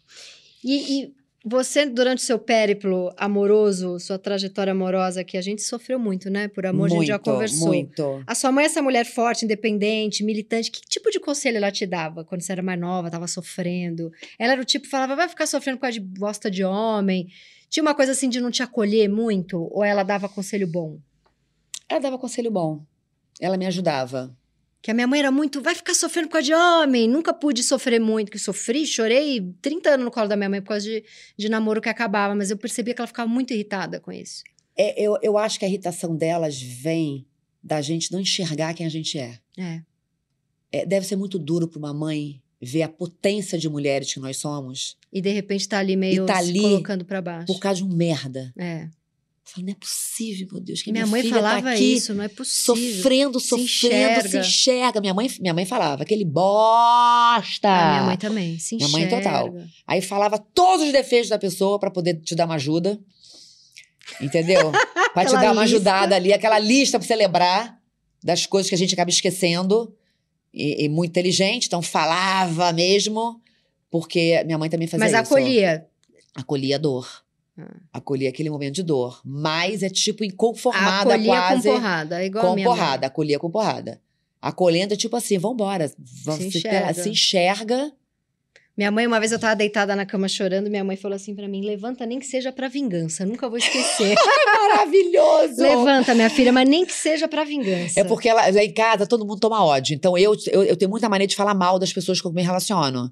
E, 0.63 1.01
e 1.03 1.17
você, 1.49 1.85
durante 1.85 2.19
o 2.19 2.25
seu 2.25 2.37
périplo 2.37 3.13
amoroso, 3.15 3.99
sua 3.99 4.17
trajetória 4.19 4.71
amorosa, 4.71 5.23
que 5.23 5.37
a 5.37 5.41
gente 5.41 5.61
sofreu 5.61 5.97
muito, 5.97 6.29
né? 6.29 6.47
Por 6.49 6.65
amor, 6.65 6.87
a 6.87 6.89
gente 6.89 7.05
já 7.07 7.17
conversou. 7.19 7.67
Muito. 7.69 8.21
A 8.27 8.35
sua 8.35 8.51
mãe, 8.51 8.65
essa 8.65 8.81
mulher 8.81 9.05
forte, 9.05 9.45
independente, 9.45 10.23
militante, 10.25 10.69
que 10.69 10.81
tipo 10.81 11.09
de 11.09 11.19
conselho 11.21 11.55
ela 11.57 11.71
te 11.71 11.85
dava 11.85 12.25
quando 12.25 12.41
você 12.41 12.51
era 12.51 12.61
mais 12.61 12.77
nova, 12.79 13.09
tava 13.09 13.27
sofrendo? 13.27 14.11
Ela 14.37 14.53
era 14.53 14.61
o 14.61 14.65
tipo 14.65 14.85
que 14.85 14.91
falava, 14.91 15.15
vai 15.15 15.29
ficar 15.29 15.47
sofrendo 15.47 15.77
por 15.77 15.83
causa 15.83 15.99
de 15.99 16.05
bosta 16.05 16.51
de 16.51 16.63
homem. 16.65 17.27
Tinha 17.69 17.83
uma 17.83 17.95
coisa 17.95 18.11
assim 18.11 18.29
de 18.29 18.39
não 18.39 18.51
te 18.51 18.63
acolher 18.63 19.07
muito? 19.09 19.67
Ou 19.71 19.83
ela 19.83 20.03
dava 20.03 20.29
conselho 20.29 20.67
bom? 20.67 20.99
Ela 21.89 21.99
dava 21.99 22.17
conselho 22.17 22.51
bom. 22.51 22.83
Ela 23.39 23.57
me 23.57 23.65
ajudava. 23.65 24.35
Que 24.81 24.91
a 24.91 24.93
minha 24.93 25.07
mãe 25.07 25.19
era 25.19 25.31
muito, 25.31 25.61
vai 25.61 25.75
ficar 25.75 25.93
sofrendo 25.93 26.27
por 26.27 26.33
causa 26.33 26.45
de 26.45 26.53
homem. 26.53 27.07
Nunca 27.07 27.33
pude 27.33 27.63
sofrer 27.63 27.99
muito, 27.99 28.31
que 28.31 28.39
sofri, 28.39 28.85
chorei 28.85 29.53
30 29.61 29.89
anos 29.89 30.05
no 30.05 30.11
colo 30.11 30.27
da 30.27 30.35
minha 30.35 30.49
mãe 30.49 30.61
por 30.61 30.69
causa 30.69 30.85
de, 30.85 31.03
de 31.37 31.49
namoro 31.49 31.81
que 31.81 31.89
acabava, 31.89 32.35
mas 32.35 32.51
eu 32.51 32.57
percebia 32.57 32.93
que 32.93 33.01
ela 33.01 33.07
ficava 33.07 33.29
muito 33.29 33.53
irritada 33.53 33.99
com 33.99 34.11
isso. 34.11 34.43
É, 34.77 35.01
eu, 35.01 35.17
eu 35.21 35.37
acho 35.37 35.59
que 35.59 35.65
a 35.65 35.67
irritação 35.67 36.15
delas 36.15 36.61
vem 36.61 37.25
da 37.63 37.81
gente 37.81 38.11
não 38.11 38.19
enxergar 38.19 38.73
quem 38.73 38.85
a 38.85 38.89
gente 38.89 39.17
é. 39.17 39.39
É. 39.57 39.81
É, 40.71 40.85
deve 40.85 41.05
ser 41.05 41.15
muito 41.15 41.39
duro 41.39 41.67
para 41.67 41.79
uma 41.79 41.93
mãe 41.93 42.41
ver 42.61 42.81
a 42.83 42.89
potência 42.89 43.57
de 43.57 43.69
mulheres 43.69 44.13
que 44.13 44.19
nós 44.19 44.37
somos 44.37 44.97
E 45.13 45.21
de 45.21 45.29
repente 45.31 45.67
tá 45.67 45.77
ali 45.79 45.95
meio 45.95 46.25
tá 46.25 46.35
se 46.41 46.49
ali 46.49 46.61
colocando 46.61 47.05
pra 47.05 47.21
baixo. 47.21 47.45
por 47.47 47.59
causa 47.59 47.77
de 47.81 47.83
um 47.83 47.95
merda. 47.95 48.51
É. 48.57 48.83
Eu 48.85 49.53
falo, 49.53 49.65
não 49.67 49.71
é 49.71 49.75
possível, 49.75 50.47
meu 50.51 50.61
Deus, 50.61 50.81
que 50.81 50.91
Minha, 50.91 51.05
minha, 51.05 51.11
mãe 51.11 51.21
filha 51.21 51.35
falava 51.35 51.61
tá 51.61 51.71
aqui 51.71 51.93
isso, 51.93 52.13
não 52.13 52.23
é 52.23 52.27
possível. 52.27 52.75
sofrendo, 52.97 53.39
Se 53.39 53.47
sofrendo, 53.47 53.63
enxerga. 53.63 54.29
se 54.29 54.37
enxerga. 54.39 54.99
Minha 55.01 55.13
mãe, 55.13 55.31
minha 55.39 55.53
mãe 55.53 55.65
falava, 55.65 56.03
aquele 56.03 56.25
bosta. 56.25 57.69
Minha 57.69 58.03
mãe 58.03 58.17
também, 58.17 58.59
se 58.59 58.75
Minha 58.75 58.89
mãe 58.89 59.05
enxerga. 59.05 59.23
total. 59.23 59.55
Aí 59.87 60.01
falava 60.01 60.37
todos 60.37 60.85
os 60.85 60.91
defeitos 60.91 61.29
da 61.29 61.39
pessoa 61.39 61.79
para 61.79 61.89
poder 61.91 62.15
te 62.21 62.35
dar 62.35 62.45
uma 62.45 62.55
ajuda. 62.55 62.99
Entendeu? 64.21 64.71
Pra 65.13 65.25
te 65.25 65.31
dar 65.33 65.51
uma 65.51 65.63
lista. 65.63 65.75
ajudada 65.77 66.15
ali, 66.15 66.31
aquela 66.31 66.59
lista 66.59 66.99
pra 66.99 67.07
você 67.07 67.15
lembrar 67.15 67.77
das 68.23 68.45
coisas 68.45 68.69
que 68.69 68.75
a 68.75 68.77
gente 68.77 68.93
acaba 68.93 69.09
esquecendo. 69.09 69.93
E, 70.57 70.85
e 70.85 70.89
muito 70.89 71.11
inteligente, 71.11 71.67
então 71.67 71.81
falava 71.83 72.73
mesmo, 72.73 73.39
porque 73.91 74.43
minha 74.45 74.57
mãe 74.57 74.69
também 74.69 74.87
fazia 74.87 75.05
Mas 75.05 75.13
isso. 75.13 75.21
acolhia. 75.21 75.85
Acolhia 76.35 76.75
a 76.75 76.79
dor. 76.79 77.23
Ah. 77.57 77.75
Acolhia 77.93 78.29
aquele 78.29 78.49
momento 78.49 78.75
de 78.75 78.83
dor. 78.83 79.21
Mas 79.23 79.83
é 79.83 79.89
tipo 79.89 80.23
inconformada 80.23 81.13
acolhia 81.13 81.31
quase. 81.31 81.69
com 81.69 81.75
porrada, 81.75 82.23
igual 82.25 82.43
a 82.45 82.47
com 82.49 82.55
minha 82.55 82.67
mãe. 82.69 82.77
porrada, 82.77 83.07
acolhia 83.07 83.39
com 83.39 83.51
porrada. 83.51 84.01
Acolhendo 84.41 84.93
é 84.93 84.97
tipo 84.97 85.15
assim, 85.15 85.37
vambora. 85.37 85.91
Vamos, 86.23 86.43
Se 86.43 86.51
se, 86.51 86.57
enxerga. 86.59 86.93
se 86.93 87.09
enxerga. 87.09 87.91
Minha 88.77 88.91
mãe, 88.91 89.07
uma 89.07 89.19
vez 89.19 89.31
eu 89.31 89.39
tava 89.39 89.55
deitada 89.55 89.95
na 89.95 90.05
cama 90.05 90.27
chorando, 90.27 90.69
minha 90.69 90.83
mãe 90.83 90.95
falou 90.95 91.15
assim 91.15 91.33
pra 91.33 91.47
mim: 91.47 91.65
levanta 91.65 92.05
nem 92.05 92.19
que 92.19 92.27
seja 92.27 92.51
pra 92.51 92.67
vingança, 92.67 93.25
nunca 93.25 93.49
vou 93.49 93.57
esquecer. 93.57 94.13
Maravilhoso! 94.69 95.61
levanta, 95.63 96.13
minha 96.13 96.29
filha, 96.29 96.53
mas 96.53 96.69
nem 96.69 96.85
que 96.85 96.93
seja 96.93 97.27
pra 97.27 97.43
vingança. 97.43 97.99
É 97.99 98.03
porque 98.03 98.29
ela, 98.29 98.41
lá 98.41 98.63
em 98.63 98.71
casa 98.71 99.07
todo 99.07 99.25
mundo 99.25 99.39
toma 99.39 99.65
ódio. 99.65 99.95
Então 99.95 100.15
eu, 100.15 100.35
eu, 100.51 100.63
eu 100.63 100.77
tenho 100.77 100.91
muita 100.91 101.09
mania 101.09 101.25
de 101.25 101.35
falar 101.35 101.55
mal 101.55 101.79
das 101.79 101.91
pessoas 101.91 102.21
com 102.21 102.29
que 102.29 102.33
eu 102.33 102.35
me 102.35 102.43
relaciono. 102.43 103.11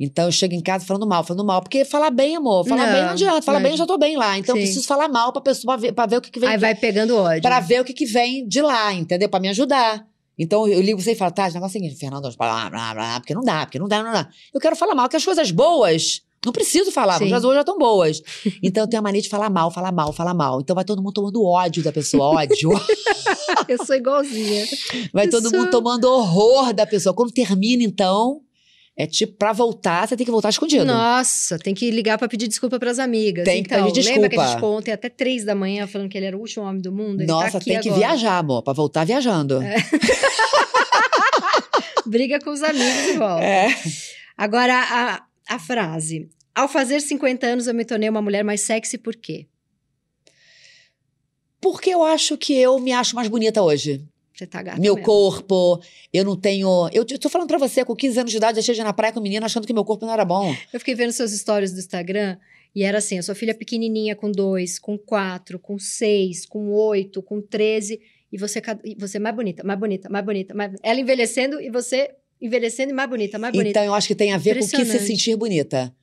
Então 0.00 0.24
eu 0.24 0.32
chego 0.32 0.54
em 0.54 0.60
casa 0.62 0.84
falando 0.86 1.06
mal, 1.06 1.22
falando 1.22 1.44
mal. 1.44 1.60
Porque 1.62 1.84
falar 1.84 2.10
bem, 2.10 2.36
amor, 2.36 2.66
falar 2.66 2.86
Não, 2.86 2.92
bem 2.92 3.02
não 3.02 3.10
adianta. 3.10 3.42
Falar 3.42 3.58
bem 3.60 3.68
eu 3.68 3.72
mas- 3.72 3.78
já 3.78 3.86
tô 3.86 3.98
bem 3.98 4.16
lá. 4.16 4.38
Então 4.38 4.56
eu 4.56 4.60
Sim. 4.60 4.66
preciso 4.66 4.86
falar 4.88 5.08
mal 5.08 5.32
pra 5.32 5.42
pessoa, 5.42 5.74
pra 5.74 5.76
ver, 5.76 5.92
pra 5.92 6.06
ver 6.06 6.16
o 6.16 6.20
que, 6.20 6.30
que 6.30 6.40
vem. 6.40 6.48
Aí 6.48 6.58
vai 6.58 6.74
pegando 6.74 7.16
ódio. 7.16 7.42
Pra 7.42 7.60
ver 7.60 7.80
o 7.80 7.84
que, 7.84 7.92
que 7.92 8.06
vem 8.06 8.48
de 8.48 8.60
lá, 8.62 8.92
entendeu? 8.92 9.28
Pra 9.28 9.38
me 9.38 9.48
ajudar. 9.48 10.04
Então 10.38 10.66
eu 10.68 10.80
ligo 10.80 11.00
você 11.00 11.12
e 11.12 11.14
falo, 11.16 11.30
tá, 11.32 11.44
o 11.48 11.52
negócio 11.52 11.76
é 11.76 11.80
o 11.80 11.82
seguinte, 11.82 11.98
Fernando, 11.98 12.22
blá, 12.36 12.68
blá, 12.68 12.70
blá, 12.70 12.94
blá, 12.94 13.20
porque 13.20 13.34
não 13.34 13.42
dá, 13.42 13.66
porque 13.66 13.78
não 13.78 13.86
dá, 13.88 14.02
não 14.02 14.12
dá. 14.12 14.28
Eu 14.52 14.60
quero 14.60 14.74
falar 14.76 14.94
mal, 14.94 15.08
que 15.08 15.16
as 15.16 15.24
coisas 15.24 15.50
boas 15.50 16.22
Não 16.44 16.52
preciso 16.52 16.92
falar, 16.92 17.14
Sim. 17.14 17.20
porque 17.20 17.34
as 17.34 17.42
duas 17.42 17.54
já 17.54 17.60
estão 17.60 17.78
boas. 17.78 18.20
Então 18.62 18.82
eu 18.84 18.88
tenho 18.88 19.00
a 19.00 19.02
mania 19.02 19.22
de 19.22 19.28
falar 19.30 19.48
mal, 19.48 19.70
falar 19.70 19.92
mal, 19.92 20.12
falar 20.12 20.34
mal. 20.34 20.60
Então 20.60 20.74
vai 20.74 20.84
todo 20.84 21.00
mundo 21.02 21.14
tomando 21.14 21.42
ódio 21.42 21.82
da 21.82 21.90
pessoa, 21.92 22.26
ódio. 22.40 22.70
Eu 23.68 23.82
sou 23.84 23.96
igualzinha. 23.96 24.66
Vai 25.12 25.26
Eu 25.26 25.30
todo 25.30 25.48
sou- 25.48 25.58
mundo 25.58 25.70
tomando 25.70 26.04
horror 26.04 26.72
da 26.74 26.86
pessoa. 26.86 27.14
Quando 27.14 27.32
termina, 27.32 27.82
então, 27.82 28.40
é 28.96 29.06
tipo, 29.06 29.36
pra 29.36 29.52
voltar, 29.52 30.06
você 30.06 30.16
tem 30.16 30.24
que 30.24 30.30
voltar 30.30 30.50
escondido. 30.50 30.84
Nossa, 30.84 31.58
tem 31.58 31.74
que 31.74 31.90
ligar 31.90 32.16
pra 32.16 32.28
pedir 32.28 32.46
desculpa 32.46 32.78
pras 32.78 33.00
amigas. 33.00 33.44
Tem 33.44 33.62
que 33.62 33.74
então, 33.74 33.86
pedir 33.86 34.04
lembra 34.04 34.28
que 34.28 34.36
a 34.36 34.38
gente 34.38 34.46
desculpa. 34.46 34.54
ficou 34.56 34.78
ontem 34.78 34.92
até 34.92 35.08
três 35.08 35.44
da 35.44 35.54
manhã 35.54 35.86
falando 35.86 36.08
que 36.08 36.16
ele 36.16 36.26
era 36.26 36.36
o 36.36 36.40
último 36.40 36.64
homem 36.64 36.80
do 36.80 36.92
mundo? 36.92 37.20
Ele 37.20 37.26
tá 37.26 37.32
Nossa, 37.32 37.58
aqui 37.58 37.70
tem 37.70 37.80
que 37.80 37.88
agora. 37.88 38.06
viajar, 38.06 38.38
amor, 38.38 38.62
pra 38.62 38.72
voltar 38.72 39.04
viajando. 39.04 39.60
Briga 42.06 42.38
com 42.38 42.50
os 42.50 42.62
amigos 42.62 43.08
e 43.08 43.12
volta. 43.16 43.44
É. 43.44 43.68
Agora, 44.36 44.74
a, 44.74 45.54
a 45.54 45.58
frase. 45.58 46.28
Ao 46.54 46.68
fazer 46.68 47.00
50 47.00 47.46
anos, 47.46 47.66
eu 47.66 47.74
me 47.74 47.84
tornei 47.84 48.08
uma 48.08 48.22
mulher 48.22 48.44
mais 48.44 48.60
sexy, 48.60 48.98
por 48.98 49.16
quê? 49.16 49.46
Porque 51.60 51.90
eu 51.90 52.04
acho 52.04 52.36
que 52.36 52.54
eu 52.54 52.78
me 52.78 52.92
acho 52.92 53.16
mais 53.16 53.26
bonita 53.26 53.62
hoje. 53.62 54.04
Você 54.34 54.48
tá 54.48 54.60
gata 54.62 54.80
meu 54.80 54.94
mesmo. 54.94 55.06
corpo, 55.06 55.80
eu 56.12 56.24
não 56.24 56.36
tenho. 56.36 56.88
Eu, 56.92 57.06
eu 57.08 57.18
tô 57.20 57.28
falando 57.28 57.46
pra 57.46 57.56
você, 57.56 57.84
com 57.84 57.94
15 57.94 58.18
anos 58.18 58.30
de 58.32 58.36
idade, 58.36 58.58
eu 58.58 58.62
cheguei 58.64 58.82
na 58.82 58.92
praia 58.92 59.12
com 59.12 59.20
o 59.20 59.22
menino 59.22 59.46
achando 59.46 59.64
que 59.64 59.72
meu 59.72 59.84
corpo 59.84 60.04
não 60.04 60.12
era 60.12 60.24
bom. 60.24 60.52
Eu 60.72 60.80
fiquei 60.80 60.94
vendo 60.96 61.12
seus 61.12 61.30
stories 61.30 61.72
do 61.72 61.78
Instagram 61.78 62.36
e 62.74 62.82
era 62.82 62.98
assim: 62.98 63.16
a 63.16 63.22
sua 63.22 63.36
filha 63.36 63.54
pequenininha 63.54 64.16
com 64.16 64.32
dois, 64.32 64.78
com 64.78 64.98
quatro, 64.98 65.56
com 65.56 65.78
seis, 65.78 66.44
com 66.44 66.72
oito, 66.72 67.22
com 67.22 67.40
treze, 67.40 68.00
e 68.32 68.36
você, 68.36 68.60
você 68.98 69.20
mais 69.20 69.36
bonita, 69.36 69.62
mais 69.62 69.78
bonita, 69.78 70.08
mais 70.08 70.24
bonita. 70.24 70.52
Mais... 70.52 70.72
Ela 70.82 70.98
envelhecendo 70.98 71.60
e 71.60 71.70
você 71.70 72.10
envelhecendo 72.42 72.90
e 72.90 72.94
mais 72.94 73.08
bonita, 73.08 73.38
mais 73.38 73.52
bonita. 73.52 73.70
Então 73.70 73.84
eu 73.84 73.94
acho 73.94 74.08
que 74.08 74.16
tem 74.16 74.32
a 74.32 74.38
ver 74.38 74.58
com 74.58 74.64
o 74.64 74.68
que 74.68 74.84
se 74.84 74.98
sentir 74.98 75.36
bonita. 75.36 75.94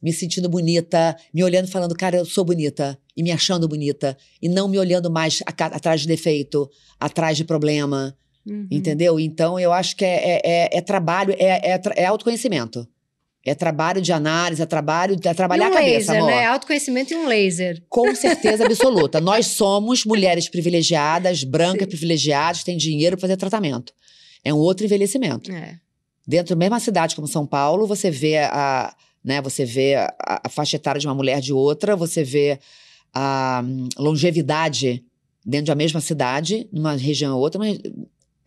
Me 0.00 0.12
sentindo 0.12 0.48
bonita, 0.48 1.14
me 1.34 1.42
olhando 1.42 1.66
e 1.66 1.70
falando, 1.70 1.94
cara, 1.94 2.18
eu 2.18 2.24
sou 2.24 2.44
bonita. 2.44 2.96
E 3.20 3.22
me 3.22 3.30
achando 3.30 3.68
bonita. 3.68 4.16
E 4.40 4.48
não 4.48 4.66
me 4.66 4.78
olhando 4.78 5.10
mais 5.10 5.42
atrás 5.46 6.00
de 6.00 6.06
defeito, 6.06 6.66
atrás 6.98 7.36
de 7.36 7.44
problema. 7.44 8.16
Uhum. 8.46 8.66
Entendeu? 8.70 9.20
Então 9.20 9.60
eu 9.60 9.74
acho 9.74 9.94
que 9.94 10.06
é, 10.06 10.36
é- 10.36 10.40
é- 10.44 10.78
é 10.78 10.80
trabalho, 10.80 11.34
é, 11.38 11.72
é, 11.74 11.80
é 11.96 12.06
autoconhecimento. 12.06 12.88
É 13.44 13.54
trabalho 13.54 14.00
de 14.00 14.10
análise, 14.10 14.62
é 14.62 14.66
trabalho, 14.66 15.16
é 15.22 15.34
trabalhar 15.34 15.66
um 15.68 15.72
a 15.72 15.74
cabeça, 15.74 16.12
laser, 16.12 16.16
amor. 16.16 16.30
né? 16.30 16.46
Autoconhecimento 16.46 17.12
e 17.12 17.16
um 17.16 17.26
laser. 17.26 17.82
Com 17.90 18.14
certeza 18.14 18.64
absoluta. 18.66 19.20
Nós 19.20 19.48
somos 19.48 20.06
mulheres 20.06 20.48
privilegiadas, 20.48 21.44
brancas 21.44 21.82
Sim. 21.82 21.88
privilegiadas, 21.88 22.64
têm 22.64 22.78
dinheiro 22.78 23.16
para 23.18 23.22
fazer 23.28 23.36
tratamento. 23.36 23.92
É 24.42 24.52
um 24.54 24.58
outro 24.58 24.86
envelhecimento. 24.86 25.52
É. 25.52 25.76
Dentro 26.26 26.54
da 26.54 26.58
mesma 26.58 26.80
cidade 26.80 27.14
como 27.14 27.26
São 27.28 27.46
Paulo, 27.46 27.86
você 27.86 28.10
vê 28.10 28.38
a, 28.38 28.94
né, 29.22 29.42
você 29.42 29.64
vê 29.66 29.94
a, 29.96 30.14
a 30.44 30.48
faixa 30.48 30.76
etária 30.76 30.98
de 31.00 31.06
uma 31.06 31.14
mulher 31.14 31.40
de 31.40 31.52
outra, 31.52 31.94
você 31.96 32.24
vê 32.24 32.58
a 33.14 33.62
hum, 33.64 33.88
longevidade 33.98 35.04
dentro 35.44 35.66
da 35.66 35.74
mesma 35.74 36.00
cidade, 36.00 36.68
numa 36.72 36.94
região 36.96 37.34
ou 37.36 37.40
outra, 37.40 37.58
mas 37.58 37.78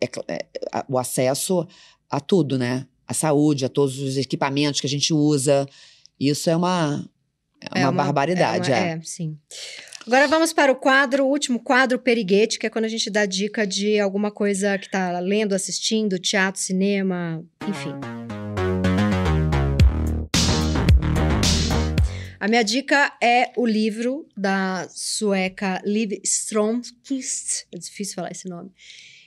é 0.00 0.06
é, 0.28 0.46
o 0.88 0.98
acesso 0.98 1.66
a 2.10 2.20
tudo, 2.20 2.58
né? 2.58 2.86
A 3.06 3.14
saúde, 3.14 3.64
a 3.64 3.68
todos 3.68 3.98
os 3.98 4.16
equipamentos 4.16 4.80
que 4.80 4.86
a 4.86 4.90
gente 4.90 5.12
usa. 5.12 5.66
Isso 6.18 6.48
é 6.48 6.56
uma, 6.56 7.04
é 7.74 7.80
uma, 7.80 7.92
barbaridade. 7.92 8.70
é 8.70 8.74
é. 8.74 8.78
uma- 8.78 8.86
é, 8.86 9.00
sim. 9.02 9.36
Agora 10.06 10.28
vamos 10.28 10.52
para 10.52 10.70
o 10.70 10.76
quadro, 10.76 11.24
o 11.24 11.30
último 11.30 11.58
quadro, 11.58 11.98
Periguete, 11.98 12.58
que 12.58 12.66
é 12.66 12.70
quando 12.70 12.84
a 12.84 12.88
gente 12.88 13.08
dá 13.08 13.24
dica 13.24 13.66
de 13.66 13.98
alguma 13.98 14.30
coisa 14.30 14.76
que 14.76 14.90
tá 14.90 15.18
lendo, 15.18 15.54
assistindo, 15.54 16.18
teatro, 16.18 16.60
cinema, 16.60 17.42
enfim. 17.66 18.23
A 22.44 22.46
minha 22.46 22.62
dica 22.62 23.10
é 23.22 23.52
o 23.56 23.64
livro 23.64 24.26
da 24.36 24.86
sueca 24.90 25.80
Liv 25.82 26.20
Stromquist. 26.22 27.64
É 27.72 27.78
difícil 27.78 28.16
falar 28.16 28.32
esse 28.32 28.46
nome. 28.50 28.70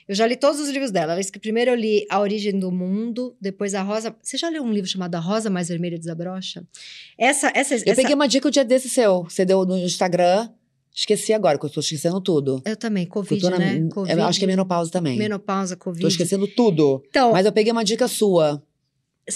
Eu 0.06 0.14
já 0.14 0.24
li 0.24 0.36
todos 0.36 0.60
os 0.60 0.68
livros 0.68 0.92
dela. 0.92 1.14
Ela 1.14 1.20
disse 1.20 1.32
que 1.32 1.40
primeiro 1.40 1.72
eu 1.72 1.74
li 1.74 2.06
A 2.08 2.20
Origem 2.20 2.56
do 2.56 2.70
Mundo, 2.70 3.36
depois 3.40 3.74
A 3.74 3.82
Rosa. 3.82 4.14
Você 4.22 4.38
já 4.38 4.48
leu 4.48 4.62
um 4.62 4.70
livro 4.72 4.88
chamado 4.88 5.16
A 5.16 5.18
Rosa 5.18 5.50
Mais 5.50 5.66
Vermelha 5.66 5.98
Desabrocha? 5.98 6.64
Essa, 7.18 7.50
essa, 7.56 7.74
Eu 7.74 7.78
essa... 7.78 7.96
peguei 7.96 8.14
uma 8.14 8.28
dica 8.28 8.46
o 8.46 8.52
dia 8.52 8.64
desse 8.64 8.88
seu. 8.88 9.24
Você 9.24 9.44
deu 9.44 9.66
no 9.66 9.76
Instagram. 9.76 10.48
Esqueci 10.94 11.32
agora, 11.32 11.58
que 11.58 11.66
eu 11.66 11.70
tô 11.70 11.80
esquecendo 11.80 12.20
tudo. 12.20 12.62
Eu 12.64 12.76
também, 12.76 13.02
Eu 13.02 13.10
Covid, 13.10 13.40
tô 13.40 13.50
na- 13.50 13.58
né? 13.58 13.80
eu 14.10 14.22
acho 14.26 14.38
que 14.38 14.44
é 14.44 14.48
menopausa 14.48 14.92
também. 14.92 15.18
Menopausa, 15.18 15.74
Covid. 15.74 16.02
Tô 16.02 16.06
esquecendo 16.06 16.46
tudo. 16.46 17.02
Então, 17.08 17.32
Mas 17.32 17.44
eu 17.44 17.52
peguei 17.52 17.72
uma 17.72 17.82
dica 17.84 18.06
sua. 18.06 18.62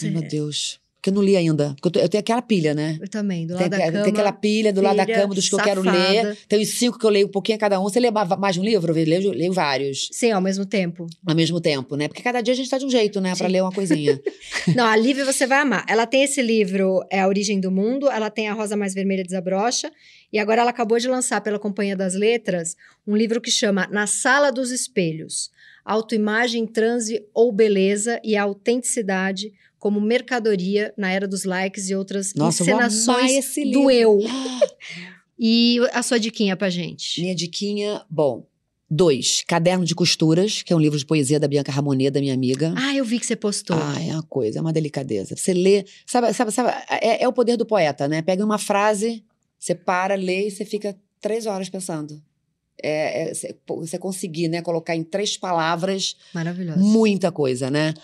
Ai, 0.01 0.11
meu 0.11 0.23
Deus. 0.23 0.81
Que 1.03 1.11
eu 1.11 1.15
não 1.15 1.21
li 1.23 1.37
ainda. 1.37 1.71
Porque 1.75 1.89
eu, 1.89 1.91
tô- 1.91 1.99
eu 1.99 2.09
tenho 2.09 2.21
aquela 2.21 2.41
pilha, 2.41 2.75
né? 2.75 2.97
eu 3.01 3.09
também, 3.09 3.45
do 3.45 3.55
Tem, 3.57 3.63
lado 3.69 3.71
da 3.71 3.79
tem 3.79 3.93
cama. 3.93 4.09
aquela 4.09 4.33
pilha 4.33 4.73
do 4.73 4.81
lado 4.81 4.97
da 4.97 5.05
pilha, 5.05 5.19
cama 5.23 5.35
dos 5.35 5.49
que 5.49 5.55
eu 5.55 5.59
quero 5.59 5.83
safada. 5.83 6.09
ler. 6.23 6.39
Tem 6.49 6.63
os 6.63 6.69
cinco 6.69 6.97
que 6.97 7.05
eu 7.05 7.11
leio 7.11 7.27
um 7.27 7.31
pouquinho 7.31 7.57
a 7.57 7.59
cada 7.59 7.81
um. 7.81 7.83
Você 7.83 7.99
lê 7.99 8.09
ma- 8.11 8.25
mais 8.37 8.55
de 8.55 8.61
um 8.61 8.65
livro? 8.65 8.97
Eu 8.97 9.05
leio, 9.05 9.31
leio 9.33 9.53
vários 9.53 10.09
Sim, 10.13 10.31
ao 10.31 10.41
mesmo 10.41 10.65
tempo. 10.65 11.09
ao 11.27 11.35
mesmo 11.35 11.61
tempo, 11.61 11.97
né? 11.97 12.07
Porque 12.07 12.23
cada 12.23 12.41
dia 12.41 12.55
a 12.55 12.57
gente 12.57 12.71
tá 12.71 12.79
de 12.79 12.87
um 12.87 12.91
jeito, 12.91 13.21
né? 13.21 13.35
Pra 13.35 13.49
Sim. 13.49 13.53
ler 13.53 13.63
uma 13.63 13.73
coisinha. 13.73 14.21
Não, 14.77 14.85
a 14.87 14.95
Lívia 14.97 15.25
você 15.25 15.45
vai 15.45 15.59
amar. 15.59 15.85
Ela 15.89 16.07
tem 16.07 16.23
esse 16.23 16.41
livro, 16.41 17.01
é 17.11 17.19
A 17.21 17.27
Origem 17.27 17.59
do 17.59 17.73
Mundo, 17.73 18.09
ela 18.09 18.31
tem 18.31 18.49
A 18.49 18.53
Rosa 18.53 18.77
Mais 18.77 18.95
Vermelha 18.95 19.25
Desabrocha, 19.25 19.91
e 20.33 20.39
agora 20.39 20.61
ela 20.61 20.71
acabou 20.71 20.99
de 21.01 21.09
lançar 21.09 21.41
pela 21.41 21.59
Companhia 21.59 21.97
das 21.97 22.15
Letras 22.15 22.77
um 23.05 23.17
livro 23.17 23.41
que 23.41 23.51
chama 23.51 23.89
Na 23.91 24.07
Sala 24.07 24.53
dos 24.53 24.71
Espelhos. 24.71 25.51
Autoimagem, 25.85 26.65
transe 26.65 27.25
ou 27.35 27.51
beleza 27.51 28.21
e 28.23 28.37
a 28.37 28.43
autenticidade 28.45 29.53
como 29.83 30.01
mercadoria 30.01 30.95
na 30.97 31.11
era 31.11 31.27
dos 31.27 31.43
likes 31.43 31.91
e 31.91 31.95
outras 31.97 32.35
Nossa, 32.35 32.63
eu 32.63 32.67
encenações 32.69 33.33
esse 33.33 33.69
do 33.73 33.91
eu. 33.91 34.21
E 35.45 35.81
a 35.93 36.05
sua 36.05 36.21
diquinha 36.21 36.57
pra 36.57 36.71
gente? 36.71 37.21
Minha 37.21 37.35
diquinha, 37.35 38.01
bom. 38.09 38.47
Dois, 38.89 39.43
Caderno 39.45 39.85
de 39.85 39.93
Costuras, 39.93 40.63
que 40.63 40.73
é 40.73 40.77
um 40.77 40.79
livro 40.79 40.97
de 40.97 41.05
poesia 41.05 41.41
da 41.41 41.49
Bianca 41.49 41.73
Ramonet, 41.73 42.13
da 42.13 42.21
minha 42.21 42.33
amiga. 42.33 42.73
Ah, 42.77 42.95
eu 42.95 43.05
vi 43.05 43.19
que 43.19 43.27
você 43.27 43.35
postou. 43.35 43.77
Ah, 43.77 44.01
é 44.01 44.13
uma 44.13 44.23
coisa, 44.23 44.61
é 44.61 44.63
uma 44.63 44.73
delicadeza. 44.73 45.35
Você 45.35 45.53
lê, 45.53 45.85
sabe, 46.07 46.33
sabe, 46.33 46.53
sabe 46.53 46.71
é, 46.89 47.25
é 47.25 47.27
o 47.27 47.33
poder 47.33 47.57
do 47.57 47.67
poeta, 47.67 48.07
né? 48.07 48.23
Pega 48.23 48.45
uma 48.45 48.59
frase, 48.59 49.25
você 49.59 49.75
para, 49.75 50.15
lê 50.15 50.47
e 50.47 50.51
você 50.53 50.65
fica 50.65 50.97
três 51.21 51.47
horas 51.47 51.69
pensando. 51.69 52.23
É, 52.81 53.31
é, 53.31 53.33
você 53.67 53.99
conseguir, 53.99 54.47
né, 54.47 54.63
colocar 54.63 54.95
em 54.95 55.03
três 55.03 55.37
palavras 55.37 56.17
Maravilhosa. 56.33 56.79
muita 56.79 57.33
coisa, 57.33 57.69
né? 57.69 57.95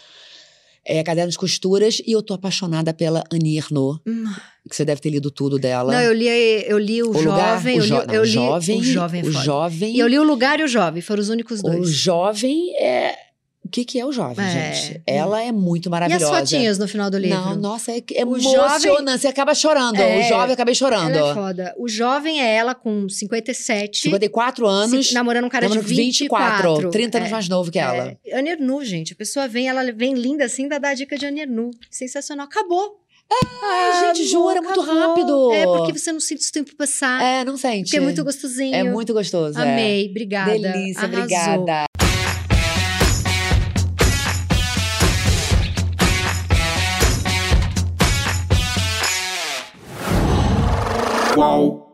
É 0.88 1.02
Caderno 1.04 1.30
de 1.30 1.36
Costuras 1.36 2.00
e 2.06 2.12
eu 2.12 2.22
tô 2.22 2.32
apaixonada 2.32 2.94
pela 2.94 3.22
Annie 3.30 3.58
Ernaux, 3.58 4.00
Hum. 4.06 4.24
que 4.68 4.74
você 4.74 4.84
deve 4.84 5.00
ter 5.02 5.10
lido 5.10 5.30
tudo 5.30 5.58
dela. 5.58 5.92
Não, 5.92 6.00
eu 6.00 6.12
li, 6.14 6.26
eu 6.66 6.78
li 6.78 7.02
o, 7.02 7.10
o 7.10 7.12
lugar, 7.20 7.56
jovem, 7.58 7.74
o, 7.74 7.78
eu 7.78 7.82
li, 7.84 7.88
jo- 7.88 8.06
não, 8.06 8.14
eu 8.14 8.20
o 8.22 8.24
li 8.24 8.30
jovem, 8.30 8.78
o 8.80 8.82
jovem, 8.82 9.22
o 9.22 9.30
jovem, 9.32 9.94
E 9.96 9.98
eu 9.98 10.06
li 10.08 10.18
o 10.18 10.22
lugar 10.24 10.58
e 10.60 10.64
o 10.64 10.68
jovem, 10.68 11.02
foram 11.02 11.20
os 11.20 11.28
únicos 11.28 11.60
o 11.60 11.62
dois. 11.64 11.90
jovem 11.90 12.74
é 12.76 13.14
o 13.68 13.70
que 13.70 13.84
que 13.84 14.00
é 14.00 14.04
o 14.06 14.10
jovem, 14.10 14.44
É. 14.44 14.72
gente? 14.72 15.02
Ela 15.06 15.42
é 15.42 15.52
muito 15.52 15.86
E 15.86 15.88
as 15.88 15.90
maravilhosa. 15.90 16.38
fotinhas 16.38 16.78
no 16.78 16.88
final 16.88 17.10
do 17.10 17.18
livro? 17.18 17.38
Não, 17.38 17.54
nossa, 17.56 17.92
é, 17.92 17.98
é 18.14 18.24
O 18.24 18.36
emocionante. 18.36 18.82
jovem- 18.82 19.18
Você 19.18 19.28
acaba 19.28 19.54
chorando. 19.54 19.96
É. 20.00 20.20
O 20.20 20.22
jovem 20.28 20.48
eu 20.48 20.52
acabei 20.54 20.74
chorando. 20.74 21.14
Ela 21.14 21.30
é 21.30 21.34
foda. 21.34 21.74
O 21.78 21.88
jovem 21.88 22.40
é 22.40 22.54
ela 22.54 22.74
com 22.74 23.08
57. 23.08 24.00
54 24.00 24.66
anos, 24.66 25.08
se- 25.08 25.14
namorando 25.14 25.44
um 25.44 25.48
cara 25.48 25.66
namorando 25.68 25.86
de 25.86 25.94
24. 25.94 26.56
24, 26.56 26.90
30 26.90 27.18
anos 27.18 27.28
É. 27.28 27.32
mais 27.32 27.48
novo 27.48 27.70
que 27.70 27.78
ela. 27.78 28.16
É, 28.26 28.38
Anne 28.38 28.50
Ernaux, 28.50 28.86
gente. 28.88 29.12
A 29.12 29.16
pessoa 29.16 29.46
vem, 29.46 29.68
ela 29.68 29.92
vem 29.92 30.14
linda 30.14 30.44
assim, 30.44 30.66
dá 30.66 30.78
dá 30.78 30.88
a 30.90 30.94
dica 30.94 31.16
de 31.18 31.26
Anne 31.26 31.40
Ernaux. 31.42 31.76
Sensacional. 31.90 32.46
Acabou. 32.46 32.96
Ai, 33.62 34.14
gente, 34.14 34.34
amor, 34.34 34.54
jura, 34.54 34.62
muito 34.62 34.80
rápido. 34.80 35.52
É, 35.52 35.64
porque 35.66 35.98
você 35.98 36.10
não 36.10 36.18
sente 36.20 36.48
o 36.48 36.52
tempo 36.52 36.74
passar. 36.76 37.22
É, 37.22 37.44
não 37.44 37.58
sente. 37.58 37.82
porque 37.84 37.98
é 37.98 38.00
muito 38.00 38.24
gostosinho. 38.24 38.74
É 38.74 38.82
muito 38.82 39.12
gostoso. 39.12 39.58
é. 39.58 39.62
Amei. 39.62 40.08
Obrigada. 40.08 40.52
Delícia, 40.52 41.02
Arrasou. 41.02 41.18
obrigada. 41.24 41.84
Qual? 51.38 51.87